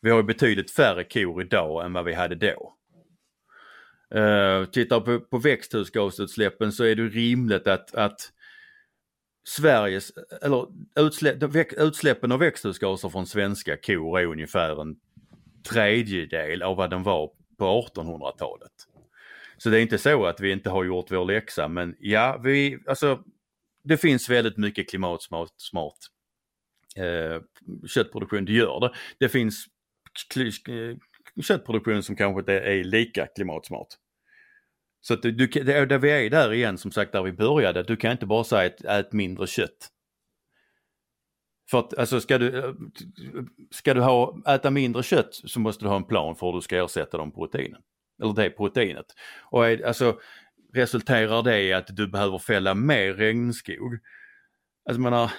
Vi 0.00 0.10
har 0.10 0.16
ju 0.16 0.22
betydligt 0.22 0.70
färre 0.70 1.04
kor 1.04 1.42
idag 1.42 1.84
än 1.84 1.92
vad 1.92 2.04
vi 2.04 2.14
hade 2.14 2.34
då. 2.34 2.74
Eh, 4.14 4.20
uh, 4.20 4.64
tittar 4.64 5.00
på, 5.00 5.20
på 5.20 5.38
växthusgasutsläppen 5.38 6.72
så 6.72 6.84
är 6.84 6.94
det 6.94 7.08
rimligt 7.08 7.66
att, 7.66 7.94
att 7.94 8.32
Sveriges, 9.48 10.12
eller 10.42 10.66
utsläpp, 10.96 11.42
utsläppen 11.76 12.32
av 12.32 12.38
växthusgaser 12.38 13.08
från 13.08 13.26
svenska 13.26 13.76
kor 13.76 14.18
är 14.18 14.26
ungefär 14.26 14.82
en 14.82 14.96
tredjedel 15.70 16.62
av 16.62 16.76
vad 16.76 16.90
den 16.90 17.02
var 17.02 17.30
på 17.58 17.90
1800-talet. 17.94 18.72
Så 19.58 19.70
det 19.70 19.78
är 19.78 19.82
inte 19.82 19.98
så 19.98 20.26
att 20.26 20.40
vi 20.40 20.52
inte 20.52 20.70
har 20.70 20.84
gjort 20.84 21.10
vår 21.10 21.24
läxa 21.24 21.68
men 21.68 21.96
ja, 21.98 22.40
vi, 22.44 22.78
alltså 22.86 23.24
det 23.84 23.96
finns 23.96 24.30
väldigt 24.30 24.56
mycket 24.56 24.90
klimatsmart 24.90 25.50
smart, 25.56 25.98
eh, 26.96 27.42
köttproduktion, 27.88 28.44
det 28.44 28.52
gör 28.52 28.80
det. 28.80 28.92
Det 29.18 29.28
finns 29.28 29.66
eh, 30.36 30.96
köttproduktion 31.42 32.02
som 32.02 32.16
kanske 32.16 32.40
inte 32.40 32.52
är 32.52 32.84
lika 32.84 33.26
klimatsmart. 33.26 33.88
Så 35.00 35.14
att 35.14 35.22
du, 35.22 35.32
det, 35.32 35.86
där 35.86 35.98
vi 35.98 36.10
är 36.10 36.30
där 36.30 36.52
igen 36.52 36.78
som 36.78 36.90
sagt 36.90 37.12
där 37.12 37.22
vi 37.22 37.32
började, 37.32 37.82
du 37.82 37.96
kan 37.96 38.12
inte 38.12 38.26
bara 38.26 38.44
säga 38.44 38.70
att 38.70 38.84
ät 38.84 39.12
mindre 39.12 39.46
kött. 39.46 39.88
För 41.70 41.78
att 41.78 41.98
alltså 41.98 42.20
ska 42.20 42.38
du, 42.38 42.58
eh, 42.58 42.74
ska 43.70 43.94
du 43.94 44.00
ha, 44.00 44.42
äta 44.46 44.70
mindre 44.70 45.02
kött 45.02 45.34
så 45.34 45.60
måste 45.60 45.84
du 45.84 45.88
ha 45.88 45.96
en 45.96 46.04
plan 46.04 46.36
för 46.36 46.46
hur 46.46 46.54
du 46.54 46.60
ska 46.60 46.84
ersätta 46.84 47.16
de 47.16 47.32
proteinen. 47.32 47.82
Eller 48.22 48.32
det 48.32 48.50
proteinet. 48.50 49.06
Och 49.50 49.66
är, 49.66 49.86
alltså 49.86 50.20
resulterar 50.74 51.42
det 51.42 51.62
i 51.62 51.72
att 51.72 51.96
du 51.96 52.08
behöver 52.08 52.38
fälla 52.38 52.74
mer 52.74 53.14
regnskog? 53.14 53.98
Alltså 54.88 55.00
menar, 55.00 55.32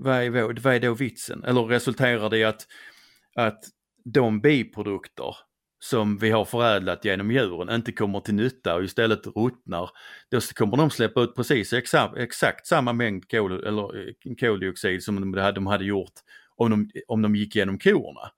vad 0.00 0.16
är, 0.16 0.60
vad 0.60 0.74
är 0.74 0.80
då 0.80 0.94
vitsen? 0.94 1.44
Eller 1.44 1.62
resulterar 1.62 2.30
det 2.30 2.38
i 2.38 2.44
att, 2.44 2.66
att 3.34 3.64
de 4.04 4.40
biprodukter 4.40 5.36
som 5.84 6.18
vi 6.18 6.30
har 6.30 6.44
förädlat 6.44 7.04
genom 7.04 7.30
djuren 7.30 7.70
inte 7.74 7.92
kommer 7.92 8.20
till 8.20 8.34
nytta 8.34 8.74
och 8.74 8.84
istället 8.84 9.26
ruttnar, 9.26 9.90
då 10.30 10.40
kommer 10.40 10.76
de 10.76 10.90
släppa 10.90 11.20
ut 11.20 11.34
precis 11.36 11.72
exakt, 11.72 12.16
exakt 12.16 12.66
samma 12.66 12.92
mängd 12.92 13.30
kol, 13.30 13.66
eller, 13.66 14.08
eh, 14.08 14.34
koldioxid 14.40 15.02
som 15.02 15.20
de 15.20 15.40
hade, 15.40 15.52
de 15.52 15.66
hade 15.66 15.84
gjort 15.84 16.12
om 16.56 16.70
de, 16.70 16.90
om 17.08 17.22
de 17.22 17.36
gick 17.36 17.56
genom 17.56 17.78
korna. 17.78 18.30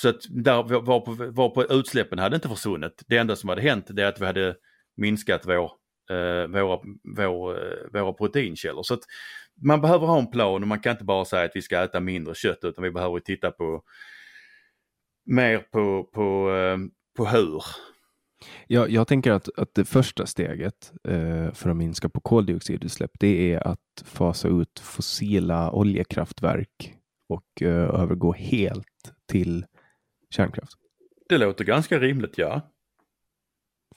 Så 0.00 0.08
att 0.08 0.22
där 0.28 0.80
var 0.80 1.00
på, 1.00 1.14
var 1.30 1.48
på 1.48 1.64
utsläppen 1.64 2.18
hade 2.18 2.36
inte 2.36 2.48
försvunnit. 2.48 3.02
Det 3.06 3.16
enda 3.16 3.36
som 3.36 3.48
hade 3.48 3.62
hänt 3.62 3.86
det 3.88 4.02
är 4.02 4.06
att 4.06 4.20
vi 4.20 4.26
hade 4.26 4.56
minskat 4.96 5.46
vår, 5.46 5.70
eh, 6.10 6.46
våra, 6.48 6.80
vår, 7.16 7.56
eh, 7.56 7.92
våra 7.92 8.12
proteinkällor. 8.12 8.82
Så 8.82 8.94
att 8.94 9.00
man 9.62 9.80
behöver 9.80 10.06
ha 10.06 10.18
en 10.18 10.30
plan 10.30 10.62
och 10.62 10.68
man 10.68 10.80
kan 10.80 10.92
inte 10.92 11.04
bara 11.04 11.24
säga 11.24 11.44
att 11.44 11.50
vi 11.54 11.62
ska 11.62 11.82
äta 11.82 12.00
mindre 12.00 12.34
kött 12.34 12.58
utan 12.62 12.84
vi 12.84 12.90
behöver 12.90 13.20
titta 13.20 13.50
på 13.50 13.82
mer 15.26 15.58
på, 15.58 16.04
på, 16.14 16.50
eh, 16.52 16.78
på 17.16 17.26
hur. 17.26 17.62
Ja, 18.66 18.88
jag 18.88 19.08
tänker 19.08 19.32
att, 19.32 19.58
att 19.58 19.74
det 19.74 19.84
första 19.84 20.26
steget 20.26 20.92
eh, 21.08 21.52
för 21.52 21.70
att 21.70 21.76
minska 21.76 22.08
på 22.08 22.20
koldioxidutsläpp 22.20 23.10
det 23.20 23.52
är 23.52 23.66
att 23.66 24.04
fasa 24.04 24.48
ut 24.48 24.78
fossila 24.78 25.72
oljekraftverk 25.72 26.94
och 27.28 27.62
eh, 27.62 28.00
övergå 28.02 28.32
helt 28.32 29.12
till 29.26 29.64
kärnkraft. 30.30 30.78
Det 31.28 31.38
låter 31.38 31.64
ganska 31.64 31.98
rimligt, 31.98 32.38
ja. 32.38 32.72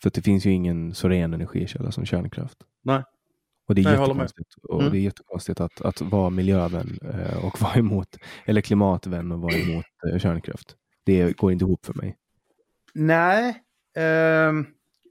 För 0.01 0.11
det 0.13 0.21
finns 0.21 0.45
ju 0.45 0.51
ingen 0.51 0.93
så 0.93 1.09
ren 1.09 1.33
energikälla 1.33 1.91
som 1.91 2.05
kärnkraft. 2.05 2.57
Nej. 2.83 3.03
Och 3.67 3.75
det 3.75 3.81
är 3.81 3.83
Nej, 3.83 3.99
jättekonstigt, 3.99 4.55
och 4.63 4.79
mm. 4.81 4.91
det 4.91 4.97
är 4.97 5.01
jättekonstigt 5.01 5.61
att, 5.61 5.81
att 5.81 6.01
vara 6.01 6.29
miljövän 6.29 6.99
eh, 7.01 7.45
och 7.45 7.61
vara 7.61 7.73
emot, 7.73 8.17
eller 8.45 8.61
klimatvän 8.61 9.31
och 9.31 9.39
vara 9.39 9.55
emot 9.55 9.85
eh, 10.11 10.19
kärnkraft. 10.19 10.75
Det 11.05 11.37
går 11.37 11.51
inte 11.51 11.65
ihop 11.65 11.85
för 11.85 11.93
mig. 11.93 12.17
Nej. 12.93 13.49
Eh, 13.97 14.51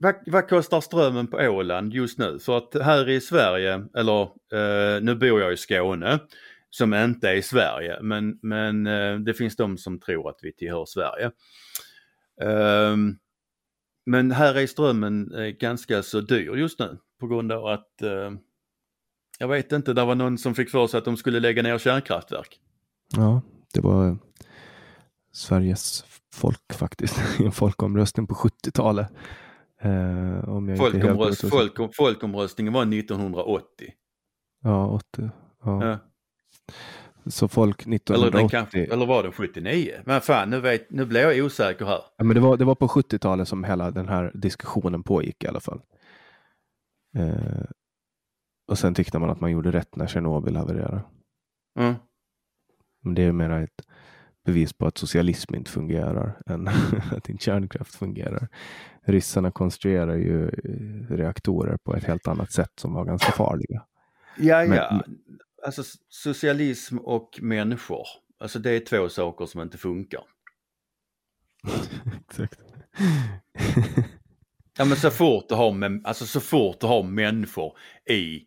vad, 0.01 0.15
vad, 0.27 0.49
kostar 0.49 0.81
strömmen 0.81 1.27
på 1.27 1.37
Åland 1.37 1.93
just 1.93 2.19
nu? 2.19 2.39
För 2.39 2.59
att 2.59 2.83
här 2.83 3.09
i 3.09 3.21
Sverige, 3.21 3.85
eller 3.97 4.23
eh, 4.23 5.03
nu 5.03 5.15
bor 5.15 5.41
jag 5.41 5.53
i 5.53 5.57
Skåne, 5.57 6.19
som 6.71 6.95
inte 6.95 7.31
är 7.31 7.43
Sverige, 7.43 8.03
men, 8.03 8.39
men 8.43 8.87
eh, 8.87 9.17
det 9.19 9.35
finns 9.35 9.57
de 9.57 9.79
som 9.79 10.01
tror 10.01 10.31
att 10.31 10.39
vi 10.43 10.53
tillhör 10.53 10.85
Sverige. 10.85 11.31
Ehm, 12.43 13.19
men 14.07 14.31
här 14.31 14.55
är 14.55 14.67
strömmen 14.67 15.35
eh, 15.35 15.47
ganska 15.47 16.03
så 16.03 16.21
dyr 16.21 16.55
just 16.57 16.79
nu 16.79 16.99
på 17.21 17.27
grund 17.27 17.53
av 17.53 17.67
att 17.67 18.03
eh, 18.03 18.31
jag 19.39 19.49
vet 19.49 19.73
inte, 19.73 19.93
det 19.93 20.05
var 20.05 20.15
någon 20.15 20.39
som 20.39 20.55
fick 20.55 20.71
för 20.71 20.87
sig 20.87 20.99
att 20.99 21.05
de 21.05 21.17
skulle 21.17 21.41
lägga 21.41 21.63
ner 21.63 21.79
kärnkraftverk. 21.79 22.61
Ja, 23.17 23.43
det 23.75 23.81
var 23.81 24.19
Sveriges 25.33 26.05
folk 26.35 26.73
faktiskt 26.73 27.41
i 27.41 27.45
en 27.45 27.53
folkomröstning 27.53 28.27
på 28.27 28.35
70-talet. 28.35 29.09
Eh, 29.81 29.91
helt 29.91 30.79
Folkomröst, 30.79 31.45
ute 31.45 31.47
och- 31.47 31.77
folk, 31.77 31.95
folkomröstningen 31.97 32.73
var 32.73 32.83
1980. 32.83 33.93
Ja, 34.63 34.87
80. 34.87 35.31
Ja. 35.65 35.85
Ja. 35.87 35.99
Så 37.27 37.49
folk 37.49 37.87
Eller, 37.87 37.97
1980. 37.97 38.39
den 38.39 38.49
kanske, 38.49 38.95
eller 38.95 39.07
var 39.07 39.23
den 39.23 39.33
79? 39.33 39.93
Men 40.05 40.21
fan, 40.21 40.51
nu, 40.51 40.61
vet, 40.61 40.91
nu 40.91 41.05
blir 41.05 41.21
jag 41.21 41.45
osäker 41.45 41.85
här. 41.85 42.01
Ja, 42.17 42.25
men 42.25 42.35
det, 42.35 42.41
var, 42.41 42.57
det 42.57 42.65
var 42.65 42.75
på 42.75 42.87
70-talet 42.87 43.49
som 43.49 43.65
hela 43.65 43.91
den 43.91 44.09
här 44.09 44.31
diskussionen 44.35 45.03
pågick 45.03 45.45
i 45.45 45.47
alla 45.49 45.61
fall. 45.61 45.81
Eh, 47.17 47.65
och 48.69 48.79
sen 48.79 48.95
tyckte 48.95 49.19
man 49.19 49.31
att 49.31 49.41
man 49.41 49.51
gjorde 49.51 49.71
rätt 49.71 49.97
när 49.97 50.07
Tjernobyl 50.07 50.57
havererade. 50.57 51.03
Mm. 51.79 51.95
Men 53.03 53.15
det 53.15 53.23
är 53.23 53.33
mer 53.33 53.51
ett 53.51 53.87
bevis 54.47 54.73
på 54.73 54.87
att 54.87 54.99
socialism 54.99 55.55
inte 55.55 55.71
fungerar 55.71 56.43
än 56.47 56.69
att 57.13 57.29
inte 57.29 57.45
kärnkraft 57.45 57.95
fungerar. 57.95 58.49
Ryssarna 59.03 59.51
konstruerar 59.51 60.15
ju 60.15 60.49
eh, 60.49 61.17
reaktorer 61.17 61.77
på 61.85 61.95
ett 61.95 62.05
helt 62.05 62.29
annat 62.29 62.53
sätt 62.53 62.73
som 62.77 62.95
var 62.95 63.05
ganska 63.05 63.33
farliga. 63.33 63.83
Ja, 64.39 64.65
Men- 64.65 64.77
ja. 64.77 65.03
Alltså 65.65 65.83
socialism 66.09 66.99
och 66.99 67.39
människor. 67.43 68.07
Alltså 68.39 68.59
det 68.59 68.71
är 68.71 68.81
två 68.81 69.09
saker 69.09 69.47
som 69.47 69.61
inte 69.61 69.79
funkar. 69.79 70.25
Exakt. 72.29 72.61
Ja 74.79 74.85
men 74.85 74.97
så 74.97 75.11
fort 75.11 75.49
du 75.49 75.55
har, 75.55 76.01
alltså, 76.05 76.27
så 76.27 76.41
fort 76.41 76.81
du 76.81 76.87
har 76.87 77.03
människor 77.03 77.79
i, 78.11 78.47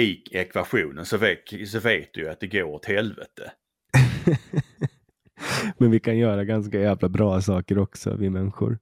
i 0.00 0.22
ekvationen 0.30 1.04
så 1.04 1.18
vet, 1.18 1.68
så 1.68 1.80
vet 1.80 2.14
du 2.14 2.20
ju 2.20 2.28
att 2.28 2.40
det 2.40 2.46
går 2.46 2.62
åt 2.62 2.84
helvete. 2.84 3.52
Men 5.78 5.90
vi 5.90 6.00
kan 6.00 6.18
göra 6.18 6.44
ganska 6.44 6.80
jävla 6.80 7.08
bra 7.08 7.40
saker 7.40 7.78
också, 7.78 8.16
vi 8.16 8.30
människor. 8.30 8.78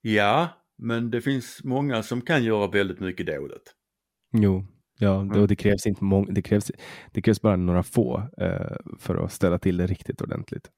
Ja, 0.00 0.48
men 0.78 1.10
det 1.10 1.20
finns 1.20 1.60
många 1.64 2.02
som 2.02 2.20
kan 2.20 2.44
göra 2.44 2.66
väldigt 2.66 3.00
mycket 3.00 3.26
dåligt. 3.26 3.74
Jo, 4.32 4.66
ja, 4.98 5.10
det, 5.10 5.16
Mm. 5.20 5.40
och 5.40 5.48
det 5.48 5.56
krävs 5.56 5.86
inte 5.86 6.04
många, 6.04 6.32
det 6.32 6.42
krävs, 6.42 6.72
det 7.12 7.22
krävs 7.22 7.40
bara 7.42 7.56
några 7.56 7.82
få 7.82 8.22
eh, 8.38 8.76
för 8.98 9.24
att 9.24 9.32
ställa 9.32 9.58
till 9.58 9.76
det 9.76 9.86
riktigt 9.86 10.20
ordentligt. 10.22 10.70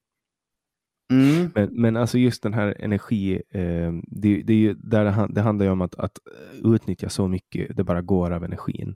Mm. 1.13 1.51
Men, 1.55 1.69
men 1.81 1.97
alltså 1.97 2.17
just 2.17 2.43
den 2.43 2.53
här 2.53 2.75
energi, 2.79 3.41
eh, 3.51 3.93
det, 4.07 4.41
det, 4.43 4.53
är 4.67 4.73
där 4.73 5.05
det, 5.05 5.27
det 5.33 5.41
handlar 5.41 5.65
ju 5.65 5.71
om 5.71 5.81
att, 5.81 5.95
att 5.95 6.19
utnyttja 6.63 7.09
så 7.09 7.27
mycket 7.27 7.77
det 7.77 7.83
bara 7.83 8.01
går 8.01 8.31
av 8.31 8.43
energin. 8.43 8.95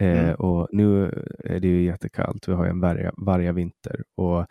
Eh, 0.00 0.18
Mm. 0.24 0.34
Och 0.34 0.68
nu 0.72 1.04
är 1.44 1.60
det 1.60 1.68
ju 1.68 1.82
jättekallt, 1.84 2.48
vi 2.48 2.52
har 2.52 2.64
ju 2.64 2.70
en 2.70 2.80
varga, 2.80 3.12
varga 3.16 3.52
vinter 3.52 4.04
och 4.16 4.46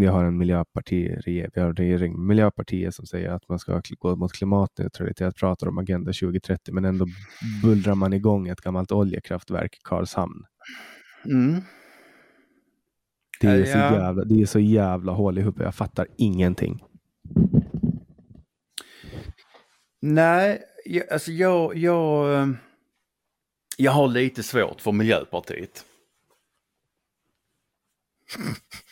vi 0.00 0.06
har 0.06 0.24
en 0.24 0.38
miljöpartiregering, 0.38 1.50
vi 1.54 1.60
har 1.60 1.68
en 1.68 1.76
regering, 1.76 2.26
Miljöpartiet 2.26 2.94
som 2.94 3.06
säger 3.06 3.30
att 3.30 3.48
man 3.48 3.58
ska 3.58 3.82
gå 3.98 4.16
mot 4.16 4.32
klimatneutralitet, 4.32 5.36
pratar 5.36 5.66
om 5.66 5.78
Agenda 5.78 6.12
2030, 6.12 6.74
men 6.74 6.84
ändå 6.84 7.06
bullrar 7.62 7.94
man 7.94 8.12
igång 8.12 8.48
ett 8.48 8.60
gammalt 8.60 8.92
oljekraftverk 8.92 9.76
i 9.76 9.80
Karlshamn. 9.84 10.44
Mm. 11.24 11.60
Det 13.40 13.46
är, 13.46 13.64
så 13.64 13.78
jävla, 13.78 14.24
det 14.24 14.42
är 14.42 14.46
så 14.46 14.58
jävla 14.58 15.12
hål 15.12 15.38
i 15.38 15.40
huvudet, 15.40 15.64
jag 15.64 15.74
fattar 15.74 16.06
ingenting. 16.16 16.84
Nej, 20.00 20.62
jag, 20.84 21.12
alltså 21.12 21.32
jag, 21.32 21.76
jag, 21.76 22.34
eh, 22.34 22.48
jag 23.76 23.92
har 23.92 24.08
lite 24.08 24.42
svårt 24.42 24.80
för 24.80 24.92
Miljöpartiet. 24.92 25.84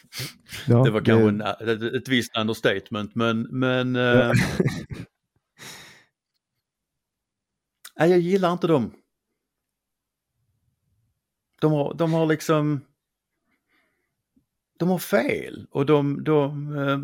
Ja, 0.66 0.82
det 0.84 0.90
var 0.90 1.00
kanske 1.00 1.28
en, 1.28 1.40
ett, 1.40 1.82
ett 1.94 2.08
visst 2.08 2.36
understatement 2.36 3.14
men, 3.14 3.42
men 3.42 3.96
eh, 3.96 4.02
Ja. 4.02 4.32
nej, 7.98 8.10
jag 8.10 8.18
gillar 8.18 8.52
inte 8.52 8.66
dem. 8.66 8.92
De 11.60 11.72
har, 11.72 11.94
de 11.94 12.12
har 12.12 12.26
liksom 12.26 12.80
de 14.78 14.88
har 14.88 14.98
fel 14.98 15.66
och 15.70 15.86
de, 15.86 16.24
de 16.24 16.76
eh, 16.76 16.98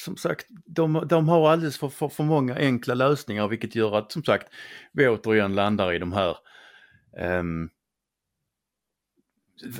som 0.00 0.16
sagt, 0.16 0.46
de, 0.66 1.06
de 1.08 1.28
har 1.28 1.50
alldeles 1.50 1.78
för, 1.78 1.88
för, 1.88 2.08
för 2.08 2.24
många 2.24 2.56
enkla 2.56 2.94
lösningar 2.94 3.48
vilket 3.48 3.74
gör 3.74 3.98
att 3.98 4.12
som 4.12 4.24
sagt 4.24 4.46
vi 4.92 5.08
återigen 5.08 5.54
landar 5.54 5.92
i 5.92 5.98
de 5.98 6.12
här 6.12 6.36
ehm, 7.18 7.70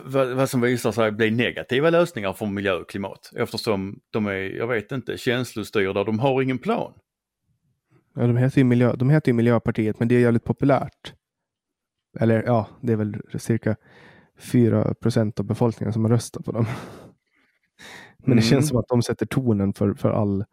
vad, 0.04 0.50
som 0.50 0.60
visar 0.60 0.92
sig 0.92 1.12
bli 1.12 1.30
negativa 1.30 1.90
lösningar 1.90 2.32
för 2.32 2.46
miljö 2.46 2.72
och 2.72 2.90
klimat 2.90 3.30
eftersom 3.36 4.00
de 4.10 4.26
är, 4.26 4.32
jag 4.32 4.66
vet 4.66 4.92
inte, 4.92 5.18
känslostyrda, 5.18 6.04
de 6.04 6.18
har 6.18 6.42
ingen 6.42 6.58
plan. 6.58 6.92
Ja, 8.14 8.22
de, 8.22 8.36
heter 8.36 8.58
ju 8.58 8.64
miljö, 8.64 8.94
de 8.96 9.10
heter 9.10 9.28
ju 9.28 9.32
Miljöpartiet, 9.32 9.98
men 9.98 10.08
det 10.08 10.14
är 10.14 10.20
jävligt 10.20 10.44
populärt. 10.44 11.14
Eller 12.20 12.42
ja, 12.42 12.68
det 12.80 12.92
är 12.92 12.96
väl 12.96 13.16
cirka 13.38 13.76
4 14.38 14.94
procent 14.94 15.40
av 15.40 15.46
befolkningen 15.46 15.92
som 15.92 16.04
har 16.04 16.10
röstat 16.12 16.44
på 16.44 16.52
dem. 16.52 16.66
Men 18.24 18.36
det 18.36 18.42
Mm. 18.42 18.42
känns 18.42 18.68
som 18.68 18.78
att 18.78 18.88
de 18.88 19.02
sätter 19.02 19.26
tonen 19.26 19.72
för, 19.72 19.94
för 19.94 20.10
all 20.10 20.44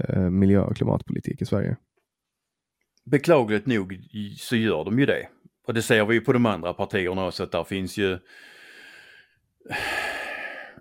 eh, 0.00 0.30
miljö 0.30 0.60
och 0.60 0.76
klimatpolitik 0.76 1.42
i 1.42 1.44
Sverige. 1.44 1.76
Beklagligt 3.04 3.66
nog 3.66 3.98
så 4.38 4.56
gör 4.56 4.84
de 4.84 4.98
ju 4.98 5.06
det. 5.06 5.28
Och 5.66 5.74
det 5.74 5.82
ser 5.82 6.04
vi 6.04 6.14
ju 6.14 6.20
på 6.20 6.32
de 6.32 6.46
andra 6.46 6.72
partierna 6.72 7.26
också 7.26 7.42
att 7.42 7.52
där 7.52 7.64
finns 7.64 7.96
ju 7.98 8.18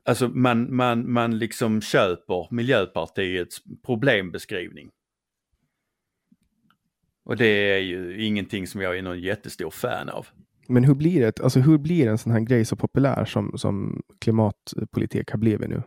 Alltså 0.04 0.28
man, 0.28 0.76
man, 0.76 1.12
man 1.12 1.38
liksom 1.38 1.82
köper 1.82 2.48
Miljöpartiets 2.52 3.62
problembeskrivning. 3.86 4.92
Och 7.24 7.38
det 7.38 7.46
är 7.46 7.80
ju 7.80 8.26
ingenting 8.26 8.68
som 8.68 8.82
jag 8.82 8.98
är 8.98 9.02
någon 9.02 9.20
jättestor 9.20 9.70
fan 9.70 10.10
av. 10.10 10.28
Men 10.68 10.84
hur 10.84 10.96
blir 10.96 11.22
det? 11.22 11.40
Alltså 11.40 11.60
hur 11.60 11.78
blir 11.78 12.08
en 12.08 12.18
sån 12.18 12.32
här 12.32 12.40
grej 12.40 12.66
så 12.66 12.76
populär 12.76 13.26
som, 13.26 13.58
som 13.58 14.04
klimatpolitik 14.20 15.32
har 15.32 15.40
blivit 15.40 15.70
nu? 15.70 15.84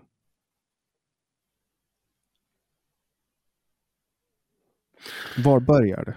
Var 5.45 5.61
börjar 5.61 6.05
det? 6.05 6.16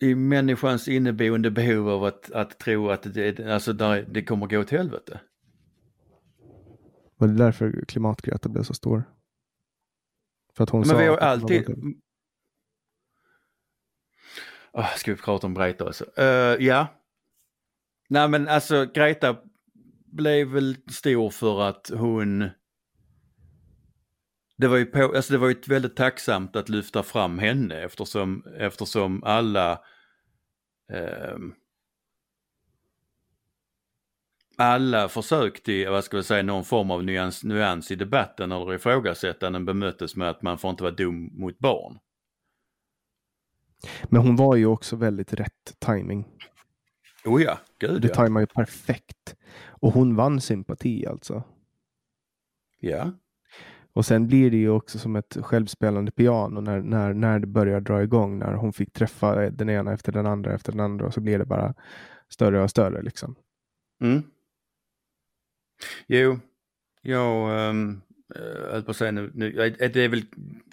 I 0.00 0.14
människans 0.14 0.88
inneboende 0.88 1.50
behov 1.50 1.88
av 1.88 2.04
att, 2.04 2.30
att 2.30 2.58
tro 2.58 2.90
att 2.90 3.14
det, 3.14 3.40
alltså 3.40 3.72
där, 3.72 4.06
det 4.08 4.24
kommer 4.24 4.46
gå 4.46 4.58
åt 4.58 4.70
helvete. 4.70 5.20
Var 7.16 7.28
det 7.28 7.34
därför 7.34 7.84
klimatgreta 7.88 8.48
blev 8.48 8.62
så 8.62 8.74
stor? 8.74 9.04
För 10.56 10.64
att 10.64 10.70
hon 10.70 10.80
Men 10.80 10.88
sa 10.88 10.96
vi 10.96 11.06
har 11.06 11.16
alltid... 11.16 11.68
Oh, 14.72 14.96
ska 14.96 15.10
vi 15.10 15.16
prata 15.16 15.46
om 15.46 15.54
Greta 15.54 15.88
också? 15.88 16.20
Eh, 16.20 16.66
ja. 16.66 16.86
Nej 18.08 18.28
men 18.28 18.48
alltså 18.48 18.86
Greta 18.94 19.36
blev 20.06 20.48
väl 20.48 20.76
stor 20.90 21.30
för 21.30 21.62
att 21.62 21.90
hon... 21.94 22.50
Det 24.58 24.68
var 24.68 24.76
ju, 24.76 24.86
på, 24.86 25.02
alltså 25.02 25.32
det 25.32 25.38
var 25.38 25.48
ju 25.48 25.60
väldigt 25.66 25.96
tacksamt 25.96 26.56
att 26.56 26.68
lyfta 26.68 27.02
fram 27.02 27.38
henne 27.38 27.74
eftersom, 27.74 28.44
eftersom 28.58 29.24
alla 29.24 29.80
ehm, 30.92 31.54
alla 34.56 35.08
försök 35.08 35.62
till, 35.62 35.88
vad 35.88 36.04
ska 36.04 36.16
vi 36.16 36.22
säga, 36.22 36.42
någon 36.42 36.64
form 36.64 36.90
av 36.90 37.04
nyans, 37.04 37.44
nyans 37.44 37.90
i 37.90 37.94
debatten 37.94 38.52
eller 38.52 38.74
ifrågasättanden 38.74 39.64
bemöttes 39.64 40.16
med 40.16 40.30
att 40.30 40.42
man 40.42 40.58
får 40.58 40.70
inte 40.70 40.82
vara 40.82 40.94
dum 40.94 41.30
mot 41.32 41.58
barn. 41.58 41.98
Men 44.04 44.22
hon 44.22 44.36
var 44.36 44.56
ju 44.56 44.66
också 44.66 44.96
väldigt 44.96 45.32
rätt 45.32 45.76
timing. 45.78 46.28
Oh 47.24 47.42
ja, 47.42 47.58
gud 47.78 48.02
Det 48.02 48.08
ja. 48.08 48.14
tajmar 48.14 48.40
ju 48.40 48.46
perfekt. 48.46 49.36
Och 49.66 49.92
hon 49.92 50.16
vann 50.16 50.40
sympati 50.40 51.06
alltså. 51.06 51.42
Ja. 52.80 53.12
Och 53.98 54.06
sen 54.06 54.26
blir 54.26 54.50
det 54.50 54.56
ju 54.56 54.70
också 54.70 54.98
som 54.98 55.16
ett 55.16 55.36
självspelande 55.40 56.10
piano 56.10 56.60
när, 56.60 56.82
när, 56.82 57.14
när 57.14 57.38
det 57.38 57.46
börjar 57.46 57.80
dra 57.80 58.02
igång. 58.02 58.38
När 58.38 58.52
hon 58.52 58.72
fick 58.72 58.92
träffa 58.92 59.50
den 59.50 59.70
ena 59.70 59.92
efter 59.92 60.12
den 60.12 60.26
andra 60.26 60.54
efter 60.54 60.72
den 60.72 60.80
andra 60.80 61.06
och 61.06 61.14
så 61.14 61.20
blir 61.20 61.38
det 61.38 61.44
bara 61.44 61.74
större 62.28 62.62
och 62.62 62.70
större 62.70 63.02
liksom. 63.02 63.34
Mm. 64.02 64.22
Jo, 66.06 66.38
jag 67.02 67.68
um, 67.70 68.02
höll 68.70 68.82
på 68.82 68.90
att 68.90 68.96
säga 68.96 69.12
nu, 69.12 69.30
nu 69.34 69.60
är 69.60 69.88
det 69.88 70.04
är 70.04 70.08
väl, 70.08 70.22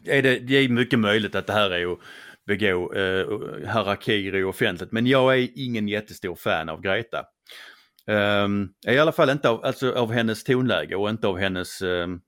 är 0.05 0.21
det, 0.21 0.39
det 0.39 0.55
är 0.55 0.69
mycket 0.69 0.99
möjligt 0.99 1.35
att 1.35 1.47
det 1.47 1.53
här 1.53 1.71
är 1.71 1.91
att 1.91 1.99
begå 2.45 2.93
uh, 2.93 3.67
harakiri 3.67 4.43
offentligt, 4.43 4.91
men 4.91 5.07
jag 5.07 5.39
är 5.39 5.49
ingen 5.55 5.87
jättestor 5.87 6.35
fan 6.35 6.69
av 6.69 6.81
Greta. 6.81 7.25
Um, 8.07 8.73
I 8.87 8.97
alla 8.97 9.11
fall 9.11 9.29
inte 9.29 9.49
av, 9.49 9.65
alltså 9.65 9.91
av 9.91 10.11
hennes 10.11 10.43
tonläge 10.43 10.95
och 10.95 11.09
inte 11.09 11.27
av 11.27 11.37
hennes 11.37 11.81
um, 11.81 12.21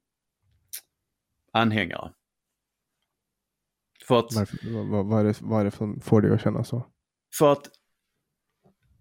anhängare. 1.51 2.13
För 4.07 4.19
att, 4.19 4.33
Varför, 4.35 4.83
vad, 4.91 5.05
vad, 5.05 5.19
är 5.19 5.23
det, 5.23 5.41
vad 5.41 5.61
är 5.61 5.65
det 5.65 5.71
som 5.71 5.99
får 5.99 6.21
dig 6.21 6.31
att 6.31 6.41
känna 6.41 6.63
så? 6.63 6.85
för 7.37 7.51
att 7.51 7.69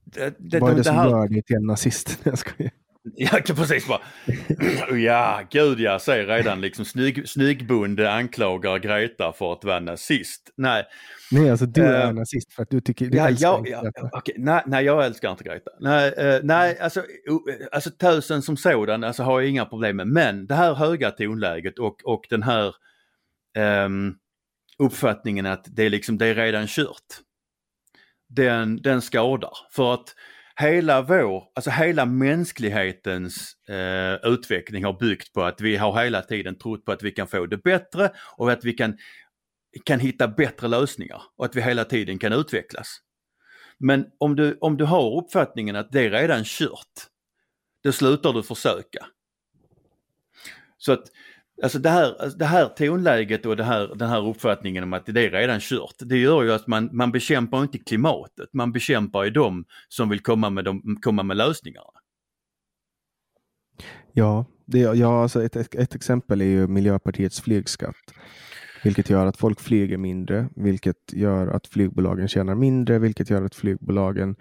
det, 0.04 0.36
det, 0.38 0.60
vad 0.60 0.70
är 0.70 0.74
det 0.74 0.80
det 0.80 0.84
som 0.84 0.94
här, 0.94 1.10
gör 1.10 1.28
dig 1.28 1.42
till 1.42 1.56
en 1.56 1.66
nazist? 1.66 2.20
Jag 2.24 2.38
skojar. 2.38 2.72
Ja, 3.14 3.40
precis 3.46 3.88
bara. 3.88 4.00
ja, 4.98 5.42
gud 5.50 5.80
jag 5.80 6.00
ser 6.00 6.26
redan 6.26 6.60
liksom 6.60 6.84
snygg, 6.84 7.28
snyggbonde 7.28 8.12
anklagar 8.12 8.78
Greta 8.78 9.32
för 9.32 9.52
att 9.52 9.64
vara 9.64 9.80
nazist. 9.80 10.50
Nej. 10.56 10.84
Nej, 11.30 11.50
alltså 11.50 11.66
du 11.66 11.82
är 11.82 12.06
uh, 12.06 12.12
nazist 12.12 12.52
för 12.52 12.62
att 12.62 12.70
du 12.70 12.80
tycker... 12.80 13.06
Du 13.06 13.16
ja, 13.16 13.30
ja, 13.30 13.62
ja, 13.64 13.90
okay. 14.12 14.34
nej, 14.38 14.62
nej, 14.66 14.84
jag 14.84 15.06
älskar 15.06 15.30
inte 15.30 15.44
Greta. 15.44 15.70
Nej, 15.80 16.10
uh, 16.10 16.40
nej 16.42 16.78
alltså, 16.78 17.00
uh, 17.00 17.66
alltså 17.72 17.90
tösen 17.90 18.42
som 18.42 18.56
sådan 18.56 19.04
alltså, 19.04 19.22
har 19.22 19.40
jag 19.40 19.50
inga 19.50 19.64
problem 19.64 19.96
med. 19.96 20.06
Men 20.06 20.46
det 20.46 20.54
här 20.54 20.74
höga 20.74 21.10
tonläget 21.10 21.78
och, 21.78 22.00
och 22.04 22.26
den 22.30 22.42
här 22.42 22.74
um, 23.84 24.16
uppfattningen 24.78 25.46
att 25.46 25.64
det 25.68 25.82
är, 25.82 25.90
liksom, 25.90 26.18
det 26.18 26.26
är 26.26 26.34
redan 26.34 26.66
kört. 26.66 27.20
Den, 28.28 28.82
den 28.82 29.02
skadar. 29.02 29.52
För 29.72 29.94
att 29.94 30.14
hela 30.60 31.02
vår, 31.02 31.44
alltså 31.54 31.70
hela 31.70 32.06
mänsklighetens 32.06 33.56
eh, 33.68 34.32
utveckling 34.32 34.84
har 34.84 34.92
byggt 34.92 35.32
på 35.32 35.42
att 35.42 35.60
vi 35.60 35.76
har 35.76 36.02
hela 36.02 36.22
tiden 36.22 36.58
trott 36.58 36.84
på 36.84 36.92
att 36.92 37.02
vi 37.02 37.10
kan 37.10 37.26
få 37.26 37.46
det 37.46 37.58
bättre 37.58 38.10
och 38.36 38.52
att 38.52 38.64
vi 38.64 38.72
kan, 38.72 38.98
kan 39.84 40.00
hitta 40.00 40.28
bättre 40.28 40.68
lösningar 40.68 41.22
och 41.36 41.44
att 41.44 41.56
vi 41.56 41.62
hela 41.62 41.84
tiden 41.84 42.18
kan 42.18 42.32
utvecklas. 42.32 43.00
Men 43.78 44.06
om 44.18 44.36
du, 44.36 44.58
om 44.60 44.76
du 44.76 44.84
har 44.84 45.24
uppfattningen 45.24 45.76
att 45.76 45.92
det 45.92 46.00
är 46.00 46.10
redan 46.10 46.44
kört, 46.44 47.06
då 47.82 47.92
slutar 47.92 48.32
du 48.32 48.42
försöka. 48.42 49.06
Så 50.78 50.92
att 50.92 51.04
Alltså 51.62 51.78
det 51.78 51.90
här, 51.90 52.22
alltså 52.22 52.38
det 52.38 52.44
här 52.44 52.68
tonläget 52.68 53.46
och 53.46 53.56
det 53.56 53.64
här, 53.64 53.94
den 53.96 54.08
här 54.08 54.28
uppfattningen 54.28 54.84
om 54.84 54.92
att 54.92 55.06
det 55.06 55.26
är 55.26 55.30
redan 55.30 55.60
kört, 55.60 55.94
det 55.98 56.16
gör 56.16 56.42
ju 56.42 56.52
att 56.52 56.66
man, 56.66 56.88
man 56.92 57.12
bekämpar 57.12 57.62
inte 57.62 57.78
klimatet, 57.78 58.48
man 58.52 58.72
bekämpar 58.72 59.24
ju 59.24 59.30
de 59.30 59.64
som 59.88 60.08
vill 60.08 60.20
komma 60.20 60.50
med, 60.50 60.64
de, 60.64 60.96
komma 61.02 61.22
med 61.22 61.36
lösningarna. 61.36 61.90
Ja, 64.12 64.44
det, 64.64 64.78
ja 64.78 65.22
alltså 65.22 65.44
ett, 65.44 65.56
ett 65.56 65.94
exempel 65.94 66.40
är 66.40 66.44
ju 66.44 66.66
Miljöpartiets 66.66 67.40
flygskatt. 67.40 68.14
Vilket 68.84 69.10
gör 69.10 69.26
att 69.26 69.36
folk 69.36 69.60
flyger 69.60 69.98
mindre, 69.98 70.48
vilket 70.56 71.12
gör 71.12 71.48
att 71.48 71.66
flygbolagen 71.66 72.28
tjänar 72.28 72.54
mindre, 72.54 72.98
vilket 72.98 73.30
gör 73.30 73.42
att 73.42 73.54
flygbolagen 73.54 74.36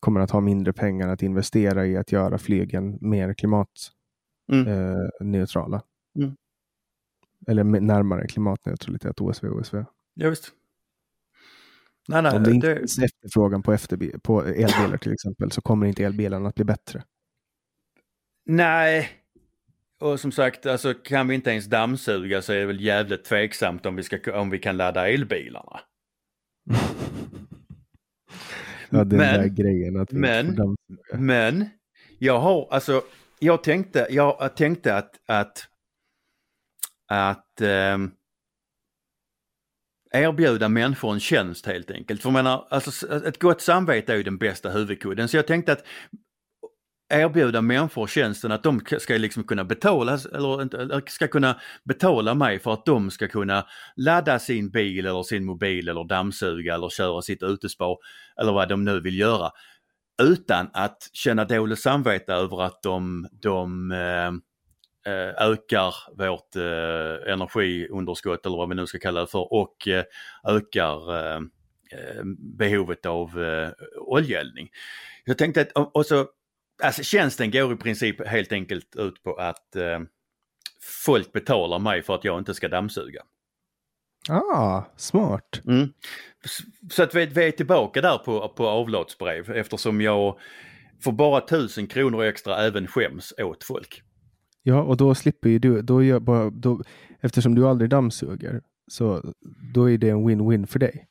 kommer 0.00 0.20
att 0.20 0.30
ha 0.30 0.40
mindre 0.40 0.72
pengar 0.72 1.08
att 1.08 1.22
investera 1.22 1.86
i 1.86 1.96
att 1.96 2.12
göra 2.12 2.38
flygen 2.38 2.98
mer 3.00 3.34
klimatneutrala. 3.34 4.52
Mm. 4.52 4.68
Eh, 6.22 6.24
mm. 6.24 6.36
Eller 7.46 7.64
närmare 7.64 8.26
klimatneutralitet, 8.26 9.20
OSV, 9.20 9.46
OSV. 9.46 9.76
Ja, 10.14 10.30
visst. 10.30 10.52
Nej, 12.08 12.22
nej, 12.22 12.36
Om 12.36 12.42
det 12.42 12.50
inte 12.50 12.76
finns 12.76 12.98
efterfrågan 12.98 13.62
på, 13.62 13.72
efterbi- 13.72 14.18
på 14.18 14.42
elbilar 14.42 14.96
till 14.96 15.12
exempel 15.12 15.52
så 15.52 15.60
kommer 15.60 15.86
inte 15.86 16.04
elbilarna 16.04 16.48
att 16.48 16.54
bli 16.54 16.64
bättre. 16.64 17.04
Nej, 18.46 19.08
och 20.00 20.20
som 20.20 20.32
sagt, 20.32 20.66
alltså 20.66 20.94
kan 20.94 21.28
vi 21.28 21.34
inte 21.34 21.50
ens 21.50 21.66
dammsuga 21.66 22.42
så 22.42 22.52
är 22.52 22.56
det 22.58 22.66
väl 22.66 22.80
jävligt 22.80 23.24
tveksamt 23.24 23.86
om 23.86 23.96
vi, 23.96 24.02
ska, 24.02 24.40
om 24.40 24.50
vi 24.50 24.58
kan 24.58 24.76
ladda 24.76 25.08
elbilarna. 25.08 25.80
ja, 28.90 29.04
den 29.04 29.18
men, 29.18 29.40
där 29.40 29.48
grejen 29.48 30.00
att 30.00 30.12
vi 30.12 30.18
men, 30.18 30.76
men, 31.14 31.68
jag 32.18 32.40
har, 32.40 32.68
alltså, 32.70 33.02
jag 33.38 33.62
tänkte, 33.62 34.06
jag 34.10 34.56
tänkte 34.56 34.96
att, 34.96 35.10
att 35.26 35.68
att 37.08 37.60
eh, 37.60 37.98
erbjuda 40.12 40.68
människor 40.68 41.12
en 41.12 41.20
tjänst 41.20 41.66
helt 41.66 41.90
enkelt. 41.90 42.22
För 42.22 42.28
jag 42.28 42.34
menar, 42.34 42.66
alltså, 42.70 43.16
ett 43.26 43.38
gott 43.38 43.60
samvete 43.60 44.12
är 44.12 44.16
ju 44.16 44.22
den 44.22 44.38
bästa 44.38 44.70
huvudkudden. 44.70 45.28
Så 45.28 45.36
jag 45.36 45.46
tänkte 45.46 45.72
att 45.72 45.84
erbjuda 47.14 47.60
människor 47.60 48.06
tjänsten 48.06 48.52
att 48.52 48.62
de 48.62 48.80
ska 48.98 49.14
liksom 49.14 49.44
kunna 49.44 49.64
betala, 49.64 50.12
eller 50.12 51.10
ska 51.10 51.28
kunna 51.28 51.60
betala 51.84 52.34
mig 52.34 52.58
för 52.58 52.72
att 52.72 52.86
de 52.86 53.10
ska 53.10 53.28
kunna 53.28 53.66
ladda 53.96 54.38
sin 54.38 54.70
bil 54.70 55.06
eller 55.06 55.22
sin 55.22 55.44
mobil 55.44 55.88
eller 55.88 56.08
dammsuga 56.08 56.74
eller 56.74 56.88
köra 56.88 57.22
sitt 57.22 57.42
utespår 57.42 57.98
eller 58.40 58.52
vad 58.52 58.68
de 58.68 58.84
nu 58.84 59.00
vill 59.00 59.18
göra. 59.18 59.50
Utan 60.22 60.70
att 60.72 61.10
känna 61.12 61.44
dåligt 61.44 61.78
samvete 61.78 62.32
över 62.32 62.62
att 62.62 62.82
de, 62.82 63.28
de 63.32 63.92
Eh, 63.92 64.32
ökar 65.38 65.94
vårt 66.16 66.56
eh, 66.56 67.32
energiunderskott 67.32 68.46
eller 68.46 68.56
vad 68.56 68.68
vi 68.68 68.74
nu 68.74 68.86
ska 68.86 68.98
kalla 68.98 69.20
det 69.20 69.26
för 69.26 69.52
och 69.52 69.88
eh, 69.88 70.04
ökar 70.48 71.48
behovet 72.58 73.06
av 73.06 73.30
oljeeldning. 73.96 74.68
Jag 75.24 75.38
tänkte 75.38 75.60
att, 75.60 75.72
och 75.94 76.06
så, 76.06 76.26
alltså 76.82 77.02
tjänsten 77.02 77.50
går 77.50 77.72
i 77.72 77.76
princip 77.76 78.26
helt 78.26 78.52
enkelt 78.52 78.96
ut 78.96 79.22
på 79.22 79.34
att 79.34 79.76
folk 81.06 81.32
betalar 81.32 81.78
mig 81.78 82.02
för 82.02 82.14
att 82.14 82.24
jag 82.24 82.38
inte 82.38 82.54
ska 82.54 82.68
dammsuga. 82.68 83.22
Ah, 84.28 84.82
smart. 84.96 85.60
Mm. 85.66 85.92
Så 86.90 87.02
att 87.02 87.14
vi, 87.14 87.26
vi 87.26 87.48
är 87.48 87.50
tillbaka 87.50 88.00
där 88.00 88.18
på, 88.18 88.48
på 88.48 88.68
avlatsbrev 88.68 89.50
eftersom 89.50 90.00
jag 90.00 90.38
för 91.04 91.12
bara 91.12 91.40
tusen 91.40 91.86
kronor 91.86 92.24
extra 92.24 92.56
även 92.56 92.86
skäms 92.86 93.34
åt 93.38 93.64
folk. 93.64 94.02
Ja, 94.68 94.82
och 94.82 94.96
då 94.96 95.14
slipper 95.14 95.48
ju 95.48 95.58
du, 95.58 95.82
då 95.82 96.02
gör 96.02 96.20
bara, 96.20 96.50
då, 96.50 96.82
eftersom 97.20 97.54
du 97.54 97.68
aldrig 97.68 97.90
dammsuger, 97.90 98.60
så 98.90 99.34
då 99.74 99.90
är 99.90 99.98
det 99.98 100.10
en 100.10 100.28
win-win 100.28 100.66
för 100.66 100.78
dig. 100.78 101.06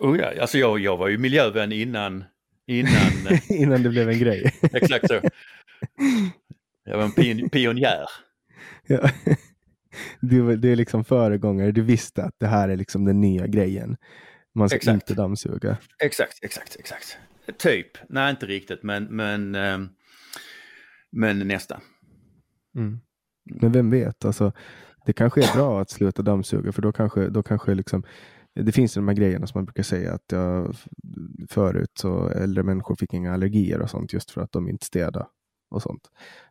Oh 0.00 0.18
ja, 0.18 0.40
alltså 0.40 0.58
jag, 0.58 0.78
jag 0.78 0.96
var 0.96 1.08
ju 1.08 1.18
miljövän 1.18 1.72
innan, 1.72 2.24
innan, 2.66 2.92
innan 3.48 3.82
det 3.82 3.88
blev 3.88 4.08
en 4.08 4.18
grej. 4.18 4.54
exakt 4.72 5.08
så. 5.08 5.20
Jag 6.84 6.96
var 6.96 7.04
en 7.04 7.12
pion, 7.12 7.48
pionjär. 7.48 8.06
Ja. 8.86 9.10
Du, 10.20 10.56
du 10.56 10.72
är 10.72 10.76
liksom 10.76 11.04
föregångare, 11.04 11.72
du 11.72 11.82
visste 11.82 12.24
att 12.24 12.34
det 12.38 12.46
här 12.46 12.68
är 12.68 12.76
liksom 12.76 13.04
den 13.04 13.20
nya 13.20 13.46
grejen. 13.46 13.96
Man 14.54 14.68
ska 14.68 14.76
exakt. 14.76 14.94
inte 14.94 15.14
dammsuga. 15.14 15.76
Exakt, 15.98 16.38
exakt, 16.42 16.76
exakt. 16.78 17.18
Typ, 17.58 17.98
nej 18.08 18.30
inte 18.30 18.46
riktigt 18.46 18.82
men, 18.82 19.04
men, 19.04 19.54
ehm, 19.54 19.88
men 21.10 21.38
nästan. 21.38 21.80
Mm. 22.74 23.00
Men 23.44 23.72
vem 23.72 23.90
vet, 23.90 24.24
alltså, 24.24 24.52
det 25.06 25.12
kanske 25.12 25.40
är 25.40 25.56
bra 25.56 25.80
att 25.80 25.90
sluta 25.90 26.22
dammsuga 26.22 26.72
för 26.72 26.82
då 26.82 26.92
kanske, 26.92 27.28
då 27.28 27.42
kanske 27.42 27.74
liksom, 27.74 28.02
det 28.54 28.72
finns 28.72 28.94
de 28.94 29.08
här 29.08 29.14
grejerna 29.14 29.46
som 29.46 29.58
man 29.58 29.64
brukar 29.64 29.82
säga 29.82 30.12
att 30.12 30.24
jag, 30.32 30.76
förut 31.48 31.92
så 31.98 32.28
äldre 32.28 32.62
människor 32.62 32.96
fick 32.96 33.14
inga 33.14 33.34
allergier 33.34 33.80
och 33.80 33.90
sånt 33.90 34.12
just 34.12 34.30
för 34.30 34.40
att 34.40 34.52
de 34.52 34.68
inte 34.68 34.86
städade 34.86 35.26
och 35.70 35.82
sånt. 35.82 36.10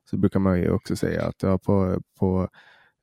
Så 0.10 0.18
brukar 0.18 0.40
man 0.40 0.60
ju 0.60 0.72
också 0.72 0.95
säga 0.95 1.26
att 1.26 1.44
ja, 1.44 1.58
på, 1.58 2.02
på 2.20 2.50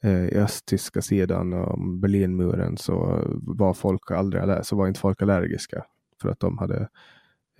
eh, 0.03 0.43
östtyska 0.43 1.03
sidan 1.03 1.53
om 1.53 2.01
Berlinmuren 2.01 2.77
så 2.77 3.25
var 3.43 3.75
folk 3.75 4.11
aldrig 4.11 4.67
så 4.67 4.77
var 4.77 4.89
inte 4.89 5.01
folk 5.01 5.23
allergiska 5.23 5.85
för 6.23 6.29
att 6.29 6.41
de 6.41 6.59
hade 6.59 6.89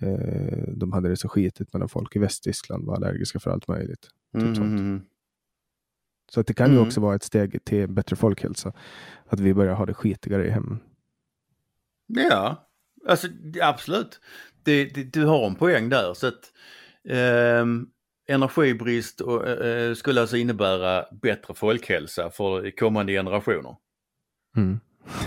eh, 0.01 0.63
de 0.75 0.91
hade 0.91 1.09
det 1.09 1.17
så 1.17 1.29
skitigt 1.29 1.73
medan 1.73 1.89
folk 1.89 2.15
i 2.15 2.19
Västtyskland 2.19 2.85
var 2.85 2.95
allergiska 2.95 3.39
för 3.39 3.51
allt 3.51 3.67
möjligt. 3.67 4.07
Typ 4.33 4.43
mm. 4.43 4.55
sånt. 4.55 5.10
Så 6.33 6.41
det 6.41 6.53
kan 6.53 6.65
mm. 6.65 6.77
ju 6.77 6.85
också 6.85 7.01
vara 7.01 7.15
ett 7.15 7.23
steg 7.23 7.65
till 7.65 7.87
bättre 7.87 8.15
folkhälsa. 8.15 8.73
Att 9.27 9.39
vi 9.39 9.53
börjar 9.53 9.73
ha 9.73 9.85
det 9.85 9.93
skitigare 9.93 10.47
i 10.47 10.49
hemmen. 10.49 10.79
Ja, 12.07 12.69
alltså 13.07 13.27
absolut. 13.61 14.19
Det, 14.63 14.85
det, 14.85 15.03
du 15.03 15.25
har 15.25 15.47
en 15.47 15.55
poäng 15.55 15.89
där. 15.89 16.13
Så 16.13 16.27
att, 16.27 16.51
eh, 17.09 17.65
energibrist 18.27 19.21
och, 19.21 19.47
eh, 19.47 19.93
skulle 19.93 20.21
alltså 20.21 20.37
innebära 20.37 21.05
bättre 21.21 21.53
folkhälsa 21.53 22.29
för 22.29 22.77
kommande 22.77 23.13
generationer. 23.13 23.75
Mm. 24.57 24.79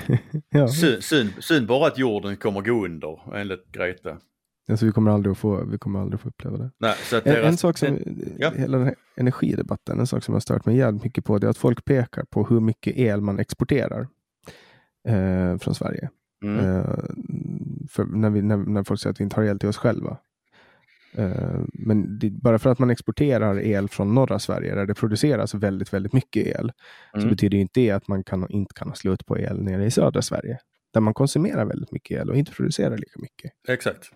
ja. 0.50 0.68
synd, 0.68 1.04
synd, 1.04 1.30
synd 1.40 1.66
bara 1.66 1.86
att 1.86 1.98
jorden 1.98 2.36
kommer 2.36 2.60
gå 2.60 2.84
under 2.84 3.36
enligt 3.36 3.72
Greta. 3.72 4.18
Alltså 4.68 4.86
vi 4.86 4.92
kommer 4.92 5.10
aldrig 5.10 5.32
att 5.32 5.38
få, 5.38 5.64
vi 5.64 5.78
kommer 5.78 6.00
aldrig 6.00 6.14
att 6.14 6.20
få 6.20 6.28
uppleva 6.28 6.58
det. 6.58 6.70
Nej, 6.78 6.94
så 7.02 7.16
en, 7.16 7.22
deras, 7.24 7.46
en 7.46 7.56
sak 7.56 7.78
som, 7.78 7.98
ja. 8.38 8.50
hela 8.50 8.78
den 8.78 8.86
här 8.86 8.94
energidebatten, 9.16 10.00
en 10.00 10.06
sak 10.06 10.24
som 10.24 10.34
jag 10.34 10.42
stört 10.42 10.66
mig 10.66 10.76
jävligt 10.76 11.04
mycket 11.04 11.24
på, 11.24 11.38
det 11.38 11.46
är 11.46 11.50
att 11.50 11.58
folk 11.58 11.84
pekar 11.84 12.24
på 12.24 12.46
hur 12.46 12.60
mycket 12.60 12.96
el 12.96 13.20
man 13.20 13.38
exporterar 13.38 14.08
eh, 15.08 15.58
från 15.58 15.74
Sverige. 15.74 16.10
Mm. 16.44 16.58
Eh, 16.58 16.84
för 17.90 18.04
när, 18.04 18.30
vi, 18.30 18.42
när, 18.42 18.56
när, 18.56 18.84
folk 18.84 19.00
säger 19.00 19.12
att 19.12 19.20
vi 19.20 19.24
inte 19.24 19.36
har 19.36 19.44
el 19.44 19.58
till 19.58 19.68
oss 19.68 19.76
själva. 19.76 20.18
Eh, 21.14 21.60
men 21.72 22.18
det, 22.18 22.30
bara 22.30 22.58
för 22.58 22.70
att 22.70 22.78
man 22.78 22.90
exporterar 22.90 23.60
el 23.60 23.88
från 23.88 24.14
norra 24.14 24.38
Sverige, 24.38 24.74
där 24.74 24.86
det 24.86 24.94
produceras 24.94 25.54
väldigt, 25.54 25.92
väldigt 25.92 26.12
mycket 26.12 26.46
el, 26.46 26.72
mm. 27.14 27.22
så 27.22 27.28
betyder 27.28 27.58
inte 27.58 27.80
det 27.80 27.90
att 27.90 28.08
man 28.08 28.24
kan, 28.24 28.50
inte 28.50 28.74
kan 28.74 28.88
ha 28.88 28.94
slut 28.94 29.26
på 29.26 29.38
el 29.38 29.62
nere 29.62 29.84
i 29.84 29.90
södra 29.90 30.22
Sverige, 30.22 30.58
där 30.92 31.00
man 31.00 31.14
konsumerar 31.14 31.64
väldigt 31.64 31.92
mycket 31.92 32.20
el 32.20 32.30
och 32.30 32.36
inte 32.36 32.52
producerar 32.52 32.98
lika 32.98 33.20
mycket. 33.20 33.52
Exakt. 33.68 34.10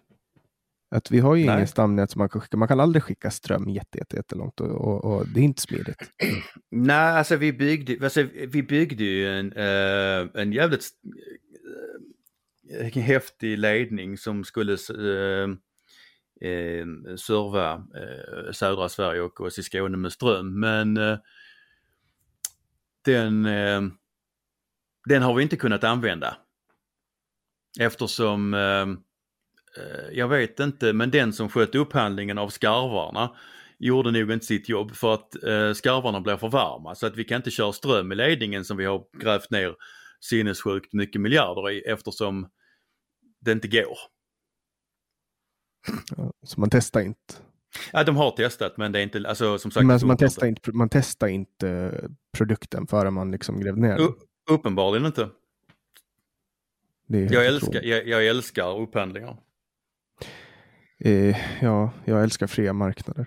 Att 0.91 1.11
vi 1.11 1.19
har 1.21 1.35
ju 1.35 1.43
ingen 1.43 1.67
stamnät 1.67 2.11
som 2.11 2.19
man 2.19 2.29
kan 2.29 2.41
skicka. 2.41 2.57
Man 2.57 2.69
kan 2.69 2.81
aldrig 2.81 3.03
skicka 3.03 3.31
ström 3.31 3.69
jättelångt 3.69 4.61
och, 4.61 4.71
och, 4.71 5.05
och, 5.05 5.29
det 5.29 5.41
är 5.41 5.45
inte 5.45 5.63
smidigt. 5.63 6.13
Nej, 6.71 6.97
alltså 6.97 7.37
vi 7.37 7.53
byggde, 7.53 8.05
alltså, 8.05 8.23
vi 8.49 8.63
byggde 8.63 9.05
ju 9.05 9.39
en, 9.39 9.53
uh, 9.53 10.31
en 10.35 10.53
jävligt 10.53 10.91
uh, 12.71 13.03
häftig 13.03 13.59
ledning 13.59 14.19
som 14.19 14.45
skulle 14.45 14.73
uh, 14.73 15.57
eh, 16.41 16.87
serva 17.17 17.87
södra 18.53 18.89
Sverige 18.89 19.21
och 19.21 19.41
oss 19.41 19.59
i 19.59 19.63
Skåne 19.63 19.97
med 19.97 20.13
ström. 20.13 20.61
Men 20.61 20.95
den, 23.05 23.43
den 25.09 25.23
har 25.23 25.35
vi 25.35 25.43
inte 25.43 25.57
kunnat 25.57 25.85
använda. 25.85 26.37
Eftersom, 27.81 28.55
jag 30.13 30.29
vet 30.29 30.61
inte, 30.61 30.93
men 30.93 31.11
den 31.11 31.33
som 31.33 31.49
skötte 31.49 31.79
upphandlingen 31.79 32.39
av 32.39 32.49
skarvarna 32.49 33.31
gjorde 33.79 34.11
nog 34.11 34.33
inte 34.33 34.47
sitt 34.47 34.69
jobb 34.69 34.95
för 34.95 35.15
att 35.15 35.43
eh, 35.43 35.73
skarvarna 35.73 36.21
blir 36.21 36.37
för 36.37 36.49
varma 36.49 36.95
så 36.95 37.07
att 37.07 37.17
vi 37.17 37.25
kan 37.25 37.37
inte 37.37 37.51
köra 37.51 37.73
ström 37.73 38.13
i 38.13 38.15
ledningen 38.15 38.65
som 38.65 38.77
vi 38.77 38.85
har 38.85 39.05
grävt 39.19 39.51
ner 39.51 39.75
sinnessjukt 40.21 40.93
mycket 40.93 41.21
miljarder 41.21 41.71
i 41.71 41.81
eftersom 41.81 42.49
det 43.41 43.53
inte 43.53 43.69
går. 43.69 43.99
Så 46.43 46.61
man 46.61 46.71
testar 46.71 47.01
inte. 47.01 47.35
Ja, 47.93 48.05
de 48.05 48.17
har 48.17 48.31
testat 48.31 48.77
men 48.77 48.93
det 48.93 48.99
är 48.99 49.03
inte, 49.03 49.29
alltså 49.29 49.59
som 49.59 49.71
sagt. 49.71 49.87
Men 49.87 49.95
alltså, 49.95 50.07
man, 50.07 50.17
testar 50.17 50.47
inte, 50.47 50.73
man 50.73 50.89
testar 50.89 51.27
inte 51.27 52.01
produkten 52.37 52.87
före 52.87 53.11
man 53.11 53.31
liksom 53.31 53.61
grävde 53.61 53.81
ner 53.81 53.97
den. 53.97 54.15
uppenbarligen 54.51 55.07
inte. 55.07 55.29
Jag 57.09 57.47
älskar, 57.47 57.83
jag, 57.83 58.09
jag, 58.09 58.27
älskar 58.27 58.81
upphandlingar. 58.81 59.37
Eh, 60.99 61.37
ja, 61.63 61.91
jag 62.05 62.23
älskar 62.23 62.47
fria 62.47 62.73
marknader. 62.73 63.27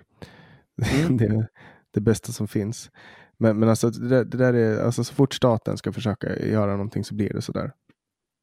Mm. 1.00 1.16
det 1.16 1.24
är 1.24 1.48
det 1.90 2.00
bästa 2.00 2.32
som 2.32 2.48
finns. 2.48 2.90
Men, 3.38 3.58
men 3.58 3.68
alltså, 3.68 3.90
det, 3.90 4.24
det, 4.24 4.38
där 4.38 4.54
är, 4.54 4.84
alltså 4.84 5.04
så 5.04 5.14
fort 5.14 5.34
staten 5.34 5.76
ska 5.76 5.92
försöka 5.92 6.38
göra 6.46 6.72
någonting 6.72 7.04
så 7.04 7.14
blir 7.14 7.32
det 7.32 7.42
sådär. 7.42 7.72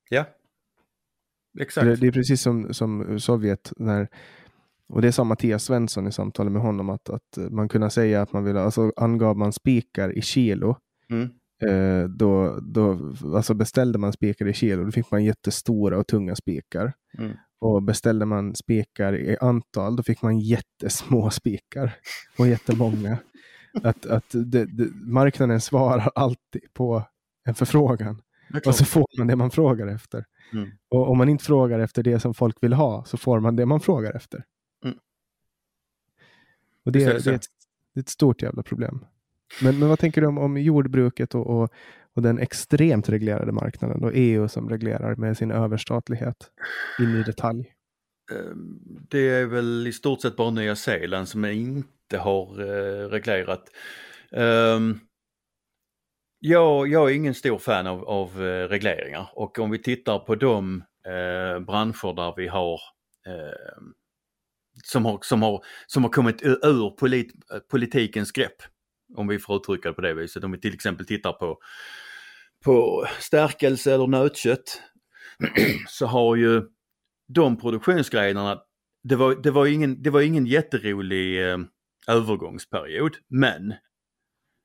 Ja, 0.10 0.26
exakt. 1.60 1.86
Det, 1.86 1.96
det, 1.96 2.08
är 2.08 2.12
precis 2.12 2.42
som, 2.42 2.74
som 2.74 3.20
Sovjet 3.20 3.74
när 3.78 4.08
och 4.90 5.02
det 5.02 5.12
sa 5.12 5.24
Mattias 5.24 5.64
Svensson 5.64 6.08
i 6.08 6.12
samtalet 6.12 6.52
med 6.54 6.62
honom 6.62 6.90
att, 6.90 7.10
att 7.10 7.38
man 7.52 7.70
kunde 7.70 7.90
säga 7.90 8.22
att 8.22 8.34
man 8.34 8.44
ville, 8.44 8.62
alltså 8.62 8.92
angav 8.96 9.38
man 9.38 9.54
spikar 9.54 10.18
i 10.18 10.22
kilo. 10.22 10.76
Mm. 11.10 11.30
Eh, 11.62 12.10
då, 12.10 12.60
då 12.62 13.14
alltså 13.36 13.54
beställde 13.54 14.00
man 14.00 14.14
spikar 14.14 14.48
i 14.48 14.54
kilo, 14.54 14.84
då 14.84 14.92
fick 14.92 15.12
man 15.12 15.24
jättestora 15.24 15.98
och 15.98 16.08
tunga 16.08 16.36
spikar. 16.36 16.94
Mm. 17.18 17.32
Och 17.60 17.84
beställde 17.84 18.26
man 18.26 18.56
spikar 18.56 19.16
i 19.16 19.38
antal, 19.42 19.96
då 19.96 20.04
fick 20.04 20.22
man 20.22 20.40
jättesmå 20.40 21.30
spikar 21.32 21.96
och 22.38 22.48
jättemånga. 22.48 23.18
att 23.84 24.06
att 24.06 24.30
det, 24.30 24.66
det, 24.66 24.90
marknaden 24.94 25.62
svarar 25.62 26.12
alltid 26.16 26.74
på 26.74 27.04
en 27.46 27.56
förfrågan. 27.56 28.22
Och 28.66 28.76
så 28.76 28.86
får 28.86 29.06
man 29.18 29.28
det 29.28 29.36
man 29.36 29.52
frågar 29.52 29.88
efter. 29.88 30.26
Mm. 30.54 30.70
Och 30.90 31.10
om 31.10 31.18
man 31.18 31.30
inte 31.30 31.44
frågar 31.44 31.80
efter 31.80 32.04
det 32.04 32.20
som 32.20 32.34
folk 32.34 32.64
vill 32.64 32.74
ha 32.74 33.06
så 33.06 33.18
får 33.18 33.40
man 33.40 33.56
det 33.56 33.66
man 33.66 33.80
frågar 33.80 34.14
efter. 34.14 34.44
Mm. 34.84 34.98
Och 36.86 36.92
det, 36.92 37.00
det, 37.00 37.06
är, 37.06 37.08
det, 37.08 37.32
är 37.32 37.34
ett, 37.34 37.46
det, 37.94 38.00
är 38.00 38.02
ett, 38.02 38.10
stort 38.10 38.42
jävla 38.42 38.64
problem. 38.64 39.06
Men, 39.62 39.80
men 39.80 39.90
vad 39.90 40.00
tänker 40.00 40.22
du 40.22 40.28
om, 40.28 40.38
om 40.38 40.58
jordbruket 40.58 41.36
och, 41.36 41.48
och, 41.48 41.70
och, 42.16 42.22
den 42.22 42.40
extremt 42.40 43.10
reglerade 43.10 43.52
marknaden 43.52 44.04
och 44.04 44.12
EU 44.14 44.48
som 44.48 44.70
reglerar 44.70 45.16
med 45.16 45.38
sin 45.38 45.52
överstatlighet 45.52 46.52
in 47.00 47.16
i 47.16 47.24
detalj? 47.24 47.74
Ehm, 48.32 48.80
det 49.10 49.30
är 49.30 49.46
väl 49.46 49.88
i 49.88 49.94
stort 49.94 50.22
sett 50.22 50.36
bara 50.36 50.50
Nya 50.50 50.76
Zeeland 50.76 51.28
som 51.28 51.46
inte 51.46 52.18
har 52.18 52.62
eh, 52.62 53.10
reglerat. 53.10 53.64
Ehm, 54.32 55.00
jag, 56.40 56.88
jag 56.88 57.12
är 57.12 57.16
ingen 57.16 57.36
stor 57.36 57.58
fan 57.58 57.88
av, 57.88 58.04
av 58.04 58.46
eh, 58.46 58.68
regleringar 58.68 59.30
och 59.34 59.60
om 59.60 59.72
vi 59.72 59.80
tittar 59.80 60.20
på 60.20 60.36
de 60.36 60.84
eh, 61.06 61.60
branscher 61.60 62.16
där 62.16 62.34
vi 62.38 62.48
har 62.48 62.80
ehm, 63.28 63.94
som, 64.84 65.06
har, 65.06 65.20
som, 65.22 65.42
har, 65.42 65.64
som 65.88 66.04
har 66.04 66.12
kommit 66.12 66.42
ur 66.42 66.90
polit, 66.90 67.34
politikens 67.72 68.32
grepp, 68.32 68.62
om 69.16 69.28
vi 69.28 69.40
får 69.40 69.56
uttrycka 69.56 69.90
det 69.90 69.96
på 69.96 70.02
det 70.02 70.14
viset. 70.14 70.44
Om 70.44 70.52
vi 70.52 70.60
till 70.60 70.74
exempel 70.74 71.06
tittar 71.06 71.34
på, 71.34 71.60
på 72.66 73.06
stärkelse 73.20 73.94
eller 73.94 74.08
nötkött 74.08 74.82
så 75.88 76.06
har 76.06 76.36
ju 76.36 76.64
de 77.28 77.58
produktionsgrenarna, 77.58 78.62
det 79.04 79.16
var, 79.16 79.36
det 79.36 79.52
var, 79.52 79.66
ingen, 79.66 80.04
det 80.04 80.10
var 80.10 80.22
ingen 80.22 80.46
jätterolig 80.46 81.50
eh, 81.50 81.58
övergångsperiod 82.08 83.18
men 83.28 83.74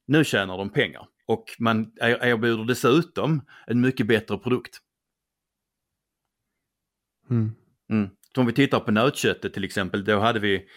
nu 0.06 0.24
tjänar 0.24 0.58
de 0.58 0.70
pengar 0.70 1.06
och 1.26 1.44
man 1.58 1.92
erbjuder 2.00 2.64
dessutom 2.64 3.42
en 3.66 3.80
mycket 3.80 4.06
bättre 4.06 4.38
produkt. 4.38 4.78
Mm. 7.30 7.52
Mm. 7.90 8.08
Så 8.34 8.40
om 8.40 8.46
vi 8.46 8.52
tittar 8.52 8.80
på 8.80 8.90
nötköttet 8.90 9.54
till 9.54 9.64
exempel, 9.64 10.04
då 10.04 10.18
hade 10.18 10.40
vi 10.40 10.68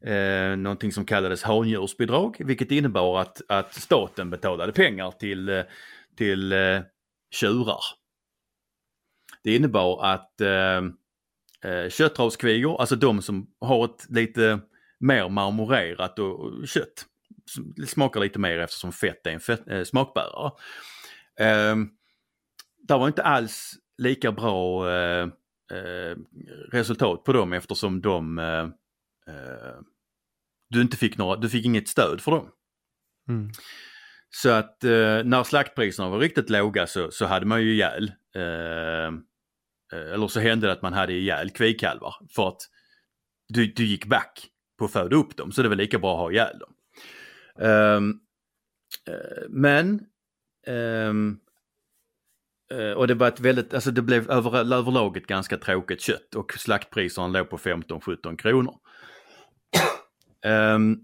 eh, 0.00 0.56
någonting 0.56 0.92
som 0.92 1.04
kallades 1.04 1.42
handjursbidrag, 1.42 2.36
vilket 2.38 2.70
innebar 2.70 3.20
att, 3.20 3.42
att 3.48 3.74
staten 3.74 4.30
betalade 4.30 4.72
pengar 4.72 5.10
till, 5.10 5.48
eh, 5.48 5.62
till 6.16 6.52
eh, 6.52 6.80
tjurar. 7.30 7.80
Det 9.42 9.56
innebar 9.56 10.04
att 10.04 10.40
eh, 10.40 10.82
eh 11.72 11.88
köttravskvigor, 11.90 12.80
alltså 12.80 12.96
de 12.96 13.22
som 13.22 13.50
har 13.60 13.84
ett 13.84 14.06
lite 14.10 14.60
mer 15.00 15.28
marmorerat 15.28 16.18
och, 16.18 16.40
och 16.40 16.68
kött, 16.68 17.06
smakar 17.86 18.20
lite 18.20 18.38
mer 18.38 18.58
eftersom 18.58 18.92
fett 18.92 19.26
är 19.26 19.30
en 19.30 19.40
fett, 19.40 19.68
eh, 19.68 19.82
smakbärare. 19.82 20.52
Eh, 21.40 21.76
det 22.88 22.94
var 22.94 23.06
inte 23.06 23.22
alls 23.22 23.74
lika 23.98 24.32
bra 24.32 24.90
eh, 24.90 25.28
eh, 25.72 26.16
resultat 26.72 27.24
på 27.24 27.32
dem 27.32 27.52
eftersom 27.52 28.00
de 28.00 28.38
eh, 28.38 28.68
du 30.70 30.82
inte 30.82 30.96
fick 30.96 31.18
några, 31.18 31.36
du 31.36 31.48
fick 31.48 31.64
inget 31.64 31.88
stöd 31.88 32.20
för 32.20 32.30
dem. 32.30 32.50
Mm. 33.28 33.50
Så 34.30 34.50
att 34.50 34.84
eh, 34.84 35.24
när 35.24 35.44
slaktpriserna 35.44 36.08
var 36.08 36.18
riktigt 36.18 36.50
låga 36.50 36.86
så, 36.86 37.10
så 37.10 37.26
hade 37.26 37.46
man 37.46 37.62
ju 37.62 37.72
ihjäl, 37.72 38.12
eh, 38.34 39.12
eller 40.12 40.28
så 40.28 40.40
hände 40.40 40.66
det 40.66 40.72
att 40.72 40.82
man 40.82 40.92
hade 40.92 41.12
ihjäl 41.12 41.50
kvikkalvar 41.50 42.14
för 42.36 42.48
att 42.48 42.60
du, 43.48 43.66
du 43.66 43.86
gick 43.86 44.06
back 44.06 44.48
på 44.78 44.84
att 44.84 44.92
föda 44.92 45.16
upp 45.16 45.36
dem 45.36 45.52
så 45.52 45.62
det 45.62 45.68
var 45.68 45.76
lika 45.76 45.98
bra 45.98 46.12
att 46.12 46.18
ha 46.18 46.32
ihjäl 46.32 46.58
dem. 46.58 46.72
Um, 47.58 48.20
men 49.48 50.06
um, 50.66 51.40
och 52.96 53.08
det 53.08 53.14
var 53.14 53.28
ett 53.28 53.40
väldigt, 53.40 53.74
alltså 53.74 53.90
det 53.90 54.02
blev 54.02 54.30
över, 54.30 54.74
överlag 54.74 55.16
ett 55.16 55.26
ganska 55.26 55.56
tråkigt 55.56 56.00
kött 56.00 56.34
och 56.34 56.52
slaktpriserna 56.52 57.28
låg 57.28 57.50
på 57.50 57.58
15-17 57.58 58.36
kronor. 58.36 58.74
Um, 60.46 61.00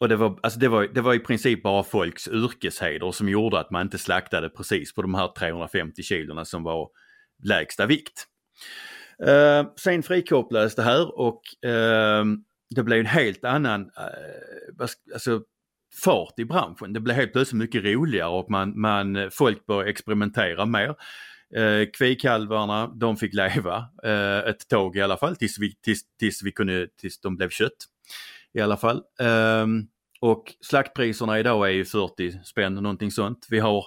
och 0.00 0.08
det 0.08 0.16
var, 0.16 0.38
alltså 0.42 0.58
det, 0.58 0.68
var, 0.68 0.88
det 0.94 1.00
var 1.00 1.14
i 1.14 1.18
princip 1.18 1.62
bara 1.62 1.82
folks 1.82 2.28
yrkesheder 2.28 3.12
som 3.12 3.28
gjorde 3.28 3.60
att 3.60 3.70
man 3.70 3.82
inte 3.82 3.98
slaktade 3.98 4.48
precis 4.48 4.94
på 4.94 5.02
de 5.02 5.14
här 5.14 5.28
350 5.38 6.02
kilona 6.02 6.44
som 6.44 6.62
var 6.62 6.88
lägsta 7.44 7.86
vikt. 7.86 8.26
Uh, 9.22 9.72
sen 9.76 10.02
frikopplades 10.02 10.74
det 10.74 10.82
här 10.82 11.18
och 11.18 11.42
uh, 11.66 12.24
det 12.74 12.82
blev 12.82 13.00
en 13.00 13.06
helt 13.06 13.44
annan 13.44 13.80
uh, 13.80 14.86
alltså, 15.12 15.42
fart 16.04 16.38
i 16.38 16.44
branschen. 16.44 16.92
Det 16.92 17.00
blev 17.00 17.16
helt 17.16 17.32
plötsligt 17.32 17.58
mycket 17.58 17.84
roligare 17.84 18.28
och 18.28 18.50
man, 18.50 18.80
man, 18.80 19.30
folk 19.32 19.66
började 19.66 19.90
experimentera 19.90 20.66
mer. 20.66 20.94
Uh, 21.56 21.86
kvikalvarna, 21.98 22.86
de 22.86 23.16
fick 23.16 23.34
leva 23.34 23.78
uh, 24.06 24.48
ett 24.50 24.68
tag 24.68 24.96
i 24.96 25.00
alla 25.00 25.16
fall 25.16 25.36
tills, 25.36 25.58
vi, 25.58 25.74
tills, 25.74 26.00
tills, 26.18 26.42
vi 26.42 26.52
kunde, 26.52 26.88
tills 27.00 27.20
de 27.20 27.36
blev 27.36 27.48
kött. 27.48 27.86
I 28.54 28.60
alla 28.60 28.76
fall. 28.76 29.02
Eh, 29.20 29.66
och 30.20 30.54
slaktpriserna 30.60 31.38
idag 31.38 31.68
är 31.68 31.72
ju 31.72 31.84
40 31.84 32.44
spänn, 32.44 32.74
någonting 32.74 33.10
sånt. 33.10 33.46
Vi 33.50 33.58
har 33.58 33.84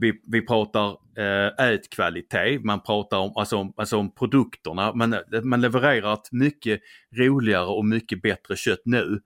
vi, 0.00 0.20
vi 0.26 0.46
pratar 0.46 0.96
eh, 1.18 1.66
ätkvalitet, 1.66 2.64
man 2.64 2.82
pratar 2.82 3.18
om, 3.18 3.32
alltså, 3.36 3.56
om, 3.56 3.72
alltså 3.76 3.96
om 3.96 4.14
produkterna. 4.14 4.94
Man, 4.94 5.16
man 5.42 5.60
levererar 5.60 6.14
ett 6.14 6.32
mycket 6.32 6.80
roligare 7.16 7.66
och 7.66 7.84
mycket 7.84 8.22
bättre 8.22 8.56
kött 8.56 8.82
nu 8.84 9.20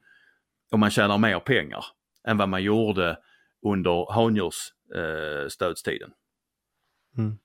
och 0.72 0.78
man 0.78 0.90
tjänar 0.90 1.18
mer 1.18 1.40
pengar 1.40 1.84
än 2.28 2.36
vad 2.36 2.48
man 2.48 2.62
gjorde 2.62 3.18
under 3.66 4.12
handjursstödstiden. 4.12 6.10
Eh, 7.18 7.24
mm. 7.24 7.38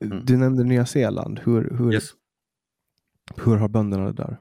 Mm. 0.00 0.24
Du 0.24 0.36
nämnde 0.36 0.64
Nya 0.64 0.86
Zeeland. 0.86 1.40
Hur, 1.44 1.76
hur, 1.78 1.94
yes. 1.94 2.10
hur 3.44 3.56
har 3.56 3.68
bönderna 3.68 4.04
det 4.04 4.12
där? 4.12 4.36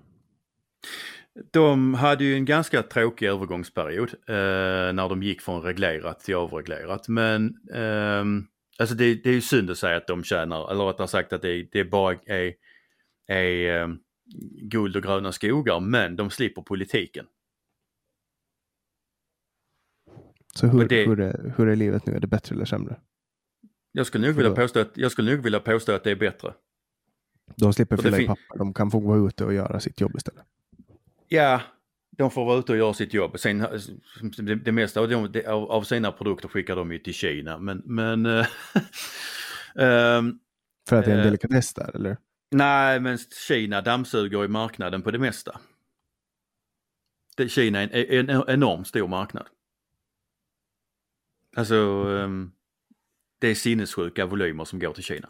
De 1.52 1.94
hade 1.94 2.24
ju 2.24 2.36
en 2.36 2.46
ganska 2.46 2.84
tråkig 2.84 3.28
övergångsperiod 3.28 4.10
eh, 4.28 4.94
när 4.94 5.10
de 5.10 5.24
gick 5.24 5.42
från 5.42 5.62
reglerat 5.62 6.20
till 6.20 6.36
avreglerat. 6.36 7.08
Men 7.08 7.48
eh, 7.74 8.24
alltså 8.80 8.96
det, 8.96 9.16
det, 9.16 9.30
är 9.30 9.34
ju 9.34 9.42
synd 9.42 9.70
att 9.70 9.78
säga 9.78 9.98
att 9.98 10.08
de 10.08 10.24
tjänar, 10.24 10.72
eller 10.72 10.86
rättare 10.86 11.08
sagt 11.08 11.34
att 11.34 11.42
det, 11.42 11.68
det 11.72 11.86
bara 11.86 12.16
är, 12.26 12.54
är 13.28 13.82
eh, 13.82 13.88
guld 14.62 14.96
och 14.96 15.04
gröna 15.04 15.32
skogar, 15.32 15.80
men 15.80 16.16
de 16.16 16.30
slipper 16.30 16.62
politiken. 16.62 17.26
Så 20.56 20.68
hur, 20.68 20.88
det, 20.88 21.06
hur, 21.06 21.20
är, 21.20 21.54
hur 21.58 21.68
är 21.68 21.76
livet 21.76 22.06
nu? 22.06 22.14
Är 22.14 22.20
det 22.20 22.28
bättre 22.28 22.56
eller 22.56 22.66
sämre? 22.66 23.00
Jag 23.92 24.06
skulle 24.06 24.28
nog, 24.28 24.36
vilja 24.36 24.52
påstå, 24.52 24.80
att, 24.80 24.92
jag 24.98 25.12
skulle 25.12 25.32
nog 25.32 25.44
vilja 25.44 25.60
påstå 25.60 25.92
att 25.92 26.04
det 26.04 26.12
är 26.12 26.16
bättre. 26.16 26.54
De 27.56 27.74
slipper 27.74 27.98
fylla 27.98 28.20
i 28.20 28.28
papper, 28.28 28.58
de 28.58 28.74
kan 28.74 28.92
få 28.92 29.00
gå 29.00 29.28
ute 29.28 29.46
och 29.46 29.54
göra 29.54 29.80
sitt 29.80 30.02
jobb 30.02 30.16
istället. 30.16 30.46
Ja, 31.30 31.62
de 32.18 32.32
får 32.32 32.46
vara 32.46 32.60
ute 32.60 32.72
och 32.72 32.78
göra 32.78 32.94
sitt 32.94 33.14
jobb. 33.14 33.40
Sen, 33.40 33.60
det, 34.38 34.56
det 34.56 34.72
mesta 34.72 35.00
av, 35.00 35.10
de, 35.10 35.44
av, 35.48 35.72
av 35.72 35.84
sina 35.84 36.12
produkter 36.12 36.48
skickar 36.48 36.76
de 36.76 36.92
ju 36.92 37.00
till 37.00 37.14
Kina. 37.14 37.58
Men, 37.58 37.82
men 37.86 38.26
um, 38.26 38.46
För 40.90 40.96
att 40.96 41.06
det 41.06 41.12
är 41.12 41.16
en 41.16 41.20
eh, 41.20 41.26
delikatess 41.26 41.74
där 41.74 41.96
eller? 41.96 42.18
Nej, 42.52 43.00
men 43.00 43.18
Kina 43.48 43.82
dammsuger 43.82 44.46
i 44.46 44.48
marknaden 44.48 45.02
på 45.02 45.12
det 45.12 45.20
mesta. 45.20 45.60
Det, 47.38 47.50
Kina 47.50 47.82
är 47.82 48.14
en, 48.14 48.30
en 48.30 48.44
enormt 48.48 48.88
stor 48.88 49.08
marknad. 49.08 49.48
Alltså, 51.56 51.76
um, 51.76 52.52
det 53.40 53.48
är 53.48 53.56
sinnessjuka 53.56 54.26
volymer 54.26 54.66
som 54.66 54.80
går 54.80 54.94
till 54.94 55.04
Kina. 55.04 55.30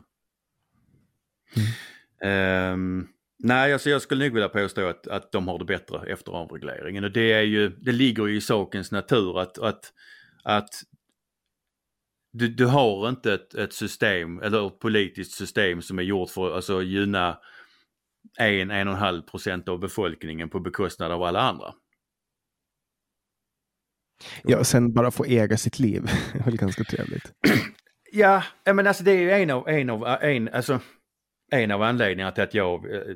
Um, 2.74 3.08
nej, 3.40 3.74
alltså 3.74 3.90
jag 3.90 4.02
skulle 4.02 4.26
nog 4.26 4.34
vilja 4.34 4.50
påstå 4.50 4.88
att, 4.88 5.08
att 5.08 5.32
de 5.32 5.48
har 5.48 5.60
det 5.60 5.66
bättre 5.66 6.12
efter 6.12 6.32
avregleringen 6.32 7.04
och 7.04 7.12
det 7.12 7.32
är 7.34 7.42
ju, 7.42 7.70
det 7.70 7.92
ligger 7.92 8.28
ju 8.28 8.36
i 8.36 8.42
sakens 8.42 8.92
natur 8.92 9.40
att, 9.40 9.58
att, 9.58 9.94
att 10.44 10.70
du, 12.32 12.48
du 12.48 12.66
har 12.66 13.10
inte 13.10 13.34
ett, 13.34 13.56
ett 13.56 13.74
system 13.74 14.42
eller 14.42 14.68
ett 14.68 14.80
politiskt 14.80 15.32
system 15.32 15.82
som 15.82 16.00
är 16.00 16.04
gjort 16.04 16.30
för 16.30 16.48
att 16.48 16.56
alltså, 16.56 16.84
gynna 16.84 17.40
en, 18.38 18.72
en 18.72 18.88
och 18.88 18.94
en 18.94 19.00
halv 19.00 19.22
procent 19.22 19.70
av 19.70 19.80
befolkningen 19.80 20.50
på 20.50 20.60
bekostnad 20.60 21.12
av 21.12 21.24
alla 21.24 21.40
andra. 21.40 21.74
Ja, 24.44 24.64
sen 24.64 24.94
bara 24.94 25.12
få 25.12 25.26
äga 25.26 25.58
sitt 25.58 25.80
liv 25.80 26.04
är 26.34 26.44
väl 26.44 26.58
ganska 26.58 26.84
trevligt. 26.84 27.34
Ja, 28.12 28.44
men 28.66 28.88
alltså 28.88 29.04
det 29.04 29.12
är 29.12 29.22
ju 29.22 29.32
en 29.32 29.50
av, 29.50 29.68
en 29.70 29.90
av, 29.90 30.08
en, 30.08 30.50
alltså, 30.50 30.80
en 31.52 31.72
av 31.72 31.82
anledningarna 31.82 32.32
till 32.32 32.44
att 32.44 32.54
jag 32.54 32.96
eh, 32.96 33.16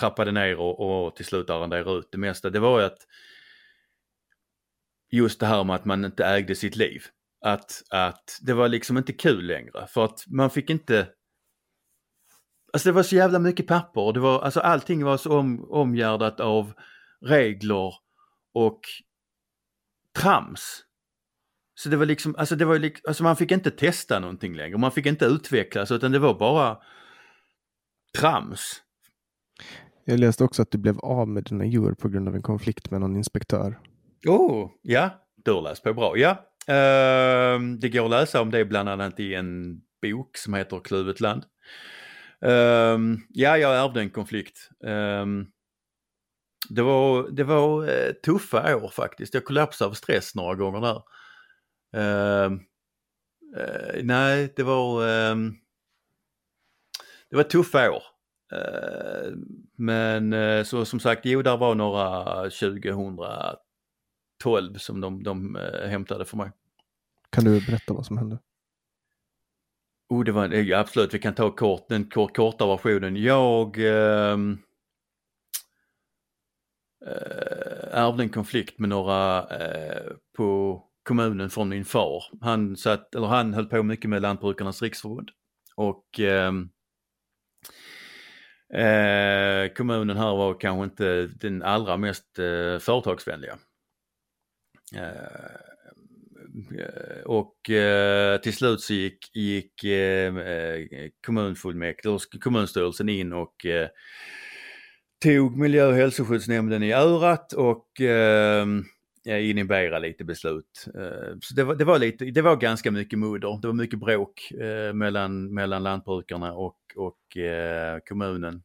trappade 0.00 0.32
ner 0.32 0.56
och, 0.56 1.06
och 1.06 1.16
till 1.16 1.24
slut 1.24 1.50
arrenderade 1.50 1.98
ut 1.98 2.08
det 2.12 2.18
mesta. 2.18 2.50
Det 2.50 2.60
var 2.60 2.80
ju 2.80 2.86
att 2.86 3.06
just 5.10 5.40
det 5.40 5.46
här 5.46 5.64
med 5.64 5.76
att 5.76 5.84
man 5.84 6.04
inte 6.04 6.24
ägde 6.24 6.54
sitt 6.54 6.76
liv. 6.76 7.02
Att, 7.44 7.82
att 7.90 8.38
det 8.42 8.52
var 8.52 8.68
liksom 8.68 8.96
inte 8.96 9.12
kul 9.12 9.46
längre 9.46 9.86
för 9.86 10.04
att 10.04 10.24
man 10.26 10.50
fick 10.50 10.70
inte 10.70 11.08
Alltså 12.72 12.88
det 12.88 12.92
var 12.92 13.02
så 13.02 13.16
jävla 13.16 13.38
mycket 13.38 13.66
papper 13.66 14.00
och 14.00 14.14
det 14.14 14.20
var, 14.20 14.40
alltså 14.40 14.60
allting 14.60 15.04
var 15.04 15.16
så 15.16 15.38
om, 15.38 15.70
omgärdat 15.70 16.40
av 16.40 16.72
regler 17.20 17.94
och 18.54 18.80
trams. 20.18 20.84
Så 21.74 21.88
det 21.88 21.96
var 21.96 22.06
liksom, 22.06 22.36
alltså 22.38 22.56
det 22.56 22.64
var 22.64 22.76
ju, 22.76 22.92
alltså 23.08 23.22
man 23.22 23.36
fick 23.36 23.50
inte 23.50 23.70
testa 23.70 24.18
någonting 24.18 24.54
längre, 24.54 24.78
man 24.78 24.92
fick 24.92 25.06
inte 25.06 25.24
utvecklas 25.24 25.90
utan 25.90 26.12
det 26.12 26.18
var 26.18 26.34
bara 26.34 26.78
trams. 28.18 28.82
Jag 30.04 30.20
läste 30.20 30.44
också 30.44 30.62
att 30.62 30.70
du 30.70 30.78
blev 30.78 30.98
av 30.98 31.28
med 31.28 31.44
dina 31.44 31.64
djur 31.64 31.94
på 31.94 32.08
grund 32.08 32.28
av 32.28 32.34
en 32.34 32.42
konflikt 32.42 32.90
med 32.90 33.00
någon 33.00 33.16
inspektör. 33.16 33.78
Oh, 34.26 34.70
ja, 34.82 35.10
du 35.44 35.52
har 35.52 35.62
läst 35.62 35.82
på 35.82 35.94
bra. 35.94 36.16
Ja, 36.16 36.30
uh, 36.30 37.60
det 37.78 37.88
går 37.88 38.04
att 38.04 38.10
läsa 38.10 38.40
om 38.40 38.50
det 38.50 38.64
bland 38.64 38.88
annat 38.88 39.20
i 39.20 39.34
en 39.34 39.80
bok 40.02 40.36
som 40.36 40.54
heter 40.54 40.80
Kluvet 40.80 41.20
land. 41.20 41.44
Uh, 42.46 43.18
ja, 43.28 43.58
jag 43.58 43.84
ärvde 43.84 44.00
en 44.00 44.10
konflikt. 44.10 44.70
Uh, 44.84 45.26
det 46.68 46.82
var, 46.82 47.30
det 47.30 47.44
var 47.44 47.82
uh, 47.82 48.12
tuffa 48.24 48.76
år 48.76 48.88
faktiskt. 48.88 49.34
Jag 49.34 49.44
kollapsade 49.44 49.88
av 49.88 49.94
stress 49.94 50.34
några 50.34 50.54
gånger 50.54 50.80
där. 50.80 51.02
Eh, 53.56 54.02
nej, 54.02 54.52
det 54.56 54.62
var 54.62 55.02
det 57.30 57.36
var 57.36 57.42
tuffa 57.42 57.90
år. 57.90 58.02
Uh, 58.52 59.32
men 59.76 60.32
uh, 60.32 60.64
så 60.64 60.84
som 60.84 61.00
sagt, 61.00 61.26
jo 61.26 61.42
där 61.42 61.56
var 61.56 61.74
några 61.74 62.24
2012 62.50 63.58
som 64.76 65.00
de, 65.00 65.22
de 65.22 65.56
uh, 65.56 65.88
hämtade 65.88 66.24
för 66.24 66.36
mig. 66.36 66.50
Kan 67.30 67.44
du 67.44 67.66
berätta 67.66 67.94
vad 67.94 68.06
som 68.06 68.18
hände? 68.18 68.38
Oh, 70.08 70.24
det 70.24 70.32
var, 70.32 70.48
ja, 70.48 70.78
absolut, 70.78 71.14
vi 71.14 71.18
kan 71.18 71.34
ta 71.34 71.50
kort, 71.50 71.88
den 71.88 72.10
kort, 72.10 72.36
korta 72.36 72.66
versionen. 72.66 73.16
Jag 73.16 73.76
ehm, 73.78 74.58
ärvde 77.90 78.22
en 78.22 78.28
konflikt 78.28 78.78
med 78.78 78.88
några 78.88 79.46
på 80.36 80.82
kommunen 81.02 81.50
från 81.50 81.68
min 81.68 81.84
far. 81.84 82.24
Han, 82.40 82.76
satt, 82.76 83.14
eller 83.14 83.26
han 83.26 83.54
höll 83.54 83.66
på 83.66 83.82
mycket 83.82 84.10
med 84.10 84.22
Lantbrukarnas 84.22 84.82
riksförbund. 84.82 85.30
Och 85.76 86.20
ehm, 86.20 86.70
Eh, 88.74 89.72
kommunen 89.72 90.16
här 90.16 90.36
var 90.36 90.60
kanske 90.60 90.84
inte 90.84 91.26
den 91.26 91.62
allra 91.62 91.96
mest 91.96 92.38
eh, 92.38 92.78
företagsvänliga. 92.78 93.58
Eh, 94.96 95.60
och 97.24 97.70
eh, 97.70 98.40
till 98.40 98.54
slut 98.54 98.80
så 98.80 98.94
gick, 98.94 99.36
gick 99.36 99.84
eh, 99.84 100.36
eh 100.36 101.10
kommunfullmäktige, 101.26 102.38
kommunstyrelsen 102.40 103.08
in 103.08 103.32
och 103.32 103.66
eh, 103.66 103.88
tog 105.24 105.56
miljö 105.56 105.86
och 105.86 105.94
hälsoskyddsnämnden 105.94 106.82
i 106.82 106.92
örat 106.92 107.52
och 107.52 108.00
eh, 108.00 108.66
inhibera 109.26 109.98
lite 109.98 110.24
beslut. 110.24 110.86
Eh, 110.94 111.38
så 111.42 111.54
det 111.54 111.64
var, 111.64 111.74
det 111.74 111.84
var, 111.84 111.98
lite, 111.98 112.24
det 112.24 112.42
var 112.42 112.56
ganska 112.56 112.90
mycket 112.90 113.18
mudder, 113.18 113.58
det 113.62 113.66
var 113.68 113.74
mycket 113.74 113.98
bråk 113.98 114.50
eh, 114.50 114.92
mellan, 114.92 115.54
mellan 115.54 115.82
lantbrukarna 115.82 116.52
och 116.52 116.76
och 116.96 117.36
eh, 117.36 117.98
kommunen. 118.08 118.62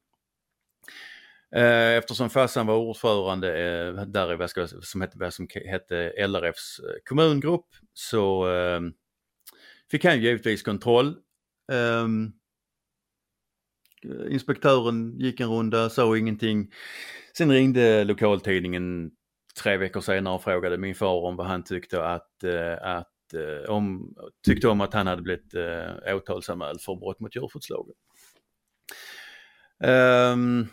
Eftersom 1.98 2.30
farsan 2.30 2.68
var 2.68 2.77
ordförande 2.77 3.48
där 4.06 4.34
i 4.34 4.36
vad 4.36 4.49
ska, 4.49 4.68
som 4.68 5.02
hette, 5.02 5.18
vad 5.18 5.34
som 5.34 5.48
hette 5.65 6.27
LRFs 6.27 6.82
kommungrupp 7.06 7.65
så 7.94 8.48
fick 9.91 10.06
han 10.06 10.22
givetvis 10.22 10.64
kontroll. 10.64 11.15
Ehm, 11.72 12.32
inspektören 14.30 15.19
gick 15.19 15.40
en 15.40 15.49
runda, 15.49 15.90
sa 15.90 16.18
ingenting. 16.18 16.72
Sen 17.38 17.52
ringde 17.52 18.03
lokaltidningen 18.03 19.11
tre 19.64 19.77
veckor 19.77 20.02
senare 20.02 20.36
och 20.36 20.44
frågade 20.44 20.77
min 20.77 20.95
far 20.95 21.22
om 21.22 21.36
vad 21.36 21.48
han 21.48 21.64
tyckte 21.64 22.06
att, 22.06 22.44
eh, 22.44 22.73
att 22.82 23.34
eh, 23.34 23.69
om, 23.69 24.15
tyckte 24.45 24.68
om 24.68 24.82
att 24.82 24.94
han 24.94 25.07
hade 25.07 25.22
blivit 25.22 25.53
eh, 25.53 26.15
åtalsanmäld 26.15 26.82
för 26.82 26.95
brott 26.95 27.19
mot 27.19 27.36
djurskyddslagen. 27.36 27.95
Um, 29.84 29.90
ehm, 29.90 30.68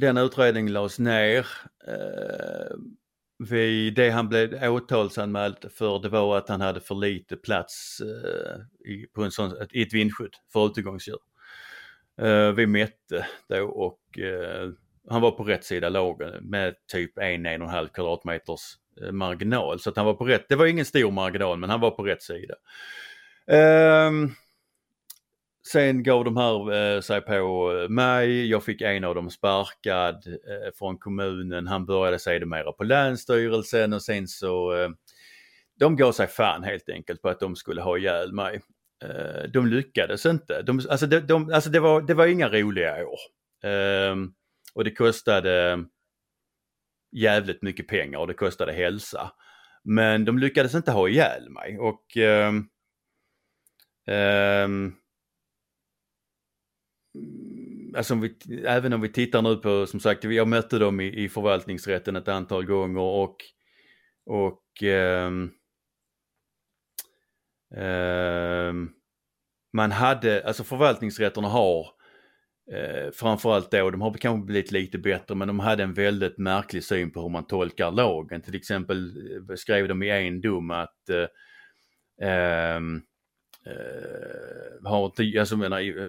den 0.00 0.16
utredningen 0.16 0.72
lades 0.72 0.98
ner. 0.98 1.46
Eh, 1.86 1.94
uh, 1.94 2.76
vi, 3.38 3.90
det 3.90 4.10
han 4.10 4.28
blev 4.28 4.72
åtalsanmäld 4.72 5.72
för 5.72 5.98
det 5.98 6.08
var 6.08 6.38
att 6.38 6.48
han 6.48 6.60
hade 6.60 6.80
för 6.80 6.94
lite 6.94 7.36
plats 7.36 8.02
uh, 8.04 8.90
i, 8.92 9.06
på 9.06 9.24
en 9.24 9.30
sån, 9.30 9.52
i 9.70 9.82
ett 9.82 9.94
vindskydd 9.94 10.34
för 10.52 10.66
utegångsdjur. 10.66 11.18
Uh, 12.22 12.50
vi 12.50 12.66
mätte 12.66 13.26
då 13.48 13.64
och 13.64 14.00
uh, 14.18 14.72
han 15.08 15.20
var 15.20 15.30
på 15.30 15.44
rätt 15.44 15.64
sida 15.64 15.88
lagen 15.88 16.30
med 16.40 16.74
typ 16.92 17.18
en, 17.18 17.46
en 17.46 17.62
och 17.62 17.68
en 17.68 17.74
halv 17.74 17.88
kvadratmeters 17.88 18.60
eh, 19.02 19.12
marginal. 19.12 19.80
Så 19.80 19.90
att 19.90 19.96
han 19.96 20.06
var 20.06 20.14
på 20.14 20.24
rätt, 20.24 20.48
det 20.48 20.56
var 20.56 20.66
ingen 20.66 20.84
stor 20.84 21.10
marginal 21.10 21.58
men 21.58 21.70
han 21.70 21.80
var 21.80 21.90
på 21.90 22.02
rätt 22.02 22.22
sida. 22.22 22.54
Um, 24.06 24.34
Sen 25.72 26.02
gav 26.02 26.24
de 26.24 26.36
här 26.36 26.72
eh, 26.72 27.00
sig 27.00 27.20
på 27.20 27.72
eh, 27.82 27.88
mig, 27.88 28.50
jag 28.50 28.64
fick 28.64 28.80
en 28.80 29.04
av 29.04 29.14
dem 29.14 29.30
sparkad 29.30 30.26
eh, 30.26 30.72
från 30.74 30.98
kommunen, 30.98 31.66
han 31.66 31.86
började 31.86 32.18
sedermera 32.18 32.72
på 32.72 32.84
länsstyrelsen 32.84 33.92
och 33.92 34.02
sen 34.02 34.28
så 34.28 34.76
eh, 34.76 34.88
de 35.78 35.96
gav 35.96 36.12
sig 36.12 36.26
fan 36.26 36.64
helt 36.64 36.88
enkelt 36.88 37.22
på 37.22 37.28
att 37.28 37.40
de 37.40 37.56
skulle 37.56 37.82
ha 37.82 37.98
ihjäl 37.98 38.32
mig. 38.32 38.60
Eh, 39.04 39.50
de 39.52 39.66
lyckades 39.66 40.26
inte. 40.26 40.62
De, 40.62 40.80
alltså 40.90 41.06
de, 41.06 41.20
de, 41.20 41.52
alltså 41.52 41.70
det, 41.70 41.80
var, 41.80 42.02
det 42.02 42.14
var 42.14 42.26
inga 42.26 42.48
roliga 42.48 43.06
år. 43.06 43.18
Ehm, 43.70 44.32
och 44.74 44.84
det 44.84 44.90
kostade 44.90 45.72
ehm, 45.72 45.88
jävligt 47.12 47.62
mycket 47.62 47.88
pengar 47.88 48.18
och 48.18 48.26
det 48.26 48.34
kostade 48.34 48.72
hälsa. 48.72 49.32
Men 49.84 50.24
de 50.24 50.38
lyckades 50.38 50.74
inte 50.74 50.92
ha 50.92 51.08
ihjäl 51.08 51.50
mig 51.50 51.78
och 51.78 52.16
eh, 52.16 52.54
eh, 54.06 54.68
alltså 57.96 58.14
om 58.14 58.20
vi, 58.20 58.36
även 58.66 58.92
om 58.92 59.00
vi 59.00 59.12
tittar 59.12 59.42
nu 59.42 59.56
på, 59.56 59.86
som 59.86 60.00
sagt, 60.00 60.24
jag 60.24 60.48
mötte 60.48 60.78
dem 60.78 61.00
i, 61.00 61.24
i 61.24 61.28
förvaltningsrätten 61.28 62.16
ett 62.16 62.28
antal 62.28 62.64
gånger 62.64 63.00
och, 63.00 63.36
och 64.26 64.82
eh, 64.82 65.30
man 69.72 69.92
hade, 69.92 70.46
alltså 70.46 70.64
förvaltningsrätterna 70.64 71.48
har 71.48 71.99
eh, 72.72 73.10
framförallt 73.12 73.70
då, 73.70 73.90
de 73.90 74.00
har 74.00 74.12
kanske 74.12 74.46
blivit 74.46 74.72
lite 74.72 74.98
bättre 74.98 75.34
men 75.34 75.48
de 75.48 75.60
hade 75.60 75.82
en 75.82 75.94
väldigt 75.94 76.38
märklig 76.38 76.84
syn 76.84 77.10
på 77.10 77.22
hur 77.22 77.28
man 77.28 77.46
tolkar 77.46 77.90
lagen. 77.90 78.42
Till 78.42 78.54
exempel 78.54 79.12
eh, 79.50 79.54
skrev 79.56 79.88
de 79.88 80.02
i 80.02 80.10
en 80.10 80.40
dom 80.40 80.70
att 80.70 81.08
eh, 81.08 82.28
ehm, 82.28 83.02
eh, 83.66 84.88
har 84.88 85.06
inte, 85.06 85.40
alltså 85.40 85.56
menar, 85.56 85.80
eh, 85.80 86.08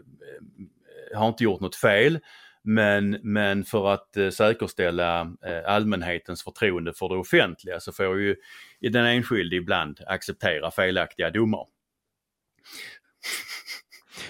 har 1.15 1.27
inte 1.27 1.43
gjort 1.43 1.61
något 1.61 1.75
fel 1.75 2.19
Men, 2.63 3.19
men 3.23 3.63
för 3.63 3.93
att 3.93 4.17
eh, 4.17 4.29
säkerställa 4.29 5.21
eh, 5.21 5.61
allmänhetens 5.65 6.43
förtroende 6.43 6.93
för 6.93 7.09
det 7.09 7.15
offentliga 7.15 7.79
så 7.79 7.91
får 7.91 8.19
ju 8.19 8.35
den 8.81 9.05
enskilde 9.05 9.55
ibland 9.55 9.99
acceptera 10.07 10.71
felaktiga 10.71 11.29
domar. 11.29 11.65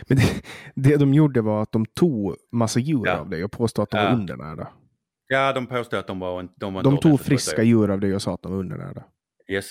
Men 0.07 0.17
det, 0.17 0.41
det 0.75 0.97
de 0.97 1.13
gjorde 1.13 1.41
var 1.41 1.61
att 1.63 1.71
de 1.71 1.85
tog 1.85 2.35
massa 2.51 2.79
djur 2.79 3.01
Ja. 3.05 3.17
av 3.17 3.29
dig 3.29 3.43
och 3.43 3.51
påstod 3.51 3.83
att 3.83 3.89
de 3.89 3.97
Ja. 3.97 4.03
var 4.03 4.13
undernärda. 4.15 4.67
Ja, 5.27 5.53
de 5.53 5.67
påstår 5.67 5.97
att 5.97 6.07
de 6.07 6.19
var, 6.19 6.39
en- 6.39 6.49
de 6.55 6.73
var 6.73 6.83
De 6.83 6.97
tog 6.97 7.19
friska 7.21 7.63
djur 7.63 7.89
av 7.91 7.99
dig 7.99 8.15
och 8.15 8.21
sa 8.21 8.33
att 8.33 8.41
de 8.41 8.51
var 8.51 8.59
undernärda. 8.59 9.03
Yes. 9.47 9.65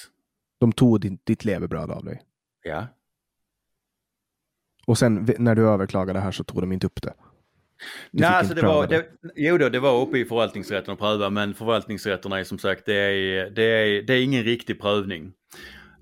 De 0.59 0.73
tog 0.73 1.01
din, 1.01 1.19
ditt 1.25 1.45
levebröd 1.45 1.91
av 1.91 2.05
dig. 2.05 2.23
Ja. 2.63 2.87
Och 4.87 4.99
sen 4.99 5.29
när 5.39 5.55
du 5.55 5.69
överklagade 5.69 6.19
det 6.19 6.23
här 6.23 6.31
så 6.33 6.45
tog 6.45 6.61
de 6.63 6.73
inte 6.73 6.87
upp 6.87 7.03
det. 7.03 7.15
Du 8.11 8.21
Nej, 8.21 8.31
alltså 8.31 8.55
det 8.55 8.63
var, 8.63 8.87
pröva 8.87 9.03
det, 9.03 9.09
jo 9.37 9.59
då, 9.59 9.69
det 9.69 9.81
var 9.81 10.03
uppe 10.03 10.19
i 10.19 10.25
förvaltningsrätten 10.25 10.93
att 10.93 10.99
pröva 10.99 11.31
men 11.31 11.55
förvaltningsrätterna 11.55 12.39
är 12.39 12.45
som 12.45 12.59
sagt 12.59 12.87
det 12.87 12.95
är, 12.95 13.51
det 13.51 13.63
är, 13.63 14.03
det 14.03 14.15
är 14.15 14.23
ingen 14.25 14.43
riktig 14.45 14.81
prövning. 14.81 15.33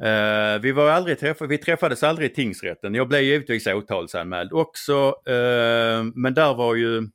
Uh, 0.02 0.60
vi, 0.60 0.72
var 0.72 0.90
aldrig 0.90 1.18
träff, 1.18 1.36
vi 1.40 1.58
träffades 1.58 2.02
aldrig 2.02 2.30
i 2.30 2.34
tingsrätten. 2.34 2.94
Jag 2.94 3.08
blev 3.08 3.22
givetvis 3.22 3.66
åtalsanmäld 3.66 4.52
också 4.52 5.08
uh, 5.08 6.04
men 6.14 6.34
där 6.34 6.54
var 6.54 6.74
ju 6.74 7.08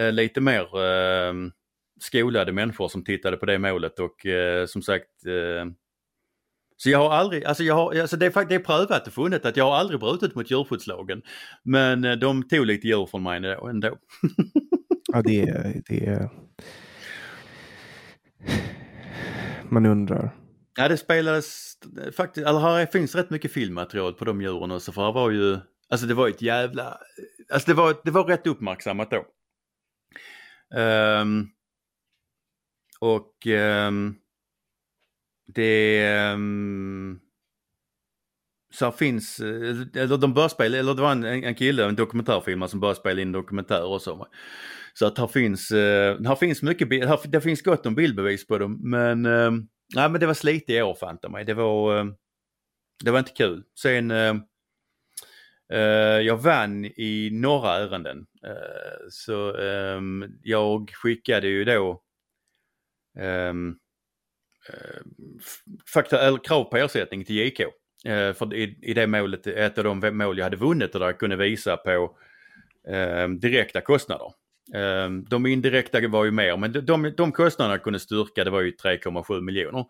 uh, 0.00 0.12
lite 0.12 0.40
mer 0.40 0.78
uh, 0.78 1.34
skolade 2.00 2.52
människor 2.52 2.88
som 2.88 3.04
tittade 3.04 3.36
på 3.36 3.46
det 3.46 3.58
målet 3.58 3.98
och 3.98 4.16
som 4.66 4.82
sagt 4.82 5.08
så 6.76 6.90
jag 6.90 6.98
har 6.98 7.10
aldrig, 7.10 7.44
alltså 7.44 7.64
jag 7.64 7.74
har, 7.74 8.00
alltså 8.00 8.16
det 8.16 8.26
är 8.26 8.48
det 8.48 8.54
är 8.54 8.58
prövat 8.58 9.06
och 9.06 9.12
funnet 9.12 9.44
att 9.44 9.56
jag 9.56 9.64
har 9.64 9.76
aldrig 9.76 10.00
brutit 10.00 10.34
mot 10.34 10.50
djurskyddslagen. 10.50 11.22
Men 11.62 12.20
de 12.20 12.48
tog 12.48 12.66
lite 12.66 12.88
djur 12.88 13.06
från 13.06 13.22
mig 13.22 13.36
ändå. 13.36 13.66
ändå. 13.66 13.98
Ja, 15.12 15.22
det 15.22 15.42
är... 15.42 15.82
Det 15.88 16.06
är... 16.06 16.30
Man 19.68 19.86
undrar. 19.86 20.43
Ja 20.76 20.88
det 20.88 20.96
spelades 20.96 21.78
faktiskt, 22.16 22.46
eller 22.46 22.60
här 22.60 22.86
finns 22.86 23.14
rätt 23.14 23.30
mycket 23.30 23.52
filmmaterial 23.52 24.14
på 24.14 24.24
de 24.24 24.42
djuren 24.42 24.70
också 24.70 24.92
för 24.92 25.02
här 25.02 25.12
var 25.12 25.30
ju, 25.30 25.58
alltså 25.88 26.06
det 26.06 26.14
var 26.14 26.28
ett 26.28 26.42
jävla, 26.42 26.98
alltså 27.52 27.70
det 27.70 27.74
var, 27.74 27.96
det 28.04 28.10
var 28.10 28.24
rätt 28.24 28.46
uppmärksammat 28.46 29.10
då. 29.10 29.26
Um, 30.78 31.50
och 33.00 33.46
um, 33.46 34.16
det, 35.46 36.32
um, 36.32 37.20
så 38.74 38.84
här 38.84 38.92
finns, 38.92 39.40
eller 39.40 40.16
de 40.16 40.34
började 40.34 40.54
spela, 40.54 40.78
eller 40.78 40.94
det 40.94 41.02
var 41.02 41.12
en, 41.12 41.24
en 41.24 41.54
kille, 41.54 41.84
en 41.84 41.96
dokumentärfilmare 41.96 42.68
som 42.68 42.80
började 42.80 43.00
spela 43.00 43.22
in 43.22 43.32
dokumentärer 43.32 43.86
och 43.86 44.02
så. 44.02 44.26
Så 44.94 45.06
att 45.06 45.18
här 45.18 45.26
finns, 45.26 45.70
eh, 45.70 46.20
här 46.26 46.36
finns 46.36 46.62
mycket, 46.62 47.08
här, 47.08 47.20
det 47.24 47.40
finns 47.40 47.62
gott 47.62 47.86
om 47.86 47.94
bildbevis 47.94 48.46
på 48.46 48.58
dem 48.58 48.90
men 48.90 49.26
um, 49.26 49.68
Nej 49.94 50.10
men 50.10 50.20
det 50.20 50.26
var 50.26 50.34
slit 50.34 50.70
i 50.70 50.82
år 50.82 50.94
fanta 50.94 51.28
mig. 51.28 51.44
Det 51.44 51.54
var, 51.54 51.98
eh, 51.98 52.04
det 53.04 53.10
var 53.10 53.18
inte 53.18 53.32
kul. 53.32 53.64
Sen 53.82 54.10
eh, 54.10 54.34
eh, 55.72 56.20
jag 56.20 56.36
vann 56.36 56.84
i 56.84 57.30
några 57.32 57.70
ärenden. 57.76 58.26
Eh, 58.44 59.08
så 59.10 59.56
ehm, 59.56 60.24
jag 60.42 60.90
skickade 60.94 61.48
ju 61.48 61.64
då 61.64 62.02
ehm, 63.18 63.76
eh, 64.68 65.00
fakta, 65.94 66.20
eller 66.20 66.38
krav 66.44 66.64
på 66.64 66.76
ersättning 66.76 67.24
till 67.24 67.36
JK. 67.36 67.60
Eh, 68.04 68.32
för 68.32 68.54
i, 68.54 68.78
i 68.82 68.94
det 68.94 69.06
målet, 69.06 69.46
ett 69.46 69.78
av 69.78 69.84
de 69.84 70.16
mål 70.18 70.38
jag 70.38 70.44
hade 70.44 70.56
vunnit 70.56 70.94
och 70.94 71.00
där 71.00 71.06
jag 71.06 71.18
kunde 71.18 71.36
visa 71.36 71.76
på 71.76 72.16
ehm, 72.88 73.40
direkta 73.40 73.80
kostnader. 73.80 74.32
Ehm, 74.72 75.24
De 75.24 75.46
indirekta 75.46 76.08
var 76.08 76.24
ju 76.24 76.30
mer, 76.30 76.56
men 76.56 76.72
de, 76.72 76.80
de, 76.80 77.10
de 77.16 77.32
kostnaderna 77.32 77.78
kunde 77.78 77.98
styrka 77.98 78.44
det 78.44 78.50
var 78.50 78.60
ju 78.60 78.70
3,7 78.70 79.40
miljoner. 79.40 79.86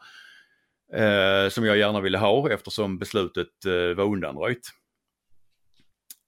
Eh, 0.92 1.48
som 1.48 1.64
jag 1.64 1.76
gärna 1.76 2.01
ville 2.01 2.18
ha 2.18 2.51
eftersom 2.51 2.98
beslutet 2.98 3.64
eh, 3.66 3.96
var 3.96 4.05
undanröjt. 4.05 4.70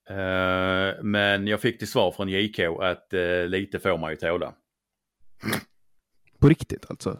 Eh, 0.09 1.03
men 1.03 1.47
jag 1.47 1.61
fick 1.61 1.79
till 1.79 1.87
svar 1.87 2.11
från 2.11 2.29
JK 2.29 2.59
att 2.59 3.13
eh, 3.13 3.47
lite 3.47 3.79
får 3.79 3.97
man 3.97 4.11
ju 4.11 4.15
tåla. 4.15 4.53
På 6.39 6.49
riktigt 6.49 6.85
alltså? 6.89 7.19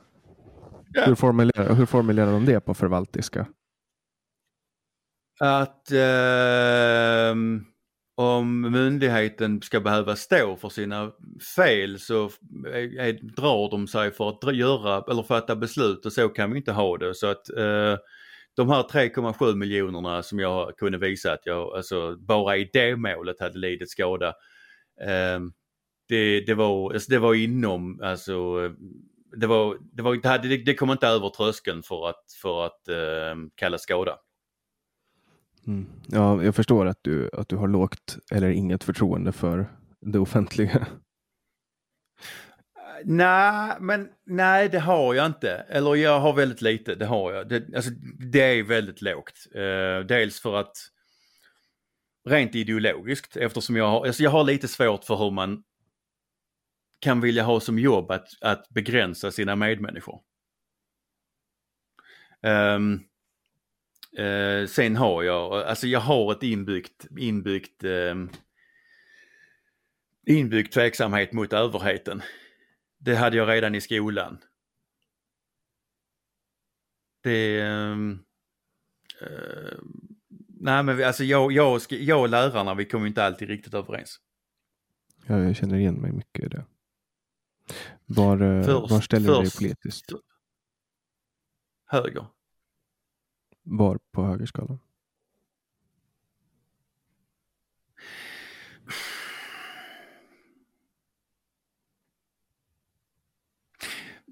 Ja. 0.93 1.05
Hur, 1.05 1.15
formulerar, 1.15 1.73
hur 1.75 1.85
formulerar 1.85 2.31
de 2.31 2.45
det 2.45 2.59
på 2.59 2.73
förvaltiska? 2.73 3.47
Att 5.39 5.91
ehm, 5.91 7.65
om 8.19 8.61
myndigheten 8.61 9.61
ska 9.61 9.79
behöva 9.79 10.15
stå 10.15 10.55
för 10.55 10.69
sina 10.69 11.11
fel 11.55 11.99
så 11.99 12.29
är, 12.65 12.99
är, 12.99 13.13
drar 13.13 13.71
de 13.71 13.87
sig 13.87 14.11
för 14.11 14.29
att 14.29 14.55
göra 14.55 15.03
eller 15.11 15.23
fatta 15.23 15.55
beslut 15.55 16.05
och 16.05 16.13
så 16.13 16.29
kan 16.29 16.51
vi 16.51 16.57
inte 16.57 16.71
ha 16.71 16.97
det. 16.97 17.13
Så 17.13 17.27
att 17.27 17.49
eh, 17.49 17.97
de 18.55 18.69
här 18.69 18.83
3,7 18.83 19.55
miljonerna 19.55 20.23
som 20.23 20.39
jag 20.39 20.77
kunde 20.77 20.97
visa 20.97 21.33
att 21.33 21.45
jag 21.45 21.75
alltså, 21.75 22.15
bara 22.17 22.57
i 22.57 22.69
det 22.73 22.95
målet 22.95 23.39
hade 23.39 23.59
lidit 23.59 23.89
skada. 23.89 24.27
Eh, 25.01 25.39
det, 26.09 26.41
det, 26.41 26.53
var, 26.53 26.93
alltså, 26.93 27.11
det 27.11 27.19
var 27.19 27.33
inom, 27.33 28.01
alltså 28.03 28.69
det, 29.37 29.47
var, 29.47 29.77
det, 29.93 30.01
var, 30.01 30.15
det, 30.15 30.29
hade, 30.29 30.57
det, 30.57 30.75
kom 30.75 30.91
inte 30.91 31.07
över 31.07 31.29
tröskeln 31.29 31.83
för 31.83 32.09
att, 32.09 32.23
för 32.41 32.65
att 32.65 32.87
eh, 32.87 33.35
kalla 33.55 33.77
skada. 33.77 34.17
Mm. 35.67 35.85
Ja, 36.07 36.43
jag 36.43 36.55
förstår 36.55 36.85
att 36.85 36.99
du, 37.01 37.29
att 37.33 37.49
du 37.49 37.55
har 37.55 37.67
lågt 37.67 38.17
eller 38.31 38.49
inget 38.49 38.83
förtroende 38.83 39.31
för 39.31 39.71
det 40.01 40.19
offentliga. 40.19 40.87
Nej, 43.03 43.75
men 43.79 44.09
nej 44.25 44.69
det 44.69 44.79
har 44.79 45.13
jag 45.13 45.25
inte. 45.25 45.51
Eller 45.51 45.95
jag 45.95 46.19
har 46.19 46.33
väldigt 46.33 46.61
lite, 46.61 46.95
det 46.95 47.05
har 47.05 47.33
jag. 47.33 47.49
Det, 47.49 47.75
alltså, 47.75 47.91
det 48.31 48.39
är 48.41 48.63
väldigt 48.63 49.01
lågt. 49.01 49.47
Eh, 49.55 50.05
dels 50.07 50.41
för 50.41 50.55
att 50.55 50.77
rent 52.29 52.55
ideologiskt 52.55 53.37
eftersom 53.37 53.75
jag 53.75 53.87
har, 53.87 54.05
alltså 54.05 54.23
jag 54.23 54.31
har 54.31 54.43
lite 54.43 54.67
svårt 54.67 55.03
för 55.03 55.15
hur 55.15 55.31
man 55.31 55.63
kan 56.99 57.21
vilja 57.21 57.43
ha 57.43 57.59
som 57.59 57.79
jobb 57.79 58.11
att, 58.11 58.27
att 58.41 58.69
begränsa 58.69 59.31
sina 59.31 59.55
medmänniskor. 59.55 60.21
Ehm, 62.41 62.99
eh, 64.17 64.67
sen 64.67 64.95
har 64.95 65.23
jag, 65.23 65.53
alltså 65.53 65.87
jag 65.87 65.99
har 65.99 66.31
ett 66.31 66.43
inbyggt, 66.43 67.07
inbyggt, 67.17 67.83
ehm, 67.83 68.29
inbyggt 70.25 70.73
tveksamhet 70.73 71.33
mot 71.33 71.53
överheten. 71.53 72.21
Det 72.99 73.15
hade 73.15 73.37
jag 73.37 73.49
redan 73.49 73.75
i 73.75 73.81
skolan. 73.81 74.37
Det... 77.23 77.61
ehm, 77.61 78.19
eh, 79.21 79.77
nej 80.59 80.83
men 80.83 81.03
alltså 81.03 81.23
jag, 81.23 81.51
jag, 81.51 81.81
jag 81.89 82.21
och 82.21 82.29
lärarna 82.29 82.73
vi 82.73 82.85
kommer 82.85 83.07
inte 83.07 83.23
alltid 83.23 83.47
riktigt 83.47 83.73
överens. 83.73 84.19
Ja, 85.27 85.39
jag 85.39 85.55
känner 85.55 85.77
igen 85.77 85.95
mig 86.01 86.11
mycket 86.11 86.45
i 86.45 86.47
det. 86.47 86.65
Var, 88.05 88.41
eh, 88.41 88.63
Först- 88.63 88.91
var 88.91 89.01
ställer 89.01 89.27
du 89.27 89.41
dig 89.41 89.51
politiskt? 89.57 90.11
Höger. 91.85 92.25
Var 93.69 93.99
på 94.11 94.23
högerskalan? 94.23 94.79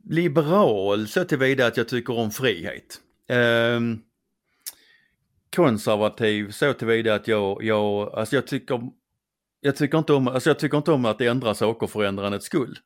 Liberal 0.09 1.07
så 1.07 1.25
tillvida 1.25 1.67
att 1.67 1.77
jag 1.77 1.87
tycker 1.87 2.17
om 2.17 2.31
frihet. 2.31 3.01
Ehm, 3.27 4.01
konservativ 5.55 6.51
så 6.51 6.73
tillvida 6.73 7.15
att 7.15 7.27
jag, 7.27 7.63
jag, 7.63 8.13
alltså 8.13 8.35
jag 8.35 8.47
tycker, 8.47 8.89
jag 9.59 9.75
tycker 9.75 9.97
inte 9.97 10.13
om, 10.13 10.27
alltså 10.27 10.49
jag 10.49 10.59
tycker 10.59 10.77
inte 10.77 10.91
om 10.91 11.05
att 11.05 11.21
ändra 11.21 11.53
saker 11.53 11.87
för 11.87 12.03
ändrandets 12.03 12.45
skull. 12.45 12.79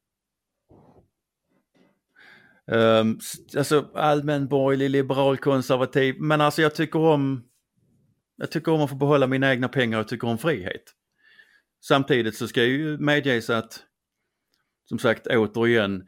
Um, 2.72 3.20
alltså 3.58 3.90
allmän 3.94 4.48
borgerlig, 4.48 4.90
liberal, 4.90 5.38
konservativ, 5.38 6.16
men 6.20 6.42
alltså 6.42 6.62
jag 6.62 6.76
tycker 6.76 7.00
om, 7.00 7.44
jag 8.36 8.52
tycker 8.52 8.72
om 8.72 8.82
att 8.82 8.90
få 8.90 8.96
behålla 8.96 9.28
mina 9.28 9.52
egna 9.52 9.68
pengar 9.68 10.00
och 10.00 10.08
tycker 10.08 10.28
om 10.28 10.38
frihet. 10.38 10.84
Samtidigt 11.82 12.36
så 12.36 12.48
ska 12.48 12.60
jag 12.60 12.70
ju 12.70 12.98
medges 12.98 13.50
att, 13.50 13.80
som 14.90 15.00
sagt 15.00 15.28
återigen, 15.28 16.08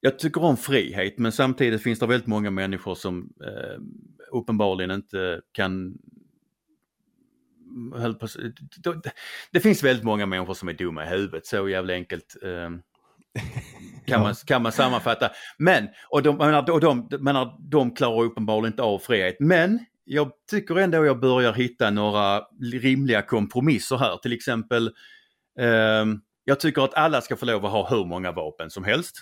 jag 0.00 0.18
tycker 0.18 0.42
om 0.44 0.56
frihet 0.56 1.18
men 1.18 1.32
samtidigt 1.32 1.82
finns 1.82 1.98
det 1.98 2.06
väldigt 2.06 2.26
många 2.26 2.50
människor 2.50 2.94
som 2.94 3.32
eh, 3.44 3.80
uppenbarligen 4.32 4.90
inte 4.90 5.40
kan 5.52 5.98
på, 8.20 8.28
det, 8.76 9.12
det 9.50 9.60
finns 9.60 9.82
väldigt 9.82 10.04
många 10.04 10.26
människor 10.26 10.54
som 10.54 10.68
är 10.68 10.72
dumma 10.72 11.04
i 11.04 11.08
huvudet, 11.08 11.46
så 11.46 11.68
jävla 11.68 11.92
enkelt 11.92 12.36
eh, 12.42 12.70
kan, 14.06 14.20
man, 14.20 14.34
kan 14.46 14.62
man 14.62 14.72
sammanfatta. 14.72 15.30
Men, 15.58 15.88
och 16.10 16.22
de, 16.22 16.40
och 16.70 16.80
de, 16.80 17.08
menar, 17.20 17.56
de 17.70 17.94
klarar 17.94 18.22
uppenbarligen 18.24 18.72
inte 18.72 18.82
av 18.82 18.98
frihet. 18.98 19.36
Men 19.40 19.84
jag 20.04 20.30
tycker 20.50 20.78
ändå 20.78 21.04
jag 21.06 21.20
börjar 21.20 21.52
hitta 21.52 21.90
några 21.90 22.40
rimliga 22.72 23.22
kompromisser 23.22 23.96
här. 23.96 24.16
Till 24.16 24.32
exempel, 24.32 24.86
eh, 25.60 26.04
jag 26.44 26.60
tycker 26.60 26.82
att 26.82 26.94
alla 26.94 27.20
ska 27.20 27.36
få 27.36 27.46
lov 27.46 27.66
att 27.66 27.72
ha 27.72 27.88
hur 27.96 28.04
många 28.04 28.32
vapen 28.32 28.70
som 28.70 28.84
helst. 28.84 29.16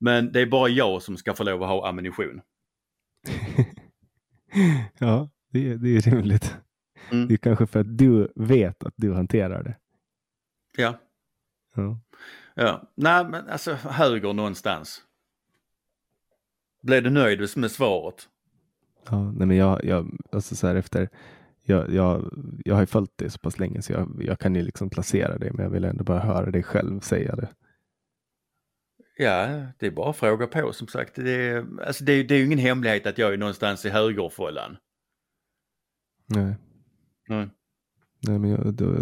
Men 0.00 0.32
det 0.32 0.40
är 0.40 0.46
bara 0.46 0.68
jag 0.68 1.02
som 1.02 1.16
ska 1.16 1.34
få 1.34 1.44
lov 1.44 1.62
att 1.62 1.68
ha 1.68 1.88
ammunition. 1.88 2.40
ja, 4.98 5.28
det, 5.52 5.70
är- 5.70 5.76
det 5.76 5.88
är 5.96 6.00
rimligt. 6.00 6.56
Mm. 7.10 7.28
Det 7.28 7.34
är 7.34 7.38
kanske 7.38 7.66
för 7.66 7.80
att 7.80 7.98
du 7.98 8.32
vet 8.36 8.84
att 8.84 8.94
du 8.96 9.14
hanterar 9.14 9.62
det. 9.62 9.76
Ja, 10.76 10.98
Ja. 11.76 12.00
Ja. 12.54 12.92
Nej 12.94 13.24
men 13.24 13.48
alltså 13.48 13.72
höger 13.74 14.32
någonstans. 14.32 15.02
Blev 16.82 17.02
du 17.02 17.10
nöjd 17.10 17.56
med 17.56 17.70
svaret? 17.70 18.28
Ja, 19.10 19.32
nej 19.32 19.46
men 19.46 19.56
jag, 19.56 19.84
jag, 19.84 20.10
alltså 20.32 20.56
så 20.56 20.66
här 20.66 20.74
efter, 20.74 21.08
jag, 21.62 21.90
jag, 21.92 22.32
jag 22.64 22.74
har 22.74 22.82
ju 22.82 22.86
följt 22.86 23.12
det 23.16 23.30
så 23.30 23.38
pass 23.38 23.58
länge 23.58 23.82
så 23.82 23.92
jag, 23.92 24.22
jag 24.24 24.38
kan 24.38 24.54
ju 24.54 24.62
liksom 24.62 24.90
placera 24.90 25.38
det, 25.38 25.52
men 25.52 25.64
jag 25.64 25.70
vill 25.70 25.84
ändå 25.84 26.04
bara 26.04 26.20
höra 26.20 26.50
dig 26.50 26.62
själv 26.62 27.00
säga 27.00 27.36
det. 27.36 27.48
Ja, 29.16 29.66
det 29.78 29.86
är 29.86 29.90
bara 29.90 30.10
att 30.10 30.16
fråga 30.16 30.46
på 30.46 30.72
som 30.72 30.88
sagt. 30.88 31.14
Det 31.14 31.30
är, 31.48 31.66
alltså, 31.86 32.04
det 32.04 32.12
är, 32.12 32.24
det 32.24 32.34
är 32.34 32.38
ju 32.38 32.44
ingen 32.44 32.58
hemlighet 32.58 33.06
att 33.06 33.18
jag 33.18 33.32
är 33.32 33.36
någonstans 33.36 33.84
i 33.84 33.88
högerfållan. 33.88 34.76
Nej, 36.26 36.54
Mm. 37.30 37.50
nej 38.20 38.38
men 38.38 38.50
jag, 38.50 38.74
då, 38.74 38.96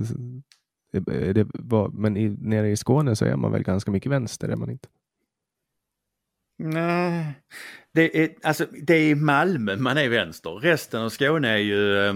är 0.98 1.34
det, 1.34 1.46
vad, 1.54 1.94
men 1.94 2.16
i, 2.16 2.28
nere 2.28 2.70
i 2.70 2.76
Skåne 2.76 3.16
så 3.16 3.24
är 3.24 3.36
man 3.36 3.52
väl 3.52 3.62
ganska 3.62 3.90
mycket 3.90 4.12
vänster, 4.12 4.48
är 4.48 4.56
man 4.56 4.70
inte? 4.70 4.88
Nej, 6.58 7.34
det 7.92 8.24
är, 8.24 8.34
alltså, 8.42 8.66
det 8.82 8.94
är 8.94 9.10
i 9.10 9.14
Malmö 9.14 9.76
man 9.76 9.96
är 9.98 10.08
vänster. 10.08 10.50
Resten 10.50 11.02
av 11.02 11.08
Skåne 11.08 11.48
är 11.48 11.56
ju... 11.58 11.98
eh, 12.06 12.14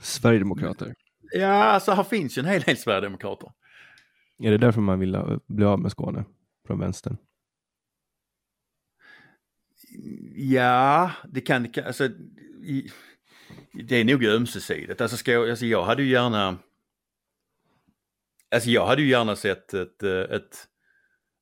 Sverigedemokrater. 0.00 0.94
Ja, 1.32 1.46
alltså 1.64 1.92
här 1.92 2.04
finns 2.04 2.38
ju 2.38 2.40
en 2.40 2.48
hel 2.48 2.62
del 2.62 2.76
Sverigedemokrater. 2.76 3.52
Är 4.38 4.50
det 4.50 4.58
därför 4.58 4.80
man 4.80 4.98
vill 4.98 5.14
ha- 5.14 5.40
bli 5.46 5.64
av 5.64 5.80
med 5.80 5.90
Skåne 5.90 6.24
från 6.66 6.80
vänstern? 6.80 7.16
Ja, 10.34 11.10
det 11.28 11.40
kan, 11.40 11.62
det 11.62 11.68
kan 11.68 11.84
alltså, 11.84 12.04
i, 12.62 12.90
det 13.72 13.96
är 13.96 14.04
nog 14.04 14.24
ömsesidigt. 14.24 15.00
Alltså, 15.00 15.16
ska 15.16 15.32
jag, 15.32 15.50
alltså 15.50 15.66
jag 15.66 15.84
hade 15.84 16.02
ju 16.02 16.10
gärna, 16.10 16.58
alltså 18.50 18.70
jag 18.70 18.86
hade 18.86 19.02
ju 19.02 19.08
gärna 19.08 19.36
sett 19.36 19.74
ett, 19.74 20.02
eh, 20.02 20.10
ett, 20.10 20.68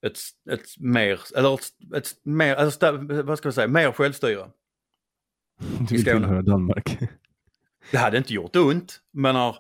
ett, 0.07 0.19
ett 0.51 0.79
mer, 0.79 1.21
eller 1.37 1.55
ett, 1.55 1.95
ett 1.97 2.17
mer, 2.23 2.57
alltså, 2.57 2.93
vad 3.25 3.39
ska 3.39 3.47
jag 3.47 3.55
säga, 3.55 3.69
mer 3.69 3.93
självstyre. 3.93 4.51
Du 5.59 5.97
vill 5.97 6.05
tillhöra 6.05 6.43
Danmark. 6.43 6.99
Det 7.91 7.99
hade 7.99 8.19
inte 8.19 8.35
gjort 8.35 8.57
ont, 8.57 9.01
men 9.13 9.37
har, 9.37 9.57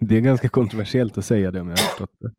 Det 0.00 0.16
är 0.16 0.20
ganska 0.20 0.48
kontroversiellt 0.48 1.18
att 1.18 1.24
säga 1.24 1.50
det 1.50 1.60
om 1.60 1.68
jag 1.68 1.76
har 1.76 1.84
förstått 1.84 2.16
det. 2.18 2.30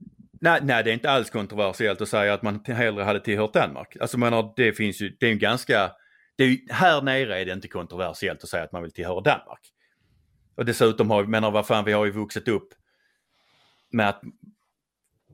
nej, 0.41 0.59
nej, 0.63 0.83
det 0.83 0.89
är 0.91 0.93
inte 0.93 1.11
alls 1.11 1.29
kontroversiellt 1.29 2.01
att 2.01 2.09
säga 2.09 2.33
att 2.33 2.41
man 2.41 2.63
hellre 2.65 3.03
hade 3.03 3.19
tillhört 3.19 3.53
Danmark. 3.53 3.97
Alltså 3.99 4.17
man 4.17 4.33
har, 4.33 4.53
det 4.55 4.73
finns 4.73 5.01
ju, 5.01 5.17
det 5.19 5.25
är 5.25 5.29
ju 5.29 5.37
ganska, 5.37 5.91
det 6.37 6.43
är 6.43 6.47
ju, 6.47 6.59
här 6.69 7.01
nere 7.01 7.41
är 7.41 7.45
det 7.45 7.53
inte 7.53 7.67
kontroversiellt 7.67 8.43
att 8.43 8.49
säga 8.49 8.63
att 8.63 8.71
man 8.71 8.83
vill 8.83 8.91
tillhöra 8.91 9.21
Danmark. 9.21 9.73
Och 10.55 10.65
dessutom 10.65 11.09
har 11.09 11.23
vi, 11.23 11.29
menar 11.29 11.51
vad 11.51 11.67
fan, 11.67 11.85
vi 11.85 11.91
har 11.91 12.05
ju 12.05 12.11
vuxit 12.11 12.47
upp 12.47 12.69
med 13.91 14.09
att, 14.09 14.21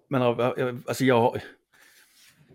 menar, 0.09 0.59
eh, 0.59 0.75
alltså 0.87 1.05
jag, 1.05 1.41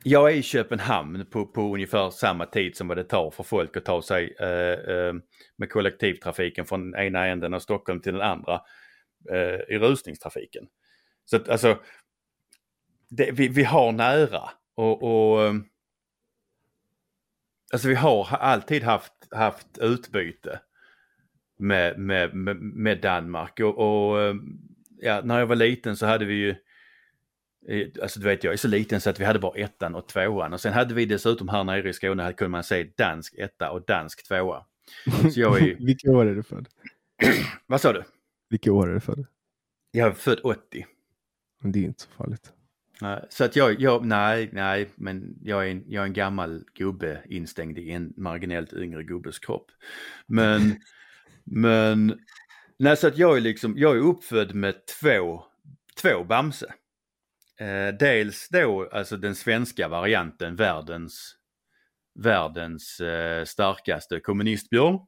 jag 0.03 0.33
är 0.33 0.37
i 0.37 0.43
Köpenhamn 0.43 1.27
på, 1.31 1.47
på 1.47 1.75
ungefär 1.75 2.11
samma 2.11 2.47
tid 2.47 2.77
som 2.77 2.89
vad 2.89 2.97
det 2.97 3.05
tar 3.05 3.31
för 3.31 3.43
folk 3.43 3.77
att 3.77 3.85
ta 3.85 4.03
sig 4.03 4.37
eh, 4.41 4.95
eh, 4.95 5.15
med 5.57 5.70
kollektivtrafiken 5.70 6.65
från 6.65 6.95
ena 6.95 7.27
änden 7.27 7.55
av 7.55 7.61
Stockholm 7.61 8.01
till 8.01 8.12
den 8.12 8.23
andra 8.23 8.61
eh, 9.31 9.75
i 9.75 9.79
rusningstrafiken. 9.79 10.66
Så 11.25 11.37
att 11.37 11.49
alltså, 11.49 11.79
det, 13.11 13.31
vi, 13.33 13.49
vi 13.49 13.65
har 13.65 13.93
nära 13.93 14.51
och, 14.75 15.03
och 15.03 15.43
eh, 15.43 15.55
alltså 17.73 17.89
vi 17.89 17.95
har 17.95 18.24
ha- 18.24 18.36
alltid 18.36 18.82
haft, 18.82 19.12
haft 19.31 19.78
utbyte 19.78 20.61
med, 21.59 21.99
med, 21.99 22.35
med, 22.35 22.57
med 22.57 23.01
Danmark 23.01 23.61
och, 23.61 23.78
och 23.78 24.20
eh, 24.20 24.35
ja, 25.01 25.20
när 25.24 25.39
jag 25.39 25.47
var 25.47 25.57
liten 25.57 25.97
så 25.97 26.07
hade 26.07 26.24
vi 26.24 26.35
ju 26.35 26.55
Alltså 28.03 28.20
du 28.20 28.27
vet 28.27 28.45
jag 28.45 28.53
är 28.53 28.57
så 28.57 28.69
liten 28.69 29.01
så 29.01 29.11
att 29.11 29.20
vi 29.20 29.24
hade 29.24 29.39
bara 29.39 29.59
ettan 29.59 29.95
och 29.95 30.09
tvåan 30.09 30.53
och 30.53 30.61
sen 30.61 30.73
hade 30.73 30.95
vi 30.95 31.07
dessutom 31.07 31.49
här 31.49 31.65
nere 31.65 31.89
i 31.89 31.93
Skåne 31.93 32.23
här 32.23 32.32
kunde 32.32 32.49
man 32.51 32.65
säga 32.65 32.86
dansk 32.97 33.35
etta 33.35 33.70
och 33.70 33.85
dansk 33.85 34.28
tvåa. 34.28 34.65
Så 35.35 35.40
jag 35.40 35.62
är, 35.62 35.74
Vilka 35.81 36.11
år 36.11 36.27
är 36.27 36.35
du 36.35 36.43
född? 36.43 36.69
vad 37.66 37.81
sa 37.81 37.93
du? 37.93 38.05
Vilka 38.51 38.73
år 38.73 38.89
är 38.89 38.95
du 38.95 39.01
född? 39.01 39.27
Jag 39.90 40.09
är 40.09 40.12
född 40.12 40.40
80. 40.43 40.86
Men 41.61 41.73
det 41.73 41.78
är 41.78 41.85
inte 41.85 42.03
så 42.03 42.11
farligt. 42.11 42.53
Så 43.29 43.45
att 43.45 43.57
jag, 43.57 43.81
jag, 43.81 44.05
nej, 44.05 44.49
nej, 44.53 44.89
men 44.97 45.39
jag 45.43 45.66
är, 45.66 45.70
en, 45.70 45.85
jag 45.89 46.03
är 46.03 46.07
en 46.07 46.12
gammal 46.12 46.65
gubbe 46.75 47.23
instängd 47.29 47.79
i 47.79 47.91
en 47.91 48.12
marginellt 48.16 48.73
yngre 48.73 49.03
gubbes 49.03 49.39
kropp. 49.39 49.70
Men, 50.27 50.81
men, 51.45 52.20
nej 52.79 52.97
så 52.97 53.07
att 53.07 53.19
jag 53.19 53.37
är 53.37 53.41
liksom, 53.41 53.75
jag 53.79 53.97
är 53.97 54.01
uppfödd 54.01 54.55
med 54.55 54.75
två, 55.01 55.45
två 56.03 56.25
Bamse. 56.25 56.75
Eh, 57.61 57.95
dels 57.99 58.49
då 58.49 58.89
alltså 58.93 59.16
den 59.16 59.35
svenska 59.35 59.89
varianten, 59.89 60.57
världens, 60.57 61.37
världens 62.15 63.01
eh, 63.01 63.45
starkaste 63.45 64.20
kommunistbjörn. 64.20 64.99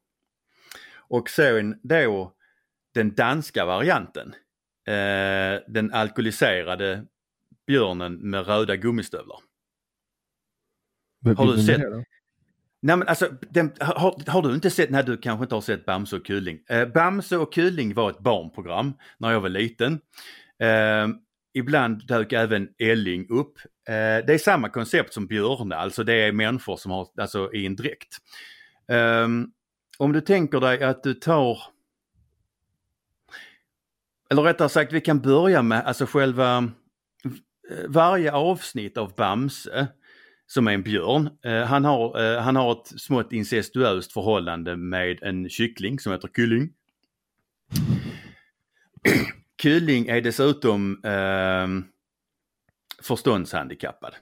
Och 1.09 1.31
sen 1.31 1.81
då 1.83 2.35
den 2.95 3.15
danska 3.15 3.65
varianten, 3.65 4.35
eh, 4.87 5.63
den 5.69 5.93
alkoholiserade 5.93 7.07
björnen 7.71 8.15
med 8.15 8.47
röda 8.47 8.77
gummistövlar. 8.77 9.39
Har 11.37 11.47
du 11.47 11.63
sett- 11.63 11.81
det? 11.81 12.05
Nej 12.83 12.97
men 12.97 13.09
alltså, 13.09 13.29
den, 13.41 13.73
har, 13.81 14.31
har 14.31 14.43
du 14.43 14.55
inte 14.55 14.71
sett, 14.71 14.91
nej 14.91 15.05
du 15.05 15.17
kanske 15.17 15.45
inte 15.45 15.55
har 15.55 15.63
sett 15.63 15.87
Bamse 15.87 16.17
och 16.17 16.27
Kulling. 16.27 16.61
Eh, 16.69 16.89
Bamse 16.89 17.37
och 17.37 17.53
Kulling 17.53 17.95
var 17.95 18.11
ett 18.11 18.19
barnprogram 18.19 18.93
när 19.19 19.31
jag 19.31 19.41
var 19.41 19.49
liten. 19.49 20.01
Eh, 20.59 21.09
ibland 21.55 22.07
dök 22.07 22.33
även 22.33 22.69
Elling 22.79 23.29
upp. 23.29 23.59
Eh, 23.89 24.27
det 24.27 24.35
är 24.35 24.39
samma 24.39 24.69
koncept 24.69 25.15
som 25.15 25.27
Björne, 25.27 25.77
alltså 25.77 26.05
det 26.05 26.15
är 26.15 26.33
människor 26.33 26.77
som 26.77 26.91
har, 26.91 27.09
alltså 27.17 27.53
i 27.53 27.67
en 27.67 27.77
dräkt. 27.77 28.17
Eh, 28.89 29.29
om 29.99 30.13
du 30.13 30.21
tänker 30.21 30.61
dig 30.61 30.83
att 30.83 31.03
du 31.03 31.15
tar 31.15 31.59
eller 34.31 34.43
rättare 34.43 34.69
sagt, 34.69 34.93
vi 34.93 35.01
kan 35.01 35.21
börja 35.21 35.63
med 35.63 35.85
alltså 35.87 36.07
själva 36.07 36.71
Eh, 37.71 37.89
varje 37.89 38.33
avsnitt 38.33 38.97
av 38.97 39.15
Bamse 39.15 39.89
som 40.47 40.69
är 40.69 40.73
en 40.73 40.83
björn. 40.83 41.31
Eh, 41.45 41.63
han, 41.63 41.85
har, 41.85 42.23
eh, 42.23 42.43
han 42.43 42.57
har 42.57 42.73
ett 42.73 43.01
smått 43.01 43.33
incestuöst 43.33 44.13
förhållande 44.13 44.77
med 44.77 45.23
en 45.23 45.49
kyckling 45.49 45.99
som 45.99 46.13
heter 46.13 46.29
Kylling. 46.37 46.73
Kylling 49.63 50.09
är 50.09 50.21
dessutom 50.21 51.05
eh, 51.05 51.69
förståndshandikappad. 53.03 54.15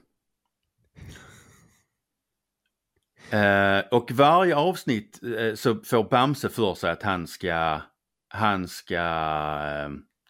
Eh, 3.31 3.79
och 3.91 4.11
varje 4.11 4.55
avsnitt 4.55 5.19
eh, 5.23 5.55
så 5.55 5.75
får 5.75 6.09
Bamse 6.09 6.49
för 6.49 6.75
sig 6.75 6.91
att 6.91 7.03
han 7.03 7.27
ska, 7.27 7.81
han 8.27 8.67
ska 8.67 8.95
eh, 8.95 9.89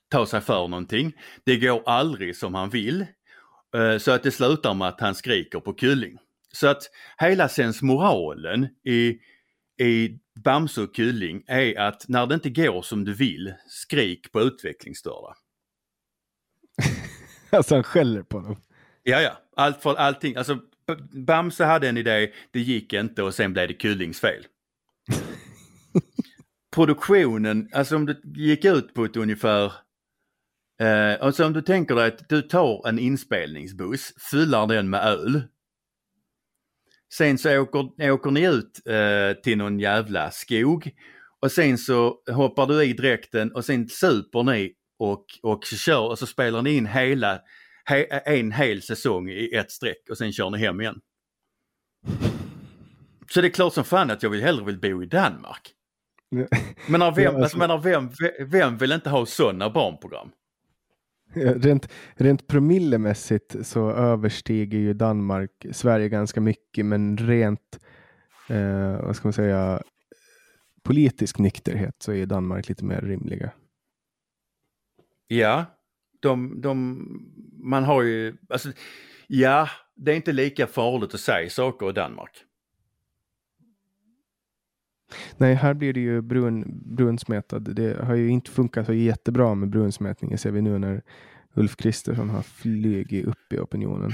ta 0.10 0.26
sig 0.26 0.42
för 0.42 0.68
någonting. 0.68 1.14
Det 1.44 1.58
går 1.58 1.84
aldrig 1.86 2.36
som 2.36 2.54
han 2.54 2.70
vill. 2.70 3.06
Eh, 3.76 3.98
Så 3.98 4.12
att 4.12 4.24
det 4.24 4.32
slutar 4.32 4.74
med 4.74 4.88
att 4.88 5.00
han 5.02 5.16
skriker 5.16 5.60
på 5.60 5.76
Kylling. 5.76 6.18
Så 6.52 6.68
att 6.68 6.84
hela 7.18 7.50
sensmoralen 7.50 8.68
i, 8.86 9.20
i 9.84 10.20
Bamse 10.44 10.82
och 10.82 10.96
Kylling 10.96 11.44
är 11.48 11.80
att 11.80 12.06
när 12.08 12.26
det 12.26 12.36
inte 12.36 12.50
går 12.50 12.82
som 12.82 13.06
du 13.06 13.14
vill, 13.14 13.54
skrik 13.68 14.32
på 14.32 14.42
utvecklingsstörda. 14.42 15.34
Alltså 17.52 17.76
han 17.76 17.84
skäller 17.84 18.24
på 18.24 18.40
dem. 18.40 18.62
Ja, 19.04 19.22
ja, 19.22 19.42
allt 19.56 19.82
för 19.82 19.96
allting. 19.96 20.36
Alltså 20.36 20.60
Bamse 21.12 21.66
hade 21.66 21.90
en 21.90 21.98
idé, 21.98 22.32
det 22.52 22.60
gick 22.60 22.94
inte 22.94 23.24
och 23.24 23.34
sen 23.34 23.54
blev 23.54 23.68
det 23.68 23.82
Kyllings 23.82 24.20
fel. 24.20 24.46
Produktionen, 26.76 27.70
alltså 27.74 27.96
om 27.96 28.06
det 28.06 28.18
gick 28.24 28.66
ut 28.66 28.94
på 28.94 29.06
ett 29.06 29.18
ungefär 29.18 29.74
Eh, 30.80 31.18
alltså 31.22 31.46
om 31.46 31.54
du 31.54 31.62
tänker 31.62 31.96
dig 31.96 32.08
att 32.08 32.30
du 32.30 32.42
tar 32.42 32.88
en 32.88 33.00
inspelningsbuss, 33.00 34.14
fyllar 34.32 34.68
den 34.68 34.90
med 34.90 35.02
öl. 35.04 35.42
Sen 37.14 37.38
så 37.38 37.60
åker, 37.60 38.12
åker 38.12 38.32
ni 38.32 38.46
ut 38.48 38.82
eh, 38.88 39.42
till 39.42 39.58
någon 39.58 39.80
jävla 39.80 40.32
skog 40.32 40.92
och 41.40 41.52
sen 41.52 41.78
så 41.78 42.16
hoppar 42.32 42.68
du 42.68 42.84
i 42.84 42.94
dräkten 42.94 43.52
och 43.52 43.66
sen 43.66 43.90
super 43.90 44.44
ni 44.44 44.74
och, 45.00 45.26
och 45.44 45.64
kör 45.66 46.10
och 46.10 46.20
så 46.20 46.26
spelar 46.26 46.62
ni 46.62 46.72
in 46.72 46.86
hela, 46.86 47.42
he, 47.86 48.04
en 48.26 48.52
hel 48.52 48.82
säsong 48.82 49.30
i 49.30 49.54
ett 49.54 49.72
streck 49.72 50.10
och 50.10 50.18
sen 50.18 50.32
kör 50.32 50.50
ni 50.50 50.58
hem 50.58 50.82
igen. 50.82 51.00
Så 53.30 53.42
det 53.42 53.48
är 53.48 53.52
klart 53.52 53.74
som 53.74 53.84
fan 53.84 54.12
att 54.12 54.24
jag 54.24 54.30
vill 54.30 54.42
hellre 54.42 54.66
vill 54.66 54.80
bo 54.80 55.04
i 55.04 55.06
Danmark. 55.06 55.74
Men 56.88 57.02
vem, 57.16 57.36
alltså- 57.44 57.58
vem, 57.78 58.10
vem 58.40 58.78
vill 58.78 58.92
inte 58.92 59.10
ha 59.10 59.26
sådana 59.26 59.70
barnprogram? 59.70 60.32
Rent, 61.62 61.90
rent 62.16 62.48
promillemässigt 62.48 63.68
så 63.68 63.92
överstiger 63.92 64.78
ju 64.78 64.94
Danmark 64.94 65.66
Sverige 65.72 66.10
ganska 66.10 66.42
mycket, 66.42 66.86
men 66.86 67.18
rent, 67.18 67.80
eh, 68.50 69.02
vad 69.02 69.16
ska 69.16 69.28
man 69.28 69.34
säga, 69.34 69.82
politisk 70.84 71.40
nykterhet 71.40 71.96
så 72.00 72.14
är 72.14 72.26
Danmark 72.26 72.70
lite 72.70 72.86
mer 72.86 73.02
rimliga. 73.02 73.52
Ja, 75.28 75.66
de, 76.20 76.62
de, 76.62 77.06
man 77.64 77.84
har 77.84 78.02
ju, 78.02 78.38
alltså, 78.50 78.72
ja, 79.28 79.70
det 79.96 80.12
är 80.12 80.16
inte 80.16 80.32
lika 80.32 80.68
farligt 80.68 81.14
att 81.14 81.20
säga 81.20 81.50
saker 81.50 81.90
i 81.90 81.94
Danmark. 81.94 82.46
Nej, 85.38 85.54
här 85.54 85.74
blir 85.74 85.94
det 85.94 86.00
ju 86.00 86.22
brun, 86.22 86.64
brunsmetad. 86.96 87.60
Det 87.60 88.04
har 88.04 88.16
ju 88.16 88.30
inte 88.30 88.52
funkat 88.52 88.86
så 88.86 88.94
jättebra 88.94 89.56
med 89.56 89.70
brunsmetning. 89.70 90.32
Det 90.32 90.38
ser 90.38 90.52
vi 90.52 90.62
nu 90.62 90.80
när 90.80 91.02
Ulf 91.54 91.76
Kristersson 91.76 92.30
har 92.30 92.42
flugit 92.42 93.26
upp 93.26 93.54
i 93.54 93.60
opinionen. 93.60 94.12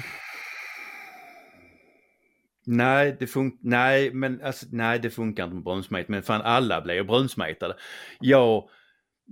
Nej, 2.67 3.15
det 3.19 3.25
fun- 3.25 3.57
nej, 3.61 4.13
men 4.13 4.41
alltså, 4.41 4.65
nej, 4.71 4.99
det 4.99 5.09
funkar 5.09 5.43
inte 5.43 5.55
med 5.55 5.63
brunsmet. 5.63 6.07
Men 6.07 6.23
fan 6.23 6.41
alla 6.41 6.81
blir 6.81 6.95
ju 6.95 7.03
brunsmetade. 7.03 7.75
Jag 8.19 8.69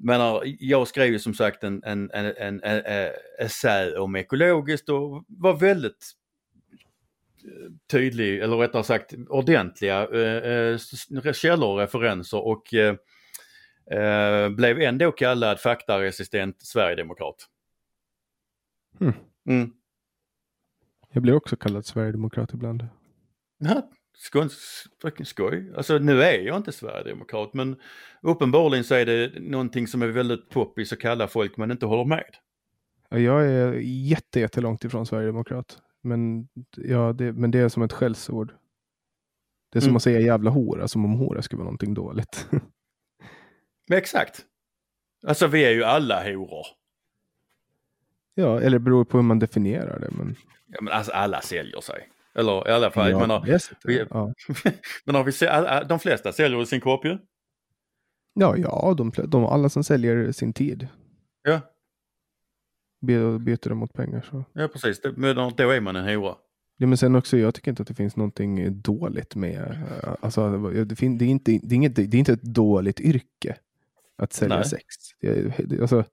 menar, 0.03 0.41
jag 0.59 0.87
skrev 0.87 1.07
ju 1.07 1.19
som 1.19 1.33
sagt 1.33 1.63
en, 1.63 1.83
en, 1.83 2.11
en, 2.13 2.25
en, 2.37 2.63
en, 2.63 2.81
en 2.85 3.09
essä 3.39 3.97
om 3.97 4.15
ekologiskt 4.15 4.89
och 4.89 5.25
var 5.27 5.53
väldigt 5.53 6.11
tydlig, 7.91 8.39
eller 8.39 8.57
rättare 8.57 8.83
sagt 8.83 9.13
ordentliga 9.29 10.07
eh, 10.07 10.77
eh, 11.25 11.33
källor 11.33 11.69
och 11.69 11.79
referenser 11.79 12.45
och 12.45 12.73
eh, 12.73 12.95
eh, 13.91 14.49
blev 14.49 14.79
ändå 14.79 15.11
kallad 15.11 15.59
faktaresistent 15.59 16.61
sverigedemokrat. 16.61 17.35
Hmm. 18.99 19.13
Mm. 19.49 19.71
Jag 21.11 21.23
blir 21.23 21.33
också 21.33 21.55
kallad 21.55 21.85
sverigedemokrat 21.85 22.53
ibland. 22.53 22.87
Ja, 23.57 23.89
fucking 25.01 25.25
skoj. 25.25 25.73
Alltså 25.77 25.97
nu 25.97 26.23
är 26.23 26.39
jag 26.39 26.57
inte 26.57 26.71
sverigedemokrat 26.71 27.53
men 27.53 27.75
uppenbarligen 28.21 28.83
så 28.83 28.95
är 28.95 29.05
det 29.05 29.39
någonting 29.39 29.87
som 29.87 30.01
är 30.01 30.07
väldigt 30.07 30.49
poppis 30.49 30.93
att 30.93 30.99
kalla 30.99 31.27
folk 31.27 31.57
man 31.57 31.71
inte 31.71 31.85
håller 31.85 32.05
med. 32.05 32.35
Ja, 33.09 33.19
Jag 33.19 33.45
är 33.45 33.73
jätte, 33.83 34.39
jättelångt 34.39 34.83
ifrån 34.83 35.05
sverigedemokrat. 35.05 35.81
Men, 36.03 36.47
ja, 36.77 37.13
det, 37.13 37.33
men 37.33 37.51
det 37.51 37.59
är 37.59 37.69
som 37.69 37.83
ett 37.83 37.93
skällsord. 37.93 38.53
Det 39.71 39.79
är 39.79 39.81
som 39.81 39.87
Mm. 39.89 39.95
att 39.95 40.03
säga 40.03 40.19
jävla 40.19 40.49
hora, 40.51 40.87
som 40.87 41.05
om 41.05 41.13
hora 41.13 41.41
skulle 41.41 41.57
vara 41.57 41.65
någonting 41.65 41.93
dåligt. 41.93 42.47
Men 43.87 43.97
exakt. 43.97 44.45
Alltså 45.27 45.47
vi 45.47 45.65
är 45.65 45.71
ju 45.71 45.83
alla 45.83 46.23
horor. 46.23 46.65
ja, 48.35 48.61
eller 48.61 48.79
beror 48.79 49.05
på 49.05 49.17
hur 49.17 49.23
man 49.23 49.39
definierar 49.39 49.99
det. 49.99 50.09
Men, 50.11 50.35
Ja, 50.67 50.81
men 50.81 50.93
alltså 50.93 51.11
alla 51.11 51.41
säljer 51.41 51.81
sig. 51.81 52.09
Eller 52.35 52.67
i 52.69 52.71
alla 52.71 52.91
fall, 52.91 53.11
ja, 53.11 53.19
men, 53.27 53.29
har, 53.29 53.41
vi- 53.85 53.97
ja. 54.09 54.33
men 55.05 55.15
har 55.15 55.23
vi 55.23 55.47
alla- 55.47 55.83
de 55.83 55.99
flesta 55.99 56.33
säljer 56.33 56.65
sin 56.65 56.81
kropp 56.81 57.05
ju. 57.05 57.17
ja, 58.33 58.57
ja 58.57 58.93
de, 58.97 59.11
de, 59.27 59.45
alla 59.45 59.69
som 59.69 59.83
säljer 59.83 60.31
sin 60.31 60.53
tid 60.53 60.87
Ja, 61.43 61.61
byter 63.39 63.69
det 63.69 63.75
mot 63.75 63.93
pengar. 63.93 64.25
Så. 64.29 64.43
ja 64.53 64.67
precis. 64.67 65.01
Det, 65.01 65.13
men 65.17 65.35
då 65.35 65.69
är 65.71 65.81
man 65.81 65.95
en 65.95 66.15
hora. 66.15 66.35
Ja, 66.77 66.87
men 66.87 66.97
sen 66.97 67.15
också, 67.15 67.37
jag 67.37 67.55
tycker 67.55 67.71
inte 67.71 67.81
att 67.81 67.87
det 67.87 67.93
finns 67.93 68.15
någonting 68.15 68.81
dåligt 68.81 69.35
med, 69.35 69.61
eh, 70.03 70.13
alltså, 70.21 70.57
det, 70.69 70.95
fin, 70.95 71.17
det, 71.17 71.25
är 71.25 71.29
inte, 71.29 71.51
det, 71.63 71.73
är 71.73 71.75
inget, 71.75 71.95
det 71.95 72.01
är 72.13 72.15
inte 72.15 72.33
ett 72.33 72.41
dåligt 72.41 72.99
yrke 72.99 73.55
att 74.17 74.33
sälja 74.33 74.55
Nej. 74.55 74.65
sex. 74.65 74.83
Det, 75.21 75.57
det, 75.65 75.81
alltså, 75.81 76.03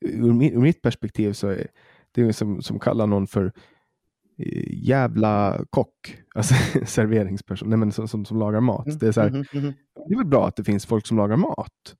ur, 0.00 0.32
mi- 0.32 0.52
ur 0.52 0.60
mitt 0.60 0.82
perspektiv 0.82 1.32
så 1.32 1.48
är 1.48 1.66
det 2.12 2.32
som, 2.32 2.62
som 2.62 2.78
kallar 2.78 3.06
någon 3.06 3.26
för 3.26 3.52
eh, 4.38 4.84
jävla 4.86 5.64
kock, 5.70 6.16
alltså 6.34 6.54
serveringsperson, 6.86 7.68
nej, 7.68 7.78
men 7.78 7.92
som, 7.92 8.08
som, 8.08 8.24
som 8.24 8.38
lagar 8.38 8.60
mat. 8.60 9.00
Det 9.00 9.06
är, 9.08 9.12
så 9.12 9.20
här, 9.20 9.30
Mhm, 9.30 9.44
mhm. 9.52 9.72
det 10.08 10.14
är 10.14 10.18
väl 10.18 10.26
bra 10.26 10.48
att 10.48 10.56
det 10.56 10.64
finns 10.64 10.86
folk 10.86 11.06
som 11.06 11.16
lagar 11.16 11.36
mat. 11.36 11.94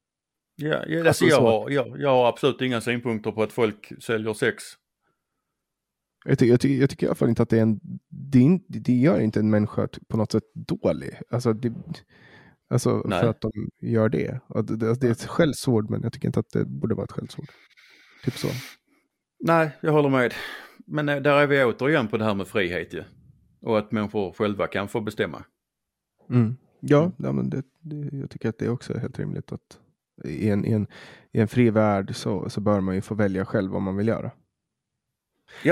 Ja, 0.60 0.84
ja, 0.86 0.98
Alltså, 0.98 1.08
alltså, 1.08 1.26
jag, 1.26 1.40
har, 1.40 1.70
jag, 1.70 2.00
jag 2.00 2.08
har 2.08 2.28
absolut 2.28 2.60
inga 2.60 2.80
synpunkter 2.80 3.32
på 3.32 3.42
att 3.42 3.52
folk 3.52 4.02
säljer 4.02 4.34
sex. 4.34 4.64
Jag, 6.24 6.38
ty, 6.38 6.46
jag, 6.46 6.60
ty, 6.60 6.80
jag 6.80 6.90
tycker 6.90 7.06
i 7.06 7.08
alla 7.08 7.14
fall 7.14 7.28
inte 7.28 7.42
att 7.42 7.48
det 7.48 7.58
är 7.58 7.62
en, 7.62 7.80
det, 8.08 8.38
är 8.38 8.42
in, 8.42 8.64
det 8.68 8.92
gör 8.92 9.20
inte 9.20 9.40
en 9.40 9.50
människa 9.50 9.88
på 10.08 10.16
något 10.16 10.32
sätt 10.32 10.44
dålig. 10.54 11.20
Alltså, 11.30 11.52
det, 11.52 11.72
alltså 12.70 13.02
Nej. 13.04 13.20
för 13.20 13.28
att 13.28 13.40
de 13.40 13.50
gör 13.80 14.08
det. 14.08 14.40
Det, 14.48 14.76
det. 14.76 15.00
Det 15.00 15.06
är 15.06 15.10
ett 15.10 15.26
skällsord, 15.26 15.90
men 15.90 16.02
jag 16.02 16.12
tycker 16.12 16.28
inte 16.28 16.40
att 16.40 16.50
det 16.50 16.64
borde 16.64 16.94
vara 16.94 17.04
ett 17.04 17.12
skällsord. 17.12 17.48
Typ 18.24 18.34
så. 18.34 18.48
Nej, 19.40 19.70
jag 19.80 19.92
håller 19.92 20.08
med. 20.08 20.34
Men 20.86 21.08
eh, 21.08 21.16
där 21.16 21.40
är 21.40 21.46
vi 21.46 21.64
återigen 21.64 22.08
på 22.08 22.16
det 22.16 22.24
här 22.24 22.34
med 22.34 22.48
frihet 22.48 22.94
ju. 22.94 23.04
Och 23.62 23.78
att 23.78 23.92
människor 23.92 24.32
själva 24.32 24.66
kan 24.66 24.88
få 24.88 25.00
bestämma. 25.00 25.44
Mm. 26.30 26.56
Ja, 26.80 27.12
ja 27.16 27.32
men 27.32 27.50
det, 27.50 27.62
det, 27.80 28.16
jag 28.16 28.30
tycker 28.30 28.48
att 28.48 28.58
det 28.58 28.68
också 28.68 28.94
är 28.94 28.98
helt 28.98 29.18
rimligt 29.18 29.52
att 29.52 29.80
i 30.24 30.48
en, 30.50 30.64
i 30.64 30.72
en, 30.72 30.86
i 31.32 31.40
en 31.40 31.48
fri 31.48 31.70
värld 31.70 32.14
så, 32.14 32.50
så 32.50 32.60
bör 32.60 32.80
man 32.80 32.94
ju 32.94 33.00
få 33.00 33.14
välja 33.14 33.44
själv 33.44 33.72
vad 33.72 33.82
man 33.82 33.96
vill 33.96 34.08
göra. 34.08 34.30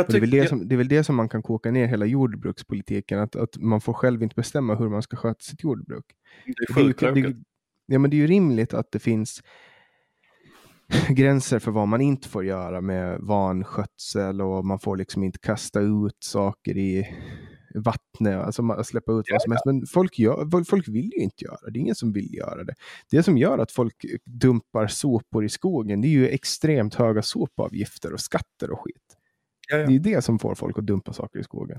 Och 0.00 0.12
det, 0.12 0.16
är 0.16 0.20
väl 0.20 0.30
det, 0.30 0.48
som, 0.48 0.68
det 0.68 0.74
är 0.74 0.76
väl 0.76 0.88
det 0.88 1.04
som 1.04 1.16
man 1.16 1.28
kan 1.28 1.42
koka 1.42 1.70
ner 1.70 1.86
hela 1.86 2.06
jordbrukspolitiken, 2.06 3.18
att, 3.18 3.36
att 3.36 3.56
man 3.58 3.80
får 3.80 3.92
själv 3.92 4.22
inte 4.22 4.34
bestämma 4.34 4.74
hur 4.74 4.88
man 4.88 5.02
ska 5.02 5.16
sköta 5.16 5.40
sitt 5.40 5.62
jordbruk. 5.62 6.04
det 6.44 6.80
är 6.80 7.16
ju, 7.16 7.22
det, 7.22 7.36
ja, 7.86 7.98
men 7.98 8.10
det 8.10 8.16
är 8.16 8.18
ju 8.18 8.26
rimligt 8.26 8.74
att 8.74 8.92
det 8.92 8.98
finns 8.98 9.42
gränser 11.08 11.58
för 11.58 11.70
vad 11.70 11.88
man 11.88 12.00
inte 12.00 12.28
får 12.28 12.44
göra 12.44 12.80
med 12.80 13.20
vanskötsel 13.20 14.42
och 14.42 14.64
man 14.64 14.78
får 14.78 14.96
liksom 14.96 15.22
inte 15.22 15.38
kasta 15.38 15.80
ut 15.80 16.16
saker 16.18 16.76
i 16.76 17.08
vattnet, 17.76 18.44
alltså 18.44 18.62
man- 18.62 18.84
släppa 18.84 19.12
ut 19.12 19.24
vad 19.30 19.42
som 19.42 19.52
helst. 19.52 19.66
Men 19.66 19.86
folk, 19.86 20.18
gör, 20.18 20.64
folk 20.64 20.88
vill 20.88 21.10
ju 21.16 21.22
inte 21.22 21.44
göra 21.44 21.58
det. 21.62 21.70
Det 21.70 21.78
är 21.78 21.80
ingen 21.80 21.94
som 21.94 22.12
vill 22.12 22.34
göra 22.34 22.64
det. 22.64 22.74
Det 23.10 23.22
som 23.22 23.38
gör 23.38 23.58
att 23.58 23.72
folk 23.72 24.04
dumpar 24.24 24.86
sopor 24.86 25.44
i 25.44 25.48
skogen, 25.48 26.00
det 26.00 26.08
är 26.08 26.10
ju 26.10 26.28
extremt 26.28 26.94
höga 26.94 27.22
sopavgifter 27.22 28.12
och 28.12 28.20
skatter 28.20 28.70
och 28.70 28.80
skit. 28.84 29.16
Ja, 29.68 29.76
ja. 29.76 29.86
Det 29.86 29.94
är 29.94 29.98
det 29.98 30.22
som 30.22 30.38
får 30.38 30.54
folk 30.54 30.78
att 30.78 30.86
dumpa 30.86 31.12
saker 31.12 31.38
i 31.38 31.44
skogen. 31.44 31.78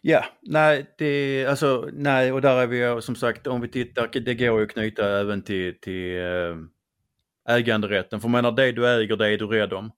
Ja, 0.00 0.24
nej, 0.42 0.94
det, 0.98 1.46
alltså, 1.46 1.90
nej, 1.92 2.32
och 2.32 2.40
där 2.40 2.56
är 2.62 2.66
vi 2.66 3.02
som 3.02 3.14
sagt, 3.16 3.46
om 3.46 3.60
vi 3.60 3.68
tittar, 3.68 4.20
det 4.20 4.34
går 4.34 4.58
ju 4.58 4.64
att 4.64 4.72
knyta 4.72 5.20
även 5.20 5.42
till, 5.42 5.80
till 5.80 6.18
eh, 6.18 7.54
äganderätten. 7.56 8.20
För 8.20 8.28
menar, 8.28 8.52
det 8.52 8.72
du 8.72 8.88
äger, 8.88 9.16
det 9.16 9.28
är 9.28 9.38
du 9.38 9.46
rädd 9.46 9.72
om. 9.72 9.90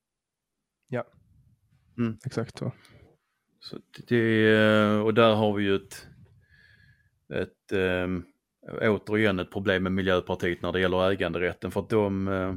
Exakt 2.26 2.58
så. 2.58 2.72
Så 3.60 3.78
det, 4.08 4.52
eh, 4.54 5.00
och 5.00 5.14
där 5.14 5.34
har 5.34 5.52
vi 5.52 5.64
ju 5.64 5.76
ett, 5.76 6.06
ett 7.34 7.72
ähm, 7.72 8.24
återigen 8.82 9.38
ett 9.38 9.50
problem 9.50 9.82
med 9.82 9.92
Miljöpartiet 9.92 10.62
när 10.62 10.72
det 10.72 10.80
gäller 10.80 11.10
äganderätten 11.10 11.70
för 11.70 11.80
att 11.80 11.88
de, 11.88 12.28
eh, 12.28 12.54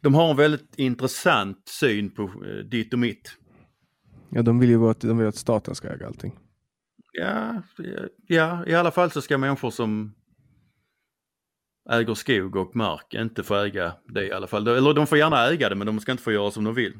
de 0.00 0.14
har 0.14 0.30
en 0.30 0.36
väldigt 0.36 0.78
intressant 0.78 1.68
syn 1.68 2.10
på 2.10 2.22
eh, 2.22 2.64
ditt 2.64 2.92
och 2.92 2.98
mitt. 2.98 3.36
Ja, 4.28 4.42
de 4.42 4.58
vill 4.58 4.70
ju 4.70 4.90
att, 4.90 5.00
de 5.00 5.18
vill 5.18 5.26
att 5.26 5.36
staten 5.36 5.74
ska 5.74 5.88
äga 5.88 6.06
allting. 6.06 6.38
Ja, 7.12 7.62
ja, 8.26 8.66
i 8.66 8.74
alla 8.74 8.90
fall 8.90 9.10
så 9.10 9.22
ska 9.22 9.38
människor 9.38 9.70
som 9.70 10.14
äger 11.90 12.14
skog 12.14 12.56
och 12.56 12.76
mark 12.76 13.14
inte 13.14 13.42
få 13.42 13.54
äga 13.54 13.92
det 14.04 14.26
i 14.26 14.32
alla 14.32 14.46
fall. 14.46 14.68
Eller 14.68 14.94
de 14.94 15.06
får 15.06 15.18
gärna 15.18 15.48
äga 15.48 15.68
det 15.68 15.74
men 15.74 15.86
de 15.86 16.00
ska 16.00 16.12
inte 16.12 16.24
få 16.24 16.32
göra 16.32 16.50
som 16.50 16.64
de 16.64 16.74
vill. 16.74 16.94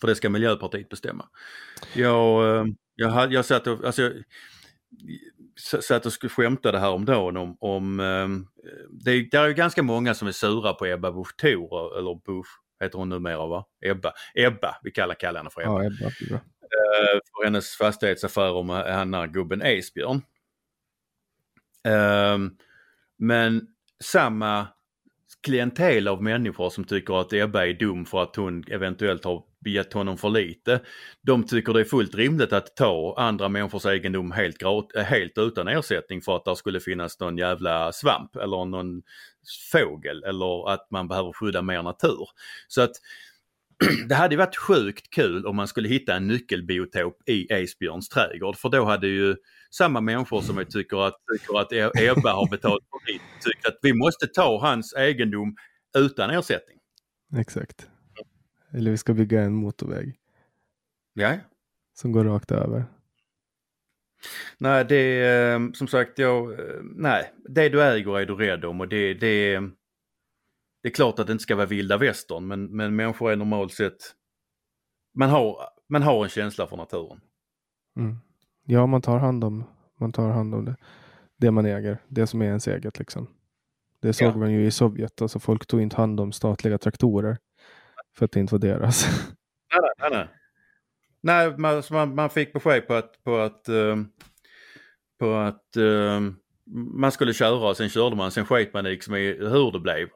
För 0.00 0.06
det 0.06 0.14
ska 0.14 0.30
Miljöpartiet 0.30 0.88
bestämma. 0.88 1.28
Jag, 1.94 2.56
eh, 2.56 2.64
jag, 2.94 3.32
jag 3.32 3.44
satt 3.44 3.66
och, 3.66 3.84
alltså, 3.84 4.02
jag, 4.02 4.12
satt 5.84 6.06
och 6.06 6.12
sk- 6.12 6.28
skämtade 6.28 6.78
häromdagen 6.78 7.36
om, 7.36 7.56
om 7.60 8.00
eh, 8.00 8.28
det, 8.90 9.30
det 9.30 9.36
är 9.36 9.46
ju 9.48 9.54
ganska 9.54 9.82
många 9.82 10.14
som 10.14 10.28
är 10.28 10.32
sura 10.32 10.72
på 10.72 10.86
Ebba 10.86 11.12
Busch 11.12 11.36
Thor, 11.36 11.98
eller 11.98 12.14
Busch 12.24 12.48
heter 12.80 12.98
hon 12.98 13.08
numera 13.08 13.46
va? 13.46 13.66
Ebba, 13.86 14.12
Ebba, 14.34 14.76
vi 14.82 14.90
kallar, 14.90 15.14
kallar 15.14 15.40
henne 15.40 15.50
för 15.50 15.60
Ebba 15.62 15.82
Ja, 15.82 15.86
Ebba, 15.86 16.06
är 16.06 16.28
bra. 16.28 16.36
eh, 16.36 17.20
för 17.36 17.44
hennes 17.44 17.76
fastighetsaffärer 17.76 18.62
med 18.62 18.94
han 18.96 19.10
där 19.10 19.26
gubben 19.26 19.62
Esbjörn. 19.62 20.22
Men 23.18 23.66
samma 24.04 24.66
klientel 25.42 26.08
av 26.08 26.22
människor 26.22 26.70
som 26.70 26.84
tycker 26.84 27.20
att 27.20 27.32
Ebba 27.32 27.66
är 27.66 27.72
dum 27.74 28.04
för 28.04 28.22
att 28.22 28.36
hon 28.36 28.64
eventuellt 28.70 29.24
har 29.24 29.44
gett 29.70 29.92
honom 29.92 30.18
för 30.18 30.30
lite. 30.30 30.80
De 31.22 31.46
tycker 31.46 31.72
det 31.72 31.80
är 31.80 31.84
fullt 31.84 32.14
rimligt 32.14 32.52
att 32.52 32.76
ta 32.76 33.14
andra 33.18 33.48
människors 33.48 33.86
egendom 33.86 34.30
helt, 34.30 34.58
gratis, 34.58 34.96
eh, 34.96 35.04
helt 35.04 35.38
utan 35.38 35.68
ersättning 35.68 36.22
för 36.22 36.36
att 36.36 36.44
det 36.44 36.56
skulle 36.56 36.80
finnas 36.80 37.20
någon 37.20 37.38
jävla 37.38 37.92
svamp 37.92 38.36
eller 38.36 38.64
någon 38.64 39.02
fågel 39.72 40.24
eller 40.24 40.70
att 40.70 40.90
man 40.90 41.08
behöver 41.08 41.32
skydda 41.32 41.62
mer 41.62 41.82
natur. 41.82 42.28
Så 42.68 42.82
att 42.82 42.92
det 44.08 44.14
hade 44.14 44.36
varit 44.36 44.56
sjukt 44.56 45.10
kul 45.10 45.46
om 45.46 45.56
man 45.56 45.68
skulle 45.68 45.88
hitta 45.88 46.14
en 46.14 46.28
nyckelbiotop 46.28 47.28
i 47.28 47.52
Esbjörns 47.52 48.08
trädgård 48.08 48.56
för 48.56 48.68
då 48.68 48.84
hade 48.84 49.06
ju 49.06 49.36
samma 49.70 50.00
människor 50.00 50.40
som 50.40 50.58
jag 50.58 50.70
tycker 50.70 51.06
att, 51.06 51.14
tycker 51.32 51.58
att 51.58 51.72
e-, 51.72 51.90
Ebba 52.10 52.32
har 52.32 52.50
betalat 52.50 52.84
för 52.90 53.12
hit 53.12 53.22
tyckt 53.44 53.66
att 53.66 53.78
vi 53.82 53.92
måste 53.92 54.26
ta 54.26 54.60
hans 54.60 54.94
egendom 54.94 55.56
utan 55.98 56.30
ersättning. 56.30 56.78
Exakt. 57.38 57.88
Eller 58.74 58.90
vi 58.90 58.96
ska 58.96 59.14
bygga 59.14 59.42
en 59.42 59.54
motorväg 59.54 60.16
Ja. 61.12 61.36
som 61.94 62.12
går 62.12 62.24
rakt 62.24 62.50
över. 62.50 62.84
Nej, 64.58 64.84
det 64.84 64.96
är 64.96 65.54
eh, 65.60 65.72
som 65.72 65.86
sagt, 65.88 66.18
jag, 66.18 66.52
eh, 66.52 66.80
nej, 66.82 67.32
det 67.48 67.68
du 67.68 67.82
äger 67.82 68.18
är 68.18 68.26
du 68.26 68.34
rädd 68.34 68.64
om 68.64 68.80
och 68.80 68.88
det, 68.88 69.14
det, 69.14 69.58
det 70.82 70.88
är 70.88 70.92
klart 70.94 71.18
att 71.18 71.26
det 71.26 71.32
inte 71.32 71.42
ska 71.42 71.56
vara 71.56 71.66
vilda 71.66 71.96
västern 71.98 72.46
men, 72.46 72.76
men 72.76 72.96
människor 72.96 73.32
är 73.32 73.36
normalt 73.36 73.72
sett, 73.72 74.14
man 75.14 75.30
har, 75.30 75.56
man 75.88 76.02
har 76.02 76.24
en 76.24 76.30
känsla 76.30 76.66
för 76.66 76.76
naturen. 76.76 77.20
Mm. 77.96 78.16
Ja, 78.66 78.86
man 78.86 79.02
tar 79.02 79.18
hand 79.18 79.44
om, 79.44 79.64
man 80.00 80.12
tar 80.12 80.30
hand 80.30 80.54
om 80.54 80.64
det, 80.64 80.76
det 81.36 81.50
man 81.50 81.66
äger, 81.66 81.98
det 82.08 82.26
som 82.26 82.42
är 82.42 82.46
ens 82.46 82.68
eget 82.68 82.98
liksom. 82.98 83.26
Det 84.00 84.12
såg 84.12 84.28
Ja. 84.28 84.36
man 84.36 84.52
ju 84.52 84.66
i 84.66 84.70
Sovjet, 84.70 85.22
alltså 85.22 85.38
folk 85.38 85.66
tog 85.66 85.80
inte 85.80 85.96
hand 85.96 86.20
om 86.20 86.32
statliga 86.32 86.78
traktorer 86.78 87.38
för 88.18 88.24
att 88.24 88.32
det 88.32 88.40
inte 88.40 88.54
var 88.54 88.58
deras. 88.58 89.06
Nej, 89.80 89.90
nej, 89.98 90.10
nej. 90.10 90.28
Nej, 91.20 91.58
man, 91.58 91.82
så 91.82 91.94
man, 91.94 92.14
man 92.14 92.30
fick 92.30 92.52
besked 92.52 92.86
på 92.86 92.94
att, 92.94 93.24
på 93.24 93.36
att, 93.36 93.68
eh, 93.68 93.96
på 95.18 95.34
att 95.34 95.76
eh, 95.76 96.20
man 96.94 97.12
skulle 97.12 97.34
köra 97.34 97.68
och 97.68 97.76
sen 97.76 97.88
körde 97.88 98.16
man, 98.16 98.30
sen 98.30 98.46
sket 98.46 98.74
man 98.74 98.84
liksom 98.84 99.14
i 99.14 99.26
hur 99.40 99.72
det 99.72 99.80
blev. 99.80 100.08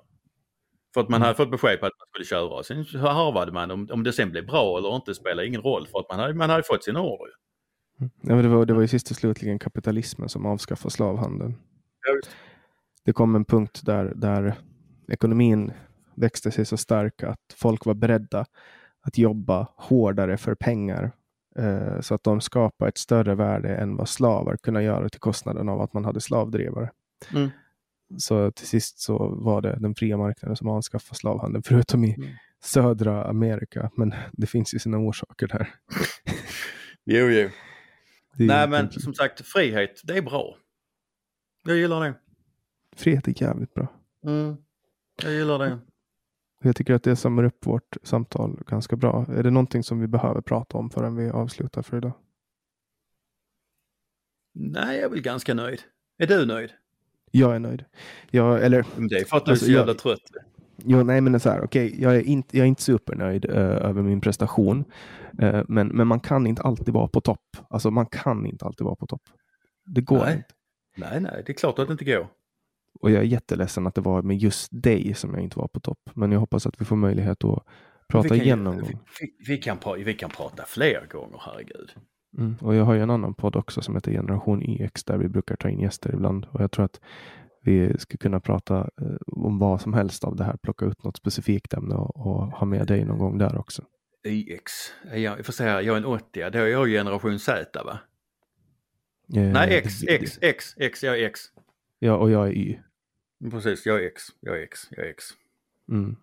För 0.94 1.00
att 1.00 1.08
man 1.08 1.16
Mm. 1.18 1.26
hade 1.26 1.36
fått 1.36 1.50
besked 1.50 1.80
på 1.80 1.86
att 1.86 1.92
man 1.98 2.06
skulle 2.12 2.24
köra 2.24 2.54
och 2.54 2.66
sen 2.66 2.84
harvade 3.00 3.52
man. 3.52 3.70
Om, 3.70 3.88
om 3.92 4.02
det 4.04 4.12
sen 4.12 4.30
blev 4.30 4.46
bra 4.46 4.78
eller 4.78 4.96
inte 4.96 5.14
spelar 5.14 5.42
ingen 5.42 5.62
roll 5.62 5.86
för 5.86 5.98
att 5.98 6.08
man 6.10 6.18
hade, 6.20 6.34
man 6.34 6.50
hade 6.50 6.62
fått 6.62 6.84
sin 6.84 6.96
order. 6.96 7.32
Ja, 8.22 8.34
det, 8.34 8.48
var, 8.48 8.66
det 8.66 8.74
var 8.74 8.80
ju 8.80 8.88
sist 8.88 9.10
och 9.10 9.16
slutligen 9.16 9.58
kapitalismen 9.58 10.28
som 10.28 10.46
avskaffade 10.46 10.90
slavhandeln. 10.90 11.54
Ja. 12.06 12.28
Det 13.04 13.12
kom 13.12 13.34
en 13.34 13.44
punkt 13.44 13.80
där, 13.84 14.12
där 14.16 14.54
ekonomin 15.08 15.72
växte 16.20 16.50
sig 16.50 16.64
så 16.64 16.76
stark 16.76 17.22
att 17.22 17.54
folk 17.54 17.84
var 17.86 17.94
beredda 17.94 18.46
att 19.00 19.18
jobba 19.18 19.68
hårdare 19.76 20.36
för 20.36 20.54
pengar. 20.54 21.12
Eh, 21.58 22.00
så 22.00 22.14
att 22.14 22.24
de 22.24 22.40
skapade 22.40 22.88
ett 22.88 22.98
större 22.98 23.34
värde 23.34 23.76
än 23.76 23.96
vad 23.96 24.08
slavar 24.08 24.56
kunde 24.56 24.82
göra 24.82 25.08
till 25.08 25.20
kostnaden 25.20 25.68
av 25.68 25.80
att 25.80 25.92
man 25.92 26.04
hade 26.04 26.20
slavdrivare. 26.20 26.90
Mm. 27.34 27.50
Så 28.18 28.50
till 28.50 28.66
sist 28.66 28.98
så 28.98 29.28
var 29.28 29.62
det 29.62 29.78
den 29.80 29.94
fria 29.94 30.16
marknaden 30.16 30.56
som 30.56 30.68
avskaffade 30.68 31.18
slavhandeln, 31.18 31.62
förutom 31.62 32.04
i 32.04 32.14
Mm. 32.14 32.28
södra 32.64 33.24
Amerika. 33.24 33.90
Men 33.96 34.14
det 34.32 34.46
finns 34.46 34.74
ju 34.74 34.78
sina 34.78 34.98
orsaker 34.98 35.46
där. 35.46 35.74
Jo, 37.10 37.26
jo. 37.26 37.48
Nej, 38.36 38.68
men 38.68 38.90
som 38.90 39.14
sagt, 39.14 39.46
frihet, 39.46 40.00
det 40.04 40.16
är 40.18 40.22
bra. 40.22 40.56
Jag 41.64 41.76
gillar 41.76 42.00
det. 42.04 42.14
Frihet 42.96 43.28
är 43.28 43.42
jävligt 43.42 43.74
bra. 43.74 43.86
Mm. 44.24 44.56
Jag 45.22 45.32
gillar 45.32 45.58
det. 45.58 45.78
Jag 46.64 46.76
tycker 46.76 46.94
att 46.94 47.02
det 47.02 47.16
samlar 47.16 47.44
upp 47.44 47.66
vårt 47.66 47.96
samtal 48.02 48.60
ganska 48.66 48.96
bra. 48.96 49.26
Är 49.28 49.42
det 49.42 49.50
någonting 49.50 49.82
som 49.82 50.00
vi 50.00 50.06
behöver 50.06 50.40
prata 50.40 50.78
om 50.78 50.90
förrän 50.90 51.16
vi 51.16 51.30
avslutar 51.30 51.82
för 51.82 51.96
idag? 51.96 52.12
Nej, 54.54 54.96
jag 54.96 55.04
är 55.04 55.08
väl 55.08 55.20
ganska 55.20 55.54
nöjd. 55.54 55.80
Är 56.18 56.26
du 56.26 56.46
nöjd? 56.46 56.70
Jag 57.30 57.54
är 57.54 57.58
nöjd. 57.58 57.84
Jag, 58.30 58.64
eller, 58.64 58.86
Det 59.08 59.16
är 59.20 59.24
för 59.24 59.36
att 59.36 59.44
du 59.44 59.50
Alltså, 59.50 59.64
är 59.64 59.66
så 59.66 59.72
jag- 59.72 59.78
jävla 59.78 59.94
trött. 59.94 60.20
jo, 60.76 61.02
nej 61.02 61.20
men 61.20 61.32
det 61.32 61.36
är 61.36 61.40
så 61.40 61.50
här, 61.50 61.64
okej, 61.64 62.02
jag, 62.02 62.16
är 62.16 62.20
inte, 62.20 62.56
jag 62.56 62.64
är 62.64 62.68
inte 62.68 62.82
supernöjd 62.82 63.44
eh, 63.44 63.56
över 63.56 64.02
min 64.02 64.20
prestation. 64.20 64.84
Eh, 65.38 65.64
men, 65.68 65.88
men 65.88 66.06
man 66.06 66.20
kan 66.20 66.46
inte 66.46 66.62
alltid 66.62 66.94
vara 66.94 67.08
på 67.08 67.20
topp. 67.20 67.56
Alltså 67.70 67.90
man 67.90 68.06
kan 68.06 68.46
inte 68.46 68.64
alltid 68.64 68.84
vara 68.84 68.96
på 68.96 69.06
topp. 69.06 69.22
Det 69.86 70.00
går 70.00 70.24
Nej. 70.24 70.36
inte. 70.36 70.48
Nej, 70.96 71.20
nej, 71.20 71.42
det 71.46 71.52
är 71.52 71.54
klart 71.54 71.78
att 71.78 71.86
det 71.88 71.92
inte 71.92 72.04
går. 72.04 72.26
Och 73.00 73.10
jag 73.10 73.20
är 73.20 73.26
jätteledsen 73.26 73.86
att 73.86 73.94
det 73.94 74.00
var 74.00 74.22
med 74.22 74.36
just 74.38 74.68
dig 74.70 75.14
som 75.14 75.34
jag 75.34 75.42
inte 75.42 75.58
var 75.58 75.68
på 75.68 75.80
topp. 75.80 76.10
Men 76.14 76.32
jag 76.32 76.40
hoppas 76.40 76.66
att 76.66 76.80
vi 76.80 76.84
får 76.84 76.96
möjlighet 76.96 77.44
att 77.44 77.64
prata 78.08 78.22
vi 78.22 78.28
kan, 78.28 78.46
igen 78.46 78.64
någon 78.64 78.76
vi, 78.76 78.82
gång. 78.82 79.00
vi, 79.20 79.34
vi, 79.46 79.58
kan, 79.58 79.78
vi 80.04 80.14
kan 80.14 80.30
prata 80.30 80.64
fler 80.66 81.06
gånger, 81.10 81.40
herregud. 81.40 81.90
Mm. 82.38 82.56
Och 82.60 82.74
jag 82.74 82.84
har 82.84 82.94
ju 82.94 83.02
en 83.02 83.10
annan 83.10 83.34
podd 83.34 83.56
också 83.56 83.82
som 83.82 83.94
heter 83.94 84.12
Generation 84.12 84.62
YX 84.62 85.04
där 85.04 85.18
vi 85.18 85.28
brukar 85.28 85.56
ta 85.56 85.68
in 85.68 85.80
gäster 85.80 86.14
ibland. 86.14 86.46
Och 86.50 86.60
jag 86.60 86.70
tror 86.70 86.84
att 86.84 87.00
vi 87.62 87.98
skulle 87.98 88.18
kunna 88.18 88.40
prata 88.40 88.78
eh, 88.78 89.16
om 89.26 89.58
vad 89.58 89.80
som 89.80 89.92
helst 89.94 90.24
av 90.24 90.36
det 90.36 90.44
här. 90.44 90.56
Plocka 90.56 90.84
ut 90.84 91.04
något 91.04 91.16
specifikt 91.16 91.74
ämne 91.74 91.94
och, 91.94 92.16
och 92.16 92.46
ha 92.46 92.66
med 92.66 92.86
dig 92.86 93.04
någon 93.04 93.18
gång 93.18 93.38
där 93.38 93.58
också. 93.58 93.82
Jag, 94.22 95.18
jag 95.18 95.46
får 95.46 95.52
säga, 95.52 95.82
jag 95.82 95.94
är 95.94 95.98
en 95.98 96.04
80 96.04 96.50
Då 96.50 96.58
är 96.58 96.66
jag 96.66 96.88
generation 96.88 97.38
Z 97.38 97.82
va? 97.84 97.98
Eh, 99.36 99.42
Nej, 99.52 99.76
X, 99.76 100.00
det- 100.00 100.14
X, 100.14 100.38
X, 100.42 100.74
X, 100.76 101.02
jag 101.04 101.18
är 101.20 101.26
X. 101.26 101.40
Ja, 101.98 102.16
och 102.16 102.30
jag 102.30 102.48
är 102.48 102.52
Y. 102.52 102.80
Precis, 103.50 103.86
jag 103.86 104.02
är 104.02 104.06
X, 104.06 104.22
jag 104.40 104.58
är 104.58 104.62
X, 104.62 104.88
jag 104.90 105.06
är 105.06 105.10
X. 105.10 105.24
Mm. 105.88 106.16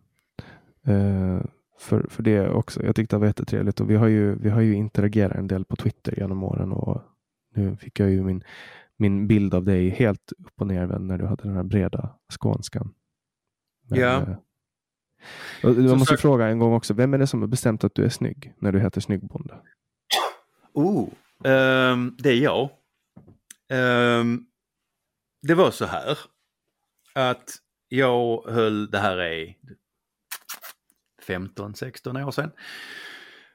Eh, 0.88 1.46
för, 1.80 2.08
för 2.10 2.24
det 2.24 2.50
också. 2.50 2.84
Jag 2.84 2.96
tyckte 2.96 3.16
det 3.16 3.20
var 3.20 3.28
jättetrevligt 3.28 3.80
och 3.80 3.90
vi 3.90 3.96
har 3.96 4.08
ju, 4.08 4.36
vi 4.36 4.50
har 4.50 4.62
ju 4.62 4.74
interagerat 4.74 5.36
en 5.38 5.48
del 5.48 5.66
på 5.66 5.76
Twitter 5.76 6.20
genom 6.20 6.44
åren 6.44 6.72
och 6.72 7.02
nu 7.56 7.76
fick 7.78 8.00
jag 8.00 8.10
ju 8.12 8.24
min, 8.24 8.44
min 8.98 9.28
bild 9.28 9.54
av 9.54 9.64
dig 9.64 9.90
helt 9.90 10.32
upp 10.32 10.62
och 10.62 10.68
nervänd 10.68 11.06
när 11.08 11.18
du 11.18 11.26
hade 11.26 11.44
den 11.44 11.56
här 11.56 11.64
breda 11.64 12.10
skånskan. 12.30 12.94
Men, 13.90 14.00
Ja. 14.00 14.22
eh, 14.22 14.36
jag 15.62 15.76
måste 15.78 16.06
sagt- 16.06 16.22
fråga 16.22 16.48
en 16.48 16.60
gång 16.60 16.74
också, 16.74 16.94
vem 16.94 17.14
är 17.14 17.18
det 17.18 17.28
som 17.28 17.42
har 17.42 17.48
bestämt 17.48 17.84
att 17.84 17.96
du 17.96 18.06
är 18.06 18.10
snygg 18.10 18.54
när 18.58 18.72
du 18.72 18.80
heter 18.80 19.02
Snyggbonde? 19.02 19.56
Oh, 20.74 21.10
ehm, 21.44 22.16
det 22.20 22.30
är 22.30 22.44
jag. 22.44 22.70
Ehm, 23.70 24.46
det 25.42 25.54
var 25.56 25.72
så 25.72 25.86
här 25.86 26.18
att 27.16 27.56
jag 27.90 28.44
höll, 28.48 28.92
det 28.92 29.00
här 29.00 29.18
är 29.18 29.56
15-16 31.28 32.28
år 32.28 32.32
sedan. 32.32 32.52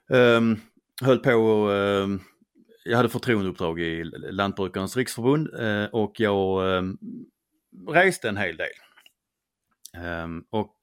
Um, 0.09 0.61
höll 1.03 1.19
på 1.19 1.35
och 1.35 1.71
um, 1.71 2.21
jag 2.85 2.97
hade 2.97 3.09
förtroendeuppdrag 3.09 3.81
i 3.81 4.05
Lantbrukarnas 4.05 4.97
riksförbund 4.97 5.49
uh, 5.61 5.85
och 5.85 6.21
jag 6.21 6.77
um, 6.79 6.99
reste 7.89 8.29
en 8.29 8.37
hel 8.37 8.57
del. 8.57 8.69
Um, 10.23 10.45
och 10.51 10.77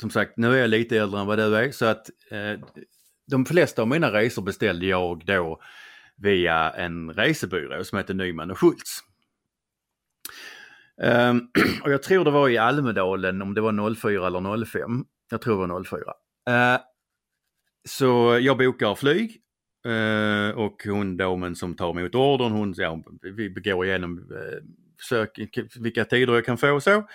som 0.00 0.10
sagt, 0.10 0.36
nu 0.36 0.54
är 0.54 0.60
jag 0.60 0.70
lite 0.70 0.98
äldre 0.98 1.20
än 1.20 1.26
vad 1.26 1.38
du 1.38 1.56
är 1.56 1.70
så 1.70 1.86
att 1.86 2.10
uh, 2.32 2.64
de 3.26 3.46
flesta 3.46 3.82
av 3.82 3.88
mina 3.88 4.12
resor 4.12 4.42
beställde 4.42 4.86
jag 4.86 5.26
då 5.26 5.60
via 6.16 6.70
en 6.70 7.10
resebyrå 7.10 7.84
som 7.84 7.98
heter 7.98 8.14
Nyman 8.14 8.50
och 8.50 8.58
Schultz. 8.58 9.00
Ehm, 11.02 11.40
och 11.84 11.92
jag 11.92 12.02
tror 12.02 12.24
det 12.24 12.30
var 12.30 12.48
i 12.48 12.58
Almedalen 12.58 13.42
om 13.42 13.54
det 13.54 13.60
var 13.60 13.94
04 13.94 14.26
eller 14.26 14.64
05. 14.64 15.04
Jag 15.30 15.40
tror 15.40 15.66
det 15.66 15.72
var 15.72 15.84
04. 15.84 16.00
Ehm, 16.50 16.80
så 17.88 18.38
jag 18.40 18.58
bokar 18.58 18.94
flyg 18.94 19.40
eh, 19.86 20.58
och 20.58 20.84
hon 20.84 21.16
damen 21.16 21.56
som 21.56 21.76
tar 21.76 21.90
emot 21.90 22.14
ordern, 22.14 22.52
hon, 22.52 22.74
ja, 22.76 23.02
vi 23.22 23.48
går 23.48 23.86
igenom 23.86 24.18
eh, 24.18 24.64
sök, 25.08 25.38
vilka 25.80 26.04
tider 26.04 26.34
jag 26.34 26.44
kan 26.44 26.58
få 26.58 26.72
och 26.72 26.82
så. 26.82 27.08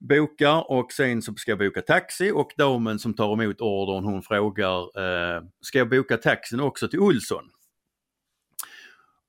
Bokar 0.00 0.70
och 0.70 0.92
sen 0.92 1.22
så 1.22 1.34
ska 1.34 1.50
jag 1.50 1.58
boka 1.58 1.82
taxi 1.82 2.30
och 2.30 2.52
damen 2.56 2.98
som 2.98 3.14
tar 3.14 3.42
emot 3.42 3.60
ordern 3.60 4.04
hon 4.04 4.22
frågar 4.22 4.80
eh, 4.80 5.42
ska 5.60 5.78
jag 5.78 5.88
boka 5.88 6.16
taxin 6.16 6.60
också 6.60 6.88
till 6.88 7.00
Olsson? 7.00 7.44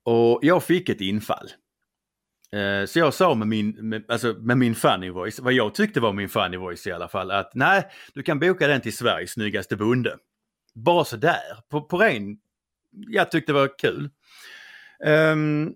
Och 0.03 0.39
jag 0.41 0.63
fick 0.63 0.89
ett 0.89 1.01
infall. 1.01 1.49
Eh, 2.55 2.85
så 2.85 2.99
jag 2.99 3.13
sa 3.13 3.35
med 3.35 3.47
min, 3.47 3.69
med, 3.69 4.05
alltså 4.07 4.35
med 4.39 4.57
min 4.57 4.75
funny 4.75 5.09
voice, 5.09 5.39
vad 5.39 5.53
jag 5.53 5.75
tyckte 5.75 5.99
var 5.99 6.13
min 6.13 6.29
funny 6.29 6.57
voice 6.57 6.87
i 6.87 6.91
alla 6.91 7.07
fall, 7.07 7.31
att 7.31 7.51
nej, 7.55 7.89
du 8.13 8.23
kan 8.23 8.39
boka 8.39 8.67
den 8.67 8.81
till 8.81 8.97
Sveriges 8.97 9.31
snyggaste 9.31 9.75
bonde. 9.75 10.17
Bara 10.73 11.05
sådär, 11.05 11.41
på, 11.69 11.81
på 11.81 11.97
ren, 11.97 12.37
jag 12.91 13.31
tyckte 13.31 13.51
det 13.51 13.59
var 13.59 13.79
kul. 13.79 14.09
Um, 15.05 15.75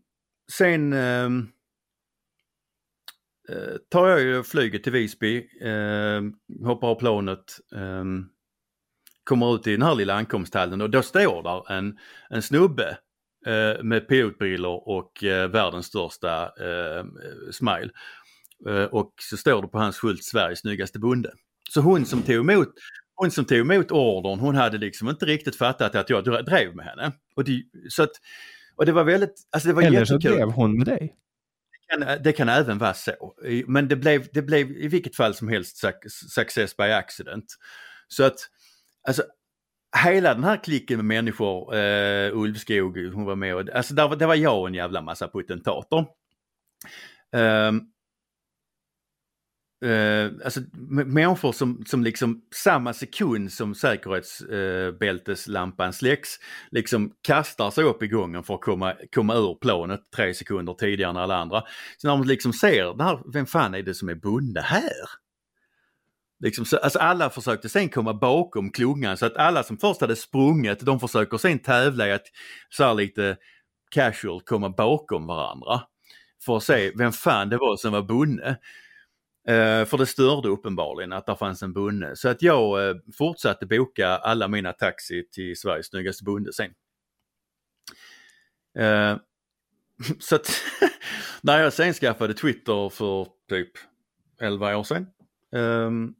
sen 0.52 0.94
um, 0.94 1.52
tar 3.90 4.08
jag 4.08 4.22
ju 4.22 4.44
flyget 4.44 4.84
till 4.84 4.92
Visby, 4.92 5.48
um, 5.62 6.36
hoppar 6.66 6.88
av 6.88 6.96
planet, 6.96 7.60
kommer 9.24 9.56
ut 9.56 9.68
i 9.68 9.72
den 9.72 9.82
här 9.82 9.96
lilla 9.96 10.14
ankomsthallen 10.14 10.82
och 10.82 10.90
då 10.90 11.02
står 11.02 11.44
där 11.44 11.72
en, 11.72 11.98
en 12.30 12.42
snubbe 12.42 12.98
eh, 13.48 13.84
med 13.84 14.08
pilotbrillor 14.08 14.88
och 14.90 15.24
eh, 15.24 15.50
världens 15.50 15.86
största 15.86 16.44
eh, 16.44 17.06
smile. 17.52 17.90
Eh, 18.68 18.84
och 18.84 19.14
så 19.22 19.38
står 19.38 19.62
det 19.62 19.68
på 19.68 19.78
hans 19.80 19.98
skylt 19.98 20.24
Sveriges 20.24 20.60
snyggaste 20.60 21.00
bonde. 21.00 21.32
Så 21.70 21.82
hon 21.82 22.06
som 22.06 22.22
tog 22.22 22.36
emot 22.36 22.74
hon 23.16 23.32
som 23.32 23.46
tog 23.46 23.58
emot 23.58 23.92
ordern, 23.92 24.40
hon 24.40 24.56
hade 24.56 24.78
liksom 24.78 25.10
inte 25.10 25.26
riktigt 25.26 25.56
fattat 25.56 25.96
att 25.96 26.10
jag 26.10 26.24
drev 26.46 26.76
med 26.76 26.86
henne. 26.86 27.12
Och 27.36 27.44
det, 27.44 27.64
så 27.90 28.04
att, 28.04 28.12
och 28.76 28.86
det 28.86 28.92
var 28.92 29.04
väldigt, 29.04 29.34
alltså 29.52 29.68
det 29.68 29.74
var 29.74 29.82
Eller 29.84 30.06
så 30.06 30.14
jättekul. 30.14 30.38
drev 30.38 30.50
hon 30.52 30.78
med 30.78 30.88
dig. 30.88 31.16
kan, 31.90 32.24
det 32.24 32.32
kan 32.32 32.50
även 32.50 32.78
vara 32.78 32.94
så. 32.94 33.34
Men 33.68 33.88
det 33.88 33.96
blev, 33.96 34.28
det 34.34 34.42
blev 34.42 34.72
i 34.72 34.88
vilket 34.88 35.16
fall 35.16 35.34
som 35.34 35.48
helst 35.48 35.84
suc- 35.84 36.30
success 36.30 36.78
by 36.78 36.84
accident. 36.84 37.46
Så 38.08 38.24
att 38.24 38.40
alltså 39.08 39.24
hela 39.98 40.34
den 40.34 40.44
här 40.44 40.64
klicken 40.64 40.98
med 40.98 41.06
människor, 41.06 41.76
eh, 41.76 42.38
Ulvskog, 42.38 42.98
hon 43.14 43.26
var 43.26 43.36
med 43.36 43.56
och, 43.56 43.70
alltså 43.70 43.94
där, 43.94 44.16
det 44.16 44.26
var 44.26 44.36
jag 44.36 44.60
och 44.60 44.68
en 44.68 44.74
jävla 44.74 45.02
massa 45.02 45.28
potentater. 45.28 46.06
Um, 47.36 47.92
Uh, 49.86 50.32
alltså 50.44 50.60
människor 51.06 51.52
som, 51.52 51.84
som 51.86 52.04
liksom 52.04 52.42
samma 52.56 52.94
sekund 52.94 53.52
som 53.52 53.76
säkerhetsbälteslampan 53.76 55.86
eh, 55.86 55.90
uh, 55.90 55.94
släcks 55.94 56.30
liksom 56.72 57.14
kastar 57.22 57.72
sig 57.72 57.84
upp 57.84 58.04
i 58.04 58.08
gången 58.08 58.44
för 58.44 58.56
att 58.56 58.62
komma, 58.62 58.96
komma 59.12 59.36
ur 59.36 59.58
planet 59.62 60.00
tre 60.16 60.34
sekunder 60.34 60.74
tidigare 60.74 61.10
än 61.10 61.18
alla 61.18 61.36
andra. 61.36 61.64
Så 61.98 62.08
när 62.08 62.18
man 62.18 62.28
liksom 62.28 62.54
ser, 62.54 62.98
det 62.98 63.04
här, 63.04 63.20
vem 63.34 63.46
fan 63.46 63.76
är 63.76 63.84
det 63.84 63.94
som 63.94 64.10
är 64.10 64.16
bonde 64.16 64.62
här? 64.62 65.10
Liksom, 66.40 66.66
så, 66.66 66.78
alltså 66.78 67.00
alla 67.00 67.30
försökte 67.30 67.70
sen 67.70 67.90
komma 67.90 68.14
bakom 68.14 68.72
klungan 68.72 69.18
så 69.18 69.26
att 69.26 69.38
alla 69.38 69.64
som 69.64 69.78
först 69.78 70.02
hade 70.02 70.16
sprungit 70.16 70.80
de 70.80 71.00
försöker 71.00 71.38
sen 71.38 71.60
tävla 71.60 72.08
i 72.08 72.12
att 72.12 72.26
så 72.70 72.84
här 72.84 72.94
lite 72.94 73.38
casual 73.92 74.42
komma 74.42 74.70
bakom 74.70 75.28
varandra. 75.28 75.82
För 76.46 76.58
att 76.58 76.64
se 76.64 76.92
vem 76.98 77.12
fan 77.12 77.50
det 77.50 77.58
var 77.58 77.78
som 77.78 77.92
var 77.92 78.02
bonde. 78.02 78.58
Uh, 79.50 79.86
för 79.86 79.98
det 79.98 80.06
störde 80.06 80.50
uppenbarligen 80.50 81.14
att 81.14 81.26
det 81.26 81.36
fanns 81.36 81.64
en 81.64 81.74
bonde. 81.74 82.16
Så 82.16 82.30
att 82.30 82.42
jag 82.42 82.90
uh, 82.90 83.02
fortsatte 83.18 83.66
boka 83.66 84.08
alla 84.08 84.48
mina 84.48 84.74
taxi 84.74 85.28
till 85.32 85.60
Sveriges 85.60 85.88
snyggaste 85.88 86.24
bonde 86.24 86.54
sen. 86.54 86.72
Uh, 88.80 89.18
så 90.20 90.36
att 90.36 90.62
när 91.42 91.60
jag 91.60 91.74
sen 91.74 91.94
skaffade 91.94 92.34
Twitter 92.34 92.90
för 92.90 93.28
typ 93.50 93.72
11 94.42 94.78
år 94.78 94.84
sedan. 94.84 95.08
Um, 95.52 95.62
ehm, 95.62 96.14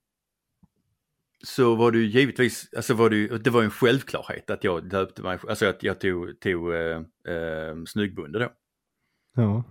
så 1.44 1.76
var 1.76 1.92
det 1.92 1.98
ju 1.98 2.06
givetvis, 2.06 2.70
alltså 2.76 2.94
var 2.94 3.10
det, 3.10 3.38
det 3.38 3.50
var 3.50 3.64
en 3.64 3.72
självklarhet 3.72 4.50
att 4.50 4.64
jag 4.64 4.90
döpte 4.90 5.22
mig, 5.22 5.40
alltså 5.50 5.66
att 5.66 5.84
jag 5.84 6.00
tog, 6.00 6.40
tog 6.40 6.74
uh, 6.74 7.00
uh, 7.30 7.84
snyggbonde 7.86 8.40
då. 8.40 8.52
Ja. 9.36 9.64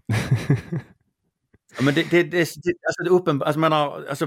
Ja, 1.77 1.85
men 1.85 1.95
det, 1.95 2.11
det, 2.11 2.23
det, 2.23 2.41
alltså 2.41 3.03
det 3.05 3.11
uppenbar, 3.11 3.47
alltså 3.47 3.61
menar, 3.61 4.05
alltså, 4.09 4.27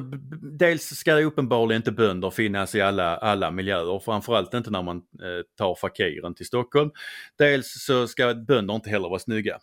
dels 0.57 0.83
ska 0.83 1.15
det 1.15 1.23
uppenbarligen 1.23 1.79
inte 1.79 1.91
bönder 1.91 2.29
finnas 2.29 2.75
i 2.75 2.81
alla, 2.81 3.17
alla 3.17 3.51
miljöer, 3.51 3.99
framförallt 3.99 4.53
inte 4.53 4.71
när 4.71 4.83
man 4.83 4.97
eh, 4.97 5.45
tar 5.57 5.75
fakiren 5.75 6.33
till 6.33 6.45
Stockholm. 6.45 6.91
Dels 7.37 7.83
så 7.85 8.07
ska 8.07 8.33
bönder 8.33 8.75
inte 8.75 8.89
heller 8.89 9.09
vara 9.09 9.19
snygga. 9.19 9.59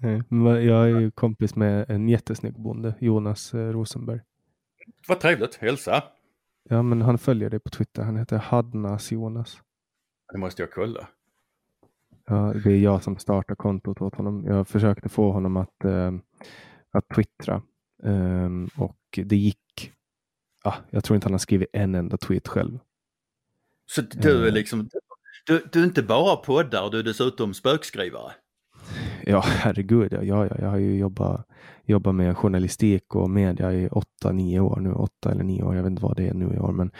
Nej, 0.00 0.66
jag 0.66 0.90
är 0.90 1.00
ju 1.00 1.10
kompis 1.10 1.56
med 1.56 1.90
en 1.90 2.08
jättesnygg 2.08 2.54
bonde, 2.60 2.94
Jonas 3.00 3.54
eh, 3.54 3.72
Rosenberg. 3.72 4.20
Vad 5.08 5.20
trevligt, 5.20 5.54
hälsa! 5.54 6.02
Ja, 6.68 6.82
men 6.82 7.02
han 7.02 7.18
följer 7.18 7.50
dig 7.50 7.60
på 7.60 7.70
Twitter. 7.70 8.02
Han 8.02 8.16
heter 8.16 8.38
Hadnas 8.38 9.12
Jonas. 9.12 9.62
Det 10.32 10.38
måste 10.38 10.62
jag 10.62 10.72
kolla. 10.72 11.08
Ja, 12.26 12.54
det 12.64 12.72
är 12.72 12.78
jag 12.78 13.02
som 13.02 13.16
startar 13.16 13.54
kontot 13.54 14.00
åt 14.00 14.14
honom. 14.14 14.44
Jag 14.46 14.68
försökte 14.68 15.08
få 15.08 15.32
honom 15.32 15.56
att, 15.56 15.84
äh, 15.84 16.12
att 16.90 17.08
twittra 17.08 17.62
ähm, 18.02 18.68
och 18.76 18.98
det 19.24 19.36
gick. 19.36 19.92
Ah, 20.64 20.74
jag 20.90 21.04
tror 21.04 21.14
inte 21.14 21.26
han 21.26 21.32
har 21.32 21.38
skrivit 21.38 21.68
en 21.72 21.94
enda 21.94 22.16
tweet 22.16 22.48
själv. 22.48 22.78
Så 23.86 24.02
du 24.02 24.42
är 24.42 24.46
eh. 24.46 24.52
liksom, 24.52 24.88
du, 25.46 25.66
du 25.72 25.80
är 25.80 25.84
inte 25.84 26.02
bara 26.02 26.36
poddar, 26.36 26.90
du 26.90 26.98
är 26.98 27.02
dessutom 27.02 27.54
spökskrivare? 27.54 28.32
Ja, 29.24 29.40
herregud. 29.46 30.12
Ja, 30.12 30.22
ja, 30.22 30.48
jag 30.58 30.68
har 30.68 30.78
ju 30.78 30.98
jobbat, 30.98 31.48
jobbat 31.88 32.14
med 32.14 32.36
journalistik 32.36 33.14
och 33.14 33.30
media 33.30 33.72
i 33.72 33.88
åtta, 33.88 34.32
nio 34.32 34.60
år 34.60 34.80
nu. 34.80 34.92
Åtta 34.92 35.30
eller 35.30 35.44
nio 35.44 35.62
år, 35.62 35.76
jag 35.76 35.82
vet 35.82 35.90
inte 35.90 36.02
vad 36.02 36.16
det 36.16 36.28
är 36.28 36.34
nu 36.34 36.54
i 36.54 36.58
år. 36.58 36.72
Men 36.72 36.90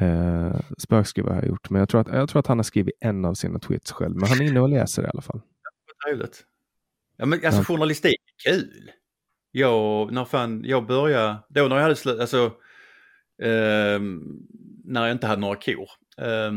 Eh, 0.00 0.60
spökskrivare 0.78 1.34
har 1.34 1.42
jag 1.42 1.48
gjort, 1.48 1.70
men 1.70 1.78
jag 1.78 1.88
tror, 1.88 2.00
att, 2.00 2.08
jag 2.08 2.28
tror 2.28 2.40
att 2.40 2.46
han 2.46 2.58
har 2.58 2.62
skrivit 2.62 2.94
en 3.00 3.24
av 3.24 3.34
sina 3.34 3.58
tweets 3.58 3.92
själv. 3.92 4.16
Men 4.16 4.28
han 4.28 4.40
är 4.40 4.44
inne 4.44 4.60
och 4.60 4.68
läser 4.68 5.02
i 5.02 5.06
alla 5.06 5.22
fall. 5.22 5.40
Trevligt. 6.04 6.44
Ja, 7.16 7.26
men 7.26 7.44
alltså 7.44 7.60
ja. 7.60 7.64
journalistik 7.64 8.16
är 8.44 8.50
kul. 8.50 8.90
Jag, 9.50 10.12
när 10.12 10.24
fan, 10.24 10.64
jag 10.64 10.86
började, 10.86 11.36
då 11.48 11.68
när 11.68 11.76
jag 11.76 11.82
hade 11.82 11.96
slut, 11.96 12.20
alltså 12.20 12.44
eh, 13.42 14.00
när 14.84 15.02
jag 15.02 15.12
inte 15.12 15.26
hade 15.26 15.40
några 15.40 15.56
kor. 15.56 15.88
Eh, 16.18 16.52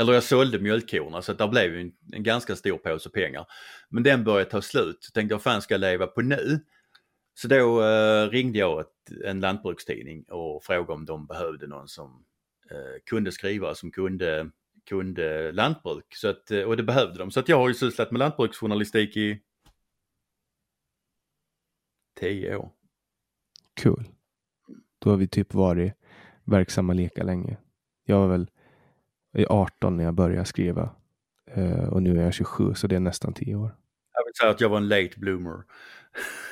eller 0.00 0.12
jag 0.12 0.22
sålde 0.22 0.58
mjölkkorna 0.58 1.22
så 1.22 1.32
där 1.32 1.48
blev 1.48 1.74
en, 1.74 1.92
en 2.12 2.22
ganska 2.22 2.56
stor 2.56 2.78
påse 2.78 3.10
pengar. 3.10 3.46
Men 3.88 4.02
den 4.02 4.24
började 4.24 4.50
ta 4.50 4.62
slut. 4.62 5.10
Tänkte 5.14 5.34
jag, 5.34 5.42
fan 5.42 5.62
ska 5.62 5.74
jag 5.74 5.80
leva 5.80 6.06
på 6.06 6.20
nu? 6.20 6.60
Så 7.42 7.48
då 7.48 7.82
eh, 7.82 8.28
ringde 8.28 8.58
jag 8.58 8.80
ett, 8.80 9.24
en 9.24 9.40
lantbrukstidning 9.40 10.24
och 10.24 10.64
frågade 10.64 10.92
om 10.92 11.04
de 11.04 11.26
behövde 11.26 11.66
någon 11.66 11.88
som 11.88 12.24
Eh, 12.70 13.00
kunde 13.04 13.32
skriva, 13.32 13.74
som 13.74 13.90
kunde, 13.90 14.50
kunde 14.88 15.52
lantbruk. 15.52 16.14
Så 16.14 16.28
att, 16.28 16.50
eh, 16.50 16.62
och 16.62 16.76
det 16.76 16.82
behövde 16.82 17.18
de. 17.18 17.30
Så 17.30 17.40
att 17.40 17.48
jag 17.48 17.56
har 17.56 17.68
ju 17.68 17.74
sysslat 17.74 18.10
med 18.10 18.18
lantbruksjournalistik 18.18 19.16
i 19.16 19.40
tio 22.20 22.56
år. 22.56 22.70
Kul. 23.74 24.08
Då 24.98 25.10
har 25.10 25.16
vi 25.16 25.28
typ 25.28 25.54
varit 25.54 25.92
verksamma 26.44 26.92
lika 26.92 27.22
länge. 27.22 27.56
Jag 28.04 28.18
var 28.18 28.28
väl 28.28 28.50
i 29.36 29.46
18 29.46 29.96
när 29.96 30.04
jag 30.04 30.14
började 30.14 30.44
skriva 30.44 30.94
uh, 31.56 31.88
och 31.88 32.02
nu 32.02 32.18
är 32.18 32.24
jag 32.24 32.34
27 32.34 32.74
så 32.74 32.86
det 32.86 32.96
är 32.96 33.00
nästan 33.00 33.34
10 33.34 33.54
år. 33.54 33.76
Jag 34.12 34.24
vill 34.24 34.34
säga 34.34 34.50
att 34.50 34.60
jag 34.60 34.68
var 34.68 34.76
en 34.76 34.88
late 34.88 35.12
bloomer. 35.16 35.62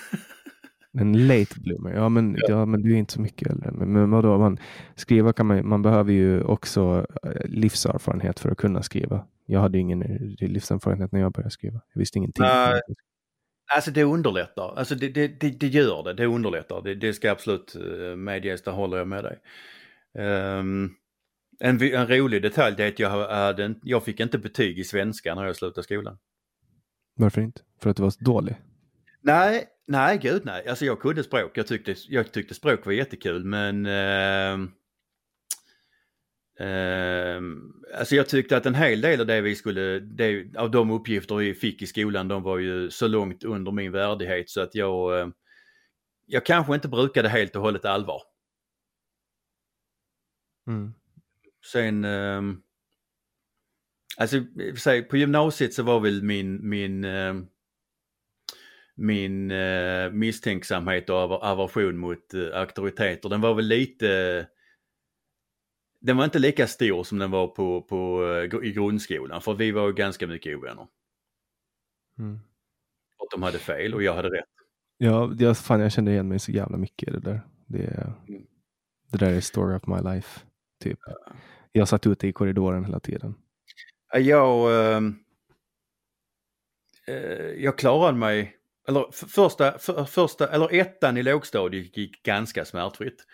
En 0.93 1.27
late 1.27 1.61
bloomer, 1.61 1.95
ja 1.95 2.09
men, 2.09 2.37
ja. 2.39 2.45
ja 2.49 2.67
men 2.67 2.83
du 2.83 2.93
är 2.93 2.97
inte 2.97 3.13
så 3.13 3.21
mycket 3.21 3.51
äldre. 3.51 3.71
Men, 3.73 3.93
men 3.93 4.11
vadå, 4.11 4.39
man, 4.39 4.59
skriva 4.95 5.33
kan 5.33 5.47
man, 5.47 5.69
man 5.69 5.83
behöver 5.83 6.13
ju 6.13 6.43
också 6.43 7.07
eh, 7.23 7.45
livserfarenhet 7.45 8.41
för 8.41 8.51
att 8.51 8.59
kunna 8.59 8.83
skriva. 8.83 9.27
Jag 9.47 9.61
hade 9.61 9.79
ingen 9.79 10.01
livserfarenhet 10.41 11.13
när 11.13 11.21
jag 11.21 11.33
började 11.33 11.51
skriva. 11.51 11.81
Jag 11.93 11.99
visste 11.99 12.19
ingenting. 12.19 12.45
Uh, 12.45 12.81
alltså 13.75 13.91
det 13.91 14.05
underlättar, 14.05 14.75
alltså 14.77 14.95
det, 14.95 15.09
det, 15.09 15.41
det, 15.41 15.51
det 15.51 15.67
gör 15.67 16.03
det, 16.05 16.15
det 16.15 16.27
underlättar. 16.27 16.83
Det, 16.83 16.95
det 16.95 17.15
ska 17.15 17.31
absolut 17.31 17.77
uh, 17.77 18.17
medges, 18.17 18.63
där 18.63 18.73
håller 18.73 18.99
jag 18.99 19.09
med 19.09 19.25
dig. 19.25 19.39
Um, 20.59 20.95
en, 21.61 21.83
en 21.83 22.09
rolig 22.09 22.43
detalj 22.43 22.83
är 22.83 22.89
att 22.89 22.99
jag, 22.99 23.11
hade, 23.11 23.75
jag 23.83 24.05
fick 24.05 24.21
inte 24.21 24.39
betyg 24.39 24.79
i 24.79 24.85
svenska 24.85 25.35
när 25.35 25.45
jag 25.45 25.57
slutade 25.57 25.85
skolan. 25.85 26.19
Varför 27.17 27.41
inte? 27.41 27.61
För 27.83 27.91
att 27.91 27.97
du 27.97 28.03
var 28.03 28.11
så 28.11 28.25
dålig? 28.25 28.57
Nej, 29.21 29.67
nej 29.89 30.19
gud 30.19 30.45
nej. 30.45 30.69
Alltså 30.69 30.85
jag 30.85 31.01
kunde 31.01 31.25
språk. 31.25 31.51
Jag 31.55 31.67
tyckte, 31.67 31.95
jag 32.09 32.33
tyckte 32.33 32.55
språk 32.55 32.87
var 32.87 32.93
jättekul 32.93 33.45
men 33.45 33.87
eh, 33.87 34.53
eh, 36.69 37.43
Alltså 37.99 38.15
jag 38.15 38.29
tyckte 38.29 38.57
att 38.57 38.67
en 38.67 38.75
hel 38.75 39.01
del 39.01 39.21
av 39.21 39.27
det 39.27 39.41
vi 39.41 39.55
skulle, 39.55 40.01
det, 40.01 40.57
av 40.57 40.71
de 40.71 40.91
uppgifter 40.91 41.35
vi 41.35 41.55
fick 41.55 41.83
i 41.83 41.87
skolan 41.87 42.29
de 42.29 42.43
var 42.43 42.59
ju 42.59 42.91
så 42.91 43.09
långt 43.09 43.45
under 43.45 43.73
min 43.73 43.93
värdighet 43.93 44.51
så 44.51 44.61
att 44.61 44.75
jag 44.75 45.21
eh, 45.21 45.29
Jag 46.27 46.47
kanske 46.47 46.75
inte 46.75 46.89
brukade 46.89 47.29
helt 47.29 47.57
och 47.57 47.63
hållet 47.63 47.85
allvar. 47.85 48.23
Mm. 50.67 50.95
Sen 51.73 52.05
eh, 52.05 52.43
Alltså 54.21 54.45
på 55.11 55.17
gymnasiet 55.17 55.75
så 55.75 55.83
var 55.83 56.01
väl 56.01 56.23
min, 56.23 56.69
min 56.69 57.05
eh, 57.05 57.35
min 58.99 59.51
eh, 59.51 60.11
misstänksamhet 60.11 61.11
och 61.11 61.45
aversion 61.45 61.99
mot 61.99 62.35
eh, 62.35 62.61
auktoriteter, 62.61 63.29
den 63.29 63.41
var 63.41 63.55
väl 63.55 63.67
lite 63.67 64.47
den 66.01 66.17
var 66.17 66.25
inte 66.25 66.39
lika 66.39 66.67
stor 66.67 67.05
som 67.05 67.19
den 67.19 67.31
var 67.31 67.49
på, 67.49 67.83
på, 67.83 68.25
eh, 68.25 68.69
i 68.69 68.73
grundskolan 68.73 69.41
för 69.41 69.55
vi 69.55 69.71
var 69.71 69.93
ganska 69.93 70.27
mycket 70.27 70.57
ovänner. 70.57 70.87
Mm. 72.19 72.41
Och 73.19 73.29
de 73.31 73.43
hade 73.43 73.59
fel 73.59 73.95
och 73.95 74.03
jag 74.03 74.15
hade 74.15 74.29
rätt. 74.29 74.49
Ja, 74.99 75.33
jag, 75.39 75.59
fan, 75.59 75.81
jag 75.81 75.93
kände 75.93 76.11
igen 76.11 76.29
mig 76.29 76.39
så 76.39 76.53
jävla 76.53 76.77
mycket 76.77 77.09
i 77.09 77.13
det 77.13 77.21
där. 77.21 77.41
Det, 77.67 78.15
mm. 78.29 78.43
det 79.11 79.19
där 79.19 79.33
är 79.33 79.41
story 79.41 79.77
of 79.77 79.87
my 79.87 80.15
life. 80.15 80.41
Typ. 80.81 80.99
Ja. 81.07 81.33
Jag 81.73 81.89
satt 81.89 82.07
ute 82.07 82.29
i 82.29 82.33
korridoren 82.33 82.85
hela 82.85 83.01
tiden. 83.01 83.35
Jag, 84.13 84.73
eh, 84.73 85.03
eh, 87.07 87.51
jag 87.57 87.79
klarade 87.79 88.19
mig 88.19 88.58
eller 88.89 89.13
första, 89.13 89.79
för, 89.79 90.05
första, 90.05 90.49
eller 90.49 90.75
ettan 90.75 91.17
i 91.17 91.23
lågstadiet 91.23 91.97
gick 91.97 92.23
ganska 92.23 92.65
smärtfritt. 92.65 93.27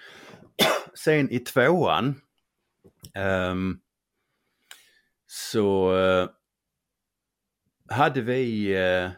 Sen 0.95 1.31
i 1.31 1.39
tvåan 1.39 2.21
um, 3.51 3.81
så 5.27 5.93
uh, 5.93 6.29
hade 7.89 8.21
vi, 8.21 8.77
uh, 8.77 9.11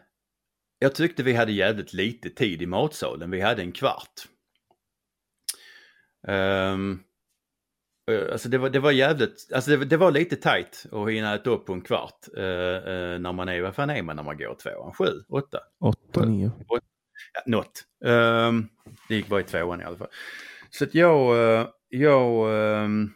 jag 0.79 0.95
tyckte 0.95 1.23
vi 1.23 1.33
hade 1.33 1.51
jävligt 1.51 1.93
lite 1.93 2.29
tid 2.29 2.61
i 2.61 2.65
matsalen. 2.65 3.31
Vi 3.31 3.41
hade 3.41 3.61
en 3.61 3.71
kvart. 3.71 4.27
Um, 6.27 7.03
alltså 8.31 8.49
det 8.49 8.57
var, 8.57 8.69
det 8.69 8.79
var 8.79 8.91
jävligt, 8.91 9.49
alltså 9.53 9.71
det, 9.71 9.85
det 9.85 9.97
var 9.97 10.11
lite 10.11 10.35
tight 10.35 10.85
att 10.91 11.11
hinna 11.11 11.35
äta 11.35 11.49
upp 11.49 11.65
på 11.65 11.73
en 11.73 11.81
kvart 11.81 12.27
uh, 12.37 12.43
uh, 12.43 13.19
när 13.19 13.33
man 13.33 13.49
är, 13.49 13.61
vad 13.61 13.75
fan 13.75 13.89
är 13.89 14.01
man 14.01 14.15
när 14.15 14.23
man 14.23 14.37
går 14.37 14.55
tvåan? 14.55 14.93
Sju? 14.93 15.23
Åtta? 15.29 15.59
Åtta, 15.79 16.25
nio. 16.25 16.51
Ja, 17.33 17.41
något. 17.45 17.83
Um, 18.05 18.69
det 19.09 19.15
gick 19.15 19.27
bara 19.27 19.39
i 19.39 19.43
tvåan 19.43 19.81
i 19.81 19.83
alla 19.83 19.97
fall. 19.97 20.07
Så 20.69 20.83
att 20.83 20.95
jag, 20.95 21.35
uh, 21.35 21.67
jag 21.89 22.49
um, 22.83 23.13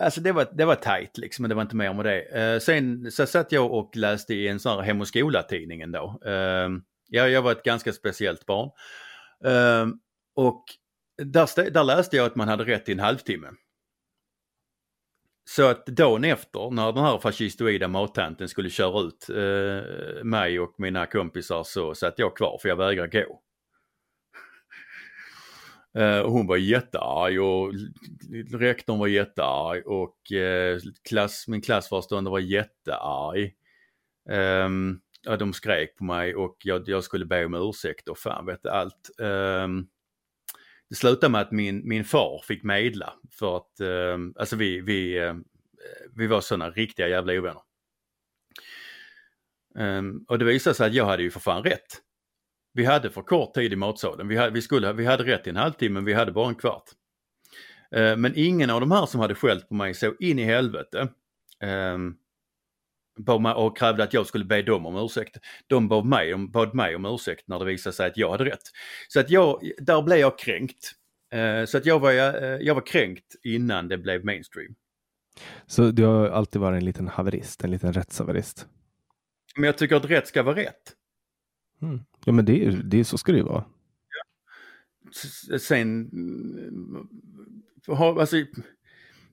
alltså 0.00 0.20
det 0.20 0.32
var, 0.32 0.48
det 0.52 0.64
var 0.64 0.74
tajt 0.74 1.18
liksom, 1.18 1.42
men 1.42 1.48
det 1.48 1.54
var 1.54 1.62
inte 1.62 1.76
mer 1.76 1.94
med 1.94 2.04
det. 2.04 2.22
Eh, 2.22 2.58
sen 2.58 3.10
så 3.10 3.26
satt 3.26 3.52
jag 3.52 3.72
och 3.72 3.96
läste 3.96 4.34
i 4.34 4.48
en 4.48 4.60
sån 4.60 4.76
här 4.76 4.82
Hem 4.82 5.00
och 5.00 5.08
skola-tidningen 5.08 5.92
då. 5.92 6.20
Eh, 6.24 6.68
ja, 7.08 7.28
jag 7.28 7.42
var 7.42 7.52
ett 7.52 7.62
ganska 7.62 7.92
speciellt 7.92 8.46
barn. 8.46 8.70
Eh, 9.44 9.86
och 10.34 10.64
där, 11.24 11.70
där 11.70 11.84
läste 11.84 12.16
jag 12.16 12.26
att 12.26 12.36
man 12.36 12.48
hade 12.48 12.64
rätt 12.64 12.88
i 12.88 12.92
en 12.92 13.00
halvtimme. 13.00 13.48
Så 15.44 15.66
att 15.66 15.86
dagen 15.86 16.24
efter 16.24 16.70
när 16.70 16.92
den 16.92 17.04
här 17.04 17.18
fascistoida 17.18 17.88
mattanten 17.88 18.48
skulle 18.48 18.70
köra 18.70 19.00
ut 19.00 19.30
eh, 19.30 20.24
mig 20.24 20.60
och 20.60 20.74
mina 20.78 21.06
kompisar 21.06 21.64
så 21.64 21.94
satt 21.94 22.18
jag 22.18 22.36
kvar 22.36 22.58
för 22.62 22.68
jag 22.68 22.76
vägrade 22.76 23.22
gå. 23.22 23.40
Eh, 25.94 26.18
och 26.18 26.32
hon 26.32 26.46
var 26.46 26.56
jättearg 26.56 27.40
och 27.40 27.72
rektorn 28.52 28.98
var 28.98 29.06
jättearg 29.06 29.86
och 29.86 30.32
eh, 30.32 30.78
klass, 31.08 31.44
min 31.48 31.60
klassföreståndare 31.60 32.32
var 32.32 32.38
jättearg. 32.38 33.54
Um, 34.28 35.00
ja, 35.22 35.36
de 35.36 35.52
skrek 35.52 35.96
på 35.96 36.04
mig 36.04 36.34
och 36.34 36.56
jag, 36.64 36.88
jag, 36.88 37.04
skulle 37.04 37.26
be 37.26 37.44
om 37.44 37.54
ursäkt 37.54 38.08
och 38.08 38.18
fan 38.18 38.46
vet 38.46 38.66
allt. 38.66 39.10
Um, 39.18 39.88
det 40.90 40.96
slutade 40.96 41.30
med 41.30 41.40
att 41.40 41.52
min, 41.52 41.88
min 41.88 42.04
far 42.04 42.42
fick 42.44 42.62
medla 42.62 43.12
för 43.30 43.56
att, 43.56 43.80
eh, 43.80 44.18
alltså 44.36 44.56
vi, 44.56 44.80
vi, 44.80 45.18
eh, 45.18 45.34
vi 46.16 46.26
var 46.26 46.40
sådana 46.40 46.70
riktiga 46.70 47.08
jävla 47.08 47.32
ovänner. 47.32 47.62
Um, 49.74 50.24
och 50.28 50.38
det 50.38 50.44
visade 50.44 50.74
sig 50.74 50.86
att 50.86 50.94
jag 50.94 51.04
hade 51.04 51.22
ju 51.22 51.30
för 51.30 51.40
fan 51.40 51.62
rätt. 51.62 52.00
Vi 52.72 52.84
hade 52.84 53.10
för 53.10 53.22
kort 53.22 53.54
tid 53.54 53.72
i 53.72 53.76
matsalen. 53.76 54.28
Vi 54.28 54.36
hade, 54.36 54.50
vi 54.50 54.62
skulle, 54.62 54.92
vi 54.92 55.06
hade 55.06 55.24
rätt 55.24 55.46
i 55.46 55.50
en 55.50 55.56
halvtimme 55.56 55.94
men 55.94 56.04
vi 56.04 56.12
hade 56.12 56.32
bara 56.32 56.48
en 56.48 56.54
kvart. 56.54 56.90
Uh, 57.96 58.16
men 58.16 58.32
ingen 58.36 58.70
av 58.70 58.80
de 58.80 58.90
här 58.90 59.06
som 59.06 59.20
hade 59.20 59.34
skällt 59.34 59.68
på 59.68 59.74
mig 59.74 59.94
så 59.94 60.14
in 60.20 60.38
i 60.38 60.44
helvete 60.44 61.08
um, 61.94 62.16
och 63.56 63.76
krävde 63.76 64.04
att 64.04 64.14
jag 64.14 64.26
skulle 64.26 64.44
be 64.44 64.62
dem 64.62 64.86
om 64.86 64.96
ursäkt. 64.96 65.36
De 65.66 65.88
bad 65.88 66.04
mig, 66.04 66.34
om, 66.34 66.50
bad 66.50 66.74
mig 66.74 66.96
om 66.96 67.06
ursäkt 67.06 67.48
när 67.48 67.58
det 67.58 67.64
visade 67.64 67.96
sig 67.96 68.06
att 68.06 68.16
jag 68.16 68.30
hade 68.30 68.44
rätt. 68.44 68.62
Så 69.08 69.20
att 69.20 69.30
jag, 69.30 69.70
där 69.78 70.02
blev 70.02 70.18
jag 70.18 70.38
kränkt. 70.38 70.92
Uh, 71.34 71.64
så 71.64 71.78
att 71.78 71.86
jag 71.86 72.00
var, 72.00 72.12
uh, 72.12 72.18
jag 72.60 72.74
var 72.74 72.86
kränkt 72.86 73.36
innan 73.42 73.88
det 73.88 73.98
blev 73.98 74.24
mainstream. 74.24 74.74
Så 75.66 75.90
du 75.90 76.04
har 76.04 76.28
alltid 76.28 76.60
varit 76.60 76.76
en 76.76 76.84
liten 76.84 77.08
haverist, 77.08 77.64
en 77.64 77.70
liten 77.70 77.92
rättshaverist? 77.92 78.66
Men 79.56 79.64
jag 79.64 79.78
tycker 79.78 79.96
att 79.96 80.04
rätt 80.04 80.26
ska 80.26 80.42
vara 80.42 80.56
rätt. 80.56 80.94
Mm. 81.82 82.00
Ja 82.24 82.32
men 82.32 82.44
det, 82.44 82.70
det, 82.84 83.04
så 83.04 83.18
ska 83.18 83.32
det 83.32 83.38
ju 83.38 83.44
vara. 83.44 83.64
Ja. 85.50 85.58
Sen, 85.58 86.10
alltså, 87.88 88.36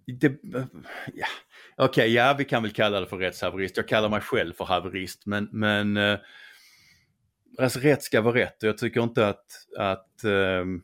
det, 0.07 0.39
ja. 1.13 1.27
Okej, 1.75 1.85
okay, 1.85 2.07
ja 2.07 2.35
vi 2.37 2.45
kan 2.45 2.63
väl 2.63 2.71
kalla 2.71 2.99
det 2.99 3.07
för 3.07 3.17
rättshaverist. 3.17 3.77
Jag 3.77 3.87
kallar 3.87 4.09
mig 4.09 4.21
själv 4.21 4.53
för 4.53 4.65
haverist 4.65 5.25
men, 5.25 5.49
men 5.51 5.97
eh, 5.97 6.19
alltså 7.57 7.79
rätt 7.79 8.03
ska 8.03 8.21
vara 8.21 8.35
rätt 8.35 8.63
och 8.63 8.69
jag 8.69 8.77
tycker 8.77 9.03
inte 9.03 9.27
att, 9.27 9.45
att 9.77 10.21
um, 10.23 10.83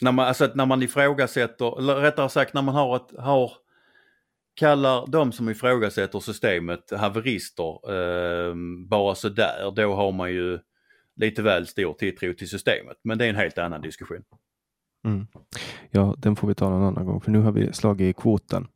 när 0.00 0.12
man, 0.12 0.26
alltså 0.26 0.50
när 0.54 0.66
man 0.66 0.82
ifrågasätter, 0.82 1.78
eller 1.78 1.94
rättare 1.94 2.28
sagt 2.28 2.54
när 2.54 2.62
man 2.62 2.74
har 2.74 2.96
ett, 2.96 3.18
har, 3.18 3.52
kallar 4.54 5.06
de 5.06 5.32
som 5.32 5.48
ifrågasätter 5.48 6.20
systemet 6.20 6.90
haverister 6.90 7.92
eh, 7.92 8.54
bara 8.88 9.14
sådär, 9.14 9.72
då 9.76 9.94
har 9.94 10.12
man 10.12 10.32
ju 10.32 10.58
lite 11.16 11.42
väl 11.42 11.66
stor 11.66 11.94
tilltro 11.94 12.34
till 12.34 12.48
systemet. 12.48 12.96
Men 13.02 13.18
det 13.18 13.24
är 13.24 13.28
en 13.28 13.36
helt 13.36 13.58
annan 13.58 13.80
diskussion. 13.80 14.24
Mm. 15.04 15.26
Ja, 15.90 16.14
den 16.18 16.36
får 16.36 16.48
vi 16.48 16.54
ta 16.54 16.70
någon 16.70 16.82
annan 16.82 17.06
gång, 17.06 17.20
för 17.20 17.30
nu 17.30 17.38
har 17.40 17.52
vi 17.52 17.72
slagit 17.72 18.16
i 18.16 18.20
kvoten. 18.20 18.68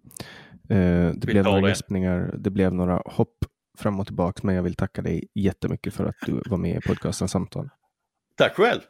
Eh, 0.69 0.77
det 0.77 1.27
vi 1.27 1.33
blev 1.33 1.45
några 1.45 1.61
det. 1.61 1.69
gäspningar, 1.69 2.35
det 2.39 2.51
blev 2.51 2.75
några 2.75 3.03
hopp 3.05 3.45
fram 3.79 4.01
och 4.01 4.07
tillbaka, 4.07 4.41
men 4.43 4.55
jag 4.55 4.63
vill 4.63 4.75
tacka 4.75 5.03
dig 5.03 5.29
jättemycket 5.35 5.95
för 5.95 6.05
att 6.05 6.17
du 6.27 6.43
var 6.47 6.59
med 6.59 6.77
i 6.77 6.81
podcasten 6.81 7.29
Samtal. 7.29 7.69
Tack 8.37 8.53
själv! 8.53 8.81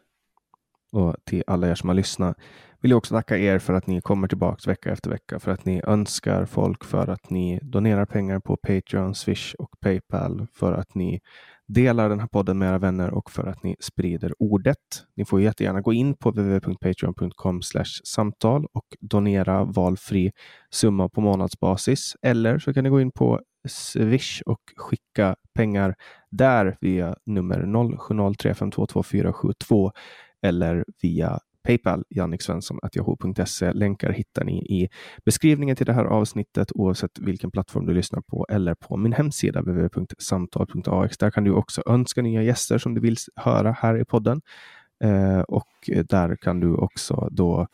Och 0.93 1.17
till 1.25 1.45
alla 1.47 1.69
er 1.69 1.75
som 1.75 1.89
har 1.89 1.95
lyssnat 1.95 2.37
vill 2.81 2.91
jag 2.91 2.99
också 2.99 3.15
tacka 3.15 3.39
er 3.39 3.59
för 3.59 3.73
att 3.73 3.87
ni 3.87 4.01
kommer 4.01 4.29
tillbaka 4.29 4.71
vecka 4.71 4.93
efter 4.93 5.11
vecka, 5.11 5.39
för 5.41 5.51
att 5.51 5.65
ni 5.65 5.83
önskar 5.87 6.47
folk, 6.47 6.85
för 6.85 7.09
att 7.09 7.31
ni 7.31 7.61
donerar 7.63 8.07
pengar 8.07 8.39
på 8.41 8.57
Patreon, 8.57 9.15
Swish 9.15 9.55
och 9.55 9.81
Paypal, 9.81 10.47
för 10.53 10.73
att 10.73 10.95
ni 10.95 11.21
delar 11.69 12.09
den 12.09 12.21
här 12.21 12.27
podden 12.27 12.59
med 12.59 12.69
era 12.69 12.79
vänner 12.79 13.11
och 13.11 13.31
för 13.31 13.47
att 13.47 13.63
ni 13.63 13.77
sprider 13.81 14.33
ordet. 14.39 14.79
Ni 15.17 15.25
får 15.25 15.41
jättegärna 15.41 15.81
gå 15.81 15.93
in 15.93 16.15
på 16.15 16.31
www.patreon.com 16.31 17.63
samtal 18.05 18.67
och 18.73 18.87
donera 19.01 19.65
valfri 19.65 20.33
summa 20.71 21.09
på 21.09 21.21
månadsbasis. 21.21 22.17
Eller 22.23 22.59
så 22.59 22.75
kan 22.75 22.85
ni 22.85 22.91
gå 22.91 23.01
in 23.01 23.11
på 23.11 23.41
Swish 23.69 24.43
och 24.47 24.61
skicka 24.77 25.37
pengar 25.55 25.95
där 26.31 26.77
via 26.81 27.17
nummer 27.27 27.61
0703522472 27.61 29.91
eller 30.43 30.85
via 31.03 31.39
Paypal, 31.65 32.05
janniksvensson.yahoo.se. 32.11 33.73
Länkar 33.73 34.13
hittar 34.13 34.45
ni 34.45 34.59
i 34.59 34.89
beskrivningen 35.25 35.77
till 35.77 35.87
det 35.87 35.93
här 35.93 36.05
avsnittet 36.05 36.69
oavsett 36.75 37.19
vilken 37.19 37.51
plattform 37.51 37.87
du 37.87 37.95
lyssnar 37.95 38.21
på 38.21 38.47
eller 38.51 38.75
på 38.75 38.97
min 38.97 39.13
hemsida 39.13 39.61
www.samtal.ax. 39.61 41.19
Där 41.19 41.31
kan 41.31 41.45
du 41.45 41.53
också 41.53 41.83
önska 41.87 42.23
nya 42.23 42.43
gäster 42.43 42.79
som 42.79 42.95
du 42.95 43.01
vill 43.01 43.17
höra 43.37 43.73
här 43.73 44.01
i 44.01 44.05
podden. 44.05 44.41
Eh, 45.05 45.41
och 45.41 45.91
där 46.09 46.37
kan 46.37 46.61
du 46.61 46.75
också 46.75 47.29
då 47.31 47.67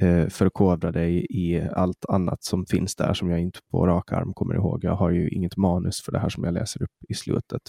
eh, 0.00 0.28
förkovra 0.28 0.92
dig 0.92 1.26
i 1.30 1.68
allt 1.74 2.04
annat 2.08 2.44
som 2.44 2.66
finns 2.66 2.96
där 2.96 3.14
som 3.14 3.30
jag 3.30 3.40
inte 3.40 3.58
på 3.70 3.86
rak 3.86 4.12
arm 4.12 4.34
kommer 4.34 4.54
ihåg. 4.54 4.84
Jag 4.84 4.96
har 4.96 5.10
ju 5.10 5.28
inget 5.28 5.56
manus 5.56 6.02
för 6.02 6.12
det 6.12 6.18
här 6.18 6.28
som 6.28 6.44
jag 6.44 6.54
läser 6.54 6.82
upp 6.82 6.96
i 7.08 7.14
slutet. 7.14 7.62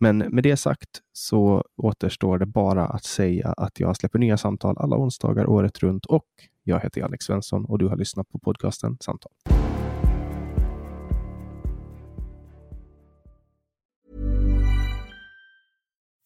Men 0.00 0.18
med 0.18 0.42
det 0.42 0.56
sagt 0.56 0.88
så 1.12 1.64
återstår 1.76 2.38
det 2.38 2.46
bara 2.46 2.86
att 2.86 3.04
säga 3.04 3.54
att 3.56 3.80
jag 3.80 3.96
släpper 3.96 4.18
nya 4.18 4.36
samtal 4.36 4.78
alla 4.78 4.96
onsdagar 4.96 5.46
året 5.46 5.78
runt 5.78 6.06
och 6.06 6.26
jag 6.62 6.80
heter 6.80 7.02
Alex 7.02 7.24
Svensson 7.24 7.64
och 7.64 7.78
du 7.78 7.88
har 7.88 7.96
lyssnat 7.96 8.28
på 8.28 8.38
podcasten 8.38 8.96
Samtal. 9.00 9.32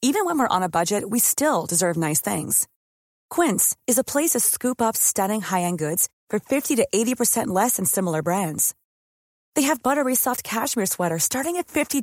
Even 0.04 0.26
when 0.26 0.38
we're 0.38 0.56
on 0.56 0.62
a 0.62 0.68
budget 0.68 1.04
we 1.10 1.20
still 1.20 1.66
deserve 1.68 1.96
nice 2.08 2.34
things. 2.34 2.66
Quince 3.30 3.76
is 3.86 3.98
a 3.98 4.04
place 4.04 4.30
to 4.30 4.40
scoop 4.40 4.82
up 4.82 4.96
stunning 4.96 5.40
high-end 5.40 5.78
goods 5.78 6.08
for 6.30 6.40
50 6.40 6.76
to 6.76 6.86
80% 6.94 7.46
less 7.46 7.76
than 7.76 7.86
similar 7.86 8.22
brands. 8.22 8.74
They 9.54 9.62
have 9.62 9.82
buttery 9.82 10.16
soft 10.16 10.42
cashmere 10.42 10.86
sweaters 10.86 11.22
starting 11.22 11.56
at 11.56 11.68
$50 11.68 12.02